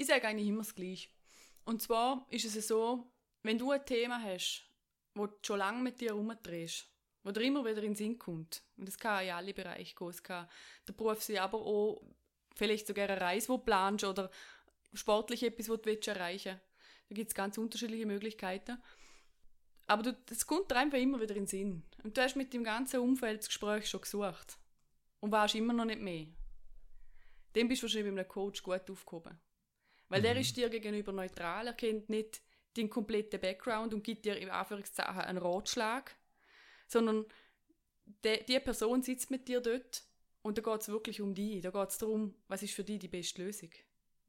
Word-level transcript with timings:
Ich 0.00 0.06
sage 0.06 0.26
eigentlich 0.26 0.48
immer 0.48 0.62
das 0.62 0.74
Gleiche. 0.74 1.10
Und 1.66 1.82
zwar 1.82 2.26
ist 2.30 2.46
es 2.46 2.66
so, 2.66 3.12
wenn 3.42 3.58
du 3.58 3.70
ein 3.70 3.84
Thema 3.84 4.18
hast, 4.22 4.64
wo 5.14 5.26
du 5.26 5.36
schon 5.42 5.58
lange 5.58 5.82
mit 5.82 6.00
dir 6.00 6.12
herumdrehst, 6.12 6.86
wo 7.22 7.30
dir 7.32 7.42
immer 7.42 7.62
wieder 7.66 7.82
in 7.82 7.90
den 7.90 7.96
Sinn 7.96 8.18
kommt, 8.18 8.62
und 8.78 8.88
das 8.88 8.98
kann 8.98 9.22
in 9.22 9.32
alle 9.32 9.52
Bereiche 9.52 9.94
gehen, 9.94 10.08
es 10.08 10.22
kann 10.22 10.48
der 10.88 10.94
Beruf 10.94 11.22
sein, 11.22 11.36
aber 11.36 11.58
auch 11.58 12.00
vielleicht 12.56 12.86
sogar 12.86 13.10
eine 13.10 13.20
Reise, 13.20 13.48
die 13.48 13.52
du 13.52 13.58
planst 13.58 14.04
oder 14.04 14.30
sportlich 14.94 15.42
etwas, 15.42 15.68
was 15.68 15.82
du 15.82 16.10
erreichen 16.10 16.52
willst. 16.52 17.10
Da 17.10 17.14
gibt 17.14 17.28
es 17.28 17.34
ganz 17.34 17.58
unterschiedliche 17.58 18.06
Möglichkeiten. 18.06 18.82
Aber 19.86 20.12
das 20.12 20.46
kommt 20.46 20.70
dir 20.70 20.76
einfach 20.76 20.96
immer 20.96 21.20
wieder 21.20 21.36
in 21.36 21.42
den 21.42 21.46
Sinn. 21.46 21.82
Und 22.02 22.16
du 22.16 22.22
hast 22.22 22.36
mit 22.36 22.54
dem 22.54 22.64
ganzen 22.64 23.00
Umfeld 23.00 23.40
das 23.40 23.48
Gespräch 23.48 23.90
schon 23.90 24.00
gesucht. 24.00 24.56
Und 25.20 25.30
warst 25.30 25.56
immer 25.56 25.74
noch 25.74 25.84
nicht 25.84 26.00
mehr. 26.00 26.26
Dem 27.54 27.68
bist 27.68 27.82
du 27.82 27.84
wahrscheinlich 27.84 28.14
bei 28.14 28.20
einem 28.20 28.28
Coach 28.28 28.62
gut 28.62 28.90
aufgehoben. 28.90 29.38
Weil 30.10 30.20
mhm. 30.20 30.24
der 30.24 30.36
ist 30.36 30.56
dir 30.56 30.68
gegenüber 30.68 31.12
neutral, 31.12 31.68
er 31.68 31.72
kennt 31.72 32.10
nicht 32.10 32.42
den 32.76 32.90
kompletten 32.90 33.40
Background 33.40 33.94
und 33.94 34.04
gibt 34.04 34.26
dir 34.26 34.36
im 34.36 34.50
Anführungszeichen 34.50 35.22
einen 35.22 35.38
Ratschlag, 35.38 36.14
sondern 36.86 37.24
die, 38.24 38.44
die 38.46 38.60
Person 38.60 39.02
sitzt 39.02 39.30
mit 39.30 39.48
dir 39.48 39.60
dort 39.60 40.04
und 40.42 40.58
da 40.58 40.62
geht 40.62 40.82
es 40.82 40.88
wirklich 40.88 41.20
um 41.20 41.34
dich. 41.34 41.62
Da 41.62 41.70
geht 41.70 41.88
es 41.88 41.98
darum, 41.98 42.34
was 42.48 42.62
ist 42.62 42.74
für 42.74 42.84
dich 42.84 42.98
die 42.98 43.08
beste 43.08 43.42
Lösung. 43.42 43.70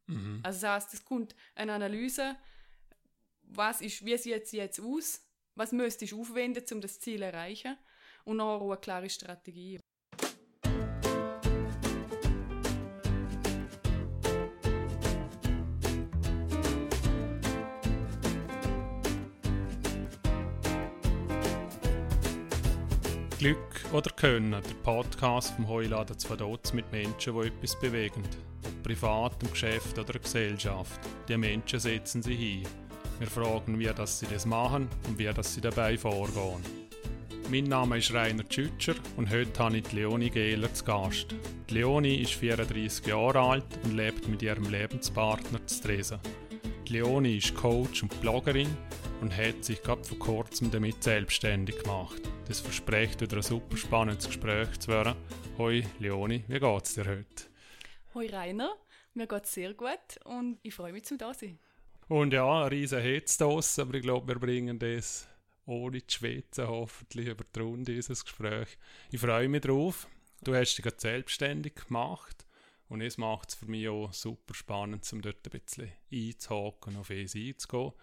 Mhm. 0.08 0.40
Also 0.44 0.62
das 0.62 0.70
heißt, 0.70 0.94
es 0.94 1.04
kommt 1.06 1.36
eine 1.56 1.74
Analyse, 1.74 2.36
was 3.42 3.82
ist, 3.82 4.06
wie 4.06 4.18
sieht 4.18 4.44
es 4.44 4.52
jetzt 4.52 4.80
aus, 4.80 5.26
was 5.56 5.72
müsstest 5.72 6.12
du 6.12 6.22
aufwenden, 6.22 6.64
um 6.72 6.82
das 6.82 7.00
Ziel 7.00 7.18
zu 7.18 7.26
erreichen 7.26 7.78
und 8.24 8.40
auch 8.40 8.70
eine 8.70 8.80
klare 8.80 9.10
Strategie. 9.10 9.80
Glück 23.42 23.58
oder 23.92 24.12
Können, 24.12 24.52
der 24.52 24.76
Podcast 24.84 25.56
vom 25.56 25.68
Heuladen 25.68 26.16
zu 26.16 26.30
Vaduz 26.30 26.74
mit 26.74 26.92
Menschen, 26.92 27.34
die 27.34 27.48
etwas 27.48 27.80
bewegen. 27.80 28.22
Ob 28.64 28.84
privat, 28.84 29.42
im 29.42 29.50
Geschäft 29.50 29.98
oder 29.98 30.14
in 30.14 30.22
Gesellschaft. 30.22 31.00
Die 31.28 31.36
Menschen 31.38 31.80
setzen 31.80 32.22
sie 32.22 32.36
hin. 32.36 32.68
Wir 33.18 33.26
fragen, 33.26 33.80
wie 33.80 33.86
das 33.88 34.20
sie 34.20 34.28
das 34.28 34.46
machen 34.46 34.88
und 35.08 35.18
wie 35.18 35.26
das 35.26 35.56
sie 35.56 35.62
dabei 35.62 35.98
vorgehen. 35.98 36.62
Mein 37.50 37.64
Name 37.64 37.98
ist 37.98 38.14
Rainer 38.14 38.48
Tschütscher 38.48 38.94
und 39.18 39.32
heute 39.32 39.58
habe 39.58 39.78
ich 39.78 39.88
die 39.88 39.96
Leonie 39.96 40.30
Gehler 40.30 40.72
zu 40.72 40.86
Gast. 40.86 41.34
Die 41.68 41.74
Leonie 41.74 42.18
ist 42.18 42.34
34 42.34 43.08
Jahre 43.08 43.40
alt 43.40 43.66
und 43.84 43.96
lebt 43.96 44.28
mit 44.28 44.44
ihrem 44.44 44.70
Lebenspartner 44.70 45.66
zu 45.66 45.82
Tresen. 45.82 46.20
Die 46.88 46.94
Leonie 46.94 47.38
ist 47.38 47.56
Coach 47.56 48.04
und 48.04 48.22
Bloggerin 48.22 48.70
und 49.22 49.38
hat 49.38 49.64
sich 49.64 49.82
gerade 49.82 50.04
vor 50.04 50.18
kurzem 50.18 50.72
damit 50.72 51.04
selbstständig 51.04 51.84
gemacht. 51.84 52.22
Das 52.48 52.60
verspricht 52.60 53.22
wieder 53.22 53.38
ein 53.38 53.44
super 53.44 53.78
spannendes 53.78 54.26
Gespräch 54.26 54.80
zu 54.80 54.90
werden. 54.90 55.16
Hoi 55.58 55.84
Leonie, 56.00 56.44
wie 56.48 56.60
geht's 56.60 56.96
dir 56.96 57.06
heute? 57.06 57.44
Hoi 58.16 58.28
Rainer, 58.28 58.76
mir 59.14 59.28
geht's 59.28 59.54
sehr 59.54 59.74
gut 59.76 60.18
und 60.26 60.58
ich 60.64 60.74
freue 60.74 60.92
mich 60.92 61.06
zum 61.06 61.20
da 61.20 61.34
sein. 61.34 61.60
Und 62.08 62.34
ja, 62.34 62.64
ein 62.64 62.70
riesen 62.70 63.00
Hetz 63.00 63.40
aber 63.42 63.94
ich 63.94 64.02
glaube, 64.02 64.28
wir 64.28 64.40
bringen 64.40 64.80
das 64.80 65.28
ohne 65.66 66.06
zu 66.06 66.18
schwitzen 66.18 66.68
hoffentlich 66.68 67.28
über 67.28 67.46
die 67.56 67.60
Runde 67.60 67.94
dieses 67.94 68.26
Gespräch. 68.26 68.68
Ich 69.12 69.22
freue 69.22 69.48
mich 69.48 69.62
drauf. 69.62 70.08
Du 70.44 70.56
hast 70.56 70.76
dich 70.76 70.84
gerade 70.84 71.00
selbstständig 71.00 71.76
gemacht 71.76 72.48
und 72.90 73.02
es 73.02 73.20
macht 73.20 73.50
es 73.50 73.56
für 73.56 73.68
mich 73.68 73.88
auch 73.88 74.12
super 74.12 74.56
spannend, 74.56 75.08
um 75.14 75.22
dort 75.22 75.46
ein 75.46 75.62
bisschen 75.62 75.92
einzuhaken, 76.12 76.98
auf 76.98 77.12
es 77.12 77.36
einzugehen. 77.36 77.94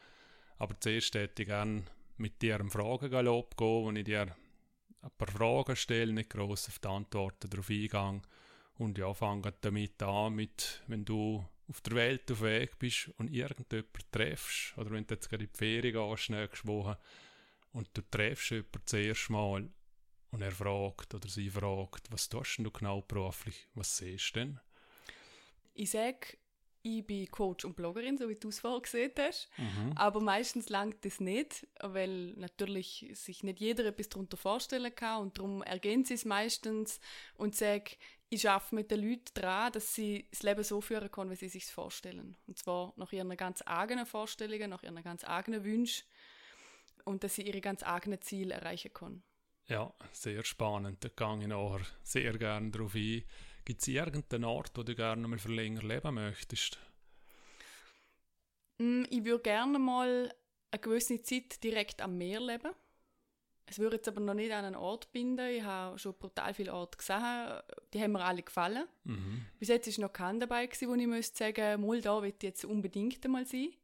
Aber 0.58 0.78
zuerst 0.80 1.14
hätte 1.14 1.42
ich 1.42 1.48
gerne 1.48 1.84
mit 2.16 2.42
dir 2.42 2.58
einen 2.58 2.70
Fragengalopp 2.70 3.56
gehen, 3.56 3.84
wo 3.84 3.90
ich 3.92 4.04
dir 4.04 4.36
ein 5.02 5.10
paar 5.16 5.28
Fragen 5.28 5.76
stelle, 5.76 6.12
nicht 6.12 6.30
gross 6.30 6.68
auf 6.68 6.78
die 6.78 6.88
Antworten 6.88 7.48
darauf 7.48 7.70
eingehe. 7.70 8.20
Und 8.74 8.98
ja, 8.98 9.12
fange 9.12 9.52
damit 9.60 10.02
an, 10.02 10.34
mit, 10.34 10.82
wenn 10.86 11.04
du 11.04 11.44
auf 11.68 11.80
der 11.82 11.94
Welt 11.94 12.30
auf 12.30 12.42
Weg 12.42 12.78
bist 12.78 13.10
und 13.18 13.30
irgendjemanden 13.30 14.10
triffst, 14.10 14.76
oder 14.78 14.90
wenn 14.90 15.06
du 15.06 15.14
jetzt 15.14 15.28
gerade 15.28 15.44
in 15.44 15.50
die 15.50 15.56
Ferien 15.56 15.94
gehst, 15.94 16.30
nächste 16.30 16.66
Woche, 16.66 16.98
und 17.72 17.88
du 17.94 18.02
triffst 18.02 18.50
jemanden 18.50 18.80
das 18.84 18.92
erste 18.92 19.32
Mal 19.32 19.70
und 20.30 20.42
er 20.42 20.52
fragt 20.52 21.14
oder 21.14 21.28
sie 21.28 21.50
fragt, 21.50 22.10
was 22.10 22.28
tust 22.28 22.58
du 22.58 22.70
genau 22.70 23.02
beruflich, 23.02 23.66
was 23.74 23.96
siehst 23.96 24.36
du 24.36 24.40
denn? 24.40 24.60
Ich 25.74 25.90
sage, 25.90 26.37
ich 26.88 27.06
bin 27.06 27.30
Coach 27.30 27.64
und 27.64 27.76
Bloggerin, 27.76 28.16
so 28.16 28.28
wie 28.28 28.34
du 28.34 28.48
es 28.48 28.60
vorher 28.60 28.80
gesehen 28.80 29.12
hast. 29.18 29.48
Mhm. 29.58 29.92
Aber 29.94 30.20
meistens 30.20 30.68
langt 30.68 31.04
das 31.04 31.20
nicht, 31.20 31.66
weil 31.80 32.32
natürlich 32.36 33.10
sich 33.14 33.42
nicht 33.42 33.60
jeder 33.60 33.84
etwas 33.84 34.08
darunter 34.08 34.36
vorstellen 34.36 34.94
kann 34.94 35.22
und 35.22 35.38
darum 35.38 35.62
ergänze 35.62 36.14
ich 36.14 36.20
es 36.20 36.24
meistens 36.24 37.00
und 37.34 37.54
sage, 37.54 37.96
ich 38.30 38.48
arbeite 38.48 38.74
mit 38.74 38.90
den 38.90 39.00
Leuten 39.00 39.32
daran, 39.34 39.72
dass 39.72 39.94
sie 39.94 40.26
das 40.30 40.42
Leben 40.42 40.62
so 40.62 40.80
führen 40.80 41.10
können, 41.10 41.30
wie 41.30 41.36
sie 41.36 41.46
es 41.46 41.52
sich 41.52 41.66
vorstellen. 41.66 42.36
Und 42.46 42.58
zwar 42.58 42.92
nach 42.96 43.12
ihren 43.12 43.34
ganz 43.36 43.62
eigenen 43.64 44.06
Vorstellungen, 44.06 44.70
nach 44.70 44.82
ihren 44.82 45.02
ganz 45.02 45.24
eigenen 45.24 45.64
Wünschen 45.64 46.06
und 47.04 47.24
dass 47.24 47.36
sie 47.36 47.42
ihre 47.42 47.60
ganz 47.60 47.82
eigenen 47.82 48.20
Ziele 48.20 48.54
erreichen 48.54 48.92
können. 48.92 49.22
Ja, 49.66 49.92
sehr 50.12 50.44
spannend. 50.44 51.04
Da 51.04 51.08
gehe 51.08 51.42
ich 51.42 51.46
nachher 51.46 51.80
sehr 52.02 52.36
gerne 52.38 52.70
darauf 52.70 52.94
ein. 52.94 53.22
Gibt 53.68 53.82
es 53.82 53.88
irgendeinen 53.88 54.46
Ort, 54.46 54.70
wo 54.76 54.82
du 54.82 54.94
gerne 54.94 55.28
mal 55.28 55.38
für 55.38 55.52
länger 55.52 55.82
leben 55.82 56.14
möchtest? 56.14 56.78
Mm, 58.78 59.02
ich 59.10 59.22
würde 59.26 59.42
gerne 59.42 59.78
mal 59.78 60.34
eine 60.70 60.80
gewisse 60.80 61.22
Zeit 61.22 61.62
direkt 61.62 62.00
am 62.00 62.16
Meer 62.16 62.40
leben. 62.40 62.70
Es 63.66 63.78
würde 63.78 63.96
jetzt 63.96 64.08
aber 64.08 64.22
noch 64.22 64.32
nicht 64.32 64.52
an 64.52 64.64
einen 64.64 64.74
Ort 64.74 65.12
binden. 65.12 65.46
Ich 65.50 65.62
habe 65.62 65.98
schon 65.98 66.14
brutal 66.14 66.54
viele 66.54 66.72
Orte 66.72 66.96
gesehen. 66.96 67.60
Die 67.92 68.00
haben 68.00 68.12
mir 68.12 68.24
alle 68.24 68.42
gefallen. 68.42 68.88
Mhm. 69.04 69.44
Bis 69.58 69.68
jetzt 69.68 69.98
war 69.98 70.06
noch 70.06 70.14
kein 70.14 70.40
dabei, 70.40 70.64
gewesen, 70.64 70.88
wo 70.88 70.94
ich 70.94 71.06
müsste 71.06 71.36
sagen, 71.36 71.86
mal 71.86 72.00
da 72.00 72.22
will 72.22 72.32
ich 72.34 72.42
jetzt 72.42 72.64
unbedingt 72.64 73.22
einmal 73.22 73.44
sein. 73.44 73.74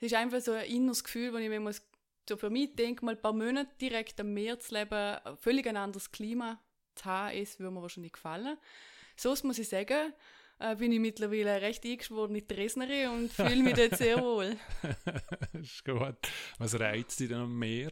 Es 0.00 0.06
ist 0.06 0.14
einfach 0.14 0.40
so 0.40 0.50
ein 0.50 0.68
inneres 0.68 1.04
Gefühl, 1.04 1.32
wo 1.32 1.36
ich 1.36 1.48
mir 1.48 1.60
muss, 1.60 1.86
so 2.28 2.36
für 2.36 2.50
mich 2.50 2.74
denke, 2.74 3.04
mal 3.04 3.14
ein 3.14 3.22
paar 3.22 3.32
Monate 3.32 3.70
direkt 3.80 4.18
am 4.18 4.34
Meer 4.34 4.58
zu 4.58 4.74
leben, 4.74 5.20
völlig 5.38 5.68
ein 5.68 5.76
anderes 5.76 6.10
Klima 6.10 6.60
zu 6.96 7.04
haben, 7.04 7.36
ist, 7.36 7.60
würde 7.60 7.72
mir 7.72 7.80
wahrscheinlich 7.80 8.12
gefallen. 8.12 8.58
So 9.16 9.34
muss 9.42 9.58
ich 9.58 9.68
sagen, 9.68 10.12
äh, 10.58 10.76
bin 10.76 10.92
ich 10.92 11.00
mittlerweile 11.00 11.60
recht 11.60 11.84
eingeschworene 11.84 12.42
Dresnerin 12.42 13.08
und 13.10 13.32
fühle 13.32 13.62
mich 13.62 13.74
dort 13.74 13.96
sehr 13.96 14.20
wohl. 14.20 14.56
das 15.52 15.62
ist 15.62 15.84
gut. 15.84 16.16
Was 16.58 16.78
reizt 16.78 17.20
dich 17.20 17.28
denn 17.28 17.38
am 17.38 17.58
Meer? 17.58 17.90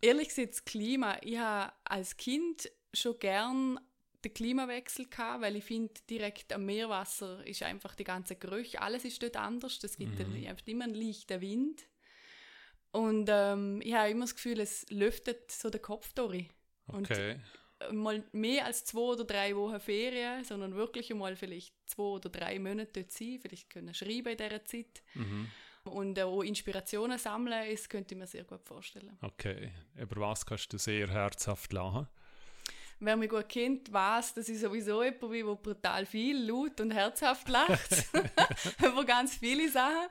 Ehrlich 0.00 0.28
gesagt, 0.28 0.52
das 0.52 0.64
Klima. 0.64 1.18
Ich 1.22 1.38
habe 1.38 1.72
als 1.84 2.16
Kind 2.16 2.70
schon 2.92 3.18
gern 3.18 3.80
den 4.24 4.34
Klimawechsel 4.34 5.08
gehabt, 5.08 5.42
weil 5.42 5.56
ich 5.56 5.64
finde, 5.64 5.94
direkt 6.10 6.52
am 6.52 6.64
Meerwasser 6.64 7.46
ist 7.46 7.62
einfach 7.62 7.94
die 7.94 8.04
ganze 8.04 8.36
Gerüche, 8.36 8.82
alles 8.82 9.04
ist 9.04 9.22
dort 9.22 9.36
anders. 9.36 9.78
Es 9.82 9.96
gibt 9.96 10.18
mhm. 10.18 10.46
einfach 10.46 10.66
immer 10.66 10.84
einen 10.84 10.94
leichten 10.94 11.40
Wind. 11.40 11.84
Und 12.90 13.28
ähm, 13.30 13.80
ich 13.82 13.94
habe 13.94 14.10
immer 14.10 14.24
das 14.24 14.34
Gefühl, 14.34 14.60
es 14.60 14.86
lüftet 14.90 15.52
so 15.52 15.70
den 15.70 15.82
Kopf 15.82 16.12
durch. 16.14 16.48
Okay. 16.86 17.32
Und 17.32 17.40
mal 17.92 18.22
mehr 18.32 18.66
als 18.66 18.84
zwei 18.84 19.00
oder 19.00 19.24
drei 19.24 19.54
Wochen 19.56 19.80
Ferien, 19.80 20.44
sondern 20.44 20.74
wirklich 20.74 21.10
einmal 21.10 21.36
vielleicht 21.36 21.74
zwei 21.86 22.02
oder 22.02 22.28
drei 22.28 22.58
Monate 22.58 22.90
dort 22.92 23.12
sein, 23.12 23.38
vielleicht 23.40 23.70
können 23.70 23.94
schreiben 23.94 24.28
in 24.28 24.36
dieser 24.36 24.64
Zeit. 24.64 25.02
Mhm. 25.14 25.48
Und 25.84 26.20
auch 26.20 26.42
Inspirationen 26.42 27.18
sammeln, 27.18 27.70
das 27.70 27.88
könnte 27.88 28.14
ich 28.14 28.18
mir 28.18 28.26
sehr 28.26 28.44
gut 28.44 28.64
vorstellen. 28.64 29.16
Okay. 29.22 29.70
Über 29.96 30.20
was 30.20 30.44
kannst 30.44 30.72
du 30.72 30.78
sehr 30.78 31.08
herzhaft 31.08 31.72
lachen? 31.72 32.08
Wer 33.00 33.16
mich 33.16 33.30
gut 33.30 33.48
kennt, 33.48 33.92
weiß, 33.92 34.34
dass 34.34 34.48
ich 34.48 34.58
sowieso 34.58 35.04
jemand 35.04 35.20
bin, 35.20 35.46
der 35.46 35.54
brutal 35.54 36.04
viel, 36.04 36.44
laut 36.46 36.80
und 36.80 36.90
herzhaft 36.90 37.48
lacht. 37.48 38.08
Über 38.84 39.04
ganz 39.04 39.36
viele 39.36 39.70
Sachen. 39.70 40.08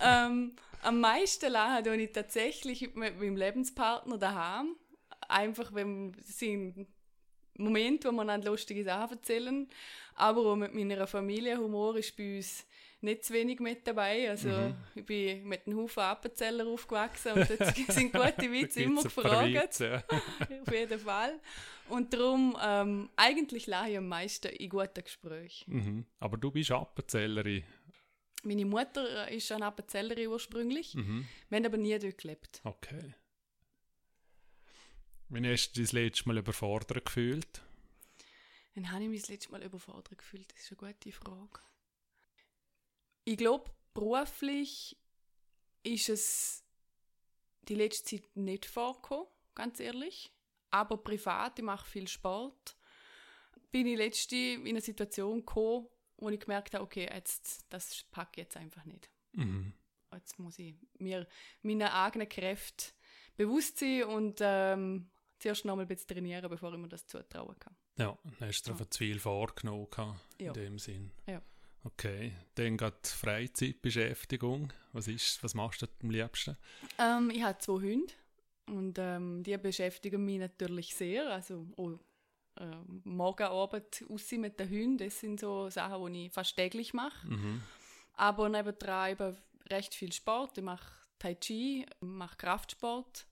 ähm, 0.00 0.52
am 0.82 1.00
meisten 1.00 1.50
lachen 1.52 1.84
tue 1.84 1.96
ich 1.96 2.12
tatsächlich 2.12 2.94
mit 2.94 3.18
meinem 3.18 3.36
Lebenspartner 3.36 4.16
daheim. 4.16 4.76
Einfach, 5.28 5.74
wenn 5.74 6.16
sie 6.24 6.86
Moment, 7.62 8.04
wo 8.04 8.12
wir 8.12 8.24
dann 8.24 8.42
lustige 8.42 8.84
Sachen 8.84 9.16
erzählen. 9.16 9.68
Aber 10.14 10.44
auch 10.46 10.56
mit 10.56 10.74
meiner 10.74 11.06
Familie. 11.06 11.56
Humor 11.58 11.96
ist 11.96 12.16
bei 12.16 12.36
uns 12.36 12.66
nicht 13.02 13.24
zu 13.24 13.32
wenig 13.32 13.60
mit 13.60 13.86
dabei. 13.86 14.30
Also 14.30 14.48
mhm. 14.48 14.74
ich 14.94 15.04
bin 15.04 15.48
mit 15.48 15.66
einem 15.66 15.78
Haufen 15.78 16.02
Appenzeller 16.02 16.66
aufgewachsen 16.66 17.32
und 17.32 17.48
dort 17.48 17.74
sind 17.88 18.12
gute 18.12 18.52
Witze 18.52 18.82
immer 18.82 19.02
gefragt. 19.02 19.54
Witze, 19.54 19.86
ja. 19.86 20.04
Auf 20.62 20.72
jeden 20.72 20.98
Fall. 20.98 21.40
Und 21.88 22.12
darum, 22.12 22.56
ähm, 22.62 23.10
eigentlich 23.16 23.66
lache 23.66 23.90
ich 23.90 23.98
am 23.98 24.08
meisten 24.08 24.48
in 24.48 24.68
guten 24.68 25.02
Gesprächen. 25.02 25.74
Mhm. 25.74 26.06
Aber 26.18 26.36
du 26.36 26.50
bist 26.50 26.70
Appenzellerin. 26.70 27.64
Meine 28.42 28.64
Mutter 28.64 29.28
ist 29.30 29.50
eine 29.52 29.66
Appenzellerin 29.66 30.28
ursprünglich. 30.28 30.94
Mhm. 30.94 31.26
Wir 31.48 31.56
haben 31.56 31.66
aber 31.66 31.76
nie 31.76 31.98
dort 31.98 32.18
gelebt. 32.18 32.60
Okay. 32.64 33.14
Wann 35.32 35.46
hast 35.46 35.70
du 35.70 35.80
dich 35.80 35.90
das 35.90 35.92
letzte 35.92 36.26
Mal 36.26 36.38
überfordert 36.38 37.04
gefühlt? 37.04 37.62
Wann 38.74 38.90
habe 38.90 39.04
ich 39.04 39.10
mich 39.10 39.20
das 39.20 39.30
letzte 39.30 39.52
Mal 39.52 39.62
überfordert 39.62 40.18
gefühlt? 40.18 40.52
Das 40.52 40.60
ist 40.60 40.82
eine 40.82 40.92
gute 40.92 41.12
Frage. 41.12 41.60
Ich 43.24 43.36
glaube, 43.36 43.70
beruflich 43.94 44.96
ist 45.84 46.08
es 46.08 46.64
die 47.62 47.76
letzte 47.76 48.16
Zeit 48.16 48.36
nicht 48.36 48.66
vorgekommen, 48.66 49.28
ganz 49.54 49.78
ehrlich. 49.78 50.32
Aber 50.72 50.96
privat, 50.96 51.60
ich 51.60 51.64
mache 51.64 51.88
viel 51.88 52.08
Sport, 52.08 52.76
bin 53.70 53.86
ich 53.86 53.98
letzte 53.98 54.34
in 54.34 54.66
eine 54.66 54.80
Situation 54.80 55.38
gekommen, 55.38 55.86
wo 56.16 56.28
ich 56.28 56.40
gemerkt 56.40 56.74
habe, 56.74 56.82
okay, 56.82 57.08
jetzt, 57.08 57.66
das 57.68 58.02
packe 58.10 58.40
ich 58.40 58.46
jetzt 58.46 58.56
einfach 58.56 58.84
nicht. 58.84 59.08
Mhm. 59.32 59.74
Jetzt 60.12 60.40
muss 60.40 60.58
ich 60.58 60.74
mir 60.98 61.28
meiner 61.62 61.94
eigenen 61.94 62.28
Kräfte 62.28 62.86
bewusst 63.36 63.78
sein 63.78 64.02
und 64.04 64.40
ähm, 64.40 65.08
zuerst 65.40 65.64
noch 65.64 65.74
mal 65.76 65.82
ein 65.82 65.88
bisschen 65.88 66.08
trainieren, 66.08 66.48
bevor 66.48 66.72
ich 66.72 66.78
mir 66.78 66.88
das 66.88 67.06
zutrauen 67.06 67.58
kann. 67.58 67.74
Ja, 67.98 68.16
dann 68.38 68.48
hast 68.48 68.62
du 68.68 68.72
Ja. 68.72 68.90
zu 68.90 68.98
viel 68.98 69.18
vorgenommen 69.18 69.88
in 70.38 70.46
Ja. 70.46 70.52
dem 70.52 70.78
Sinn. 70.78 71.10
Ja. 71.26 71.42
Okay, 71.82 72.32
dann 72.56 72.76
geht 72.76 73.06
Freizeitbeschäftigung. 73.06 74.72
Was, 74.92 75.08
ist, 75.08 75.42
was 75.42 75.54
machst 75.54 75.82
du 75.82 75.86
am 76.02 76.10
liebsten? 76.10 76.56
Ähm, 76.98 77.30
ich 77.30 77.42
habe 77.42 77.58
zwei 77.58 77.72
Hunde 77.74 78.12
und 78.66 78.98
ähm, 78.98 79.42
die 79.42 79.56
beschäftigen 79.56 80.24
mich 80.24 80.38
natürlich 80.38 80.94
sehr. 80.94 81.30
Also 81.32 81.66
auch, 81.76 81.98
äh, 82.60 82.76
morgen 83.04 83.44
Abend 83.46 84.04
raus 84.10 84.32
mit 84.32 84.60
den 84.60 84.68
Hunden, 84.68 84.98
das 84.98 85.20
sind 85.20 85.40
so 85.40 85.70
Sachen, 85.70 86.12
die 86.12 86.26
ich 86.26 86.32
fast 86.32 86.56
täglich 86.56 86.92
mache. 86.92 87.26
Mhm. 87.26 87.62
Aber 88.14 88.48
nebenan 88.50 89.10
eben 89.12 89.36
recht 89.70 89.94
viel 89.94 90.12
Sport. 90.12 90.58
Ich 90.58 90.64
mache 90.64 90.92
Tai 91.18 91.34
Chi, 91.36 91.86
mache 92.00 92.36
Kraftsport. 92.36 93.26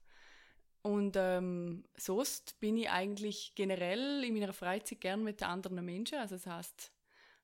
Und 0.81 1.15
ähm, 1.17 1.83
sonst 1.97 2.59
bin 2.59 2.77
ich 2.77 2.89
eigentlich 2.89 3.53
generell 3.55 4.23
in 4.23 4.33
meiner 4.33 4.53
Freizeit 4.53 5.01
gern 5.01 5.23
mit 5.23 5.43
anderen 5.43 5.83
Menschen. 5.83 6.19
Also 6.19 6.35
das 6.35 6.45
heißt, 6.45 6.91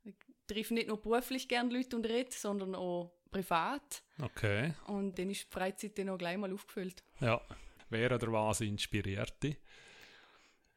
ich 0.06 0.16
treffe 0.48 0.74
nicht 0.74 0.88
nur 0.88 1.02
beruflich 1.02 1.48
gern 1.48 1.70
Leute 1.70 1.96
und 1.96 2.06
rede, 2.06 2.32
sondern 2.32 2.76
auch 2.76 3.12
privat. 3.32 4.04
Okay, 4.22 4.74
Und 4.88 5.20
dann 5.20 5.30
ist 5.30 5.44
die 5.44 5.52
Freizeit 5.52 5.98
dann 5.98 6.10
auch 6.10 6.18
gleich 6.18 6.38
mal 6.38 6.54
aufgefüllt. 6.54 7.04
ja. 7.20 7.42
Wer 7.90 8.12
oder 8.12 8.32
was 8.32 8.62
inspiriert 8.62 9.44
dich? 9.44 9.58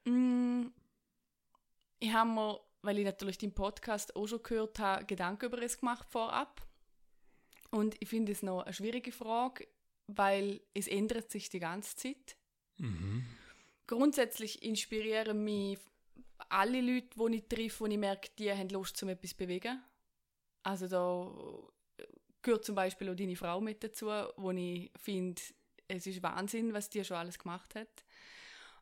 Mm, 0.05 0.67
ich 1.99 2.13
habe 2.13 2.31
mir, 2.31 2.61
weil 2.83 2.99
ich 2.99 3.05
natürlich 3.05 3.39
den 3.39 3.55
Podcast 3.55 4.15
auch 4.15 4.27
schon 4.27 4.43
gehört 4.43 4.79
habe, 4.79 5.07
Gedanken 5.07 5.47
über 5.47 5.63
es 5.63 5.79
gemacht 5.79 6.07
vorab. 6.11 6.67
Und 7.71 7.97
ich 8.01 8.09
finde 8.09 8.33
es 8.33 8.43
noch 8.43 8.63
eine 8.63 8.75
schwierige 8.75 9.13
Frage, 9.13 9.67
weil 10.07 10.61
es 10.75 10.87
ändert 10.87 11.31
sich 11.31 11.49
die 11.49 11.61
ganze 11.61 11.97
Zeit. 11.97 12.37
Mhm. 12.79 13.27
Grundsätzlich 13.87 14.63
inspirieren 14.63 15.45
mich 15.45 15.79
alle 16.49 16.81
Leute, 16.81 17.09
die 17.17 17.37
ich 17.37 17.49
treffe, 17.49 17.81
wo 17.81 17.87
ich 17.87 17.99
merke, 17.99 18.31
die 18.39 18.51
haben 18.51 18.69
Lust, 18.69 18.97
zum 18.97 19.09
etwas 19.09 19.31
zu 19.31 19.37
bewegen. 19.37 19.83
Also 20.63 20.87
da 20.89 21.33
gehört 22.43 22.65
zum 22.65 22.75
Beispiel 22.75 23.11
auch 23.11 23.17
deine 23.17 23.37
Frau 23.37 23.61
mit 23.61 23.83
dazu, 23.83 24.07
wo 24.37 24.51
ich 24.51 24.91
finde, 24.97 25.41
es 25.89 26.07
ist 26.07 26.23
Wahnsinn, 26.23 26.73
was 26.73 26.91
die 26.91 27.05
schon 27.05 27.17
alles 27.17 27.39
gemacht 27.39 27.75
hat. 27.75 28.05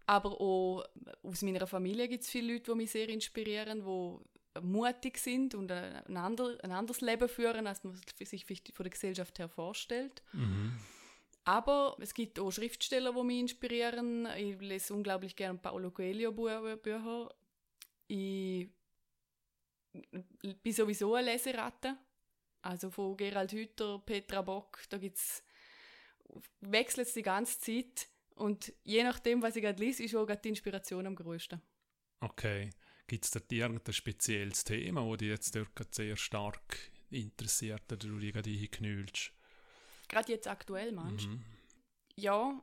Aber 0.06 0.40
auch 0.40 0.84
aus 1.22 1.42
meiner 1.42 1.66
Familie 1.66 2.08
gibt 2.08 2.22
es 2.22 2.30
viele 2.30 2.54
Leute, 2.54 2.72
die 2.72 2.76
mich 2.76 2.90
sehr 2.90 3.08
inspirieren, 3.08 3.84
die 3.84 4.60
mutig 4.62 5.18
sind 5.18 5.54
und 5.54 5.70
ein, 5.70 6.16
ander, 6.16 6.56
ein 6.62 6.72
anderes 6.72 7.00
Leben 7.00 7.28
führen, 7.28 7.66
als 7.66 7.82
man 7.84 8.00
sich 8.18 8.46
von 8.46 8.84
der 8.84 8.90
Gesellschaft 8.90 9.38
her 9.38 9.48
vorstellt. 9.48 10.22
Mhm. 10.32 10.78
Aber 11.46 11.96
es 12.00 12.12
gibt 12.12 12.40
auch 12.40 12.50
Schriftsteller, 12.50 13.12
die 13.12 13.22
mich 13.22 13.38
inspirieren. 13.38 14.26
Ich 14.36 14.60
lese 14.60 14.92
unglaublich 14.92 15.36
gerne 15.36 15.58
Paulo 15.58 15.92
Coelho 15.92 16.30
Bü- 16.30 16.76
Bücher. 16.76 17.32
Ich 18.08 18.68
bin 20.62 20.72
sowieso 20.72 21.14
eine 21.14 21.30
Leseratte. 21.32 21.96
Also 22.62 22.90
von 22.90 23.16
Gerald 23.16 23.52
Hüther, 23.52 24.02
Petra 24.04 24.42
Bock, 24.42 24.80
da 24.88 24.98
gibt's 24.98 25.44
wechselt 26.60 27.06
es 27.06 27.14
die 27.14 27.22
ganze 27.22 27.60
Zeit. 27.60 28.08
Und 28.34 28.72
je 28.82 29.04
nachdem, 29.04 29.40
was 29.40 29.54
ich 29.54 29.62
gerade 29.62 29.80
lese, 29.80 30.02
ist 30.02 30.16
auch 30.16 30.26
die 30.44 30.48
Inspiration 30.48 31.06
am 31.06 31.14
größten. 31.14 31.62
Okay. 32.20 32.70
Gibt 33.06 33.24
es 33.24 33.30
da 33.30 33.40
irgendein 33.48 33.94
spezielles 33.94 34.64
Thema, 34.64 35.08
das 35.08 35.18
dich 35.18 35.28
jetzt 35.28 35.56
sehr 35.94 36.16
stark 36.16 36.90
interessiert 37.08 37.84
oder 37.92 37.96
du 37.98 38.18
dich 38.18 38.32
gerade 38.32 38.50
hinknüllst? 38.50 39.32
Gerade 40.08 40.32
jetzt 40.32 40.48
aktuell, 40.48 40.92
meinst 40.92 41.26
du? 41.26 41.30
Mhm. 41.30 41.44
Ja, 42.16 42.62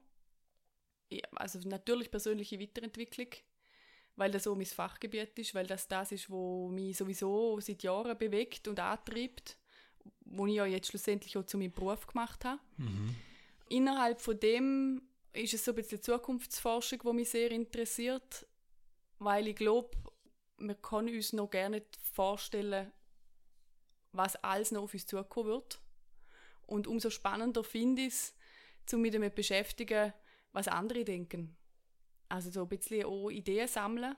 also 1.35 1.59
natürlich 1.67 2.09
persönliche 2.09 2.59
Weiterentwicklung, 2.59 3.27
weil 4.15 4.31
das 4.31 4.43
so 4.43 4.55
mein 4.55 4.65
Fachgebiet 4.65 5.37
ist, 5.37 5.53
weil 5.53 5.67
das 5.67 5.87
das 5.87 6.11
ist, 6.11 6.29
was 6.29 6.71
mich 6.71 6.97
sowieso 6.97 7.59
seit 7.59 7.83
Jahren 7.83 8.17
bewegt 8.17 8.67
und 8.67 8.79
antreibt, 8.79 9.57
wo 10.21 10.47
ich 10.47 10.55
ja 10.55 10.65
jetzt 10.65 10.87
schlussendlich 10.89 11.37
auch 11.37 11.45
zu 11.45 11.57
meinem 11.57 11.71
Beruf 11.71 12.07
gemacht 12.07 12.43
habe. 12.45 12.61
Mhm. 12.77 13.15
Innerhalb 13.69 14.21
von 14.21 14.39
dem 14.39 15.01
ist 15.33 15.53
es 15.53 15.65
so 15.65 15.71
ein 15.71 15.75
bisschen 15.75 16.01
Zukunftsforschung, 16.01 16.99
die 17.03 17.13
mich 17.13 17.29
sehr 17.29 17.51
interessiert, 17.51 18.45
weil 19.19 19.47
ich 19.47 19.55
glaube, 19.55 19.97
wir 20.57 20.75
können 20.75 21.13
uns 21.15 21.33
noch 21.33 21.49
gerne 21.49 21.77
nicht 21.77 21.97
vorstellen, 22.13 22.91
was 24.11 24.35
alles 24.37 24.71
noch 24.71 24.83
auf 24.83 24.93
uns 24.93 25.05
zukommen 25.05 25.49
wird. 25.49 25.79
Und 26.73 26.87
umso 26.87 27.11
spannender 27.11 27.63
finde 27.63 28.01
ich 28.01 28.13
es, 28.13 28.35
zu 28.87 28.97
mich 28.97 29.11
damit 29.11 29.35
beschäftigen, 29.35 30.11
was 30.51 30.67
andere 30.67 31.05
denken. 31.05 31.55
Also 32.29 32.49
so 32.49 32.63
ein 32.63 32.69
bisschen 32.69 33.05
auch 33.05 33.29
Ideen 33.29 33.67
sammeln. 33.67 34.15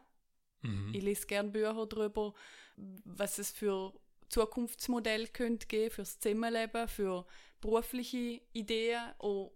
Mhm. 0.61 0.93
Ich 0.93 1.03
lese 1.03 1.27
gerne 1.27 1.49
Bücher 1.49 1.85
darüber, 1.85 2.33
was 2.77 3.39
es 3.39 3.51
für 3.51 3.93
Zukunftsmodelle 4.29 5.27
könnte 5.27 5.67
geben 5.67 5.91
fürs 5.91 6.17
Zusammenleben, 6.17 6.87
für 6.87 7.25
berufliche 7.59 8.41
Ideen, 8.53 9.01
auch 9.19 9.51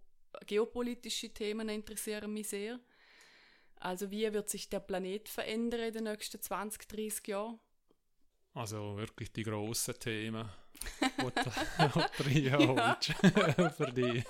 geopolitische 0.46 1.34
Themen 1.34 1.70
interessieren 1.70 2.34
mich 2.34 2.50
sehr. 2.50 2.80
Also 3.78 4.12
wie 4.12 4.32
wird 4.32 4.50
sich 4.50 4.70
der 4.70 4.82
Planet 4.82 5.30
verändern 5.30 5.80
in 5.80 5.94
den 5.94 6.04
nächsten 6.04 6.42
20, 6.42 6.86
30 6.88 7.28
Jahren? 7.30 7.60
Also 8.54 8.98
wirklich 8.98 9.32
die 9.32 9.44
grossen 9.44 9.98
Themen, 10.00 10.50
du 11.18 11.24
reinholst 12.24 13.14
für 13.78 13.92
dich. 13.92 14.24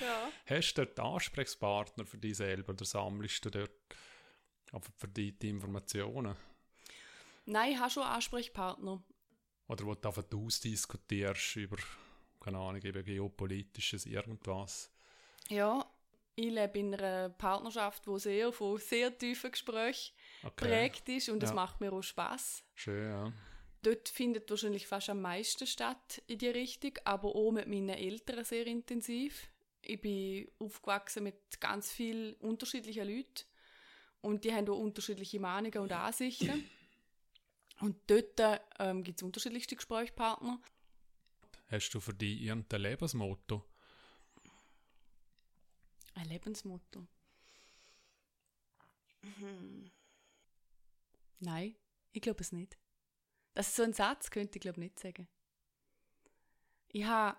Ja. 0.00 0.30
Hast 0.46 0.74
du 0.74 0.84
dort 0.86 1.00
Ansprechpartner 1.00 2.04
für 2.06 2.18
dich 2.18 2.36
selber 2.36 2.72
oder 2.72 2.84
sammelst 2.84 3.44
du 3.44 3.50
dort 3.50 3.70
aber 4.72 4.86
für 4.96 5.08
dich 5.08 5.38
die 5.38 5.50
Informationen? 5.50 6.36
Nein, 7.46 7.72
ich 7.72 7.78
habe 7.78 7.90
schon 7.90 8.02
Ansprechpartner. 8.02 9.02
Oder 9.68 9.84
wo 9.86 9.94
du 9.94 10.08
einfach 10.08 10.24
ausdiskutierst 10.34 11.56
über, 11.56 11.76
keine 12.40 12.58
Ahnung, 12.58 12.82
eben 12.82 13.04
geopolitisches 13.04 14.06
irgendwas? 14.06 14.90
Ja, 15.48 15.86
ich 16.36 16.50
lebe 16.50 16.78
in 16.78 16.94
einer 16.94 17.28
Partnerschaft, 17.30 18.06
die 18.06 18.18
sehr 18.18 18.52
von 18.52 18.78
sehr 18.78 19.16
tiefen 19.16 19.50
Gesprächen 19.52 20.14
Okay, 20.42 20.90
geprägt 20.90 21.08
ist 21.08 21.28
und 21.28 21.40
das 21.40 21.50
Ja. 21.50 21.56
macht 21.56 21.80
mir 21.80 21.92
auch 21.92 22.02
Spaß. 22.02 22.64
schön, 22.74 23.10
ja. 23.10 23.32
Dort 23.84 24.08
findet 24.08 24.48
wahrscheinlich 24.48 24.86
fast 24.86 25.10
am 25.10 25.20
meisten 25.20 25.66
statt 25.66 26.22
in 26.26 26.38
die 26.38 26.48
Richtung, 26.48 26.92
aber 27.04 27.34
auch 27.34 27.52
mit 27.52 27.68
meinen 27.68 27.90
Eltern 27.90 28.42
sehr 28.42 28.66
intensiv. 28.66 29.50
Ich 29.82 30.00
bin 30.00 30.48
aufgewachsen 30.58 31.24
mit 31.24 31.60
ganz 31.60 31.92
vielen 31.92 32.32
unterschiedlichen 32.36 33.06
Leuten 33.06 33.44
und 34.22 34.44
die 34.44 34.54
haben 34.54 34.66
auch 34.70 34.78
unterschiedliche 34.78 35.38
Meinungen 35.38 35.78
und 35.80 35.92
Ansichten. 35.92 36.64
Und 37.80 37.96
dort 38.06 38.62
ähm, 38.78 39.04
gibt 39.04 39.20
es 39.20 39.22
unterschiedlichste 39.22 39.76
Gesprächspartner. 39.76 40.62
Hast 41.66 41.90
du 41.90 42.00
für 42.00 42.14
dich 42.14 42.40
irgendein 42.40 42.80
Lebensmotto? 42.80 43.64
Ein 46.14 46.28
Lebensmotto. 46.28 47.06
Hm. 49.20 49.90
Nein, 51.40 51.76
ich 52.12 52.22
glaube 52.22 52.40
es 52.40 52.52
nicht. 52.52 52.78
Das 53.54 53.68
ist 53.68 53.76
so 53.76 53.82
ein 53.82 53.92
Satz, 53.92 54.30
könnte 54.30 54.58
ich 54.58 54.62
glaube 54.62 54.80
nicht 54.80 54.98
sagen. 54.98 55.28
Ich 56.88 57.04
habe 57.04 57.38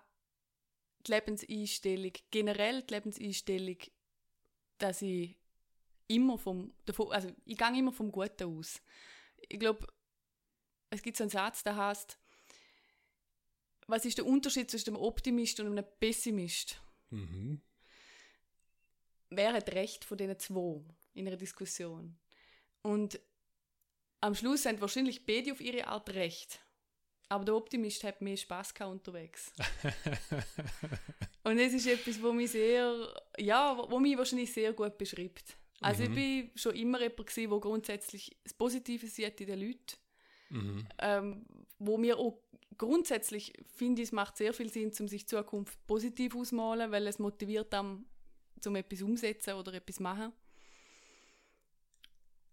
die 1.06 1.12
Lebenseinstellung, 1.12 2.12
generell 2.30 2.82
die 2.82 2.94
Lebenseinstellung, 2.94 3.76
dass 4.78 5.02
ich 5.02 5.36
immer 6.08 6.38
vom, 6.38 6.72
also 7.10 7.32
ich 7.44 7.56
gehe 7.56 7.78
immer 7.78 7.92
vom 7.92 8.10
Guten 8.10 8.58
aus. 8.58 8.82
Ich 9.48 9.58
glaube, 9.58 9.86
es 10.90 11.02
gibt 11.02 11.16
so 11.16 11.24
einen 11.24 11.30
Satz, 11.30 11.62
der 11.62 11.76
heißt, 11.76 12.18
was 13.86 14.04
ist 14.04 14.18
der 14.18 14.26
Unterschied 14.26 14.70
zwischen 14.70 14.90
einem 14.90 15.02
Optimist 15.02 15.60
und 15.60 15.66
einem 15.66 15.84
Pessimist? 16.00 16.80
Mhm. 17.10 17.62
wer 19.30 19.52
hat 19.52 19.70
recht 19.70 20.04
von 20.04 20.18
diesen 20.18 20.38
zwei 20.40 20.82
in 21.14 21.26
einer 21.26 21.36
Diskussion? 21.36 22.18
Und 22.82 23.20
am 24.26 24.34
Schluss 24.34 24.64
sind 24.64 24.80
wahrscheinlich 24.80 25.24
beide 25.24 25.52
auf 25.52 25.60
ihre 25.60 25.86
Art 25.86 26.10
recht. 26.10 26.60
Aber 27.28 27.44
der 27.44 27.54
Optimist 27.54 28.04
hat 28.04 28.20
mehr 28.20 28.36
Spaß 28.36 28.74
gehabt 28.74 28.92
unterwegs. 28.92 29.52
Und 31.44 31.58
das 31.58 31.72
ist 31.72 31.86
etwas, 31.86 32.20
wo 32.22 32.32
mich 32.32 32.50
sehr, 32.50 33.14
ja, 33.38 33.76
wo 33.88 33.98
mich 33.98 34.18
wahrscheinlich 34.18 34.52
sehr 34.52 34.72
gut 34.72 34.98
beschreibt. 34.98 35.56
Also 35.80 36.02
Mhm. 36.02 36.08
ich 36.08 36.14
bin 36.14 36.50
schon 36.56 36.74
immer 36.74 37.00
jemand 37.00 37.26
gewesen, 37.26 37.50
der 37.50 37.60
grundsätzlich 37.60 38.36
das 38.42 38.54
Positive 38.54 39.06
sieht 39.06 39.40
in 39.40 39.46
den 39.46 39.60
Leuten, 39.60 39.96
mhm. 40.50 40.88
ähm, 40.98 41.46
wo 41.78 41.98
mir 41.98 42.18
auch 42.18 42.42
grundsätzlich 42.76 43.52
finde 43.76 44.02
ich, 44.02 44.08
es 44.08 44.12
macht 44.12 44.36
sehr 44.36 44.52
viel 44.52 44.70
Sinn, 44.70 44.92
um 44.98 45.08
sich 45.08 45.26
Zukunft 45.26 45.78
positiv 45.86 46.34
auszumalen, 46.34 46.90
weil 46.90 47.06
es 47.06 47.18
motiviert 47.18 47.72
dann, 47.72 48.06
zum 48.60 48.74
etwas 48.74 49.02
umsetzen 49.02 49.54
oder 49.54 49.74
etwas 49.74 50.00
machen. 50.00 50.32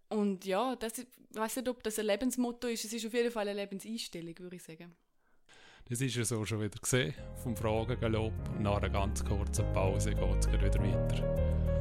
Und 0.08 0.44
ja, 0.44 0.76
das, 0.76 0.98
ich 0.98 1.06
weiß 1.32 1.56
nicht, 1.56 1.68
ob 1.68 1.82
das 1.82 1.98
ein 1.98 2.06
Lebensmotto 2.06 2.68
ist. 2.68 2.84
Es 2.84 2.92
ist 2.92 3.06
auf 3.06 3.14
jeden 3.14 3.30
Fall 3.30 3.48
eine 3.48 3.60
Lebenseinstellung, 3.60 4.38
würde 4.38 4.56
ich 4.56 4.62
sagen. 4.62 4.94
Das 5.88 6.00
ist 6.00 6.16
ja 6.16 6.24
so 6.24 6.44
schon 6.46 6.62
wieder 6.62 6.78
gesehen 6.78 7.14
vom 7.42 7.54
Fragengalopp. 7.56 8.32
Nach 8.58 8.78
einer 8.78 8.88
ganz 8.88 9.22
kurzen 9.24 9.70
Pause 9.72 10.14
geht 10.14 10.38
es 10.40 10.50
wieder 10.50 10.82
weiter. 10.82 11.73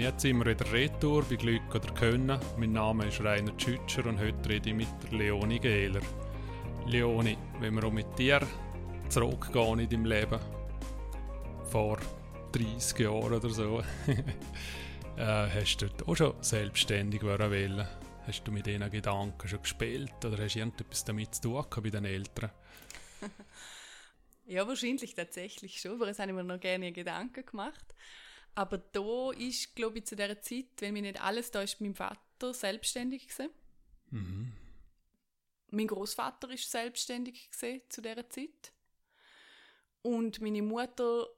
Und 0.00 0.04
jetzt 0.04 0.22
sind 0.22 0.38
wir 0.38 0.46
wieder 0.46 0.72
retour 0.72 1.22
bei 1.28 1.36
Glück 1.36 1.74
oder 1.74 1.92
Können. 1.92 2.40
Mein 2.56 2.72
Name 2.72 3.08
ist 3.08 3.20
Rainer 3.20 3.54
Tschütscher 3.58 4.06
und 4.06 4.18
heute 4.18 4.48
rede 4.48 4.70
ich 4.70 4.74
mit 4.74 4.88
der 5.02 5.18
Leonie 5.18 5.58
Gehler. 5.58 6.00
Leonie, 6.86 7.36
wenn 7.58 7.74
wir 7.74 7.84
auch 7.84 7.92
mit 7.92 8.18
dir 8.18 8.40
zurückgehen 9.10 9.78
in 9.78 9.90
deinem 9.90 10.06
Leben, 10.06 10.40
vor 11.70 11.98
30 12.52 12.98
Jahren 12.98 13.34
oder 13.34 13.50
so, 13.50 13.80
äh, 15.18 15.50
hast 15.50 15.76
du 15.82 15.88
dort 15.88 16.08
auch 16.08 16.16
schon 16.16 16.34
selbstständig 16.42 17.22
wollen? 17.22 17.86
Hast 18.26 18.44
du 18.44 18.52
mit 18.52 18.64
diesen 18.64 18.90
Gedanken 18.90 19.48
schon 19.48 19.60
gespielt 19.60 20.24
oder 20.24 20.42
hast 20.42 20.54
du 20.54 20.60
irgendetwas 20.60 21.04
damit 21.04 21.34
zu 21.34 21.42
tun 21.42 21.82
bei 21.82 21.90
den 21.90 22.06
Eltern? 22.06 22.50
ja, 24.46 24.66
wahrscheinlich 24.66 25.14
tatsächlich 25.14 25.78
schon, 25.78 25.96
aber 25.96 26.08
es 26.08 26.18
habe 26.18 26.30
ich 26.30 26.36
mir 26.36 26.42
noch 26.42 26.58
gerne 26.58 26.90
Gedanken 26.90 27.44
gemacht. 27.44 27.94
Aber 28.54 28.78
da 28.78 29.30
ist, 29.32 29.74
glaube 29.74 29.98
ich, 29.98 30.06
zu 30.06 30.16
dieser 30.16 30.40
Zeit, 30.40 30.66
wenn 30.78 30.94
mir 30.94 31.02
nicht 31.02 31.22
alles 31.22 31.50
da 31.50 31.62
ist, 31.62 31.80
mein 31.80 31.94
Vater 31.94 32.52
selbstständig 32.52 33.28
gewesen. 33.28 33.50
Mhm. 34.10 34.52
Mein 35.70 35.86
Großvater 35.86 36.50
ist 36.50 36.70
selbstständig 36.70 37.50
gewesen 37.50 37.80
zu 37.88 38.02
dieser 38.02 38.28
Zeit. 38.28 38.72
Und 40.02 40.40
meine 40.40 40.62
Mutter 40.62 41.28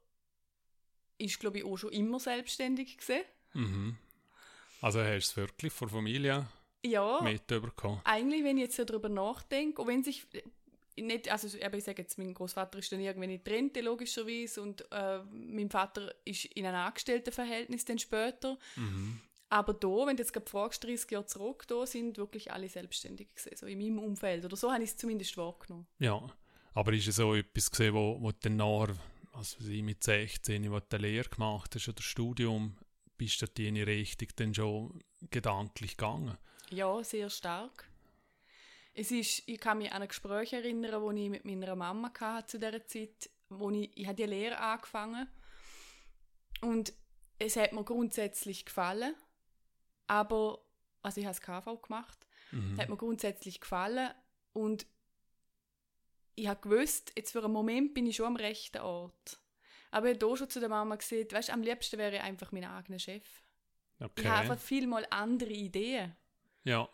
ist, 1.19 1.39
glaube 1.39 1.59
ich, 1.59 1.65
auch 1.65 1.77
schon 1.77 1.93
immer 1.93 2.19
selbstständig 2.19 2.99
gewesen. 2.99 3.25
Mhm. 3.53 3.97
Also 4.81 5.01
hast 5.01 5.13
du 5.13 5.17
es 5.17 5.37
wirklich 5.37 5.73
von 5.73 5.89
Familie 5.89 6.49
ja, 6.85 7.21
mitbekommen? 7.23 8.01
Eigentlich, 8.05 8.43
wenn 8.43 8.57
ich 8.57 8.65
jetzt 8.65 8.79
darüber 8.79 9.09
nachdenke, 9.09 9.81
auch 9.81 9.87
wenn 9.87 10.03
sich 10.03 10.27
nicht, 10.97 11.31
also 11.31 11.47
ich 11.47 11.85
sage 11.85 12.03
jetzt, 12.03 12.19
mein 12.19 12.35
Großvater 12.35 12.79
ist 12.79 12.93
dann 12.93 13.01
irgendwann 13.01 13.31
in 13.31 13.43
die 13.43 13.51
Rente, 13.51 13.81
logischerweise, 13.81 14.63
und 14.63 14.85
äh, 14.93 15.21
mein 15.31 15.71
Vater 15.71 16.15
ist 16.25 16.45
in 16.47 16.67
einem 16.67 16.77
Angestelltenverhältnis 16.77 17.85
dann 17.85 17.99
später. 17.99 18.59
Mhm. 18.77 19.21
Aber 19.49 19.75
da, 19.75 20.07
wenn 20.07 20.17
du 20.17 20.23
jetzt 20.23 20.33
gerade 20.33 20.49
fragst, 20.49 20.83
30 20.83 21.11
Jahre 21.11 21.27
zurück, 21.27 21.67
da 21.69 21.87
sind 21.87 22.17
wirklich 22.17 22.53
alle 22.53 22.69
selbstständig 22.69 23.35
gewesen, 23.35 23.57
so 23.57 23.67
in 23.67 23.79
meinem 23.79 23.99
Umfeld. 23.99 24.45
Oder 24.45 24.57
so 24.57 24.73
habe 24.73 24.83
ich 24.83 24.91
es 24.91 24.97
zumindest 24.97 25.37
wahrgenommen. 25.37 25.87
Ja, 25.99 26.27
aber 26.75 26.93
ist 26.95 27.09
es 27.09 27.17
so 27.17 27.35
etwas 27.35 27.71
gesehen, 27.71 27.95
wo, 27.95 28.19
wo 28.21 28.31
du 28.31 28.39
dann 28.41 28.57
nachher, 28.57 28.97
also 29.33 29.59
mit 29.63 30.03
16, 30.03 30.71
wo 30.71 30.79
du 30.79 30.87
eine 30.97 31.07
Lehre 31.07 31.29
gemacht 31.29 31.75
hast 31.75 31.89
oder 31.89 32.03
Studium, 32.03 32.79
bist 33.19 33.43
du 33.43 33.63
in 33.63 33.75
die 33.75 33.83
Richtung 33.83 34.29
dann 34.37 34.55
schon 34.55 35.03
gedanklich 35.31 35.97
gegangen? 35.97 36.39
Ja, 36.71 37.05
sehr 37.05 37.29
stark. 37.29 37.92
Es 38.95 39.11
ist, 39.11 39.43
ich 39.47 39.59
kann 39.59 39.79
mich 39.79 39.91
an 39.93 40.03
ein 40.03 40.09
Gespräch 40.09 40.53
erinnern, 40.53 40.91
das 40.91 41.17
ich 41.17 41.31
mit 41.31 41.45
meiner 41.45 41.75
Mama 41.75 42.13
hatte 42.21 42.47
zu 42.47 42.59
dieser 42.59 42.87
Zeit, 42.87 43.31
wo 43.49 43.71
ich, 43.71 43.91
ich 43.97 44.07
habe 44.07 44.17
die 44.17 44.25
Lehre 44.25 44.59
angefangen 44.59 45.29
und 46.61 46.93
es 47.39 47.57
hat 47.57 47.73
mir 47.73 47.85
grundsätzlich 47.85 48.65
gefallen, 48.65 49.15
aber, 50.07 50.63
also 51.03 51.21
ich 51.21 51.27
habe 51.27 51.37
das 51.37 51.41
KV 51.41 51.83
gemacht, 51.83 52.27
mhm. 52.51 52.79
hat 52.79 52.89
mir 52.89 52.97
grundsätzlich 52.97 53.61
gefallen 53.61 54.11
und 54.53 54.87
ich 56.35 56.49
habe 56.49 56.61
gewusst, 56.61 57.13
jetzt 57.17 57.33
für 57.33 57.45
einen 57.45 57.53
Moment 57.53 57.95
bin 57.95 58.07
ich 58.07 58.17
schon 58.17 58.27
am 58.27 58.37
rechten 58.37 58.81
Ort. 58.81 59.39
Aber 59.91 60.09
ich 60.09 60.15
habe 60.15 60.27
hier 60.27 60.37
schon 60.37 60.51
zu 60.51 60.61
der 60.61 60.71
Mama 60.71 60.97
gesagt, 60.97 61.33
weißt, 61.33 61.51
am 61.51 61.63
liebsten 61.63 61.99
wäre 61.99 62.17
ich 62.17 62.23
einfach 62.23 62.53
mein 62.53 62.65
eigener 62.65 62.99
Chef. 62.99 63.43
Okay. 64.01 64.23
Ich 64.23 64.27
habe 64.27 64.39
einfach 64.41 64.59
viel 64.59 64.87
mal 64.87 65.07
andere 65.11 65.51
Ideen. 65.51 66.17
Ja. 66.65 66.89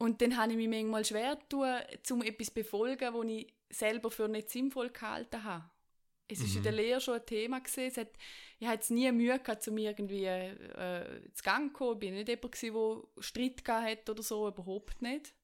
Und 0.00 0.22
dann 0.22 0.38
habe 0.38 0.52
ich 0.52 0.56
mich 0.56 0.68
manchmal 0.68 1.04
schwer 1.04 1.38
tun, 1.50 1.68
um 2.10 2.22
etwas 2.22 2.46
zu 2.46 2.54
befolgen, 2.54 3.12
das 3.12 3.24
ich 3.26 3.54
selber 3.68 4.10
für 4.10 4.28
nicht 4.28 4.48
sinnvoll 4.48 4.88
gehalten 4.88 5.44
habe. 5.44 5.70
Es 6.26 6.40
war 6.40 6.48
mhm. 6.48 6.56
in 6.56 6.62
der 6.62 6.72
Lehre 6.72 7.00
schon 7.02 7.14
ein 7.16 7.26
Thema. 7.26 7.60
Gewesen. 7.60 8.00
Hat, 8.00 8.08
ich 8.58 8.66
hatte 8.66 8.76
jetzt 8.76 8.90
nie 8.90 9.12
Mühe, 9.12 9.38
gehabt, 9.38 9.68
um 9.68 9.76
irgendwie 9.76 10.24
äh, 10.24 11.20
zu 11.34 11.42
Gang 11.44 11.70
zu 11.70 11.74
kommen. 11.74 12.00
Ich 12.00 12.08
war 12.08 12.16
nicht 12.16 12.28
jemand, 12.28 13.06
der 13.18 13.22
Streit 13.22 13.68
hatte 13.68 14.12
oder 14.12 14.22
so, 14.22 14.48
überhaupt 14.48 15.02
nicht. 15.02 15.34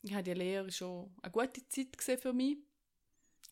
Ich 0.00 0.14
hatte 0.14 0.30
die 0.32 0.38
Lehre 0.38 0.72
schon 0.72 1.14
eine 1.20 1.30
gute 1.30 1.68
Zeit 1.68 2.20
für 2.20 2.32
mich. 2.32 2.56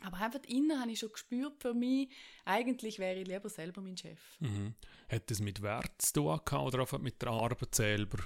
Aber 0.02 0.16
einfach 0.16 0.40
innen 0.46 0.80
habe 0.80 0.90
ich 0.90 1.00
schon 1.00 1.12
gespürt 1.12 1.60
für 1.60 1.74
mich, 1.74 2.08
eigentlich 2.46 2.98
wäre 2.98 3.20
ich 3.20 3.28
lieber 3.28 3.50
selber 3.50 3.82
mein 3.82 3.98
Chef. 3.98 4.18
Mhm. 4.38 4.74
Hat 5.10 5.30
das 5.30 5.40
mit 5.40 5.60
Wert 5.60 6.00
zu 6.00 6.14
tun 6.14 6.40
gehabt, 6.42 6.52
oder 6.52 6.80
einfach 6.80 6.98
mit 6.98 7.20
der 7.20 7.28
Arbeit 7.28 7.74
selber? 7.74 8.24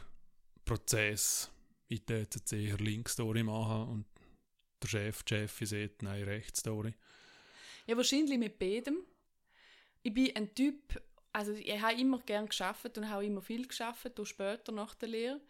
Prozess? 0.65 1.51
Ich 1.89 2.09
würde 2.09 2.29
jetzt 2.35 2.53
eher 2.53 2.77
Link-Story 2.77 3.43
machen 3.43 3.89
und 3.89 4.07
der 4.83 4.89
Chef, 4.89 5.23
die 5.23 5.35
Chefin 5.35 5.67
sieht, 5.67 6.03
nein, 6.03 6.25
Rechts-Story. 6.25 6.95
Ja, 7.87 7.97
wahrscheinlich 7.97 8.39
mit 8.39 8.59
beidem. 8.59 8.99
Ich 10.03 10.13
bin 10.13 10.35
ein 10.37 10.55
Typ, 10.55 11.03
also 11.33 11.53
ich 11.53 11.81
habe 11.81 12.01
immer 12.01 12.19
gern 12.21 12.47
geschafft 12.47 12.97
und 12.99 13.09
habe 13.09 13.25
immer 13.25 13.41
viel 13.41 13.67
geschafft, 13.67 14.19
auch 14.19 14.25
später 14.25 14.73
nach 14.73 14.95
der 14.95 15.09
Lehre. 15.09 15.41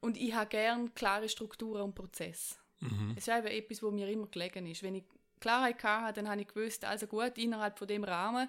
Und 0.00 0.16
ich 0.16 0.34
habe 0.34 0.50
gern 0.50 0.94
klare 0.94 1.28
Strukturen 1.28 1.82
und 1.82 1.94
Prozesse. 1.94 2.56
Mhm. 2.80 3.12
Das 3.14 3.24
ist 3.24 3.28
einfach 3.30 3.50
etwas, 3.50 3.82
was 3.82 3.92
mir 3.92 4.08
immer 4.08 4.26
gelegen 4.26 4.66
ist. 4.66 4.82
Wenn 4.82 4.96
ich 4.96 5.04
Klarheit 5.40 5.82
hatte, 5.82 6.20
dann 6.20 6.30
habe 6.30 6.42
ich 6.42 6.48
gewusst, 6.48 6.84
also 6.84 7.06
gut, 7.06 7.38
innerhalb 7.38 7.78
von 7.78 7.88
dem 7.88 8.04
Rahmen 8.04 8.48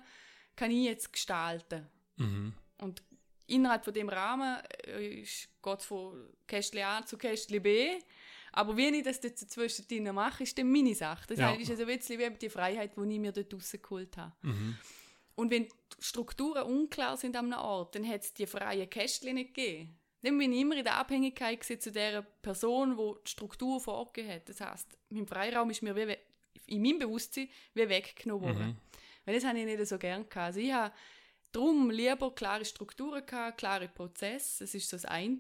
kann 0.56 0.72
ich 0.72 0.86
jetzt 0.86 1.14
gestalten. 1.14 1.88
Mhm. 2.18 2.54
Und 2.80 3.04
innerhalb 3.48 3.84
von 3.84 3.94
dem 3.94 4.10
Rahmen 4.10 4.58
äh, 4.84 5.22
geht 5.22 5.80
es 5.80 5.86
von 5.86 6.30
Kästchen 6.48 6.84
A 6.84 7.06
zu 7.06 7.18
Kästchen 7.18 7.62
B. 7.62 8.00
Aber 8.52 8.78
wie 8.78 8.88
ich 8.88 9.04
das 9.04 9.22
jetzt 9.22 9.52
zwischendrin 9.52 10.14
mache, 10.16 10.44
ist 10.44 10.58
dann 10.58 10.72
meine 10.72 10.96
Sache. 10.96 11.26
Das 11.28 11.40
ja. 11.40 11.50
heißt, 11.50 11.62
ist 11.62 11.72
also 11.72 11.84
ein 11.84 11.98
bisschen 11.98 12.20
wie 12.20 12.38
die 12.38 12.50
Freiheit, 12.50 12.92
die 12.96 13.14
ich 13.14 13.20
mir 13.20 13.32
dort 13.32 13.54
rausgeholt 13.54 14.16
habe. 14.18 14.34
Mhm. 14.44 14.78
Und 15.36 15.52
wenn 15.52 15.68
Strukturen 16.00 16.64
unklar 16.64 17.18
sind 17.18 17.36
an 17.36 17.52
einem 17.52 17.62
Ort, 17.62 17.96
dann 17.96 18.08
hat 18.08 18.22
es 18.22 18.34
die 18.34 18.48
freien 18.48 18.90
Kästchen 18.90 19.36
nicht 19.36 19.54
gegeben. 19.54 19.98
Dann 20.22 20.38
bin 20.38 20.54
ich 20.54 20.62
immer 20.62 20.78
in 20.78 20.86
der 20.86 20.96
Abhängigkeit 20.96 21.64
zu 21.64 21.92
der 21.92 22.22
Person, 22.42 22.98
die 22.98 23.24
die 23.26 23.30
Struktur 23.30 23.80
vorgegeben 23.80 24.34
hat. 24.34 24.50
Das 24.50 24.62
heißt, 24.62 24.98
mein 25.10 25.28
Freiraum 25.28 25.70
ist 25.70 25.84
mir 25.84 25.96
wie, 25.96 26.18
in 26.66 26.82
meinem 26.82 27.00
Bewusstsein 27.00 27.50
wie 27.74 27.90
weggenommen 27.90 28.44
worden. 28.44 28.68
Mhm. 28.68 28.78
Weil 29.26 29.36
das 29.36 29.46
habe 29.46 29.60
ich 29.60 29.66
nicht 29.66 29.86
so 29.86 29.98
gern 29.98 30.30
gehabt. 30.30 30.38
Also 30.38 30.60
ich 30.62 30.72
habe 30.72 30.94
Darum 31.56 31.90
lieber 31.90 32.36
klare 32.36 32.66
Strukturen 32.66 33.26
gehabt, 33.26 33.60
klare 33.60 33.88
Prozesse, 33.88 34.66
das 34.66 34.76
ist 34.76 34.90
so 34.90 34.98
das 34.98 35.06
eine. 35.06 35.40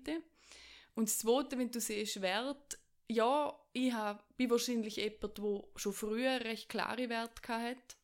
Und 0.93 1.09
das 1.09 1.17
zweite, 1.19 1.57
wenn 1.57 1.69
du 1.69 1.81
siehst, 1.81 2.21
Wert, 2.21 2.77
ja, 3.09 3.53
ich 3.73 3.91
hab, 3.91 4.37
bin 4.37 4.49
wahrscheinlich 4.49 4.95
jemand, 4.95 5.37
der 5.37 5.63
schon 5.75 5.93
früher 5.93 6.39
recht 6.39 6.69
klare 6.69 7.09
Werte 7.09 7.53
hat 7.53 7.97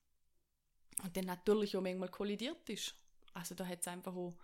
und 1.04 1.16
dann 1.16 1.26
natürlich 1.26 1.78
auch 1.78 1.82
manchmal 1.82 2.10
kollidiert 2.10 2.70
ist. 2.70 2.96
Also 3.34 3.56
da 3.56 3.66
hat 3.66 3.80
es 3.80 3.88
einfach 3.88 4.14
auch, 4.14 4.36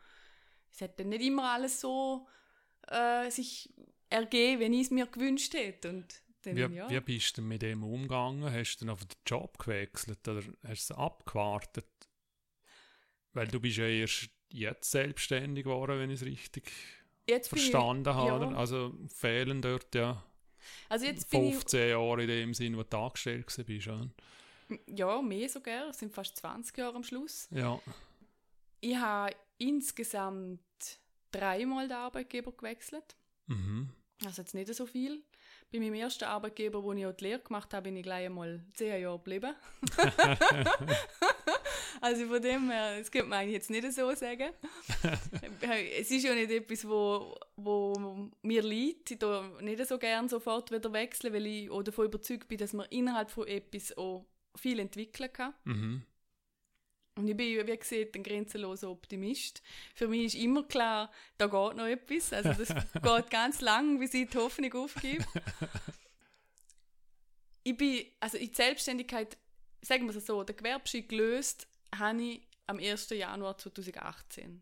es 0.72 0.80
hat 0.80 0.98
dann 0.98 1.10
nicht 1.10 1.26
immer 1.26 1.52
alles 1.52 1.82
so 1.82 2.26
äh, 2.88 3.30
sich 3.30 3.74
ergeben, 4.10 4.62
wenn 4.62 4.74
ich 4.74 4.84
es 4.84 4.92
mir 4.92 5.08
gewünscht 5.08 5.54
hätte. 5.54 5.90
Und 5.90 6.22
dann, 6.44 6.56
wie, 6.56 6.76
ja. 6.76 6.90
wie 6.90 7.00
bist 7.02 7.38
du 7.38 7.42
mit 7.42 7.64
dem 7.64 7.84
umgegangen? 7.84 8.50
Hast 8.50 8.78
du 8.78 8.86
dann 8.86 8.94
auf 8.94 9.04
den 9.04 9.18
Job 9.26 9.60
gewechselt 9.60 10.26
oder 10.26 10.42
hast 10.64 10.90
du 10.90 10.94
es 10.94 10.98
abgewartet? 10.98 11.86
Weil 13.34 13.48
du 13.48 13.60
bist 13.60 13.78
ja 13.78 13.86
erst 13.86 14.30
jetzt 14.50 14.90
selbstständig 14.90 15.66
geworden, 15.66 16.00
wenn 16.00 16.10
ich 16.10 16.22
es 16.22 16.26
richtig 16.26 16.72
jetzt 17.28 17.50
verstanden 17.50 18.10
ich, 18.10 18.16
habe. 18.16 18.46
Ja. 18.46 18.52
Also 18.58 18.94
fehlen 19.10 19.62
dort 19.62 19.94
ja 19.94 20.24
also 20.90 21.06
jetzt 21.06 21.30
15 21.30 21.80
ich, 21.80 21.90
Jahre 21.90 22.22
in 22.22 22.28
dem 22.28 22.54
Sinn, 22.54 22.78
wo 22.78 22.84
du 22.84 22.98
angestellt 22.98 23.46
bist. 23.66 23.88
Ja. 23.88 24.08
ja, 24.88 25.22
mehr 25.22 25.50
sogar. 25.50 25.90
Es 25.90 26.00
sind 26.00 26.14
fast 26.14 26.38
20 26.38 26.78
Jahre 26.78 26.96
am 26.96 27.04
Schluss. 27.04 27.48
Ja. 27.52 27.80
Ich 28.80 28.96
habe 28.96 29.36
insgesamt 29.58 30.60
dreimal 31.32 31.88
den 31.88 31.98
Arbeitgeber 31.98 32.52
gewechselt. 32.52 33.16
Mhm. 33.48 33.90
Also 34.26 34.42
jetzt 34.42 34.54
nicht 34.54 34.74
so 34.74 34.86
viel. 34.86 35.24
Bei 35.72 35.80
meinem 35.80 35.96
ersten 35.96 36.24
Arbeitgeber, 36.24 36.82
wo 36.84 36.94
ich 36.94 37.06
auch 37.06 37.14
die 37.14 37.26
Lehre 37.26 37.42
gemacht 37.42 37.74
habe, 37.74 37.84
bin 37.84 37.98
ich 37.98 38.04
gleich 38.04 38.26
einmal 38.26 38.64
zehn 38.74 39.02
Jahre 39.02 39.18
geblieben. 39.18 39.54
Also 42.02 42.28
von 42.28 42.42
dem 42.42 42.70
her, 42.70 43.00
das 43.00 43.12
könnte 43.12 43.28
man 43.28 43.40
eigentlich 43.40 43.56
jetzt 43.56 43.70
nicht 43.70 43.92
so 43.94 44.14
sagen. 44.14 44.52
es 45.98 46.12
ist 46.12 46.24
ja 46.24 46.34
nicht 46.34 46.52
etwas, 46.52 46.88
wo, 46.88 47.36
wo 47.56 48.30
mir 48.42 48.62
liegt. 48.62 49.12
Ich 49.12 49.20
nicht 49.62 49.88
so 49.88 49.98
gerne 49.98 50.30
sofort 50.30 50.72
wieder 50.72 50.92
wechseln, 50.94 51.34
weil 51.34 51.46
ich 51.46 51.70
auch 51.70 51.84
davon 51.84 52.06
überzeugt 52.06 52.48
bin, 52.48 52.58
dass 52.58 52.74
man 52.74 52.88
innerhalb 52.90 53.30
von 53.30 53.48
etwas 53.48 53.98
auch 53.98 54.26
viel 54.56 54.80
entwickeln 54.80 55.32
kann. 55.32 55.54
Mhm. 55.64 56.04
Und 57.16 57.28
ich 57.28 57.36
bin, 57.36 57.68
wie 57.68 57.78
gesagt, 57.78 58.16
ein 58.16 58.24
grenzenloser 58.24 58.92
Optimist. 58.92 59.64
Für 59.96 60.08
mich 60.08 60.26
ist 60.26 60.36
immer 60.36 60.64
klar, 60.64 61.12
da 61.40 61.48
geht 61.48 61.78
noch 61.78 61.88
etwas. 61.88 62.32
Also 62.32 62.54
das 62.54 62.70
geht 62.94 63.30
ganz 63.32 63.62
lang, 63.62 64.00
bis 64.00 64.14
ich 64.14 64.30
die 64.30 64.38
Hoffnung 64.38 64.72
aufgebe. 64.74 65.24
ich 67.64 67.76
bin, 67.76 68.06
also 68.20 68.38
in 68.38 68.50
die 68.50 68.56
Selbstständigkeit, 68.56 69.36
sagen 69.82 70.08
wir 70.08 70.16
es 70.16 70.28
so, 70.28 70.44
der 70.44 70.56
Gewerbschein 70.56 71.08
gelöst 71.08 71.68
habe 71.96 72.22
ich 72.22 72.48
am 72.66 72.80
1. 72.80 73.10
Januar 73.12 73.58
2018. 73.58 74.62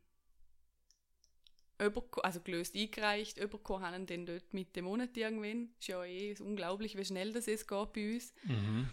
Überko 1.77 2.21
also 2.21 2.39
gelöst, 2.39 2.75
eingereicht, 2.75 3.37
bekommen 3.49 3.83
haben 3.83 4.05
dann 4.05 4.25
dort 4.25 4.53
Mitte 4.53 4.81
Monat 4.81 5.17
irgendwann. 5.17 5.71
Ist 5.79 5.87
ja 5.87 6.03
eh 6.05 6.35
unglaublich, 6.39 6.97
wie 6.97 7.03
schnell 7.03 7.33
das 7.33 7.47
jetzt 7.47 7.67
geht 7.67 7.93
bei 7.93 8.13
uns. 8.13 8.33
Mhm. 8.43 8.87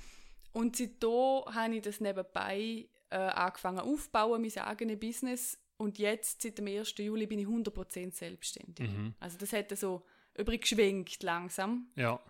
Und 0.52 0.76
seitdem 0.76 1.44
habe 1.54 1.76
ich 1.76 1.82
das 1.82 2.00
nebenbei 2.00 2.88
äh, 3.10 3.16
angefangen 3.16 3.80
aufbauen, 3.80 4.42
mein 4.42 4.64
eigenes 4.64 4.98
Business. 4.98 5.58
Und 5.76 5.98
jetzt, 5.98 6.42
seit 6.42 6.58
dem 6.58 6.66
1. 6.66 6.94
Juli, 6.98 7.26
bin 7.26 7.38
ich 7.38 7.46
100% 7.46 8.12
selbstständig. 8.12 8.90
Mhm. 8.90 9.14
Also 9.20 9.38
das 9.38 9.52
hat 9.52 9.76
so 9.76 10.04
übergeschwenkt 10.36 11.22
langsam. 11.22 11.88
Ja. 11.96 12.20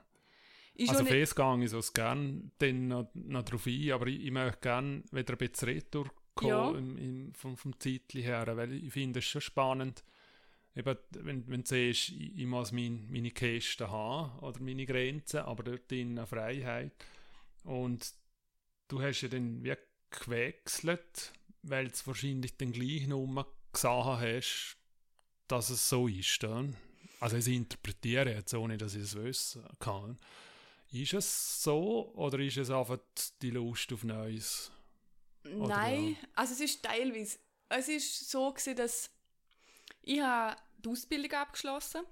Ist 0.75 0.91
also 0.91 1.03
nicht- 1.03 1.13
fest 1.13 1.37
gehe 1.37 1.65
ich 1.65 1.71
so 1.71 1.81
gerne 1.93 2.51
dann 2.59 2.89
noch, 2.89 3.11
noch 3.15 3.43
drauf 3.45 3.67
ein, 3.67 3.93
aber 3.93 4.07
ich, 4.07 4.25
ich 4.25 4.31
möchte 4.31 4.59
gerne 4.61 5.03
wieder 5.13 5.35
ein 5.35 5.39
bisschen 5.39 5.69
retour 5.69 6.11
Ja. 6.43 6.71
im, 6.71 6.97
im, 6.97 7.35
vom, 7.35 7.57
vom 7.57 7.79
Zeitli 7.79 8.23
her, 8.23 8.47
weil 8.57 8.73
ich 8.73 8.93
finde 8.93 9.19
es 9.19 9.27
schon 9.27 9.43
spannend, 9.43 10.03
eben, 10.75 10.97
wenn, 11.11 11.47
wenn 11.49 11.63
du 11.63 11.67
siehst, 11.69 12.09
ich, 12.11 12.39
ich 12.39 12.47
muss 12.47 12.73
mein, 12.73 13.07
meine 13.11 13.31
Kästen 13.31 13.91
haben 13.91 14.39
oder 14.39 14.61
meine 14.61 14.87
Grenzen, 14.87 15.41
aber 15.41 15.63
dort 15.63 15.91
drin 15.91 16.19
eine 16.19 16.27
Freiheit. 16.27 16.93
Und 17.65 18.13
du 18.89 19.03
hast 19.03 19.21
ja 19.21 19.29
dann 19.29 19.63
wie 19.63 19.75
gewechselt, 20.11 21.33
weil 21.63 21.89
du 21.89 21.95
wahrscheinlich 22.07 22.57
dann 22.57 22.73
gleich 22.73 23.07
noch 23.07 23.47
gesehen 23.73 24.05
hast, 24.05 24.77
dass 25.49 25.71
es 25.71 25.89
so 25.89 26.09
ist. 26.09 26.43
Dann. 26.43 26.77
Also 27.21 27.37
ich 27.37 27.47
interpretiere 27.49 28.33
jetzt, 28.35 28.55
ohne 28.55 28.79
dass 28.79 28.95
ich 28.95 29.03
es 29.03 29.15
wissen 29.15 29.63
kann. 29.79 30.19
Ist 30.93 31.15
es 31.15 31.63
so 31.63 32.13
oder 32.15 32.39
ist 32.39 32.59
es 32.59 32.71
einfach 32.71 32.99
die 33.41 33.51
Lust 33.51 33.93
auf 33.93 34.05
Neues? 34.05 34.71
Oder 35.45 35.69
Nein, 35.69 36.17
also 36.35 36.53
es 36.53 36.61
ist 36.61 36.85
teilweise. 36.85 37.39
Es 37.69 37.89
ist 37.89 38.31
so 38.31 38.53
gewesen, 38.53 38.77
dass 38.77 39.11
ich 40.03 40.21
habe 40.21 40.57
die 40.79 40.91
Ausbildung 40.91 41.33
abgeschlossen 41.33 42.03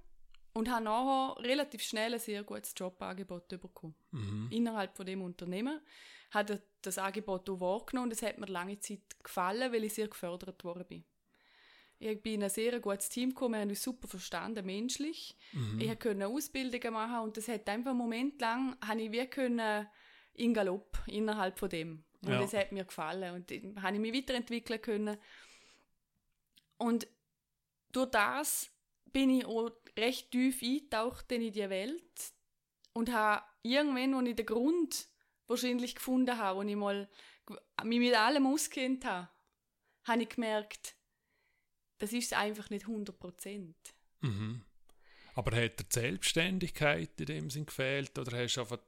und 0.54 0.70
habe 0.70 0.84
nachher 0.84 1.42
relativ 1.42 1.82
schnell 1.82 2.14
ein 2.14 2.20
sehr 2.20 2.42
gutes 2.42 2.72
Jobangebot 2.74 3.48
bekommen. 3.48 3.94
Mhm. 4.12 4.48
Innerhalb 4.50 4.96
von 4.96 5.04
dem 5.04 5.22
Unternehmen 5.22 5.80
habe 6.30 6.62
das 6.80 6.96
Angebot 6.96 7.50
auch 7.50 7.60
wahrgenommen 7.60 8.06
und 8.06 8.12
es 8.12 8.22
hat 8.22 8.38
mir 8.38 8.46
lange 8.46 8.78
Zeit 8.80 9.02
gefallen, 9.22 9.72
weil 9.72 9.84
ich 9.84 9.94
sehr 9.94 10.08
gefördert 10.08 10.64
worden 10.64 10.86
bin. 10.86 11.04
Ich 12.02 12.22
bin 12.22 12.36
in 12.36 12.44
ein 12.44 12.50
sehr 12.50 12.80
gutes 12.80 13.10
Team 13.10 13.28
gekommen, 13.30 13.54
wir 13.54 13.60
haben 13.60 13.68
uns 13.68 13.82
super 13.82 14.08
verstanden, 14.08 14.64
menschlich. 14.64 15.36
Mhm. 15.52 15.80
Ich 15.80 16.00
konnte 16.00 16.26
Ausbildungen 16.26 16.94
machen 16.94 17.18
und 17.20 17.36
das 17.36 17.46
hat 17.46 17.68
einfach 17.68 17.90
einen 17.90 17.98
Moment 17.98 18.40
lang, 18.40 18.74
habe 18.82 19.02
ich 19.02 19.12
wie 19.12 19.26
können 19.26 19.86
in 20.32 20.54
Galopp 20.54 20.98
innerhalb 21.06 21.58
von 21.58 21.68
dem. 21.68 22.04
Und 22.22 22.32
Ja. 22.32 22.40
das 22.40 22.54
hat 22.54 22.72
mir 22.72 22.84
gefallen 22.84 23.34
und 23.34 23.50
dann 23.50 23.82
habe 23.82 23.96
ich 23.96 24.00
mich 24.00 24.14
weiterentwickeln 24.14 24.80
können. 24.80 25.18
Und 26.78 27.06
durch 27.92 28.10
das 28.10 28.70
bin 29.12 29.28
ich 29.28 29.44
auch 29.44 29.70
recht 29.98 30.30
tief 30.30 30.62
eingetaucht 30.62 31.30
in 31.32 31.52
die 31.52 31.68
Welt 31.68 32.32
und 32.94 33.12
habe 33.12 33.44
irgendwann, 33.62 34.14
als 34.14 34.28
ich 34.28 34.36
den 34.36 34.46
Grund 34.46 35.06
wahrscheinlich 35.48 35.96
gefunden 35.96 36.38
habe, 36.38 36.58
wo 36.58 36.62
ich 36.62 36.76
mal 36.76 37.10
mich 37.84 37.98
mit 37.98 38.14
allem 38.14 38.46
auskennt 38.46 39.04
habe, 39.04 39.28
habe 40.04 40.22
ich 40.22 40.30
gemerkt, 40.30 40.94
das 42.00 42.12
ist 42.12 42.32
einfach 42.34 42.68
nicht 42.70 42.86
100 42.86 43.18
Prozent. 43.18 43.76
Mhm. 44.20 44.62
Aber 45.34 45.56
hat 45.56 45.78
dir 45.78 45.84
die 45.84 45.92
Selbstständigkeit 45.94 47.18
in 47.20 47.26
dem 47.26 47.50
Sinn 47.50 47.66
gefehlt 47.66 48.18
oder 48.18 48.36
hast 48.36 48.56
du 48.56 48.62
einfach, 48.62 48.78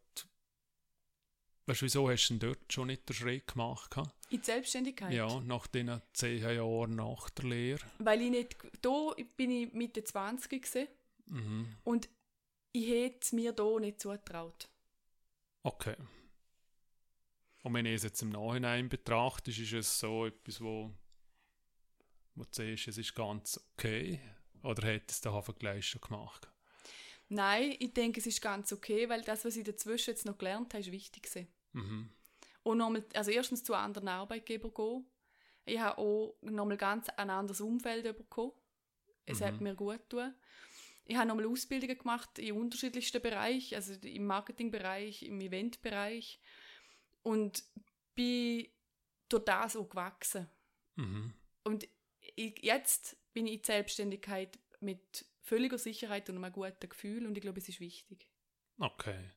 weißt 1.67 1.81
du, 1.81 1.85
wieso 1.85 2.11
hast 2.11 2.29
du 2.29 2.35
denn 2.35 2.49
dort 2.51 2.73
schon 2.73 2.89
nicht 2.89 3.09
den 3.09 3.15
Schritt 3.15 3.47
gemacht? 3.47 3.95
In 4.31 4.41
die 4.41 4.45
Selbstständigkeit. 4.45 5.13
Ja, 5.13 5.41
nach 5.41 5.67
den 5.69 6.01
zehn 6.13 6.43
Jahren 6.43 6.97
nach 6.97 7.31
der 7.31 7.45
Lehre. 7.45 7.81
Weil 7.99 8.23
ich 8.23 8.31
nicht, 8.31 8.57
da 8.83 9.13
bin 9.37 9.51
ich 9.51 9.73
Mitte 9.73 10.03
20 10.03 10.51
gewesen, 10.51 10.89
Mhm. 11.27 11.77
und 11.85 12.09
ich 12.73 12.89
hätte 12.89 13.19
es 13.23 13.33
mir 13.33 13.53
da 13.53 13.79
nicht 13.79 14.01
zugetraut. 14.01 14.69
Okay. 15.63 15.95
Und 17.63 17.75
wenn 17.75 17.87
ich 17.87 17.95
es 17.95 18.03
jetzt 18.03 18.21
im 18.23 18.31
Nachhinein 18.31 18.89
betrachte, 18.89 19.51
ist 19.53 19.73
es 19.73 20.01
so 20.01 20.27
etwas, 20.27 20.61
wo, 20.61 20.93
wo 22.35 22.45
du 22.45 22.49
siehst, 22.53 22.89
es 22.89 22.99
ist 22.99 23.15
ganz 23.15 23.61
okay? 23.73 24.21
Oder 24.63 24.87
hättest 24.87 25.25
du 25.25 25.31
es 25.31 25.35
einfach 25.35 25.59
gleich 25.59 25.87
schon 25.87 26.01
gemacht? 26.01 26.49
Nein, 27.29 27.77
ich 27.79 27.93
denke, 27.95 28.21
es 28.21 28.27
ist 28.27 28.43
ganz 28.43 28.73
okay, 28.73 29.09
weil 29.09 29.23
das, 29.23 29.45
was 29.45 29.57
ich 29.57 29.65
dazwischen 29.65 30.11
jetzt 30.11 30.27
noch 30.27 30.39
gelernt 30.39 30.75
habe, 30.75 30.83
ist 30.83 30.93
wichtig 30.93 31.23
gewesen. 31.25 31.49
Mhm. 31.73 32.11
Und 32.63 32.79
nochmal, 32.79 33.05
also 33.15 33.31
erstens 33.31 33.65
zu 33.65 33.75
anderen 33.75 34.09
Arbeitgebern 34.09 34.73
gehen. 34.75 35.07
Ich 35.65 35.79
habe 35.79 35.99
auch 35.99 36.37
nochmal 36.43 36.77
ganz 36.77 37.09
ein 37.09 37.31
anderes 37.31 37.61
Umfeld 37.61 38.05
bekommen. 38.17 38.53
Es 39.25 39.41
Mhm. 39.41 39.45
hat 39.45 39.61
mir 39.61 39.75
gut 39.75 40.09
getan. 40.09 40.35
Ich 41.05 41.17
habe 41.17 41.27
nochmal 41.27 41.47
Ausbildungen 41.47 41.99
gemacht 41.99 42.39
in 42.39 42.57
unterschiedlichsten 42.57 43.21
Bereichen, 43.21 43.75
also 43.75 43.95
im 43.95 44.27
Marketingbereich, 44.27 45.23
im 45.23 45.41
Eventbereich. 45.41 46.39
Und 47.23 47.65
bin 48.15 48.69
durch 49.29 49.45
das 49.45 49.77
auch 49.77 49.89
gewachsen. 49.89 50.49
Mhm. 50.97 51.33
Und 51.65 51.89
ich, 52.35 52.63
jetzt 52.63 53.17
bin 53.33 53.47
ich 53.47 53.55
in 53.55 53.59
die 53.61 53.67
Selbstständigkeit 53.67 54.59
mit 54.81 55.25
völliger 55.43 55.79
Sicherheit 55.79 56.29
und 56.31 56.37
einem 56.37 56.53
guten 56.53 56.89
Gefühl 56.89 57.27
und 57.27 57.37
ich 57.37 57.43
glaube, 57.43 57.61
es 57.61 57.69
ist 57.69 57.81
wichtig. 57.81 58.29
Okay. 58.79 59.31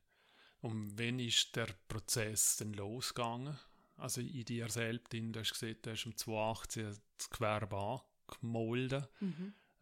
Und 0.60 0.98
wann 0.98 1.18
ist 1.18 1.54
der 1.56 1.68
Prozess 1.88 2.56
denn 2.56 2.72
losgegangen? 2.72 3.58
Also 3.96 4.20
in 4.20 4.44
dir 4.44 4.68
selbst, 4.68 5.14
in, 5.14 5.32
du 5.32 5.40
hast 5.40 5.52
gesehen, 5.52 5.78
du 5.82 5.90
hast 5.90 6.04
im 6.06 6.16
2018 6.16 6.96
das 7.16 7.30
Gewerbe 7.30 8.02
angemolden. 8.28 9.06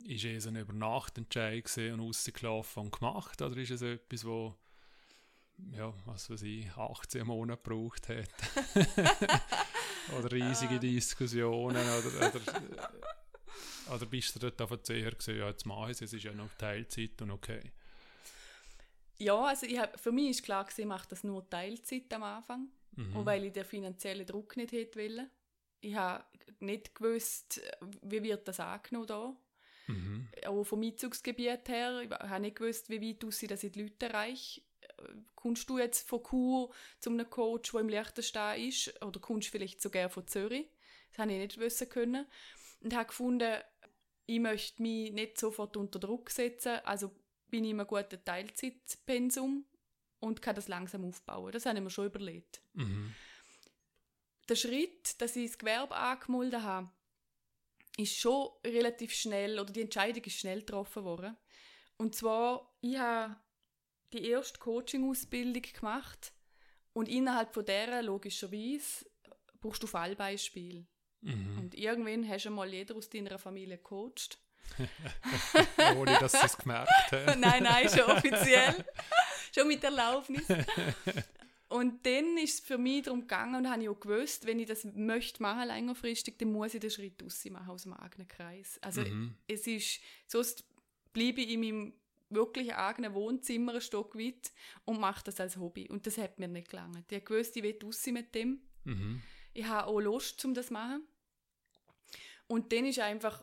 Ist 0.05 0.25
es 0.25 0.47
ein 0.47 0.57
Übernachtentscheid 0.57 1.65
und 1.79 2.01
rausgelaufen 2.01 2.85
und 2.85 2.99
gemacht? 2.99 3.41
Oder 3.43 3.57
ist 3.57 3.71
es 3.71 3.83
etwas, 3.83 4.25
wo 4.25 4.57
ja, 5.73 5.95
was 6.05 6.31
weiß 6.31 6.43
ich, 6.43 6.71
18 6.73 7.27
Monate 7.27 7.63
gebraucht 7.63 8.09
hat? 8.09 8.29
oder 10.19 10.31
riesige 10.33 10.79
Diskussionen? 10.79 11.77
Oder, 11.77 12.29
oder, 12.35 12.91
oder 13.95 14.07
bist 14.07 14.35
du 14.35 14.39
dort 14.41 14.61
einfach 14.61 14.83
zuher 14.83 15.13
gesehen, 15.13 15.39
ja, 15.39 15.49
jetzt 15.49 15.67
mache 15.67 15.91
ich 15.91 15.97
es, 15.97 16.03
es 16.03 16.13
ist 16.15 16.25
ja 16.25 16.33
noch 16.33 16.49
Teilzeit 16.59 17.21
und 17.23 17.31
okay. 17.31 17.73
Ja, 19.19 19.45
also 19.45 19.67
ich 19.67 19.79
hab, 19.79 19.99
für 19.99 20.13
mich 20.13 20.31
ist 20.31 20.43
klar 20.43 20.65
gewesen, 20.65 20.81
ich 20.83 20.87
mache 20.87 21.09
das 21.09 21.23
nur 21.25 21.49
Teilzeit 21.49 22.13
am 22.15 22.23
Anfang, 22.25 22.69
Mhm. 22.97 23.17
und 23.17 23.27
weil 23.27 23.45
ich 23.45 23.53
den 23.53 23.65
finanziellen 23.65 24.25
Druck 24.25 24.57
nicht 24.57 24.71
hätte 24.71 25.01
wollen. 25.01 25.29
Ich 25.81 25.97
habe 25.97 26.25
nicht 26.61 26.95
gewusst, 26.95 27.61
wie 28.03 28.23
wird 28.23 28.47
das 28.47 28.61
angenommen 28.61 29.09
da. 29.09 29.37
Mhm. 29.89 30.29
Auch 30.47 30.63
vom 30.63 30.81
Einzugsgebiet 30.81 31.69
her. 31.69 32.03
Ich 32.03 32.11
habe 32.11 32.41
nicht 32.41 32.55
gewusst, 32.57 32.89
wie 32.91 33.01
weit 33.03 33.25
aussieht, 33.25 33.51
dass 33.51 33.65
ich 33.65 33.73
die 33.73 33.83
Leute 33.83 34.07
erreiche. 34.07 34.61
Kommst 35.35 35.69
du 35.69 35.79
jetzt 35.79 36.09
von 36.09 36.23
Chur 36.23 36.73
zu 37.01 37.11
einem 37.11 37.29
Coach, 37.29 37.73
der 37.73 37.81
im 37.81 37.89
Liechtenstein 37.89 38.69
ist? 38.69 39.03
Oder 39.03 39.21
kommst 39.21 39.49
du 39.49 39.53
vielleicht 39.53 39.83
sogar 39.83 40.09
von 40.09 40.27
Zürich? 40.27 40.69
Das 41.11 41.19
habe 41.19 41.33
ich 41.33 41.39
nicht 41.39 41.59
wissen 41.59 41.89
können. 41.89 42.27
Und 42.81 42.95
habe 42.95 43.07
gefunden, 43.07 43.61
ich 44.27 44.41
möchte 44.41 44.83
mich 44.83 45.13
nicht 45.13 45.39
sofort 45.39 45.77
unter 45.77 45.99
Druck 45.99 46.31
setzen. 46.31 46.81
Also 46.85 47.11
bin 47.51 47.65
ich 47.65 47.71
in 47.71 47.81
einem 47.81 47.87
guten 47.87 48.25
Teilzeitpensum 48.25 49.65
und 50.21 50.43
kann 50.43 50.57
das 50.57 50.69
langsam 50.69 51.05
aufbauen. 51.05 51.53
Das 51.53 51.67
habe 51.67 51.79
ich 51.79 51.85
mir 51.85 51.91
schon 51.91 52.07
überlegt. 52.07 52.63
Mhm. 52.73 53.15
Der 54.49 54.57
Schritt, 54.57 55.21
dass 55.21 55.37
ich 55.37 55.51
das 55.51 55.59
Gewerbe 55.59 55.95
angemeldet 55.95 56.63
habe, 56.63 56.91
ist 57.97 58.17
schon 58.19 58.51
relativ 58.67 59.15
schnell, 59.15 59.59
oder 59.59 59.73
die 59.73 59.83
Entscheidung 59.83 60.25
ist 60.25 60.39
schnell 60.39 60.61
getroffen 60.61 61.05
worden. 61.05 61.37
Und 61.97 62.15
zwar, 62.15 62.75
ich 62.81 62.99
habe 62.99 63.37
die 64.15 64.29
erste 64.29 64.59
Coaching-Ausbildung 64.59 65.63
gemacht 65.63 66.33
und 66.93 67.09
innerhalb 67.09 67.53
von 67.53 67.65
der 67.65 68.03
logischerweise 68.03 69.07
brauchst 69.61 69.83
du 69.83 69.87
Fallbeispiel. 69.87 70.87
Mhm. 71.21 71.59
Und 71.59 71.75
irgendwann 71.75 72.29
hast 72.29 72.45
du 72.45 72.51
mal 72.51 72.73
jeder 72.73 72.95
aus 72.97 73.09
deiner 73.09 73.39
Familie 73.39 73.79
gecoacht. 73.79 74.39
Ohne 75.97 76.19
dass 76.21 76.33
sie 76.33 76.39
es 76.43 76.57
gemerkt 76.57 76.91
haben. 77.13 77.41
nein, 77.41 77.63
nein, 77.63 77.89
schon 77.89 78.11
offiziell. 78.11 78.85
schon 79.55 79.69
mit 79.69 79.85
Erlaubnis. 79.85 80.47
Und 81.69 82.07
dann 82.07 82.37
ist 82.39 82.55
es 82.55 82.61
für 82.61 82.79
mich 82.79 83.03
darum 83.03 83.23
gegangen 83.23 83.57
und 83.57 83.71
habe 83.71 83.83
ich 83.83 83.89
auch 83.89 83.99
gewusst, 83.99 84.47
wenn 84.47 84.61
ich 84.61 84.67
das 84.69 84.85
möchte 84.95 85.43
machen 85.43 85.67
längerfristig, 85.67 86.39
dann 86.39 86.53
muss 86.53 86.75
ich 86.75 86.81
den 86.81 86.91
Schritt 86.91 87.23
raus 87.23 87.45
machen 87.51 87.71
aus 87.71 87.83
dem 87.83 87.95
eigenen 87.95 88.29
Kreis. 88.29 88.79
Also 88.81 89.01
Mhm. 89.01 89.35
es 89.49 89.67
ist, 89.67 90.01
sonst 90.27 90.65
bleibe 91.13 91.41
ich 91.41 91.51
in 91.51 91.61
meinem 91.61 91.93
wirklich 92.35 92.75
eigenen 92.75 93.15
Wohnzimmer 93.15 93.75
ein 93.75 93.81
Stock 93.81 94.17
weit 94.17 94.53
und 94.85 95.01
mache 95.01 95.25
das 95.25 95.41
als 95.41 95.57
Hobby. 95.57 95.89
Und 95.89 96.07
das 96.07 96.19
hat 96.19 96.39
mir 96.39 96.49
nicht 96.49 96.71
gelangt. 96.71 97.11
Ich 97.11 97.17
habe 97.17 97.25
gewusst, 97.25 97.57
ich 97.57 97.63
will 97.63 97.79
raus 97.83 98.07
mit 98.07 98.35
dem. 98.35 98.61
Mhm. 98.85 99.23
Ich 99.53 99.65
habe 99.65 99.87
auch 99.89 100.01
Lust, 100.01 100.45
um 100.45 100.55
das 100.55 100.67
zu 100.67 100.73
machen. 100.73 101.03
Und 102.47 102.73
dann 102.73 102.85
ist 102.85 102.99
einfach, 102.99 103.43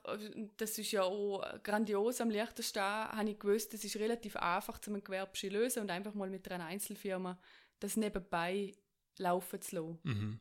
das 0.57 0.77
ist 0.77 0.91
ja 0.91 1.03
auch 1.03 1.43
grandios 1.63 2.21
am 2.21 2.29
Licht 2.29 2.63
stehen, 2.63 2.83
habe 2.83 3.29
ich 3.29 3.39
gewusst, 3.39 3.73
es 3.73 3.83
ist 3.83 3.95
relativ 3.95 4.35
einfach, 4.35 4.77
zum 4.79 4.95
ein 4.95 5.03
Gewerbe 5.03 5.33
zu 5.33 5.47
lösen 5.47 5.81
und 5.81 5.89
einfach 5.89 6.13
mal 6.13 6.29
mit 6.29 6.49
einer 6.51 6.65
Einzelfirma 6.65 7.39
das 7.79 7.97
nebenbei 7.97 8.75
laufen 9.17 9.61
zu 9.61 9.75
lassen. 9.75 9.99
Mhm. 10.03 10.39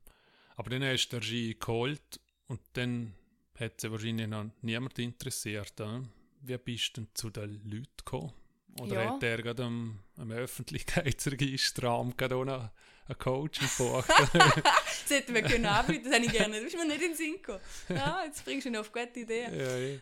Aber 0.57 0.71
dann 0.71 0.85
hast 0.85 1.09
du 1.09 1.17
den 1.17 1.23
Ski 1.23 1.57
geholt 1.59 2.21
und 2.49 2.61
dann 2.75 3.15
hat 3.59 3.81
sie 3.81 3.91
wahrscheinlich 3.91 4.27
noch 4.27 4.51
niemand 4.61 4.99
interessiert. 4.99 5.81
Oder? 5.81 6.05
Wie 6.43 6.59
bist 6.59 6.97
du 6.97 7.03
denn 7.03 7.11
zu 7.15 7.31
den 7.31 7.63
Leuten 7.65 7.87
gekommen? 7.97 8.33
Oder 8.79 9.03
Ja. 9.03 9.11
hat 9.15 9.23
der 9.23 9.43
gerade 9.43 9.65
am, 9.65 9.99
am 10.17 10.31
Öffentlichkeitsregister 10.31 12.13
gerade 12.17 12.37
auch 12.37 12.45
noch 12.45 12.71
einen 13.07 13.19
Coach 13.19 13.61
gebucht? 13.61 14.09
Das 15.09 15.19
hätten 15.19 15.35
wir 15.35 15.43
können 15.43 15.67
anbieten, 15.67 16.05
das 16.05 16.13
hätte 16.15 16.27
ich 16.27 16.33
gerne, 16.33 16.57
das 16.57 16.67
ist 16.73 16.77
mir 16.77 16.85
nicht 16.87 17.03
in 17.03 17.09
den 17.09 17.17
Sinn 17.17 17.33
gekommen. 17.35 17.61
Ja, 17.89 18.23
jetzt 18.25 18.45
bringst 18.45 18.67
du 18.67 18.71
mich 18.71 18.79
auf 18.79 18.93
gute 18.93 19.21
Ideen. 19.21 19.59
ja, 19.59 19.77
ja. 19.79 19.99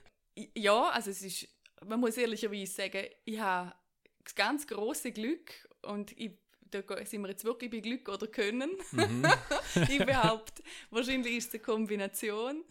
Ja, 0.55 0.89
also 0.91 1.11
es 1.11 1.23
ist, 1.23 1.49
man 1.87 1.99
muss 1.99 2.17
ehrlicherweise 2.19 2.71
sagen, 2.73 3.07
ich 3.25 3.39
habe 3.41 3.73
das 4.23 4.35
ganz 4.35 4.67
große 4.67 5.13
Glück 5.13 5.67
und 5.83 6.13
ich, 6.19 6.33
da 6.71 6.83
sind 7.07 7.23
wir 7.23 7.29
jetzt 7.31 7.45
wirklich 7.45 7.71
bei 7.71 7.81
Glück 7.81 8.09
oder 8.09 8.27
Können. 8.27 8.73
Mhm. 8.93 9.27
ich 9.89 10.05
behaupte, 10.05 10.63
wahrscheinlich 10.91 11.37
ist 11.39 11.49
es 11.49 11.55
eine 11.55 11.63
Kombination, 11.63 12.65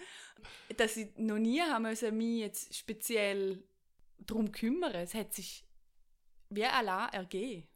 dass 0.77 0.95
ich 0.95 1.07
noch 1.17 1.39
nie 1.39 1.59
haben 1.61 1.81
müssen, 1.83 2.15
mich 2.15 2.41
jetzt 2.41 2.75
speziell 2.75 3.63
darum 4.19 4.51
kümmern. 4.51 4.93
Es 4.93 5.13
hat 5.15 5.33
sich 5.33 5.65
wie 6.49 6.65
allein 6.65 7.09
ergeben. 7.13 7.67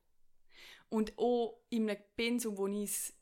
Und 0.89 1.17
auch 1.17 1.61
in 1.69 1.89
einem 1.89 2.01
Pensum, 2.15 2.57
wo 2.57 2.67
ich 2.67 2.83
es 2.83 3.13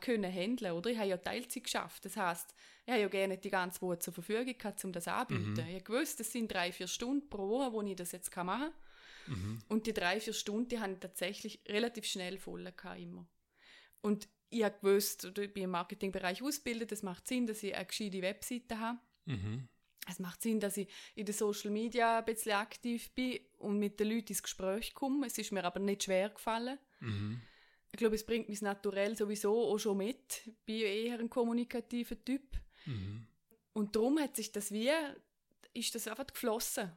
können 0.00 0.32
handeln, 0.32 0.72
oder? 0.72 0.90
Ich 0.90 0.98
habe 0.98 1.08
ja 1.08 1.16
Teilzeit 1.16 1.64
geschafft. 1.64 2.04
Das 2.04 2.16
heißt, 2.16 2.54
ich 2.84 2.92
habe 2.92 3.02
ja 3.02 3.08
gerne 3.08 3.38
die 3.38 3.50
ganze 3.50 3.80
Woche 3.82 4.00
zur 4.00 4.12
Verfügung 4.12 4.58
gehabt, 4.58 4.84
um 4.84 4.92
das 4.92 5.06
anzubieten. 5.06 5.52
Mhm. 5.52 5.68
Ich 5.68 5.74
habe 5.74 5.84
gewusst, 5.84 6.18
das 6.18 6.32
sind 6.32 6.52
drei, 6.52 6.72
vier 6.72 6.88
Stunden 6.88 7.28
pro 7.28 7.48
Woche, 7.48 7.72
wo 7.72 7.82
ich 7.82 7.96
das 7.96 8.12
jetzt 8.12 8.34
machen 8.36 8.72
kann. 9.26 9.34
Mhm. 9.36 9.58
Und 9.68 9.86
die 9.86 9.94
drei, 9.94 10.20
vier 10.20 10.32
Stunden, 10.32 10.68
die 10.68 10.80
habe 10.80 10.92
ich 10.92 10.98
tatsächlich 10.98 11.60
relativ 11.68 12.04
schnell 12.06 12.38
voll 12.38 12.64
gehabt, 12.64 13.00
immer. 13.00 13.26
Und 14.00 14.28
ich 14.50 14.62
habe 14.62 14.76
gewusst, 14.80 15.24
oder 15.24 15.42
ich 15.42 15.52
bin 15.52 15.64
im 15.64 15.70
Marketingbereich 15.70 16.42
ausgebildet, 16.42 16.92
es 16.92 17.02
macht 17.02 17.26
Sinn, 17.26 17.46
dass 17.46 17.62
ich 17.62 17.74
eine 17.74 17.86
gescheite 17.86 18.22
Webseite 18.22 18.78
habe. 18.78 18.98
Mhm. 19.24 19.68
Es 20.08 20.18
macht 20.20 20.42
Sinn, 20.42 20.60
dass 20.60 20.76
ich 20.76 20.88
in 21.14 21.26
den 21.26 21.34
Social 21.34 21.70
Media 21.70 22.18
ein 22.18 22.24
bisschen 22.24 22.52
aktiv 22.52 23.10
bin 23.10 23.40
und 23.58 23.78
mit 23.78 23.98
den 23.98 24.08
Leuten 24.08 24.28
ins 24.28 24.42
Gespräch 24.42 24.94
komme. 24.94 25.26
Es 25.26 25.36
ist 25.36 25.52
mir 25.52 25.64
aber 25.64 25.80
nicht 25.80 26.04
schwer 26.04 26.30
gefallen. 26.30 26.78
Mhm. 27.00 27.40
Ich 27.90 27.98
glaube, 27.98 28.14
es 28.14 28.24
bringt 28.24 28.48
mich 28.48 28.62
naturell 28.62 29.16
sowieso 29.16 29.72
auch 29.72 29.78
schon 29.78 29.96
mit. 29.98 30.46
Ich 30.46 30.56
bin 30.64 30.80
eher 30.80 31.18
ein 31.18 31.30
kommunikativer 31.30 32.22
Typ. 32.24 32.42
Mhm. 32.84 33.26
Und 33.72 33.96
darum 33.96 34.18
hat 34.20 34.36
sich 34.36 34.52
das 34.52 34.70
wie, 34.70 34.90
ist 35.74 35.94
das 35.94 36.06
einfach 36.06 36.26
geflossen. 36.26 36.92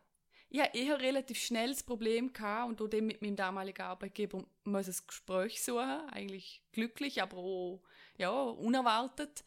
Ich 0.51 0.59
hatte 0.59 0.77
eher 0.77 0.99
relativ 0.99 1.39
schnell 1.39 1.69
das 1.69 1.83
Problem 1.83 2.33
gehabt 2.33 2.69
und 2.69 2.81
auch 2.81 2.87
dann 2.87 3.05
mit 3.05 3.21
meinem 3.21 3.35
damaligen 3.35 3.83
Arbeitgeber 3.83 4.43
muss 4.63 4.87
ein 4.87 5.07
Gespräch 5.07 5.63
suchen, 5.63 6.09
eigentlich 6.09 6.63
glücklich, 6.71 7.21
aber 7.21 7.37
auch 7.37 7.83
ja, 8.17 8.31
unerwartet, 8.31 9.43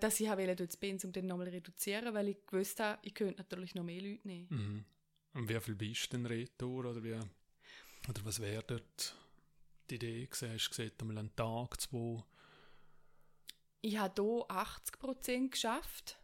dass 0.00 0.20
ich 0.20 0.28
wollte 0.28 0.66
das 0.66 0.76
Pensum 0.76 1.12
dann 1.12 1.26
nochmal 1.26 1.48
reduzieren, 1.48 2.14
weil 2.14 2.28
ich 2.28 2.46
gewusst 2.46 2.80
habe, 2.80 2.98
ich 3.02 3.14
könnte 3.14 3.38
natürlich 3.38 3.74
noch 3.74 3.84
mehr 3.84 4.00
Leute 4.00 4.26
nehmen. 4.26 4.46
Mhm. 4.50 4.84
Und 5.40 5.48
wie 5.48 5.60
viel 5.60 5.74
bist 5.74 6.12
du 6.12 6.16
denn 6.16 6.26
Retour? 6.26 6.86
Oder, 6.86 7.02
wie, 7.02 7.14
oder 7.14 8.24
was 8.24 8.40
wäre 8.40 8.62
dort 8.66 9.16
die 9.90 9.96
Idee 9.96 10.26
gewesen? 10.26 10.52
Hast 10.52 10.66
du 10.66 10.70
gesagt, 10.76 11.00
einmal 11.02 11.18
einen 11.18 11.34
Tag, 11.36 11.80
zwei? 11.80 12.22
Ich 13.80 13.96
habe 13.98 14.22
hier 14.22 14.46
80% 14.50 15.50
geschafft 15.50 16.18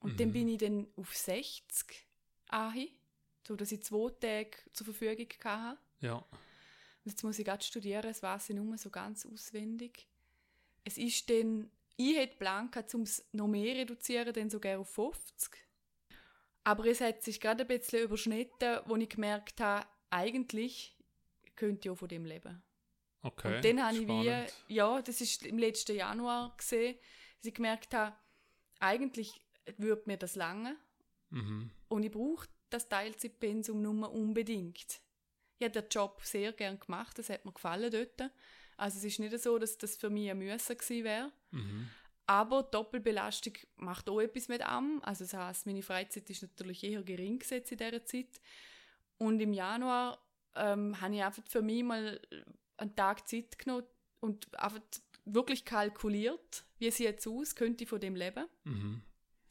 und 0.00 0.20
dann 0.20 0.28
Mhm. 0.28 0.32
bin 0.32 0.48
ich 0.48 0.58
dann 0.58 0.86
auf 0.96 1.14
60 1.16 2.06
angekommen, 2.48 2.90
so 3.46 3.56
dass 3.56 3.72
ich 3.72 3.82
zwei 3.82 4.10
Tage 4.10 4.50
zur 4.72 4.84
Verfügung 4.86 5.26
hatte. 5.44 5.78
Ja. 6.00 6.16
Und 6.16 7.12
jetzt 7.12 7.22
muss 7.24 7.38
ich 7.38 7.44
gerade 7.44 7.64
studieren, 7.64 8.02
das 8.02 8.22
weiß 8.22 8.50
ich 8.50 8.56
nur 8.56 8.76
so 8.78 8.90
ganz 8.90 9.26
auswendig. 9.26 10.06
Es 10.84 10.98
ist 10.98 11.28
dann, 11.30 11.70
ich 11.96 12.16
hätte 12.16 12.36
Plan 12.36 12.70
gehabt, 12.70 12.94
um 12.94 13.02
es 13.02 13.26
noch 13.32 13.48
mehr 13.48 13.74
reduzieren, 13.76 14.32
dann 14.32 14.50
sogar 14.50 14.78
auf 14.78 14.90
50. 14.90 15.50
Aber 16.64 16.84
es 16.86 17.00
hat 17.00 17.22
sich 17.22 17.40
gerade 17.40 17.62
ein 17.62 17.68
bisschen 17.68 18.02
überschnitten, 18.04 18.80
wo 18.86 18.96
ich 18.96 19.08
gemerkt 19.08 19.60
habe, 19.60 19.86
eigentlich 20.10 20.96
könnte 21.54 21.88
ich 21.88 21.92
auch 21.92 21.98
von 21.98 22.08
dem 22.08 22.24
leben. 22.24 22.62
Okay. 23.22 23.56
Und 23.56 23.64
dann 23.64 23.84
habe 23.84 23.96
ich 23.96 24.08
wie, 24.08 24.74
ja, 24.74 25.02
das 25.02 25.20
ist 25.20 25.44
im 25.46 25.58
letzten 25.58 25.96
Januar 25.96 26.54
gesehen, 26.56 26.96
dass 27.38 27.46
ich 27.46 27.54
gemerkt 27.54 27.94
habe, 27.94 28.16
eigentlich 28.78 29.40
würde 29.78 30.02
mir 30.06 30.16
das 30.16 30.36
lange 30.36 30.76
Mhm. 31.30 31.70
und 31.88 32.04
ich 32.04 32.12
brauche 32.12 32.46
das 32.70 32.88
Teilzeitpensum 32.88 33.82
nur 33.82 34.12
unbedingt. 34.12 35.00
Ich 35.58 35.64
habe 35.64 35.82
den 35.82 35.88
Job 35.90 36.20
sehr 36.22 36.52
gern 36.52 36.78
gemacht, 36.78 37.18
das 37.18 37.30
hat 37.30 37.44
mir 37.44 37.52
gefallen 37.52 37.90
dort. 37.90 38.30
Also 38.76 38.98
es 38.98 39.04
ist 39.04 39.18
nicht 39.18 39.38
so, 39.40 39.58
dass 39.58 39.78
das 39.78 39.96
für 39.96 40.10
mich 40.10 40.30
ein 40.30 40.38
Müssen 40.38 40.76
gewesen 40.76 41.04
wäre. 41.04 41.32
Mhm. 41.56 41.88
Aber 42.26 42.64
Doppelbelastung 42.64 43.54
macht 43.76 44.08
auch 44.08 44.20
etwas 44.20 44.48
mit 44.48 44.62
am. 44.62 45.00
Also 45.02 45.24
das 45.24 45.34
heißt, 45.34 45.66
meine 45.66 45.82
Freizeit 45.82 46.28
ist 46.28 46.42
natürlich 46.42 46.82
eher 46.82 47.02
gering 47.02 47.38
gesetzt 47.38 47.70
in 47.72 47.78
dieser 47.78 48.04
Zeit. 48.04 48.40
Und 49.18 49.40
im 49.40 49.52
Januar 49.52 50.18
ähm, 50.56 51.00
habe 51.00 51.14
ich 51.14 51.22
einfach 51.22 51.44
für 51.46 51.62
mich 51.62 51.84
mal 51.84 52.20
einen 52.76 52.96
Tag 52.96 53.28
Zeit 53.28 53.58
genommen 53.58 53.86
und 54.20 54.52
einfach 54.58 54.80
wirklich 55.24 55.64
kalkuliert, 55.64 56.64
wie 56.78 56.90
sieht 56.90 57.06
jetzt 57.06 57.26
aus, 57.26 57.54
könnte 57.54 57.84
ich 57.84 57.90
von 57.90 58.00
dem 58.00 58.16
leben. 58.16 58.46
Mhm. 58.64 59.02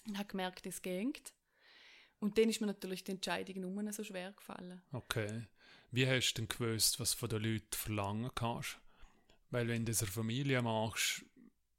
Und 0.08 0.18
habe 0.18 0.28
gemerkt, 0.28 0.66
es 0.66 0.82
geht. 0.82 1.34
Und 2.20 2.38
dann 2.38 2.50
ist 2.50 2.62
mir 2.62 2.68
natürlich 2.68 3.04
die 3.04 3.12
Entscheidung 3.12 3.62
nur 3.62 3.94
so 3.94 4.04
schwer 4.04 4.32
gefallen. 4.32 4.82
Okay. 4.92 5.48
Wie 5.92 6.08
hast 6.08 6.34
du 6.34 6.42
denn 6.42 6.48
gewusst, 6.48 7.00
was 7.00 7.14
von 7.14 7.30
den 7.30 7.44
Leuten 7.44 7.72
verlangen 7.72 8.32
kannst? 8.36 8.80
Weil 9.52 9.68
wenn 9.68 9.86
du 9.86 9.92
das 9.92 10.02
in 10.02 10.08
der 10.08 10.14
Familie 10.14 10.62
machst, 10.62 11.24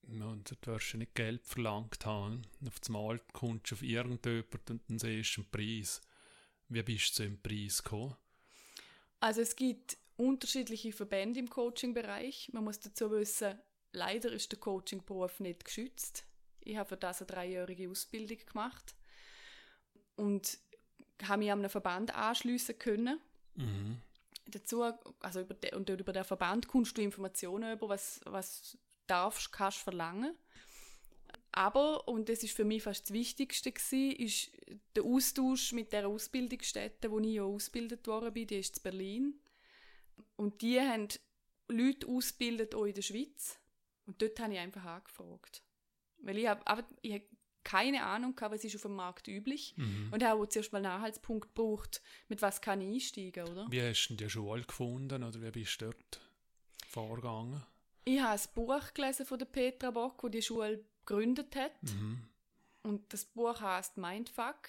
ja, 0.09 0.35
du 0.35 0.73
wirst 0.73 0.93
ja 0.93 0.99
nicht 0.99 1.15
Geld 1.15 1.45
verlangt 1.45 2.05
haben. 2.07 2.43
Auf 2.67 2.79
das 2.81 2.89
Mal 2.89 3.21
kommst 3.33 3.71
du 3.71 3.75
auf 3.75 3.83
irgendjemanden 3.83 4.71
und 4.71 4.83
dann 4.89 4.99
siehst 4.99 5.37
du 5.37 5.43
einen 5.43 5.51
Preis. 5.51 6.01
Wie 6.69 6.83
bist 6.83 7.11
du 7.11 7.15
zu 7.15 7.23
dem 7.25 7.41
Preis 7.41 7.83
gekommen? 7.83 8.17
Also 9.21 9.41
es 9.41 9.57
gibt 9.57 9.97
unterschiedliche 10.17 10.93
Verbände 10.93 11.41
im 11.41 11.51
Coaching-Bereich. 11.51 12.51
Man 12.53 12.65
muss 12.65 12.81
dazu 12.81 13.11
wissen, 13.11 13.59
leider 13.93 14.33
ist 14.33 14.53
der 14.53 14.59
Coaching-Beruf 14.59 15.41
nicht 15.41 15.65
geschützt. 15.65 16.25
Ich 16.61 16.77
habe 16.77 16.89
für 16.89 16.97
das 16.97 17.21
eine 17.21 17.27
dreijährige 17.27 17.89
Ausbildung 17.89 18.39
gemacht 18.45 18.95
und 20.17 20.59
habe 21.23 21.39
mich 21.39 21.53
an 21.53 21.61
einem 21.61 21.71
Verband 21.71 22.15
anschliessen 22.15 22.79
können. 22.79 23.21
Mhm. 23.55 24.01
Dazu, 24.47 24.83
also 25.21 25.41
über 25.41 25.55
de, 25.55 25.75
und 25.75 25.89
dort 25.89 26.01
über 26.01 26.13
den 26.13 26.25
Verband 26.25 26.69
kommst 26.69 26.97
du 26.97 27.03
Informationen 27.03 27.73
über, 27.73 27.89
was, 27.89 28.21
was 28.25 28.79
darfst, 29.07 29.53
kannst 29.53 29.79
verlangen. 29.79 30.35
Aber, 31.53 32.07
und 32.07 32.29
das 32.29 32.43
ist 32.43 32.55
für 32.55 32.65
mich 32.65 32.83
fast 32.83 33.05
das 33.05 33.13
Wichtigste 33.13 33.73
gewesen, 33.73 34.13
ist 34.13 34.51
der 34.95 35.05
Austausch 35.05 35.73
mit 35.73 35.93
der 35.93 36.07
Ausbildungsstätte, 36.07 37.11
wo 37.11 37.19
ich 37.19 37.35
ja 37.35 37.45
ausgebildet 37.45 38.07
worden 38.07 38.35
bin, 38.35 38.47
die 38.47 38.59
ist 38.59 38.77
in 38.77 38.83
Berlin. 38.83 39.41
Und 40.37 40.61
die 40.61 40.79
haben 40.79 41.09
Leute 41.69 42.07
ausgebildet, 42.09 42.75
auch 42.75 42.85
in 42.85 42.95
der 42.95 43.03
Schweiz. 43.03 43.59
Und 44.05 44.21
dort 44.21 44.39
habe 44.39 44.53
ich 44.53 44.59
einfach 44.59 44.85
angefragt. 44.85 45.63
Weil 46.19 46.39
ich 46.39 46.47
habe 46.47 46.67
aber 46.67 46.85
ich 47.01 47.15
hab 47.15 47.23
keine 47.65 48.05
Ahnung 48.05 48.37
gehabt, 48.37 48.55
was 48.55 48.63
ist 48.63 48.77
auf 48.77 48.83
dem 48.83 48.95
Markt 48.95 49.27
üblich. 49.27 49.75
Mhm. 49.77 50.11
Und 50.13 50.23
habe 50.23 50.41
auch 50.41 50.47
zuerst 50.47 50.73
mal 50.73 50.79
einen 50.79 50.87
Anhaltspunkt 50.87 51.55
gebraucht, 51.55 52.01
mit 52.29 52.41
was 52.41 52.61
kann 52.61 52.81
ich 52.81 52.95
einsteigen, 52.95 53.49
oder? 53.49 53.67
Wie 53.71 53.83
hast 53.83 54.07
du 54.07 54.15
denn 54.15 54.19
die 54.19 54.31
Schule 54.31 54.63
gefunden 54.63 55.25
oder 55.25 55.43
wie 55.43 55.51
bist 55.51 55.81
du 55.81 55.87
dort 55.87 56.21
vorgegangen? 56.87 57.65
Ich 58.09 58.21
habe 58.21 58.41
ein 58.41 58.49
Buch 58.55 58.95
gelesen 58.95 59.27
von 59.27 59.39
der 59.39 59.47
Petra 59.47 59.91
Bock, 59.91 60.23
die 60.23 60.31
die 60.31 60.43
Schule 60.43 60.85
gegründet 61.05 61.57
hat. 61.57 61.73
Mhm. 61.83 62.23
Und 62.83 63.13
das 63.13 63.25
Buch 63.25 63.61
heißt 63.61 63.97
Mindfuck. 63.97 64.69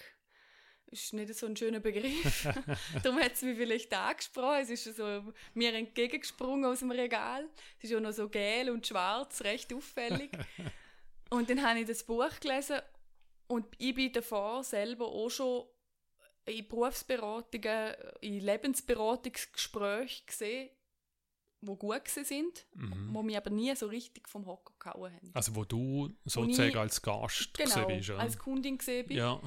Ist 0.86 1.12
nicht 1.12 1.32
so 1.34 1.46
ein 1.46 1.56
schöner 1.56 1.78
Begriff. 1.78 2.48
Darum 3.02 3.20
hat 3.20 3.34
es 3.34 3.42
mich 3.42 3.56
vielleicht 3.56 3.94
angesprochen. 3.94 4.62
Es 4.62 4.70
ist 4.70 4.96
so 4.96 5.32
mir 5.54 5.72
entgegengesprungen 5.72 6.64
aus 6.64 6.80
dem 6.80 6.90
Regal. 6.90 7.46
Es 7.78 7.90
ist 7.90 7.96
auch 7.96 8.00
noch 8.00 8.12
so 8.12 8.28
gel 8.28 8.70
und 8.70 8.84
schwarz, 8.86 9.42
recht 9.42 9.72
auffällig. 9.72 10.30
und 11.30 11.48
dann 11.48 11.62
habe 11.62 11.78
ich 11.78 11.86
das 11.86 12.02
Buch 12.02 12.40
gelesen 12.40 12.80
und 13.46 13.66
ich 13.78 13.94
bin 13.94 14.12
davor 14.12 14.64
selber 14.64 15.06
auch 15.06 15.30
schon 15.30 15.64
in 16.46 16.66
Berufsberatungen, 16.66 17.94
in 18.20 18.40
Lebensberatungsgesprächen 18.40 20.26
gesehen, 20.26 20.70
wo 21.60 21.74
gut 21.76 22.06
sind, 22.08 22.66
Mhm. 22.74 23.08
wo 23.12 23.22
mich 23.22 23.36
aber 23.36 23.50
nie 23.50 23.74
so 23.74 23.86
richtig 23.86 24.28
vom 24.28 24.46
Hocker 24.46 24.74
gehauen 24.78 25.12
haben. 25.12 25.30
Also 25.34 25.54
wo 25.56 25.64
du 25.64 26.10
sozusagen 26.24 26.76
als 26.76 27.02
Gast 27.02 27.52
Genau, 27.54 27.86
bist, 27.86 28.08
ja? 28.08 28.16
als 28.16 28.38
Kundin 28.38 28.78
gesehen 28.78 29.06
bin. 29.06 29.16
ja. 29.16 29.40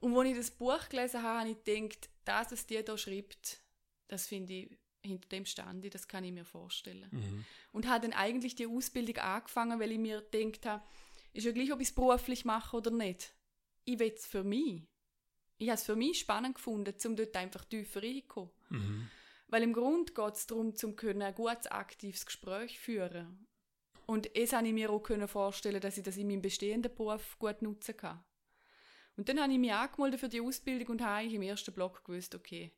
Und 0.00 0.16
als 0.18 0.28
ich 0.28 0.36
das 0.36 0.50
Buch 0.50 0.88
gelesen 0.88 1.22
habe, 1.22 1.40
habe 1.40 1.50
ich 1.50 1.64
gedacht, 1.64 2.10
das, 2.24 2.52
was 2.52 2.66
die 2.66 2.82
da 2.84 2.98
schreibt, 2.98 3.62
das 4.08 4.26
finde 4.26 4.52
ich, 4.52 4.78
hinter 5.02 5.28
dem 5.28 5.46
stand 5.46 5.84
ich, 5.84 5.90
das 5.90 6.08
kann 6.08 6.24
ich 6.24 6.32
mir 6.32 6.44
vorstellen. 6.44 7.08
Mhm. 7.10 7.44
Und 7.72 7.88
habe 7.88 8.08
dann 8.08 8.18
eigentlich 8.18 8.54
die 8.54 8.66
Ausbildung 8.66 9.16
angefangen, 9.18 9.78
weil 9.80 9.92
ich 9.92 9.98
mir 9.98 10.22
gedacht 10.30 10.66
habe, 10.66 10.84
ist 11.32 11.44
ja 11.46 11.52
gleich, 11.52 11.72
ob 11.72 11.80
ich 11.80 11.88
es 11.88 11.94
beruflich 11.94 12.44
mache 12.44 12.76
oder 12.76 12.90
nicht. 12.90 13.34
Ich 13.84 13.98
will 13.98 14.12
es 14.14 14.26
für 14.26 14.44
mich. 14.44 14.82
Ich 15.58 15.68
habe 15.68 15.76
es 15.78 15.84
für 15.84 15.96
mich 15.96 16.18
spannend 16.18 16.56
gefunden, 16.56 16.94
um 17.06 17.16
dort 17.16 17.36
einfach 17.36 17.64
tiefer 17.64 18.02
reinzukommen. 18.02 18.50
Mhm. 18.70 19.10
Weil 19.54 19.62
im 19.62 19.72
Grunde 19.72 20.12
geht 20.12 20.34
es 20.34 20.48
darum, 20.48 20.74
zum 20.74 20.96
können 20.96 21.22
ein 21.22 21.32
gutes, 21.32 21.68
aktives 21.68 22.26
Gespräch 22.26 22.76
führen. 22.76 23.46
Und 24.04 24.34
es 24.34 24.52
habe 24.52 24.66
ich 24.66 24.72
mir 24.72 24.90
auch 24.90 24.98
können 24.98 25.28
vorstellen, 25.28 25.80
dass 25.80 25.96
ich 25.96 26.02
das 26.02 26.16
in 26.16 26.26
meinem 26.26 26.42
bestehenden 26.42 26.92
Beruf 26.92 27.38
gut 27.38 27.62
nutzen 27.62 27.96
kann. 27.96 28.24
Und 29.16 29.28
dann 29.28 29.38
habe 29.40 29.52
ich 29.52 29.60
mich 29.60 29.72
angemeldet 29.72 30.18
für 30.18 30.28
die 30.28 30.40
Ausbildung 30.40 30.88
und 30.88 31.02
habe 31.02 31.28
im 31.28 31.42
ersten 31.42 31.72
Block 31.72 32.04
gewusst, 32.04 32.34
okay, 32.34 32.72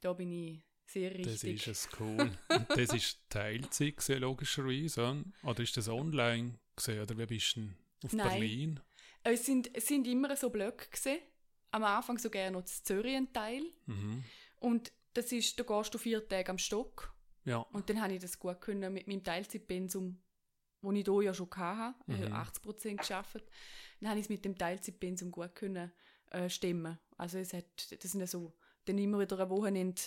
da 0.00 0.12
bin 0.12 0.30
ich 0.30 0.64
sehr 0.86 1.10
Das 1.10 1.42
richtig. 1.42 1.66
ist 1.66 1.66
es 1.66 1.88
cool. 1.98 2.30
Und 2.50 2.70
das 2.70 2.94
ist 2.94 3.18
Teilzeit 3.28 3.96
gewesen, 3.96 4.20
logischerweise, 4.20 5.24
oder 5.42 5.60
ist 5.60 5.76
das 5.76 5.88
online 5.88 6.56
gewesen, 6.76 7.02
oder 7.02 7.18
wie 7.18 7.26
bist 7.26 7.56
du 7.56 7.62
denn 7.62 7.74
auf 8.04 8.12
Nein. 8.12 8.28
Berlin? 8.28 8.80
Es 9.24 9.44
sind, 9.44 9.74
es 9.74 9.88
sind 9.88 10.06
immer 10.06 10.36
so 10.36 10.50
Blöcke 10.50 10.88
gewesen. 10.88 11.18
Am 11.72 11.82
Anfang 11.82 12.16
so 12.18 12.30
gerne 12.30 12.58
noch 12.58 12.64
zu 12.64 12.80
Zürich 12.84 13.16
ein 13.16 13.32
Teil. 13.32 13.64
Mhm. 13.86 14.22
Und 14.60 14.92
das 15.14 15.32
ist, 15.32 15.58
da 15.58 15.64
gehst 15.64 15.94
du 15.94 15.98
vier 15.98 16.26
Tage 16.28 16.50
am 16.50 16.58
Stock. 16.58 17.14
Ja. 17.44 17.58
Und 17.58 17.88
dann 17.90 18.00
habe 18.00 18.14
ich 18.14 18.20
das 18.20 18.38
gut 18.38 18.60
können 18.60 18.92
mit 18.92 19.08
meinem 19.08 19.24
Teilzeitpensum, 19.24 20.22
das 20.80 20.94
ich 20.94 21.04
hier 21.04 21.22
ja 21.22 21.34
schon 21.34 21.50
hatte. 21.54 21.94
Mhm. 22.06 22.22
habe 22.24 22.32
80 22.32 22.62
Prozent 22.62 23.06
gearbeitet. 23.06 23.48
Dann 24.00 24.10
habe 24.10 24.20
ich 24.20 24.26
es 24.26 24.30
mit 24.30 24.44
dem 24.44 24.56
Teilzeitpensum 24.56 25.30
gut 25.30 25.54
können, 25.54 25.92
äh, 26.30 26.48
stemmen. 26.48 26.98
Also 27.16 27.38
es 27.38 27.52
hat, 27.52 28.02
das 28.02 28.12
sind 28.12 28.20
ja 28.20 28.26
so, 28.26 28.56
dann 28.84 28.98
immer 28.98 29.18
wieder 29.20 29.38
ein 29.38 29.50
Wochenende 29.50 30.00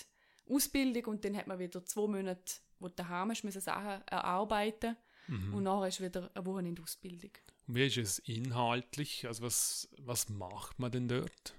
Ausbildung 0.48 1.04
und 1.06 1.24
dann 1.24 1.36
hat 1.36 1.46
man 1.46 1.58
wieder 1.58 1.84
zwei 1.84 2.06
Monate, 2.06 2.60
wo 2.78 2.88
du 2.88 2.94
daheim 2.94 3.30
hast, 3.30 3.42
müssen 3.44 3.60
Sachen 3.60 4.02
erarbeiten 4.06 4.96
Mhm. 5.28 5.54
und 5.54 5.64
nachher 5.64 5.88
ist 5.88 6.00
wieder 6.00 6.30
eine 6.34 6.46
Wochenende 6.46 6.82
Ausbildung. 6.82 7.32
Und 7.66 7.74
wie 7.74 7.86
ist 7.86 7.96
es 7.96 8.18
inhaltlich? 8.20 9.26
Also 9.26 9.42
was, 9.42 9.88
was 9.98 10.28
macht 10.28 10.78
man 10.78 10.92
denn 10.92 11.08
dort? 11.08 11.54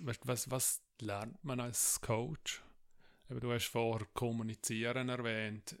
Weißt, 0.00 0.26
was, 0.26 0.50
was 0.50 0.82
lernt 1.02 1.42
man 1.44 1.60
als 1.60 2.00
Coach? 2.00 2.62
Eben, 3.30 3.40
du 3.40 3.52
hast 3.52 3.66
vorher 3.66 4.06
Kommunizieren 4.14 5.08
erwähnt. 5.08 5.76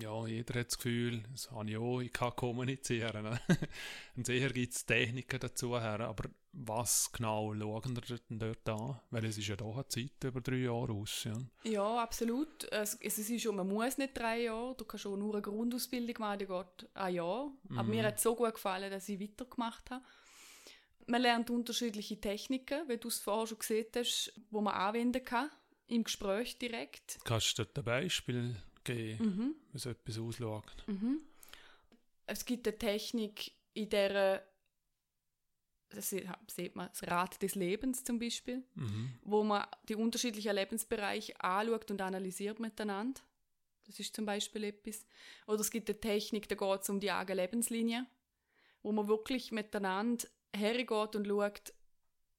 Ja, 0.00 0.26
jeder 0.26 0.58
hat 0.60 0.68
das 0.68 0.78
Gefühl, 0.78 1.22
das 1.30 1.50
habe 1.50 1.70
ich 1.70 1.76
auch, 1.76 2.00
ich 2.00 2.12
kann 2.12 2.34
kommunizieren. 2.34 3.38
Und 4.16 4.26
sicher 4.26 4.48
gibt 4.48 4.72
es 4.72 4.84
Techniken 4.86 5.38
dazu 5.38 5.78
her, 5.78 6.00
aber 6.00 6.30
was 6.52 7.12
genau 7.12 7.54
schauen 7.54 7.94
wir 7.94 8.18
denn 8.30 8.38
dort 8.38 8.68
an? 8.68 8.98
Weil 9.10 9.26
es 9.26 9.38
ist 9.38 9.46
ja 9.46 9.54
doch 9.56 9.74
eine 9.74 9.86
Zeit 9.86 10.24
über 10.24 10.40
drei 10.40 10.56
Jahre 10.56 10.92
aus. 10.92 11.22
Ja. 11.24 11.34
Ja, 11.62 12.02
absolut. 12.02 12.64
Es, 12.72 12.94
es 13.00 13.18
ist 13.18 13.42
schon, 13.42 13.54
man 13.54 13.68
muss 13.68 13.98
nicht 13.98 14.16
drei 14.18 14.42
Jahre, 14.44 14.74
du 14.76 14.84
kannst 14.86 15.02
schon 15.02 15.18
nur 15.18 15.34
eine 15.34 15.42
Grundausbildung 15.42 16.16
machen, 16.18 16.38
die 16.40 16.46
geht 16.46 16.88
ein 16.94 17.14
Jahr. 17.14 17.52
Aber 17.70 17.82
Mhm. 17.84 17.90
mir 17.90 18.04
hat 18.06 18.16
es 18.16 18.22
so 18.22 18.34
gut 18.34 18.54
gefallen, 18.54 18.90
dass 18.90 19.08
ich 19.08 19.20
weitergemacht 19.20 19.88
habe. 19.90 20.02
Man 21.10 21.22
lernt 21.22 21.50
unterschiedliche 21.50 22.20
Techniken, 22.20 22.88
wie 22.88 22.96
du 22.96 23.08
es 23.08 23.18
vorher 23.18 23.46
schon 23.48 23.58
gesehen 23.58 23.86
hast, 23.96 24.32
wo 24.50 24.60
man 24.60 24.74
anwenden 24.74 25.24
kann, 25.24 25.50
im 25.88 26.04
Gespräch 26.04 26.56
direkt. 26.58 27.18
Kannst 27.24 27.58
du 27.58 27.64
dort 27.64 27.76
ein 27.78 27.84
Beispiel 27.84 28.54
geben, 28.84 29.24
Mhm. 29.24 29.54
wie 29.72 29.78
so 29.78 29.90
etwas 29.90 30.18
ausschaut? 30.18 30.84
Mhm. 30.86 31.20
Es 32.26 32.44
gibt 32.44 32.66
eine 32.68 32.78
Technik, 32.78 33.50
in 33.74 33.88
der 33.88 34.46
das 35.92 36.10
sieht 36.10 36.76
man, 36.76 36.86
das 36.88 37.02
Rad 37.02 37.42
des 37.42 37.56
Lebens 37.56 38.04
zum 38.04 38.20
Beispiel, 38.20 38.62
Mhm. 38.74 39.18
wo 39.22 39.42
man 39.42 39.66
die 39.88 39.96
unterschiedlichen 39.96 40.54
Lebensbereiche 40.54 41.40
anschaut 41.42 41.90
und 41.90 42.00
analysiert 42.00 42.60
miteinander. 42.60 43.20
Das 43.86 43.98
ist 43.98 44.14
zum 44.14 44.24
Beispiel 44.24 44.62
etwas. 44.62 45.04
Oder 45.48 45.58
es 45.62 45.70
gibt 45.72 45.90
eine 45.90 45.98
Technik, 45.98 46.48
da 46.48 46.54
geht 46.54 46.82
es 46.82 46.88
um 46.90 47.00
die 47.00 47.10
eigene 47.10 47.42
Lebenslinie, 47.42 48.06
wo 48.84 48.92
man 48.92 49.08
wirklich 49.08 49.50
miteinander 49.50 50.28
hergeht 50.54 51.16
und 51.16 51.26
schaut, 51.26 51.72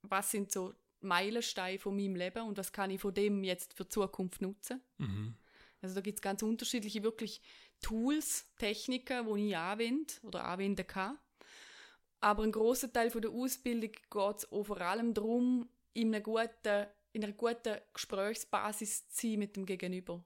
was 0.04 0.32
sind 0.32 0.52
so 0.52 0.74
Meilensteine 1.02 1.80
von 1.80 1.96
meinem 1.96 2.16
Leben 2.16 2.48
und 2.48 2.58
was 2.58 2.72
kann 2.72 2.92
ich 2.92 3.02
von 3.02 3.14
dem 3.14 3.44
jetzt 3.44 3.74
für 3.74 3.84
die 3.84 3.90
Zukunft 3.90 4.42
nutzen. 4.42 4.82
Mhm. 4.98 5.36
Also 5.82 5.96
da 5.96 6.02
gibt 6.02 6.20
es 6.20 6.22
ganz 6.22 6.44
unterschiedliche 6.44 7.04
wirklich 7.04 7.42
Tools, 7.82 8.48
Techniken, 8.58 9.26
die 9.34 9.50
ich 9.50 9.58
anwende 9.58 10.14
oder 10.22 10.46
anwenden 10.46 10.86
kann. 10.86 11.18
Aber 12.20 12.44
ein 12.44 12.52
großer 12.52 12.94
Teil 12.94 13.10
von 13.10 13.24
der 13.24 13.32
Ausbildung 13.32 13.92
geht 13.92 14.38
es 14.38 14.46
vor 14.46 14.82
allem 14.82 15.14
darum, 15.16 15.68
in 15.94 16.14
einer 16.14 16.22
guten, 16.22 16.86
in 17.14 17.24
einer 17.24 17.34
guten 17.34 17.80
Gesprächsbasis 17.94 19.10
zu 19.10 19.28
sein 19.28 19.40
mit 19.40 19.56
dem 19.56 19.66
Gegenüber. 19.66 20.24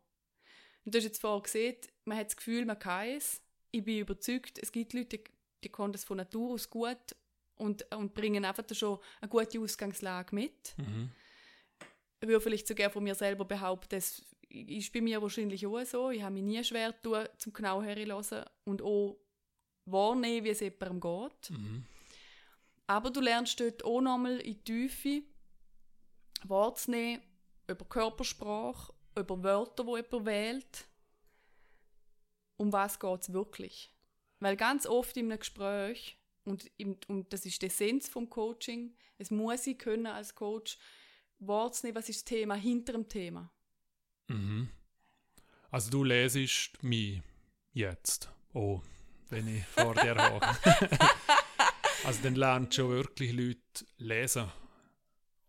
Und 0.84 0.94
du 0.94 0.98
hast 0.98 1.06
jetzt 1.06 1.22
vorher 1.22 1.42
gesehen, 1.42 1.78
man 2.04 2.18
hat 2.18 2.28
das 2.28 2.36
Gefühl, 2.36 2.66
man 2.66 2.78
kann 2.78 3.08
es. 3.08 3.42
Ich 3.72 3.84
bin 3.84 4.00
überzeugt, 4.00 4.60
es 4.60 4.72
gibt 4.72 4.94
Leute, 4.94 5.18
die, 5.18 5.24
die 5.64 5.70
können 5.70 5.94
das 5.94 6.04
von 6.04 6.18
Natur 6.18 6.52
aus 6.52 6.70
gut 6.70 7.16
und, 7.58 7.84
und 7.96 8.14
bringen 8.14 8.46
einfach 8.46 8.64
schon 8.74 9.00
eine 9.22 9.30
gute 9.30 9.60
Ausgangslage 9.60 10.36
mit 10.36 10.76
Mhm. 10.78 11.12
ich 12.22 12.28
würde 12.28 12.42
vielleicht 12.42 12.68
sogar 12.68 12.90
von 12.90 13.04
mir 13.04 13.16
selber 13.16 13.46
behaupten, 13.46 13.90
das 13.90 14.22
ist 14.50 14.94
bei 14.94 15.02
mir 15.02 15.22
wahrscheinlich 15.22 15.66
auch 15.66 15.84
so. 15.86 16.10
Ich 16.12 16.22
habe 16.22 16.34
mich 16.34 16.44
nie 16.44 16.64
schwer 16.64 16.94
getan, 16.94 17.28
zum 17.38 17.54
genau 17.54 17.82
herzuhören 17.82 18.46
und 18.64 18.82
auch 18.82 19.18
wahrnehmen, 19.86 20.46
wie 20.46 20.50
es 20.50 20.60
jemandem 20.62 21.00
geht. 21.00 21.50
Mhm. 21.50 21.86
Aber 22.88 23.10
du 23.10 23.20
lernst 23.20 23.60
dort 23.60 23.84
auch 23.84 24.02
nochmal 24.02 24.40
in 24.40 24.54
die 24.54 24.64
Tiefe 24.64 25.24
Worte 26.44 26.82
zu 26.84 26.92
nehmen, 26.92 27.24
über 27.68 27.86
Körpersprache, 27.86 28.94
über 29.18 29.44
Wörter, 29.44 29.84
die 29.84 29.90
jemand 29.90 30.26
wählt. 30.26 30.86
Um 32.58 32.72
was 32.72 33.00
geht 33.00 33.22
es 33.22 33.34
wirklich? 33.34 33.92
Weil 34.40 34.56
ganz 34.56 34.86
oft 34.86 35.18
in 35.18 35.32
einem 35.32 35.40
Gespräch, 35.40 36.18
und, 36.46 36.72
im, 36.78 36.98
und 37.08 37.32
das 37.34 37.46
ist 37.46 37.62
die 37.62 37.68
Essenz 37.68 38.08
vom 38.08 38.30
Coaching, 38.30 38.96
es 39.18 39.32
muss 39.32 39.68
ich 39.68 39.78
können 39.78 40.08
als 40.08 40.36
Coach, 40.36 40.78
Worte 41.40 41.78
zu 41.78 41.86
nehmen, 41.86 41.98
was 41.98 42.10
ist 42.10 42.20
das 42.20 42.26
Thema 42.26 42.56
hinter 42.56 42.94
dem 42.94 43.08
Thema. 43.08 43.52
Mhm. 44.28 44.70
Also 45.72 45.92
du 45.92 46.04
lesest 46.04 46.82
mich 46.82 47.22
jetzt. 47.74 48.30
Oh, 48.54 48.82
wenn 49.30 49.48
ich 49.48 49.66
vor 49.66 49.94
dir 49.96 50.16
hocke. 50.16 51.00
also 52.06 52.24
dann 52.24 52.36
lernt 52.36 52.74
schon 52.74 52.90
wirklich 52.90 53.34
Leute 53.34 53.86
lesen. 53.98 54.50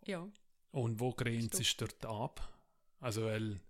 Ja. 0.07 0.27
Und 0.73 1.01
wo 1.01 1.13
grenzt 1.13 1.61
es 1.61 1.77
dort 1.77 2.05
ab? 2.05 2.53
Also 3.01 3.27
weil, 3.27 3.61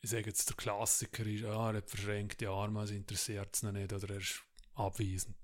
ich 0.00 0.10
sage 0.10 0.26
jetzt, 0.26 0.48
der 0.48 0.56
Klassiker 0.56 1.26
ist, 1.26 1.40
ja, 1.40 1.70
er 1.70 1.78
hat 1.78 1.90
verschränkte 1.90 2.48
Arme, 2.48 2.82
es 2.82 2.90
interessiert 2.90 3.54
es 3.54 3.62
noch 3.62 3.72
nicht 3.72 3.92
oder 3.92 4.10
er 4.10 4.20
ist 4.20 4.42
abweisend. 4.74 5.36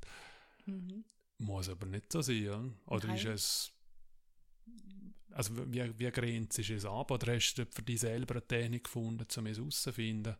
Mhm. 0.66 1.04
Muss 1.40 1.70
aber 1.70 1.86
nicht 1.86 2.12
so 2.12 2.20
sein, 2.20 2.42
ja? 2.42 2.62
Oder 2.86 3.08
Nein. 3.08 3.16
ist 3.16 3.24
es... 3.24 3.72
Also 5.32 5.54
wie, 5.72 5.98
wie 5.98 6.10
grenzt 6.10 6.58
es 6.58 6.84
ab? 6.84 7.10
Oder 7.10 7.34
hast 7.34 7.54
du 7.54 7.64
für 7.64 7.82
dich 7.82 8.00
selber 8.00 8.34
eine 8.34 8.46
Technik 8.46 8.84
gefunden, 8.84 9.26
um 9.38 9.46
es 9.46 9.56
herauszufinden? 9.56 10.36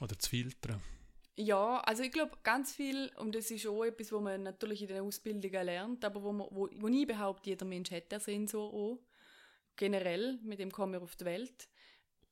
Oder 0.00 0.18
zu 0.18 0.28
filtern? 0.28 0.82
Ja, 1.36 1.80
also 1.80 2.02
ich 2.02 2.12
glaube 2.12 2.36
ganz 2.42 2.74
viel, 2.74 3.10
und 3.16 3.34
das 3.34 3.50
ist 3.50 3.66
auch 3.66 3.84
etwas, 3.84 4.12
was 4.12 4.20
man 4.20 4.42
natürlich 4.42 4.82
in 4.82 4.88
den 4.88 5.00
Ausbildungen 5.00 5.64
lernt, 5.64 6.04
aber 6.04 6.22
wo, 6.22 6.32
man, 6.32 6.48
wo, 6.50 6.68
wo 6.74 6.88
ich 6.88 7.06
behaupte, 7.06 7.48
jeder 7.48 7.64
Mensch 7.64 7.90
hat 7.90 8.12
den 8.12 8.20
Sensor 8.20 8.70
auch, 8.70 8.98
generell, 9.76 10.38
mit 10.42 10.58
dem 10.58 10.70
kommen 10.70 10.92
wir 10.92 11.02
auf 11.02 11.16
die 11.16 11.24
Welt, 11.24 11.68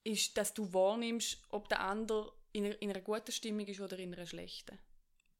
ist, 0.04 0.36
dass 0.36 0.52
du 0.52 0.70
wahrnimmst, 0.74 1.42
ob 1.48 1.70
der 1.70 1.80
andere 1.80 2.32
in 2.52 2.66
in 2.66 2.90
einer 2.90 3.00
guten 3.00 3.32
Stimmung 3.32 3.66
ist 3.66 3.80
oder 3.80 3.98
in 3.98 4.12
einer 4.12 4.26
schlechten. 4.26 4.78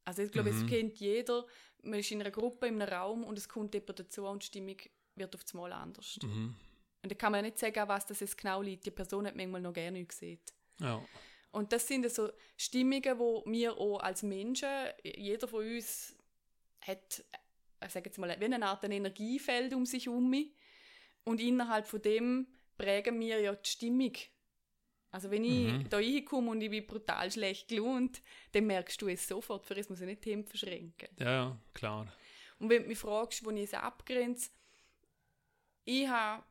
Also 0.05 0.23
ich 0.23 0.33
glaube, 0.33 0.51
Mhm. 0.53 0.65
es 0.65 0.71
kennt 0.71 0.99
jeder, 0.99 1.47
man 1.83 1.99
ist 1.99 2.11
in 2.11 2.21
einer 2.21 2.31
Gruppe, 2.31 2.67
in 2.67 2.81
einem 2.81 2.93
Raum 2.93 3.25
und 3.25 3.39
es 3.39 3.49
kommt 3.49 3.75
jemand 3.75 3.99
dazu 3.99 4.27
und 4.27 4.43
die 4.43 4.47
Stimmung 4.47 4.77
wird 5.15 5.35
auf 5.35 5.55
Mal 5.55 5.73
anders. 5.73 6.19
Mhm. 6.23 6.55
Und 7.03 7.11
da 7.11 7.15
kann 7.15 7.33
man 7.33 7.45
nicht 7.45 7.59
sagen, 7.59 7.89
was 7.89 8.07
das 8.07 8.21
jetzt 8.21 8.37
genau 8.37 8.61
liegt. 8.63 8.85
Die 8.87 8.91
Person 8.91 9.27
hat 9.27 9.37
manchmal 9.37 9.61
noch 9.61 9.73
gerne 9.73 10.05
gesehen. 10.05 10.39
Ja. 10.81 11.03
Und 11.53 11.73
das 11.73 11.87
sind 11.89 12.09
so 12.11 12.31
Stimmungen, 12.57 13.19
wo 13.19 13.43
wir 13.47 13.77
auch 13.77 14.01
als 14.01 14.23
Menschen, 14.23 14.69
jeder 15.03 15.49
von 15.49 15.67
uns 15.67 16.15
hat, 16.81 17.25
ich 17.85 17.91
sage 17.91 18.09
jetzt 18.09 18.19
mal, 18.19 18.39
wie 18.39 18.45
eine 18.45 18.65
Art 18.65 18.85
ein 18.85 18.93
Energiefeld 18.93 19.75
um 19.75 19.87
sich 19.87 20.07
herum. 20.07 20.35
Und 21.25 21.41
innerhalb 21.41 21.87
von 21.87 22.01
dem 22.03 22.47
prägen 22.77 23.19
wir 23.21 23.41
ja 23.41 23.55
die 23.55 23.69
Stimmung. 23.69 24.13
Also 25.13 25.31
wenn 25.31 25.45
ich 25.45 25.73
Mhm. 25.73 25.89
da 25.89 25.97
reinkomme 25.97 26.51
und 26.53 26.61
ich 26.61 26.71
bin 26.71 26.87
brutal 26.87 27.31
schlecht 27.33 27.69
gelaunt, 27.69 28.23
dann 28.53 28.67
merkst 28.67 29.01
du 29.03 29.09
es 29.09 29.27
sofort, 29.27 29.67
für 29.67 29.75
das 29.75 29.89
muss 29.89 30.01
ich 30.01 30.07
nicht 30.07 30.25
die 30.25 30.33
Hände 30.33 30.49
verschränken. 30.49 31.09
ja, 31.19 31.31
ja, 31.31 31.59
klar. 31.75 32.13
Und 32.59 32.71
wenn 32.71 32.83
du 32.83 32.89
mich 32.89 32.99
fragst, 32.99 33.45
wo 33.45 33.51
ich 33.51 33.65
es 33.65 33.75
abgrenze, 33.75 34.51
ich 35.85 36.07
habe 36.09 36.45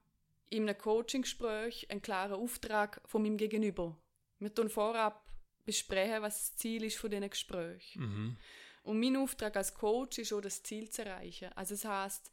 in 0.49 0.67
einem 0.67 0.77
Coaching-Gespräch 0.77 1.89
einen 1.89 2.01
klaren 2.01 2.33
Auftrag 2.33 2.99
von 3.05 3.21
meinem 3.21 3.37
Gegenüber. 3.37 3.95
Wir 4.39 4.53
tun 4.53 4.69
vorab 4.69 5.23
besprechen, 5.65 6.21
was 6.23 6.37
das 6.49 6.55
Ziel 6.57 6.83
ist 6.83 6.97
von 6.97 7.11
diesen 7.11 7.29
Gesprächen. 7.29 8.01
Mhm. 8.01 8.37
Und 8.83 8.99
mein 8.99 9.15
Auftrag 9.17 9.55
als 9.55 9.73
Coach 9.75 10.17
ist 10.17 10.33
auch, 10.33 10.41
das 10.41 10.63
Ziel 10.63 10.89
zu 10.89 11.05
erreichen. 11.05 11.51
Also 11.55 11.75
das 11.75 11.85
heißt, 11.85 12.31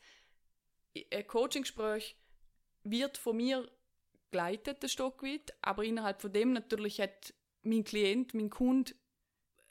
ein 1.12 1.26
Coaching-Gespräch 1.26 2.16
wird 2.84 3.18
von 3.18 3.36
mir 3.36 3.70
geleitet, 4.30 4.82
ein 4.82 4.88
Stück 4.88 5.22
weit, 5.22 5.54
aber 5.62 5.84
innerhalb 5.84 6.20
von 6.20 6.32
dem 6.32 6.52
natürlich 6.52 7.00
hat 7.00 7.34
mein 7.62 7.84
Klient, 7.84 8.34
mein 8.34 8.50
Kunde 8.50 8.94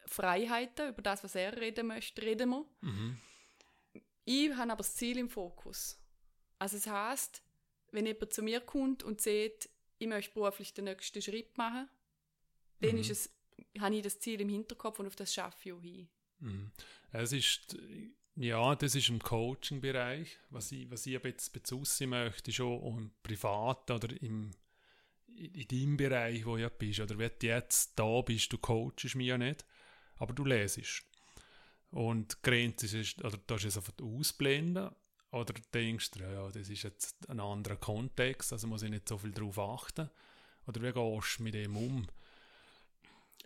Freiheiten 0.08 0.90
über 0.90 1.02
das, 1.02 1.24
was 1.24 1.36
er 1.36 1.58
reden 1.60 1.88
möchte, 1.88 2.22
reden 2.22 2.50
wir. 2.50 2.66
Mhm. 2.82 3.18
Ich 4.26 4.52
habe 4.52 4.72
aber 4.72 4.78
das 4.78 4.96
Ziel 4.96 5.18
im 5.18 5.30
Fokus. 5.30 6.00
Also 6.60 6.78
es 6.78 6.88
heißt, 6.88 7.44
wenn 7.92 8.06
jemand 8.06 8.34
zu 8.34 8.42
mir 8.42 8.62
kommt 8.62 9.04
und 9.04 9.22
sieht, 9.22 9.70
ich 9.98 10.08
möchte 10.08 10.34
beruflich 10.34 10.74
den 10.74 10.86
nächsten 10.86 11.22
Schritt 11.22 11.58
machen, 11.58 11.90
dann 12.82 12.92
Mhm. 12.94 12.98
ist 13.02 13.10
es, 13.10 13.30
habe 13.80 13.96
ich 13.96 14.02
das 14.02 14.20
Ziel 14.20 14.42
im 14.42 14.50
Hinterkopf 14.50 15.00
und 15.00 15.08
auf 15.08 15.16
das 15.16 15.34
schaffe 15.34 15.58
ich 15.70 15.74
auch 15.74 15.82
hin. 15.82 16.10
Mhm. 16.40 16.72
Es 17.12 17.32
ist, 17.32 17.78
ja, 18.36 18.76
das 18.76 18.96
ist 18.96 19.10
im 19.10 19.20
Coaching-Bereich. 19.20 20.38
Was 20.50 20.72
ich, 20.72 20.90
was 20.92 21.06
ich 21.06 21.22
jetzt 21.24 21.54
bezussi 21.54 22.06
möchte, 22.06 22.64
auch 22.64 22.98
im 22.98 23.12
Privat 23.24 23.90
oder 23.92 24.10
im, 24.22 24.52
in 25.28 25.54
in 25.54 25.68
deinem 25.68 25.98
Bereich, 25.98 26.46
wo 26.46 26.56
du 26.56 26.64
ja 26.64 26.70
bist. 26.70 27.00
Oder 27.00 27.18
wenn 27.18 27.32
du 27.40 27.48
jetzt 27.48 27.98
da 27.98 28.22
bist, 28.22 28.52
du 28.52 28.58
coachst 28.58 29.16
mich 29.16 29.28
ja 29.28 29.38
nicht, 29.38 29.66
aber 30.18 30.34
du 30.34 30.46
lesest. 30.46 31.04
Und 31.92 32.42
Grenze 32.44 32.98
ist, 33.00 33.24
oder 33.24 33.38
du 33.38 33.56
es 33.56 33.78
einfach 33.78 33.94
ausblenden, 34.02 34.90
oder 35.32 35.54
denkst 35.74 36.12
du, 36.12 36.20
ja, 36.20 36.50
das 36.50 36.70
ist 36.70 36.84
jetzt 36.84 37.30
ein 37.30 37.40
anderer 37.42 37.76
Kontext, 37.76 38.54
also 38.54 38.68
muss 38.68 38.84
ich 38.84 38.90
nicht 38.90 39.08
so 39.08 39.18
viel 39.18 39.32
darauf 39.32 39.60
achten. 39.60 40.10
Oder 40.68 40.82
wie 40.82 40.92
gehst 40.94 41.40
du 41.40 41.44
mit 41.44 41.54
dem 41.54 41.76
um? 41.76 42.08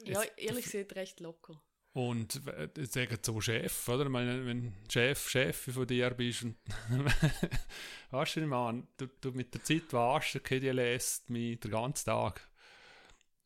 Ja, 0.04 0.22
Jetzt- 0.24 0.38
ehrlich 0.38 0.66
gesagt 0.66 0.96
recht 0.96 1.20
locker. 1.20 1.60
Und 1.94 2.40
jetzt 2.78 2.94
sagen 2.94 3.18
so 3.22 3.42
Chef, 3.42 3.90
oder? 3.90 4.04
Ich 4.04 4.10
meine, 4.10 4.46
wenn 4.46 4.74
Chef, 4.90 5.28
Chef 5.28 5.74
von 5.74 5.88
dir 5.88 6.12
bist 6.12 6.44
und 6.44 6.56
weißt 8.12 8.36
du, 8.38 8.46
Mann, 8.46 8.88
du, 8.98 9.08
du 9.08 9.32
mit 9.32 9.54
der 9.54 9.64
Zeit 9.64 9.92
warst, 9.92 10.36
okay, 10.36 10.60
die 10.60 10.70
lässt 10.70 11.30
mich 11.30 11.60
den 11.60 11.72
ganzen 11.72 12.06
Tag. 12.06 12.48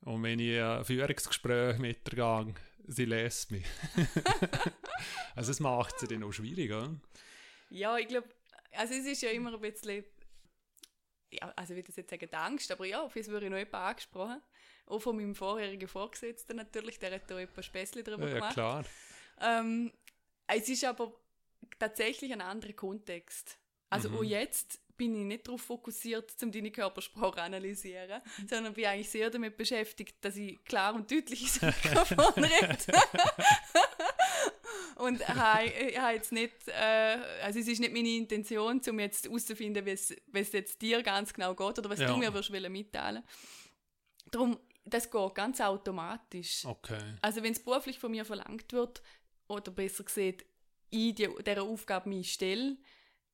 Und 0.01 0.23
wenn 0.23 0.39
ich 0.39 0.61
ein 0.61 0.83
Führungsgespräch 0.83 1.77
mit 1.77 2.05
der 2.07 2.17
Gang, 2.17 2.59
sie 2.85 3.05
lässt 3.05 3.51
mich. 3.51 3.65
also 5.35 5.51
es 5.51 5.61
macht 5.61 5.99
sie 5.99 6.07
dann 6.07 6.23
auch 6.23 6.33
schwierig, 6.33 6.71
oder? 6.71 6.93
Ja, 7.69 7.97
ich 7.97 8.07
glaube, 8.07 8.27
also 8.73 8.93
es 8.93 9.05
ist 9.05 9.21
ja 9.21 9.29
immer 9.29 9.53
ein 9.53 9.61
bisschen, 9.61 10.03
ja, 11.31 11.51
also 11.55 11.73
ich 11.73 11.87
würde 11.87 11.93
jetzt 11.95 12.09
sagen, 12.09 12.33
Angst, 12.33 12.71
aber 12.71 12.85
ja, 12.85 13.01
auf 13.01 13.13
das 13.13 13.29
würde 13.29 13.45
ich 13.45 13.51
noch 13.51 13.57
jemand 13.57 13.75
angesprochen. 13.75 14.41
Auch 14.85 14.99
von 14.99 15.15
meinem 15.15 15.33
vorherigen 15.35 15.87
Vorgesetzten 15.87 16.57
natürlich, 16.57 16.99
der 16.99 17.13
hat 17.13 17.29
da 17.29 17.37
ein 17.37 17.47
Späßchen 17.61 18.03
drüber 18.03 18.27
Ja, 18.27 18.33
gemacht. 18.35 18.53
klar. 18.53 18.85
Ähm, 19.41 19.91
es 20.47 20.67
ist 20.69 20.83
aber 20.83 21.13
tatsächlich 21.79 22.31
ein 22.33 22.41
anderer 22.41 22.73
Kontext. 22.73 23.57
Also 23.89 24.09
Mhm. 24.09 24.17
auch 24.17 24.23
jetzt 24.23 24.79
bin 24.97 25.15
ich 25.15 25.23
nicht 25.23 25.47
darauf 25.47 25.61
fokussiert, 25.61 26.31
um 26.43 26.51
deine 26.51 26.69
Körpersprache 26.71 27.35
zu 27.35 27.41
analysieren, 27.41 28.21
sondern 28.47 28.73
bin 28.73 28.85
eigentlich 28.85 29.09
sehr 29.09 29.29
damit 29.29 29.57
beschäftigt, 29.57 30.17
dass 30.23 30.35
ich 30.35 30.63
klar 30.65 30.93
und 30.93 31.09
deutlich 31.09 31.41
ins 31.43 31.61
Mikrofon 31.61 32.43
rede. 32.43 32.77
und 34.97 35.27
habe, 35.27 35.99
habe 35.99 36.13
jetzt 36.15 36.31
nicht, 36.31 36.67
äh, 36.67 37.17
also 37.41 37.59
es 37.59 37.67
ist 37.67 37.79
nicht 37.79 37.93
meine 37.93 38.09
Intention, 38.09 38.81
um 38.87 38.99
jetzt 38.99 39.25
herauszufinden, 39.25 39.85
wie 39.85 39.91
es 39.91 40.51
jetzt 40.51 40.81
dir 40.81 41.01
ganz 41.03 41.33
genau 41.33 41.55
geht 41.55 41.79
oder 41.79 41.89
was 41.89 41.99
Ja. 41.99 42.07
du 42.07 42.17
mir 42.17 42.33
würdest 42.33 42.51
mitteilen. 42.51 43.23
Darum, 44.31 44.59
das 44.85 45.09
geht 45.09 45.35
ganz 45.35 45.61
automatisch. 45.61 46.65
Okay. 46.65 47.01
Also 47.21 47.41
wenn 47.43 47.53
es 47.53 47.63
beruflich 47.63 47.99
von 47.99 48.11
mir 48.11 48.25
verlangt 48.25 48.71
wird, 48.73 49.01
oder 49.47 49.71
besser 49.71 50.03
gesagt, 50.03 50.45
ich 50.89 51.15
die, 51.15 51.29
dieser 51.45 51.63
Aufgabe 51.63 52.09
mich 52.09 52.33
stelle, 52.33 52.77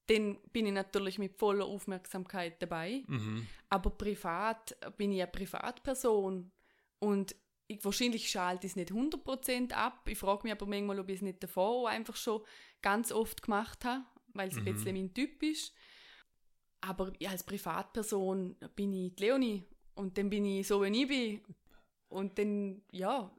dann 0.08 0.40
bin 0.52 0.66
ich 0.66 0.74
natürlich 0.74 1.20
mit 1.20 1.38
voller 1.38 1.66
Aufmerksamkeit 1.66 2.62
dabei. 2.62 3.04
Mhm. 3.08 3.48
Aber 3.70 3.92
privat 3.92 4.76
bin 4.98 5.12
ich 5.12 5.22
eine 5.22 5.32
Privatperson 5.32 6.52
und 7.00 7.36
ich, 7.68 7.84
wahrscheinlich 7.86 8.30
schalte 8.30 8.66
ich 8.66 8.74
es 8.74 8.76
nicht 8.76 8.92
100% 8.92 9.74
ab. 9.74 10.08
Ich 10.10 10.18
frage 10.18 10.44
mich 10.44 10.52
aber 10.52 10.66
manchmal, 10.66 11.00
ob 11.00 11.10
ich 11.10 11.18
es 11.18 11.22
nicht 11.22 11.44
davor 11.44 11.90
einfach 11.90 12.16
schon 12.16 12.42
ganz 12.82 13.12
oft 13.12 13.44
gemacht 13.44 13.86
habe, 13.86 14.04
weil 14.34 14.50
es 14.50 14.56
ein 14.58 14.64
Mhm. 14.64 14.74
bisschen 14.74 14.96
mein 14.96 15.14
Typ 15.14 15.44
ist. 15.44 15.74
Aber 16.82 17.12
als 17.28 17.44
Privatperson 17.44 18.56
bin 18.76 18.94
ich 18.94 19.16
die 19.16 19.24
Leonie 19.24 19.68
und 20.00 20.18
dann 20.18 20.30
bin 20.30 20.46
ich 20.46 20.66
so, 20.66 20.82
wie 20.82 21.02
ich 21.02 21.08
bin. 21.08 21.42
Und 22.08 22.40
dann, 22.40 22.82
ja, 22.92 23.30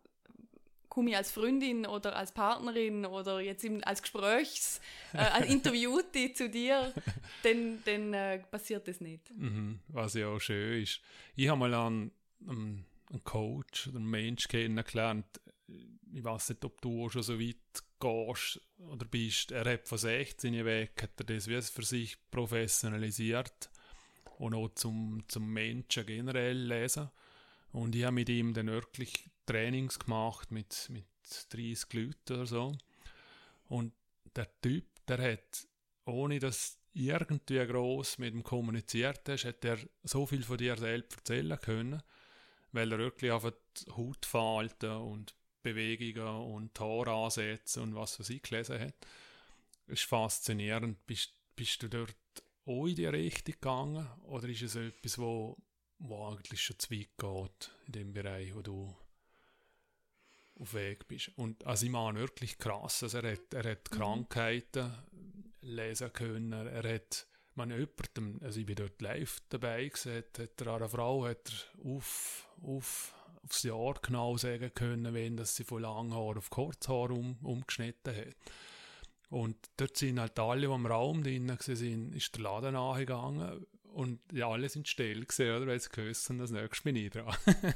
komme 0.90 1.10
ich 1.10 1.16
als 1.16 1.30
Freundin 1.30 1.86
oder 1.86 2.14
als 2.14 2.32
Partnerin 2.32 3.06
oder 3.06 3.40
jetzt 3.40 3.64
im, 3.64 3.82
als 3.82 4.02
Gesprächs-, 4.02 4.80
äh, 5.14 5.18
als 5.18 5.46
Interviewte 5.50 6.34
zu 6.34 6.50
dir, 6.50 6.92
dann, 7.42 7.82
dann 7.84 8.12
äh, 8.12 8.38
passiert 8.40 8.86
das 8.86 9.00
nicht. 9.00 9.30
Mhm, 9.34 9.80
was 9.88 10.14
ja 10.14 10.28
auch 10.28 10.38
schön 10.38 10.82
ist. 10.82 11.00
Ich 11.34 11.48
habe 11.48 11.60
mal 11.60 11.72
einen, 11.72 12.12
einen, 12.46 12.84
einen 13.10 13.24
Coach 13.24 13.88
oder 13.88 13.96
einen 13.96 14.10
Mensch 14.10 14.46
kennengelernt. 14.46 15.40
Ich 16.12 16.24
weiß 16.24 16.50
nicht, 16.50 16.64
ob 16.64 16.80
du 16.82 17.06
auch 17.06 17.10
schon 17.10 17.22
so 17.22 17.40
weit 17.40 17.56
gehst 18.00 18.60
oder 18.76 19.06
bist. 19.06 19.52
Er 19.52 19.64
hat 19.64 19.88
von 19.88 19.98
16 19.98 20.64
weg 20.64 21.02
hat 21.02 21.12
er 21.18 21.24
das 21.24 21.48
wie 21.48 21.62
für 21.62 21.84
sich 21.84 22.18
professionalisiert 22.30 23.69
und 24.40 24.54
auch 24.54 24.70
zum, 24.74 25.22
zum 25.28 25.52
Menschen 25.52 26.06
generell 26.06 26.56
lesen. 26.56 27.10
Und 27.72 27.94
ich 27.94 28.04
habe 28.04 28.14
mit 28.14 28.30
ihm 28.30 28.54
dann 28.54 28.68
wirklich 28.68 29.28
Trainings 29.44 29.98
gemacht 29.98 30.50
mit, 30.50 30.88
mit 30.90 31.04
30 31.50 31.92
Leuten 31.92 32.32
oder 32.32 32.46
so. 32.46 32.72
Und 33.68 33.92
der 34.34 34.48
Typ, 34.62 34.86
der 35.06 35.32
hat, 35.32 35.68
ohne 36.06 36.38
dass 36.38 36.78
irgendwie 36.94 37.66
groß 37.66 38.16
mit 38.18 38.32
ihm 38.32 38.42
kommuniziert 38.42 39.28
hast, 39.28 39.44
hat 39.44 39.64
er 39.64 39.78
so 40.04 40.24
viel 40.24 40.42
von 40.42 40.56
dir 40.56 40.76
selbst 40.76 41.18
erzählen 41.18 41.60
können, 41.60 42.02
weil 42.72 42.90
er 42.92 42.98
wirklich 42.98 43.30
auf 43.30 43.44
die 43.44 43.90
Hautfalten 43.92 44.90
und 44.90 45.34
Bewegungen 45.62 46.54
und 46.54 46.80
Haaransätze 46.80 47.82
und 47.82 47.94
was 47.94 48.18
weiß 48.18 48.30
ich 48.30 48.42
gelesen 48.42 48.80
hat. 48.80 48.94
Es 49.86 50.00
ist 50.00 50.08
faszinierend. 50.08 51.06
Bist, 51.06 51.34
bist 51.54 51.82
du 51.82 51.88
dort 51.88 52.16
auch 52.66 52.86
in 52.86 52.94
die 52.94 53.06
Richtung 53.06 53.54
gegangen 53.54 54.06
oder 54.24 54.48
ist 54.48 54.62
es 54.62 54.76
etwas, 54.76 55.18
wo, 55.18 55.56
wo 55.98 56.28
eigentlich 56.28 56.62
schon 56.62 56.78
zu 56.78 56.90
weit 56.90 57.10
geht 57.16 57.70
in 57.86 57.92
dem 57.92 58.12
Bereich, 58.12 58.54
wo 58.54 58.62
du 58.62 58.94
auf 60.58 60.74
Weg 60.74 61.08
bist? 61.08 61.30
Und 61.36 61.66
also 61.66 61.86
ich 61.86 61.92
meine 61.92 62.18
wirklich 62.18 62.58
krass, 62.58 63.02
also 63.02 63.18
er 63.18 63.32
hat, 63.32 63.54
er 63.54 63.70
hat 63.72 63.90
Mhm. 63.90 63.96
Krankheiten 63.96 64.92
lesen 65.62 66.12
können, 66.12 66.52
er 66.52 66.94
hat 66.94 67.26
man 67.54 67.70
jemandem, 67.70 68.40
also 68.42 68.60
ich 68.60 68.66
bin 68.66 68.76
dort 68.76 69.00
live 69.02 69.40
dabei 69.48 69.88
gewesen, 69.88 70.16
hat, 70.16 70.38
hat 70.38 70.60
er 70.60 70.74
einer 70.74 70.88
Frau 70.88 71.26
hat 71.26 71.50
er 71.50 71.84
auf, 71.90 72.48
auf, 72.62 73.14
aufs 73.42 73.62
Jahr 73.62 73.94
genau 74.00 74.36
sagen 74.36 74.72
können, 74.74 75.12
wenn 75.12 75.36
dass 75.36 75.56
sie 75.56 75.64
von 75.64 75.82
Langhaar 75.82 76.36
auf 76.36 76.50
Kurzhaar 76.50 77.10
um, 77.10 77.36
umgeschnitten 77.42 78.16
hat. 78.16 78.36
Und 79.30 79.56
dort 79.76 79.96
sind 79.96 80.18
halt 80.20 80.38
alle, 80.38 80.66
die 80.66 80.72
im 80.74 80.86
Raum 80.86 81.22
drinnen 81.22 81.48
waren, 81.58 82.12
ist 82.12 82.34
der 82.34 82.42
Laden 82.42 82.74
nachgegangen 82.74 83.64
und 83.92 84.20
ja, 84.32 84.48
alle 84.48 84.68
sind 84.68 84.88
still 84.88 85.24
gewesen, 85.24 85.56
oder, 85.56 85.66
weil 85.66 85.80
sie 85.80 85.88
gewusst 85.88 86.28
haben, 86.28 86.38
das 86.38 86.50
nächste 86.50 86.84
bin 86.84 86.96
ich 86.96 87.10
dran. 87.10 87.34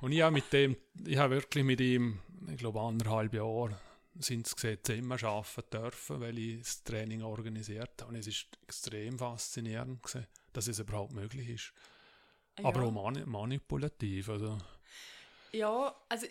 und 0.00 0.12
ich 0.12 0.20
habe 0.22 0.32
mit 0.32 0.52
dem, 0.52 0.76
ich 1.04 1.16
habe 1.16 1.34
wirklich 1.36 1.64
mit 1.64 1.80
ihm, 1.80 2.20
ich 2.48 2.58
glaube 2.58 2.80
anderthalb 2.80 3.34
Jahre, 3.34 3.78
sind 4.18 4.46
es 4.46 4.54
gesehen, 4.54 4.78
zusammen 4.82 5.12
arbeiten 5.12 5.70
dürfen, 5.70 6.20
weil 6.20 6.38
ich 6.38 6.58
das 6.58 6.82
Training 6.84 7.22
organisiert 7.22 7.90
habe. 8.00 8.10
Und 8.10 8.16
es 8.16 8.26
ist 8.26 8.46
extrem 8.62 9.18
faszinierend 9.18 10.02
gewesen, 10.02 10.26
dass 10.52 10.68
es 10.68 10.78
überhaupt 10.78 11.12
möglich 11.12 11.48
ist. 11.48 11.72
Aber 12.62 12.82
Ja. 12.82 12.86
auch 12.88 12.92
mani 12.92 13.24
manipulativ, 13.24 14.28
also 14.28 14.58
Ja, 15.52 15.94
also 16.08 16.26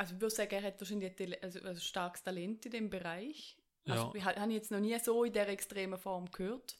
also 0.00 0.14
ich 0.14 0.20
würde 0.20 0.34
sagen, 0.34 0.50
er 0.54 0.62
hat 0.62 0.80
wahrscheinlich 0.80 1.12
ein, 1.20 1.36
also 1.42 1.60
ein 1.62 1.76
starkes 1.76 2.22
Talent 2.22 2.64
in 2.66 2.72
dem 2.72 2.90
Bereich. 2.90 3.56
Also 3.86 4.04
Ja. 4.06 4.12
ich 4.14 4.24
ha- 4.24 4.36
habe 4.40 4.52
jetzt 4.52 4.70
noch 4.70 4.80
nie 4.80 4.98
so 4.98 5.24
in 5.24 5.32
dieser 5.32 5.48
extremen 5.48 5.98
Form 5.98 6.30
gehört. 6.30 6.76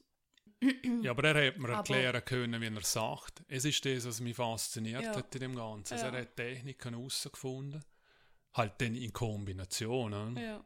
Ja, 1.03 1.13
aber 1.13 1.25
er 1.35 1.49
hat 1.49 1.59
mir 1.59 1.69
Aber- 1.69 1.77
erklären 1.79 2.25
können, 2.25 2.61
wie 2.61 2.67
er 2.67 2.83
sagt. 2.83 3.43
Es 3.49 3.65
ist 3.65 3.85
das, 3.85 4.07
was 4.07 4.21
mich 4.21 4.37
fasziniert 4.37 5.03
Ja. 5.03 5.17
hat 5.17 5.35
in 5.35 5.41
dem 5.41 5.55
Ganzen. 5.57 5.95
Also 5.95 6.07
Ja. 6.07 6.13
Er 6.13 6.21
hat 6.23 6.37
Techniken 6.37 6.95
herausgefunden. 6.95 7.83
Halt 8.55 8.75
dann 8.81 8.95
in 8.95 9.13
Kombination. 9.13 10.11
ne? 10.35 10.43
Ja. 10.43 10.65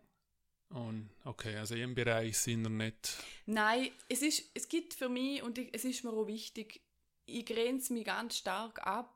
Und 0.71 1.11
okay, 1.25 1.57
also 1.57 1.75
im 1.77 1.95
Bereich 1.95 2.37
sind 2.39 2.63
wir 2.63 2.71
nicht. 2.71 3.17
Nein, 3.47 3.91
es, 4.09 4.23
ist, 4.23 4.51
es 4.55 4.69
gibt 4.69 4.95
für 4.95 5.09
mich, 5.09 5.43
und 5.43 5.59
ich, 5.59 5.69
es 5.73 5.85
ist 5.85 6.03
mir 6.03 6.11
auch 6.13 6.27
wichtig, 6.27 6.81
ich 7.27 7.47
grenze 7.47 7.93
mich 7.93 8.05
ganz 8.05 8.39
stark 8.39 8.85
ab 8.87 9.15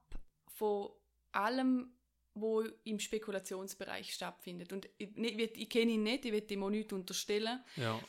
von 0.55 0.91
allem, 1.33 1.93
wo 2.41 2.62
im 2.84 2.99
Spekulationsbereich 3.01 4.12
stattfindet. 4.14 4.72
Und 4.72 4.89
ich, 4.99 5.09
ich 5.16 5.68
kenne 5.70 5.93
ihn 5.93 6.03
nicht, 6.03 6.24
ich 6.24 6.32
will 6.32 6.45
ihm 6.51 6.62
auch 6.62 6.70
nichts 6.70 6.93
unterstellen, 6.93 7.62
Ja, 7.76 8.01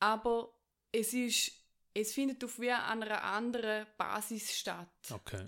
aber 0.00 0.52
es 0.92 1.12
ist, 1.14 1.52
es 1.94 2.12
findet 2.12 2.42
auf 2.44 2.58
wie 2.60 2.70
einer 2.70 3.22
anderen 3.22 3.86
Basis 3.96 4.56
statt. 4.56 4.88
okay. 5.10 5.46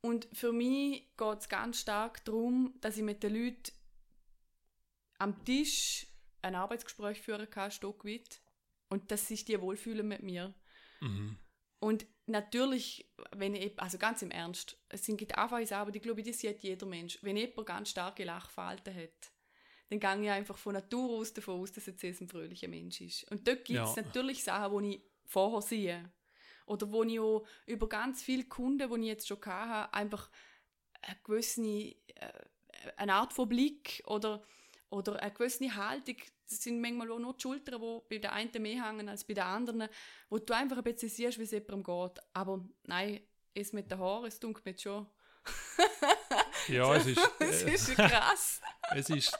Und 0.00 0.28
für 0.34 0.52
mich 0.52 1.16
geht 1.16 1.38
es 1.40 1.48
ganz 1.48 1.80
stark 1.80 2.24
darum, 2.26 2.74
dass 2.82 2.96
ich 2.98 3.02
mit 3.02 3.22
den 3.22 3.34
Leuten 3.34 3.72
am 5.18 5.44
Tisch 5.46 6.06
ein 6.42 6.54
Arbeitsgespräch 6.54 7.22
führen 7.22 7.48
kann, 7.48 7.70
stockweit. 7.70 8.40
Und 8.90 9.10
dass 9.10 9.26
sich 9.28 9.46
die 9.46 9.58
wohlfühlen 9.60 10.06
mit 10.06 10.22
mir. 10.22 10.52
Mhm. 11.00 11.38
Und 11.84 12.06
natürlich, 12.24 13.06
wenn 13.32 13.54
ich, 13.54 13.78
also 13.78 13.98
ganz 13.98 14.22
im 14.22 14.30
Ernst, 14.30 14.78
es 14.88 15.04
sind 15.04 15.18
Sachen, 15.18 15.76
aber 15.76 15.94
ich 15.94 16.00
glaube, 16.00 16.22
das 16.22 16.38
sieht 16.38 16.62
jeder 16.62 16.86
Mensch. 16.86 17.18
Wenn 17.20 17.36
jemand 17.36 17.66
ganz 17.66 17.90
starke 17.90 18.24
Lachverhalten 18.24 18.94
hat, 18.94 19.30
dann 19.90 20.00
gehe 20.00 20.24
ich 20.24 20.30
einfach 20.30 20.56
von 20.56 20.72
Natur 20.72 21.18
aus 21.18 21.34
davon 21.34 21.60
aus, 21.60 21.72
dass 21.72 21.86
er 21.86 21.94
jetzt 22.00 22.22
ein 22.22 22.28
fröhlicher 22.28 22.68
Mensch 22.68 23.02
ist. 23.02 23.30
Und 23.30 23.46
dort 23.46 23.66
gibt 23.66 23.80
es 23.84 23.96
Ja. 23.96 24.02
natürlich 24.02 24.42
Sachen, 24.42 24.82
die 24.82 24.94
ich 24.96 25.02
vorher 25.26 25.60
sehe. 25.60 26.10
Oder 26.64 26.90
wo 26.90 27.02
ich 27.02 27.20
auch 27.20 27.46
über 27.66 27.86
ganz 27.86 28.22
viele 28.22 28.44
Kunden, 28.44 28.88
die 28.90 29.00
ich 29.02 29.06
jetzt 29.06 29.28
schon 29.28 29.44
hatte, 29.44 29.92
einfach 29.92 30.30
eine 31.02 31.18
gewisse, 31.22 31.60
äh, 31.60 31.94
eine 32.96 33.12
Art 33.12 33.34
von 33.34 33.46
Blick 33.46 34.02
oder, 34.06 34.42
oder 34.88 35.20
eine 35.20 35.34
gewisse 35.34 35.74
Haltung, 35.76 36.16
das 36.48 36.62
sind 36.62 36.80
manchmal 36.80 37.10
auch 37.10 37.18
nur 37.18 37.34
die 37.34 37.40
Schultern, 37.42 37.80
die 37.80 38.00
bei 38.10 38.18
der 38.18 38.32
einen 38.32 38.50
mehr 38.62 38.86
hängen 38.86 39.08
als 39.08 39.24
bei 39.24 39.34
der 39.34 39.46
anderen, 39.46 39.88
wo 40.28 40.38
du 40.38 40.54
einfach 40.54 40.76
ein 40.78 40.84
bisschen 40.84 41.08
siehst, 41.08 41.38
wie 41.38 41.42
es 41.44 41.50
jemandem 41.52 41.82
geht. 41.82 42.22
Aber 42.32 42.64
nein, 42.84 43.20
es 43.54 43.72
mit 43.72 43.90
den 43.90 43.98
Haaren, 43.98 44.26
es 44.26 44.38
dunkelt 44.40 44.64
mir 44.66 44.78
schon. 44.78 45.06
Ja, 46.68 46.94
es 46.96 47.06
ist, 47.06 47.20
Es 47.38 47.62
äh, 47.62 47.74
ist 47.74 47.94
krass. 47.94 48.60
es 48.94 49.10
ist 49.10 49.38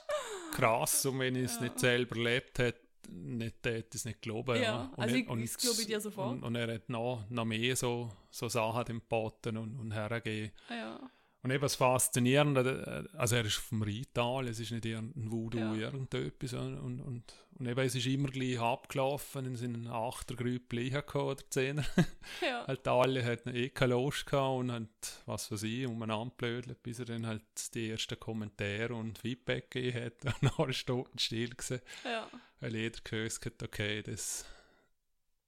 krass 0.51 1.05
und 1.07 1.19
wenn 1.19 1.35
ich 1.35 1.45
es 1.45 1.55
Ja. 1.55 1.61
nicht 1.63 1.79
selber 1.79 2.15
erlebt 2.17 2.59
hätte, 2.59 2.81
nicht, 3.09 3.55
hätte 3.65 3.87
ich 3.89 3.95
es 3.95 4.05
nicht 4.05 4.21
glauben. 4.21 4.61
Ja, 4.61 4.91
Und 4.95 4.99
also 5.03 5.15
er- 5.15 5.21
ich- 5.21 5.27
und- 5.27 5.57
glaube 5.57 5.81
ich 5.81 5.87
dir 5.87 5.99
sofort. 6.01 6.33
Und, 6.33 6.43
und 6.43 6.55
er 6.55 6.73
hat 6.75 6.89
noch, 6.89 7.25
noch 7.29 7.45
mehr 7.45 7.75
so, 7.75 8.11
so 8.29 8.47
Sachen 8.47 8.85
dem 8.85 9.01
Boten 9.01 9.57
und, 9.57 9.79
und 9.79 9.91
hergegeben. 9.91 10.51
Ja, 10.69 10.99
Und 11.45 11.51
eben 11.51 11.61
das 11.61 11.75
Faszinierende, 11.75 13.07
äh, 13.13 13.17
also 13.19 13.35
er 13.35 13.45
ist 13.45 13.57
vom 13.57 13.83
Rheintal, 13.83 14.47
es 14.47 14.59
ist 14.59 14.71
nicht 14.71 14.83
irgendein 14.83 15.31
Voodoo, 15.31 15.59
Ja. 15.59 15.75
irgendetwas. 15.75 16.53
Und, 16.53 16.79
und, 16.79 17.01
und, 17.01 17.67
eben, 17.67 17.85
es 17.85 17.93
ist 17.93 18.07
immer 18.07 18.29
gleich 18.29 18.59
abgelaufen, 18.59 19.53
es 19.53 19.59
sind 19.59 19.75
ein 19.75 19.87
Achtergrüppli 19.87 20.89
gehabt 20.89 21.13
oder 21.15 21.47
Zehner. 21.51 21.85
ja. 22.41 22.65
halt 22.65 22.87
alle 22.87 23.23
hatten 23.23 23.55
eh 23.55 23.69
keine 23.69 23.93
Lust 23.93 24.25
gehabt 24.25 24.57
und 24.57 24.71
haben, 24.71 24.89
was 25.27 25.51
weiß 25.51 25.61
ich, 25.61 25.85
umeinander 25.85 26.33
blödelt, 26.35 26.81
bis 26.81 26.97
er 26.97 27.05
dann 27.05 27.27
halt 27.27 27.43
die 27.75 27.91
ersten 27.91 28.19
Kommentare 28.19 28.95
und 28.95 29.19
Feedback 29.19 29.69
gegeben 29.69 30.03
hat. 30.03 30.25
Und 30.41 30.57
dann 30.57 30.69
ist 30.71 30.89
er 30.89 31.07
still 31.13 31.49
gewesen, 31.51 31.79
ja, 32.05 32.27
weil 32.59 32.75
jeder 32.75 32.99
gewusst 33.03 33.45
hat, 33.45 33.61
okay, 33.61 34.01
das, 34.01 34.45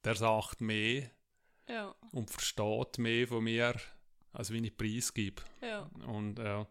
der 0.03 0.13
sagt 0.13 0.61
mehr 0.61 1.09
ja, 1.67 1.95
und 2.11 2.29
versteht 2.29 2.99
mehr 2.99 3.27
von 3.27 3.43
mir, 3.43 3.73
als 4.33 4.51
wie 4.51 4.65
ich 4.65 4.75
preisgebe. 4.77 5.41
ja. 5.61 5.89
Und 6.05 6.39
ja, 6.39 6.67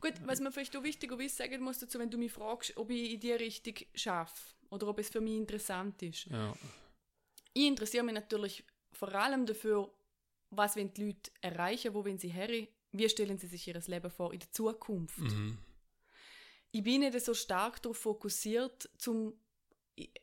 Gut, 0.00 0.14
was 0.26 0.40
mir 0.40 0.52
vielleicht 0.52 0.76
auch 0.76 0.82
wichtigerweise 0.82 1.34
sagen 1.36 1.62
muss 1.62 1.78
dazu, 1.78 1.98
wenn 1.98 2.10
du 2.10 2.18
mich 2.18 2.30
fragst, 2.30 2.76
ob 2.76 2.90
ich 2.90 3.12
in 3.14 3.20
die 3.20 3.32
Richtung 3.32 3.74
schaffe 3.94 4.54
oder 4.68 4.88
ob 4.88 4.98
es 4.98 5.08
für 5.08 5.20
mich 5.22 5.36
interessant 5.36 6.02
ist. 6.02 6.26
ja, 6.26 6.54
Ich 7.54 7.66
interessiere 7.66 8.04
mich 8.04 8.14
natürlich 8.14 8.62
vor 8.92 9.14
allem 9.14 9.46
dafür, 9.46 9.90
was 10.50 10.76
wollen 10.76 10.92
die 10.92 11.06
Leute 11.06 11.30
erreichen, 11.40 11.94
wo 11.94 12.04
wollen 12.04 12.18
sie 12.18 12.28
her, 12.28 12.66
wie 12.92 13.08
stellen 13.08 13.38
sie 13.38 13.46
sich 13.46 13.66
ihr 13.68 13.80
Leben 13.86 14.10
vor 14.10 14.32
in 14.34 14.38
der 14.40 14.52
Zukunft. 14.52 15.18
mhm. 15.18 15.58
Ich 16.72 16.82
bin 16.82 17.00
nicht 17.00 17.18
so 17.20 17.32
stark 17.32 17.80
darauf 17.82 17.96
fokussiert, 17.96 18.90
zum 18.98 19.32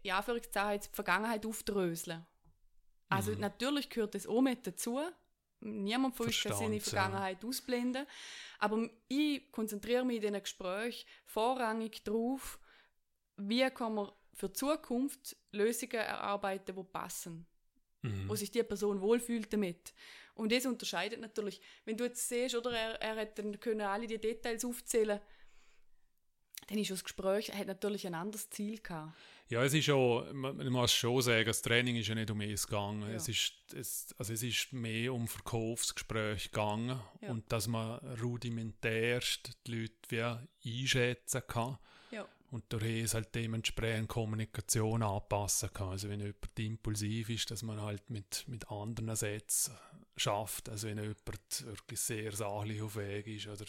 ja, 0.03 0.21
für 0.21 0.35
jetzt 0.35 0.53
die 0.55 0.79
Vergangenheit 0.95 1.45
aufdröseln. 1.47 2.25
Also 3.09 3.31
Mhm. 3.31 3.39
natürlich 3.39 3.89
gehört 3.89 4.13
das 4.13 4.27
auch 4.27 4.41
mit 4.41 4.65
dazu. 4.67 4.99
Niemand 5.63 6.15
von 6.15 6.27
uns 6.27 6.41
kann 6.41 6.55
seine. 6.55 6.79
Vergangenheit 6.79 7.43
ausblenden. 7.43 8.05
Aber 8.59 8.89
ich 9.07 9.51
konzentriere 9.51 10.05
mich 10.05 10.17
in 10.17 10.21
diesen 10.21 10.41
Gesprächen 10.41 11.07
vorrangig 11.25 12.03
darauf, 12.03 12.59
wie 13.37 13.69
kann 13.69 13.95
man 13.95 14.11
für 14.33 14.49
die 14.49 14.53
Zukunft 14.53 15.35
Lösungen 15.51 15.93
erarbeiten, 15.93 16.75
die 16.75 16.83
passen 16.83 17.47
Mhm. 18.03 18.27
wo 18.27 18.35
sich 18.35 18.51
die 18.51 18.63
Person 18.63 19.01
wohlfühlt 19.01 19.51
damit. 19.53 19.93
Und 20.35 20.51
das 20.51 20.65
unterscheidet 20.65 21.21
natürlich. 21.21 21.61
Wenn 21.85 21.95
du 21.95 22.03
jetzt 22.03 22.27
siehst, 22.27 22.55
oder 22.55 22.71
er, 22.71 23.01
er 23.01 23.15
hat 23.15 23.39
dann 23.39 23.59
können 23.59 23.81
alle 23.81 24.07
die 24.07 24.19
Details 24.19 24.65
aufzählen, 24.65 25.21
dann 26.67 26.77
ist 26.77 26.91
das 26.91 27.03
Gespräch 27.03 27.51
hat 27.53 27.67
natürlich 27.67 28.05
ein 28.07 28.15
anderes 28.15 28.49
Ziel 28.49 28.79
gehabt. 28.79 29.13
Ja, 29.49 29.63
es 29.63 29.73
ist 29.73 29.85
schon, 29.85 30.35
man, 30.35 30.55
man 30.57 30.69
muss 30.69 30.93
schon 30.93 31.21
sagen, 31.21 31.45
das 31.45 31.61
Training 31.61 31.95
ist 31.97 32.07
ja 32.07 32.15
nicht 32.15 32.31
um 32.31 32.41
es 32.41 32.65
gegangen. 32.65 33.01
Ja. 33.03 33.15
Es, 33.15 33.27
ist, 33.27 33.53
es, 33.73 34.15
also 34.17 34.33
es 34.33 34.41
ist 34.41 34.73
mehr 34.73 35.13
um 35.13 35.27
Verkaufsgespräche 35.27 36.49
gegangen 36.49 36.99
Ja. 37.21 37.29
und 37.29 37.51
dass 37.51 37.67
man 37.67 37.99
rudimentärst 38.21 39.51
die 39.67 39.71
Leute 39.81 40.39
wie 40.63 40.81
einschätzen 40.81 41.41
kann 41.47 41.77
Ja, 42.11 42.27
und 42.51 42.63
durch 42.69 43.03
es 43.03 43.13
halt 43.13 43.35
dementsprechend 43.35 44.07
Kommunikation 44.09 45.03
anpassen 45.03 45.71
kann. 45.73 45.89
Also 45.89 46.09
wenn 46.09 46.19
jemand 46.21 46.59
impulsiv 46.59 47.29
ist, 47.29 47.51
dass 47.51 47.63
man 47.63 47.81
halt 47.81 48.09
mit, 48.09 48.45
mit 48.47 48.69
anderen 48.71 49.15
Sätzen 49.15 49.75
schafft. 50.15 50.69
Also 50.69 50.87
wenn 50.87 50.97
jemand 50.99 51.65
wirklich 51.65 51.99
sehr 51.99 52.31
sachlich 52.31 52.81
auf 52.81 52.95
Weg 52.95 53.27
ist 53.27 53.47
oder 53.47 53.65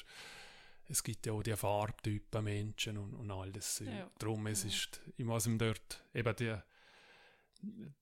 es 0.89 1.03
gibt 1.03 1.27
ja 1.27 1.33
auch 1.33 1.43
die 1.43 1.57
Farbtypen 1.57 2.45
Menschen 2.45 2.99
und, 2.99 3.15
und 3.15 3.31
all 3.31 3.51
das. 3.53 3.81
Ja. 3.81 4.11
Darum 4.19 4.47
es 4.47 4.65
ist, 4.65 5.01
ich 5.17 5.25
muss 5.25 5.47
ihm 5.47 5.59
dort 5.59 6.05
eben 6.15 6.37
die 6.37 6.57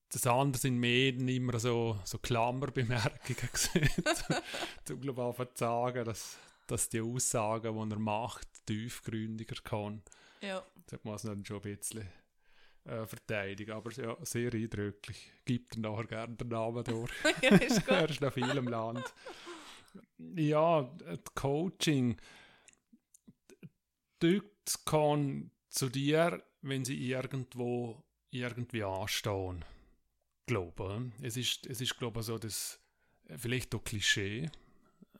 das 0.09 0.27
andere 0.27 0.61
sind 0.61 0.79
mehr 0.79 1.15
immer 1.15 1.59
so, 1.59 1.99
so 2.05 2.19
Klammerbemerkungen 2.19 3.49
gesehen. 3.53 3.89
um 4.91 5.01
glaube 5.01 5.35
ich 5.39 5.55
zu 5.55 5.65
sagen, 5.65 6.05
dass, 6.05 6.39
dass 6.67 6.89
die 6.89 7.01
Aussagen, 7.01 7.73
die 7.73 7.95
er 7.95 7.99
macht, 7.99 8.49
tiefgründiger 8.67 9.63
kann. 9.63 10.03
ja, 10.41 10.63
Das 10.87 11.03
muss 11.05 11.25
man 11.25 11.45
schon 11.45 11.63
ein 11.63 11.77
bisschen 11.77 12.09
äh, 12.85 13.07
verteidigen. 13.07 13.73
Aber 13.73 13.91
ja, 13.93 14.17
sehr 14.23 14.53
eindrücklich. 14.53 15.33
Gibt 15.45 15.77
er 15.77 15.81
nachher 15.81 16.07
gerne 16.07 16.37
den 16.37 16.49
Namen 16.49 16.85
durch. 16.85 17.11
ja 17.43 17.57
ist 17.57 17.79
er 17.89 18.11
ist 18.11 18.21
noch 18.21 18.33
viel 18.33 18.51
im 18.51 18.69
Land. 18.69 19.15
Ja, 20.35 20.83
das 20.99 21.35
Coaching. 21.35 22.17
Dort 24.23 24.85
kann 24.85 25.51
zu 25.69 25.89
dir, 25.89 26.45
wenn 26.61 26.85
sie 26.85 27.11
irgendwo 27.11 28.05
irgendwie 28.31 28.85
anstehen. 28.85 29.65
Glaube. 30.47 31.11
Es 31.21 31.37
ist, 31.37 31.67
es 31.67 31.81
ist 31.81 31.99
glaube 31.99 32.21
ich, 32.21 32.27
so 32.27 32.39
das 32.39 32.79
äh, 33.27 33.37
vielleicht 33.37 33.75
auch 33.75 33.83
Klischee, 33.83 34.49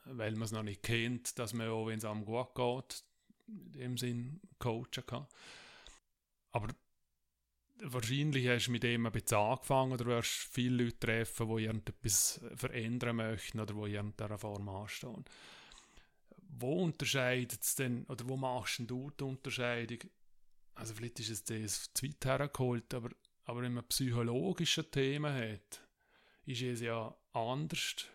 weil 0.05 0.33
man 0.33 0.43
es 0.43 0.53
noch 0.53 0.63
nicht 0.63 0.85
kennt, 0.85 1.37
dass 1.39 1.53
man 1.53 1.69
auch, 1.69 1.87
wenn 1.87 1.99
es 1.99 2.05
einem 2.05 2.25
gut 2.25 2.55
geht, 2.55 3.05
in 3.49 3.73
dem 3.73 3.99
Sinn 3.99 4.41
coachen 4.61 5.05
kann. 5.05 5.27
Aber 6.53 6.69
wahrscheinlich 7.81 8.47
hast 8.47 8.67
du 8.67 8.71
mit 8.71 8.85
dem 8.85 9.07
ein 9.07 9.13
bisschen 9.13 9.39
angefangen 9.39 9.93
oder 9.93 10.07
wirst 10.07 10.31
viele 10.31 10.85
Leute 10.85 10.99
treffen, 11.01 11.57
die 11.57 11.65
irgendetwas 11.65 12.41
verändern 12.55 13.17
möchten 13.17 13.59
oder 13.59 13.75
die 13.75 13.81
in 13.81 13.95
irgendeiner 13.95 14.39
Form 14.39 14.69
anstehen. 14.69 15.25
Wo 16.55 16.85
unterscheidet 16.85 17.63
es 17.63 17.75
denn, 17.75 18.05
oder 18.05 18.29
wo 18.29 18.37
machst 18.37 18.79
denn 18.79 18.87
du 18.87 19.11
die 19.11 19.25
Unterscheidung? 19.25 19.99
Also 20.75 20.95
vielleicht 20.95 21.21
ist 21.21 21.31
es 21.31 21.45
das 21.45 21.93
zu 21.95 22.07
weit 22.07 22.25
hergeholt, 22.25 22.93
aber, 22.95 23.11
aber 23.45 23.63
wenn 23.63 23.75
man 23.75 23.89
psychologische 23.89 24.91
Themen 24.91 25.33
hat, 25.33 25.83
ist 26.45 26.63
es 26.63 26.81
ja 26.81 27.15
anders, 27.33 28.07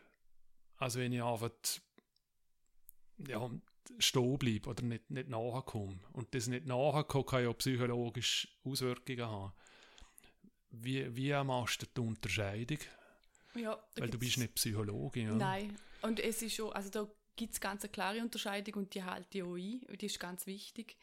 als 0.78 0.96
wenn 0.96 1.14
ich 1.14 1.24
einfach 1.24 1.52
ja, 3.28 3.50
stehen 3.98 4.38
bleibe 4.38 4.70
oder 4.70 4.84
nicht, 4.84 5.10
nicht 5.10 5.30
nachkomme. 5.30 6.00
Und 6.14 6.34
das 6.36 6.48
nicht 6.48 6.66
nachkommen 6.66 7.26
kann 7.26 7.44
ja 7.44 7.54
psychologische 7.54 8.48
Auswirkungen 8.64 9.26
haben. 9.26 9.54
Wie, 10.70 11.16
wie 11.16 11.34
machst 11.44 11.82
du 11.82 11.86
die 11.86 12.02
Unterscheidung? 12.02 12.80
Ja, 13.56 13.82
Weil 13.96 14.10
du 14.10 14.20
bist 14.20 14.38
nicht 14.38 14.54
Psychologin. 14.56 15.28
Ja? 15.28 15.34
Nein, 15.34 15.76
und 16.04 16.20
es 16.20 16.42
ist 16.42 16.56
schon, 16.56 16.72
also 16.74 16.90
da 16.90 17.08
gibt 17.38 17.54
es 17.54 17.62
ganz 17.62 17.84
eine 17.84 17.92
klare 17.92 18.20
Unterscheidung 18.22 18.76
und 18.84 18.94
die 18.96 19.04
halte 19.04 19.38
ich 19.38 19.44
auch 19.44 19.56
ein, 19.56 19.82
die 19.98 20.06
ist 20.06 20.20
ganz 20.20 20.46
wichtig. 20.48 20.98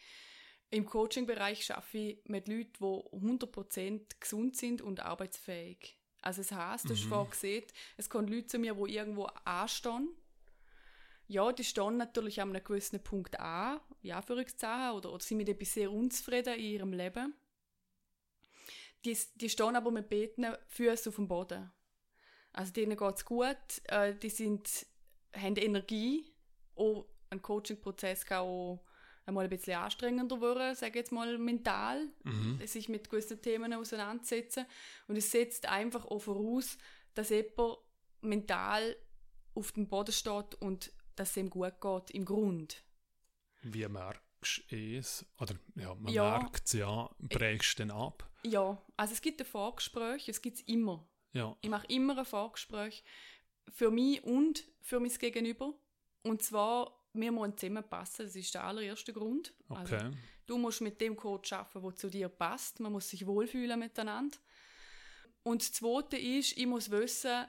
Im 0.71 0.87
Coaching-Bereich 0.87 1.65
schaffe 1.65 1.99
ich 1.99 2.19
mit 2.27 2.49
Leuten, 2.49 2.73
die 2.81 3.17
100% 3.17 4.17
gesund 4.21 4.57
sind 4.57 4.83
und 4.83 5.01
arbeitsfähig. 5.01 5.97
Also 6.21 6.41
es 6.41 6.53
heisst, 6.53 6.91
du 6.91 6.95
hast 6.95 7.05
Mhm. 7.05 7.09
vorhin 7.09 7.31
gesehen, 7.31 7.65
es 7.97 8.11
kommen 8.11 8.29
Leute 8.29 8.47
zu 8.49 8.59
mir, 8.59 8.75
die 8.75 8.95
irgendwo 8.95 9.25
anstehen. 9.45 10.09
Ja, 11.27 11.53
die 11.53 11.65
stehen 11.65 11.97
natürlich 11.97 12.41
an 12.41 12.51
einem 12.51 12.65
gewissen 12.65 13.03
Punkt 13.03 13.39
an, 13.41 13.81
ja, 14.03 14.21
für 14.21 14.35
oder, 14.35 15.13
oder 15.13 15.21
sind 15.21 15.39
mit 15.39 15.49
etwas 15.49 15.73
sehr 15.73 15.91
unzufrieden 15.91 16.55
in 16.55 16.65
ihrem 16.65 16.93
Leben. 16.93 17.35
Die, 19.05 19.17
die 19.35 19.49
stehen 19.49 19.77
aber 19.77 19.91
mit 19.91 20.09
betenden 20.09 20.57
Füßen 20.69 21.11
auf 21.11 21.17
dem 21.17 21.29
Boden. 21.29 21.71
Also 22.53 22.73
denen 22.73 22.97
geht 22.97 23.15
es 23.17 23.25
gut, 23.25 23.57
äh, 23.85 24.15
die 24.15 24.31
sind, 24.31 24.87
haben 25.35 25.57
Energie. 25.57 26.33
Auch 26.77 27.07
ein 27.31 27.41
Coaching-Prozess 27.43 28.25
kann 28.27 28.39
auch 28.41 28.85
einmal 29.27 29.45
ein 29.45 29.51
bisschen 29.51 29.77
anstrengender 29.79 30.41
werden, 30.41 30.75
sage 30.75 30.91
ich 30.91 30.97
jetzt 30.97 31.13
mal 31.13 31.39
mental, 31.39 32.09
Mhm. 32.25 32.61
sich 32.67 32.89
mit 32.89 33.09
gewissen 33.09 33.41
Themen 33.41 33.73
auseinandersetzen. 33.73 34.67
Und 35.09 35.17
es 35.17 35.31
setzt 35.31 35.67
einfach 35.67 36.05
auch 36.05 36.19
voraus, 36.21 36.77
dass 37.15 37.31
jemand 37.31 37.79
mental 38.21 38.97
auf 39.55 39.73
dem 39.73 39.89
Boden 39.89 40.13
steht 40.13 40.55
und 40.57 40.93
dass 41.17 41.31
es 41.31 41.37
ihm 41.37 41.49
gut 41.51 41.81
geht, 41.81 42.11
im 42.11 42.25
Grund. 42.25 42.83
Wie 43.63 43.87
merkst 43.89 44.65
du 44.71 44.77
es? 44.99 45.25
Oder 45.41 45.55
ja, 45.77 45.95
man 45.95 46.13
Ja. 46.13 46.39
merkt 46.39 46.67
es 46.67 46.73
ja, 46.73 47.09
prägst 47.31 47.79
du 47.79 47.85
den 47.85 47.91
ab? 47.93 48.29
Ja, 48.45 48.83
also 48.97 49.15
es 49.15 49.23
gibt 49.23 49.41
ein 49.41 49.47
Vorgespräch, 49.47 50.29
es 50.29 50.43
gibt 50.43 50.59
es 50.59 50.63
immer. 50.65 51.09
Ja, 51.33 51.57
Ich 51.63 51.71
mache 51.71 51.87
immer 51.89 52.19
ein 52.19 52.25
Vorgespräch 52.27 53.03
für 53.73 53.91
mich 53.91 54.23
und 54.25 54.65
für 54.81 55.01
mein 55.01 55.11
Gegenüber. 55.11 55.75
Und 56.23 56.43
zwar, 56.43 57.05
wir 57.13 57.33
müssen 57.33 57.57
zusammenpassen, 57.57 58.27
das 58.27 58.37
ist 58.37 58.55
der 58.55 58.65
allererste 58.65 59.13
Grund. 59.13 59.53
Also, 59.69 59.97
okay. 59.97 60.11
du 60.47 60.59
musst 60.59 60.81
mit 60.81 61.01
dem 61.01 61.17
Coach 61.17 61.53
arbeiten, 61.53 61.83
der 61.83 61.97
zu 61.97 62.11
dir 62.11 62.29
passt. 62.29 62.81
Man 62.81 62.93
muss 62.93 63.09
sich 63.09 63.27
wohlfühlen 63.27 63.79
miteinander. 63.79 64.37
Und 65.43 65.63
das 65.63 65.73
Zweite 65.73 66.17
ist, 66.17 66.57
ich 66.57 66.67
muss 66.67 66.91
wissen, 66.91 67.45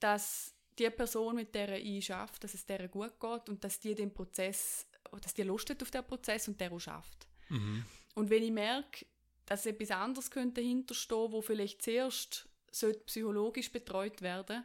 dass 0.00 0.54
die 0.78 0.90
Person, 0.90 1.34
mit 1.34 1.54
der 1.54 1.78
ich 1.78 2.12
arbeite, 2.12 2.40
dass 2.40 2.54
es 2.54 2.64
der 2.64 2.88
gut 2.88 3.18
geht 3.20 3.48
und 3.48 3.62
dass 3.62 3.80
die 3.80 3.94
den 3.94 4.12
Prozess, 4.12 4.86
dass 5.20 5.34
die 5.34 5.42
Lust 5.42 5.68
hat 5.70 5.82
auf 5.82 5.90
den 5.90 6.04
Prozess 6.04 6.48
und 6.48 6.60
der 6.60 6.72
auch 6.72 6.78
schafft. 6.78 7.26
Mhm. 7.48 7.84
Und 8.14 8.30
wenn 8.30 8.42
ich 8.42 8.52
merke, 8.52 9.06
dass 9.44 9.66
etwas 9.66 9.90
anderes 9.90 10.30
könnte 10.30 10.60
dahinterstehen, 10.60 11.32
wo 11.32 11.40
vielleicht 11.40 11.82
zuerst 11.82 12.48
sollte 12.70 13.00
psychologisch 13.00 13.72
betreut 13.72 14.20
werden, 14.22 14.64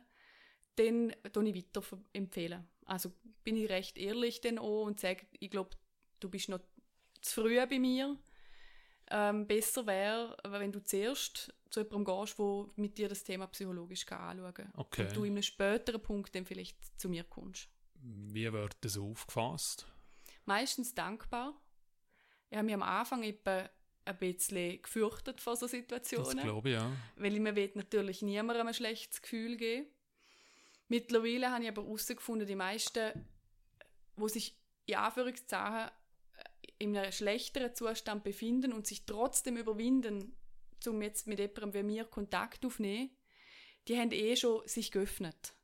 dann 0.75 1.13
empfehle 1.31 1.45
ich 1.45 1.55
weiter 1.55 1.83
empfehlen. 2.13 2.67
Also 2.85 3.11
bin 3.43 3.55
ich 3.55 3.69
recht 3.69 3.97
ehrlich 3.97 4.41
dann 4.41 4.57
auch 4.57 4.85
und 4.85 4.99
sage, 4.99 5.25
ich 5.39 5.49
glaube, 5.49 5.71
du 6.19 6.29
bist 6.29 6.49
noch 6.49 6.59
zu 7.21 7.41
früh 7.41 7.65
bei 7.65 7.79
mir. 7.79 8.17
Ähm, 9.11 9.45
besser 9.47 9.85
wäre, 9.85 10.35
wenn 10.47 10.71
du 10.71 10.83
zuerst 10.83 11.53
zu 11.69 11.81
jemandem 11.81 12.05
gehst, 12.05 12.37
der 12.37 12.65
mit 12.75 12.97
dir 12.97 13.09
das 13.09 13.23
Thema 13.23 13.47
psychologisch 13.47 14.07
anschauen 14.07 14.53
kann. 14.53 14.71
Okay. 14.75 15.07
Und 15.07 15.15
du 15.15 15.23
in 15.23 15.33
einem 15.33 15.43
späteren 15.43 16.01
Punkt 16.01 16.33
dann 16.35 16.45
vielleicht 16.45 16.77
zu 16.99 17.09
mir 17.09 17.23
kommst. 17.23 17.69
Wie 17.95 18.51
wird 18.51 18.77
das 18.81 18.97
aufgefasst? 18.97 19.87
meistens 20.45 20.93
dankbar. 20.93 21.53
Ich 22.49 22.57
habe 22.57 22.65
mich 22.65 22.75
am 22.75 22.83
Anfang 22.83 23.23
eben 23.23 23.69
ein 24.05 24.17
bisschen 24.17 24.81
gefürchtet 24.81 25.41
vor 25.41 25.55
so 25.55 25.65
Das 25.65 25.71
Situationen, 25.71 26.39
glaube 26.39 26.69
ich, 26.69 26.75
ja. 26.75 26.91
weil 27.15 27.33
ich 27.33 27.39
mir 27.39 27.55
natürlich 27.75 28.21
niemandem 28.21 28.67
ein 28.67 28.73
schlechtes 28.73 29.21
Gefühl 29.21 29.57
geben. 29.57 29.87
Mittlerweile 30.87 31.51
habe 31.51 31.63
ich 31.63 31.69
aber 31.69 31.83
herausgefunden, 31.83 32.47
die 32.47 32.55
meisten, 32.55 33.27
die 34.17 34.29
sich 34.29 34.57
in 34.85 34.95
Anführungszeichen 34.95 35.91
in 36.77 36.97
einem 36.97 37.11
schlechteren 37.11 37.73
Zustand 37.73 38.23
befinden 38.23 38.73
und 38.73 38.87
sich 38.87 39.05
trotzdem 39.05 39.57
überwinden, 39.57 40.35
um 40.85 41.01
jetzt 41.01 41.27
mit 41.27 41.39
jemandem 41.39 41.73
wie 41.73 41.83
mir 41.83 42.05
Kontakt 42.05 42.65
aufzunehmen, 42.65 43.11
die 43.87 43.97
haben 43.97 44.11
eh 44.11 44.35
schon 44.35 44.67
sich 44.67 44.91
geöffnet. 44.91 45.55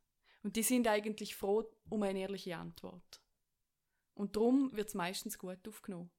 Und 0.44 0.56
die 0.56 0.64
sind 0.64 0.88
eigentlich 0.88 1.36
froh 1.36 1.70
um 1.90 2.04
eine 2.04 2.20
ehrliche 2.20 2.56
Antwort. 2.56 3.22
Und 4.14 4.36
darum 4.36 4.76
wird 4.76 4.90
es 4.90 4.94
meistens 4.94 5.38
gut 5.38 5.68
aufgenommen. 5.68 6.12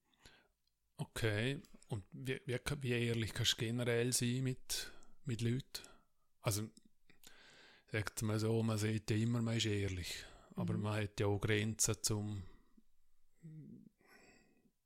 Okay. 0.96 1.62
Und 1.88 2.04
wie, 2.12 2.40
wie, 2.44 2.58
wie 2.80 2.90
ehrlich 2.90 3.32
kannst 3.32 3.52
du 3.52 3.56
generell 3.56 4.12
sein 4.12 4.42
mit, 4.42 4.92
mit 5.24 5.40
Leuten? 5.40 5.82
Also, 6.42 6.68
sagt 7.92 8.22
mal 8.22 8.38
so, 8.38 8.62
man 8.62 8.78
sieht 8.78 9.10
ja 9.10 9.16
immer, 9.16 9.42
man 9.42 9.56
ist 9.56 9.66
ehrlich. 9.66 10.24
Aber 10.56 10.74
Mhm. 10.74 10.82
man 10.82 11.02
hat 11.02 11.18
ja 11.20 11.26
auch 11.26 11.40
Grenzen 11.40 11.96
zum. 12.02 12.42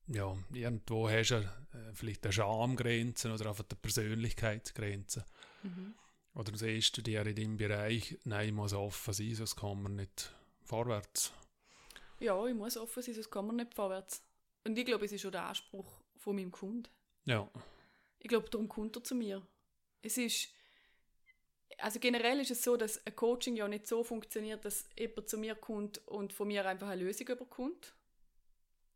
Ja, 0.06 0.36
irgendwo 0.52 1.08
hast 1.08 1.30
du 1.30 1.36
äh, 1.36 1.92
vielleicht 1.94 2.24
eine 2.24 2.32
Schamgrenze 2.32 3.32
oder 3.32 3.48
einfach 3.48 3.64
eine 3.70 3.78
Persönlichkeitsgrenze. 3.80 5.24
Mhm. 5.62 5.94
Oder 6.34 6.56
siehst 6.56 6.96
du 6.96 7.02
dir 7.02 7.24
in 7.24 7.34
deinem 7.36 7.56
Bereich, 7.56 8.18
nein, 8.24 8.48
ich 8.48 8.54
muss 8.54 8.74
offen 8.74 9.14
sein, 9.14 9.34
sonst 9.34 9.56
kommen 9.56 9.82
wir 9.84 9.88
nicht 10.02 10.34
vorwärts. 10.64 11.32
Ja, 12.20 12.44
ich 12.46 12.54
muss 12.54 12.76
offen 12.76 13.02
sein, 13.02 13.14
sonst 13.14 13.30
kommen 13.30 13.56
wir 13.56 13.64
nicht 13.64 13.74
vorwärts. 13.74 14.22
Und 14.64 14.78
ich 14.78 14.84
glaube, 14.84 15.06
es 15.06 15.12
ist 15.12 15.22
schon 15.22 15.32
der 15.32 15.44
Anspruch 15.46 15.90
von 16.18 16.36
meinem 16.36 16.52
Kunden. 16.52 16.88
Ja, 17.24 17.48
Ich 18.18 18.28
glaube, 18.28 18.48
darum 18.50 18.68
kommt 18.68 18.96
er 18.96 19.04
zu 19.04 19.14
mir. 19.14 19.40
Es 20.02 20.18
ist, 20.18 20.48
also 21.78 21.98
generell 21.98 22.40
ist 22.40 22.50
es 22.50 22.62
so, 22.62 22.76
dass 22.76 23.04
ein 23.06 23.14
Coaching 23.16 23.56
ja 23.56 23.68
nicht 23.68 23.86
so 23.86 24.04
funktioniert, 24.04 24.64
dass 24.64 24.88
jemand 24.98 25.28
zu 25.28 25.38
mir 25.38 25.54
kommt 25.54 26.06
und 26.08 26.32
von 26.32 26.48
mir 26.48 26.66
einfach 26.66 26.88
eine 26.88 27.02
Lösung 27.02 27.28
überkommt. 27.28 27.94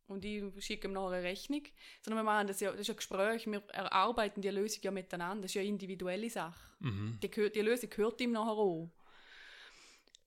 Und 0.06 0.24
ich 0.24 0.42
schicke 0.64 0.88
ihm 0.88 0.94
nachher 0.94 1.16
eine 1.18 1.22
Rechnung. 1.22 1.62
Sondern 2.00 2.24
wir 2.24 2.30
machen 2.30 2.46
das 2.46 2.60
ja, 2.60 2.70
das 2.70 2.80
ist 2.80 2.90
ein 2.90 2.96
Gespräch, 2.96 3.46
wir 3.46 3.62
erarbeiten 3.72 4.40
die 4.40 4.48
Lösung 4.48 4.80
ja 4.82 4.90
miteinander. 4.90 5.42
Das 5.42 5.50
ist 5.50 5.54
ja 5.54 5.60
eine 5.60 5.68
individuelle 5.68 6.30
Sache. 6.30 6.60
mhm. 6.80 7.18
Die, 7.22 7.28
die 7.28 7.60
Lösung 7.60 7.90
gehört 7.90 8.20
ihm 8.20 8.32
nachher 8.32 8.52
auch. 8.52 8.90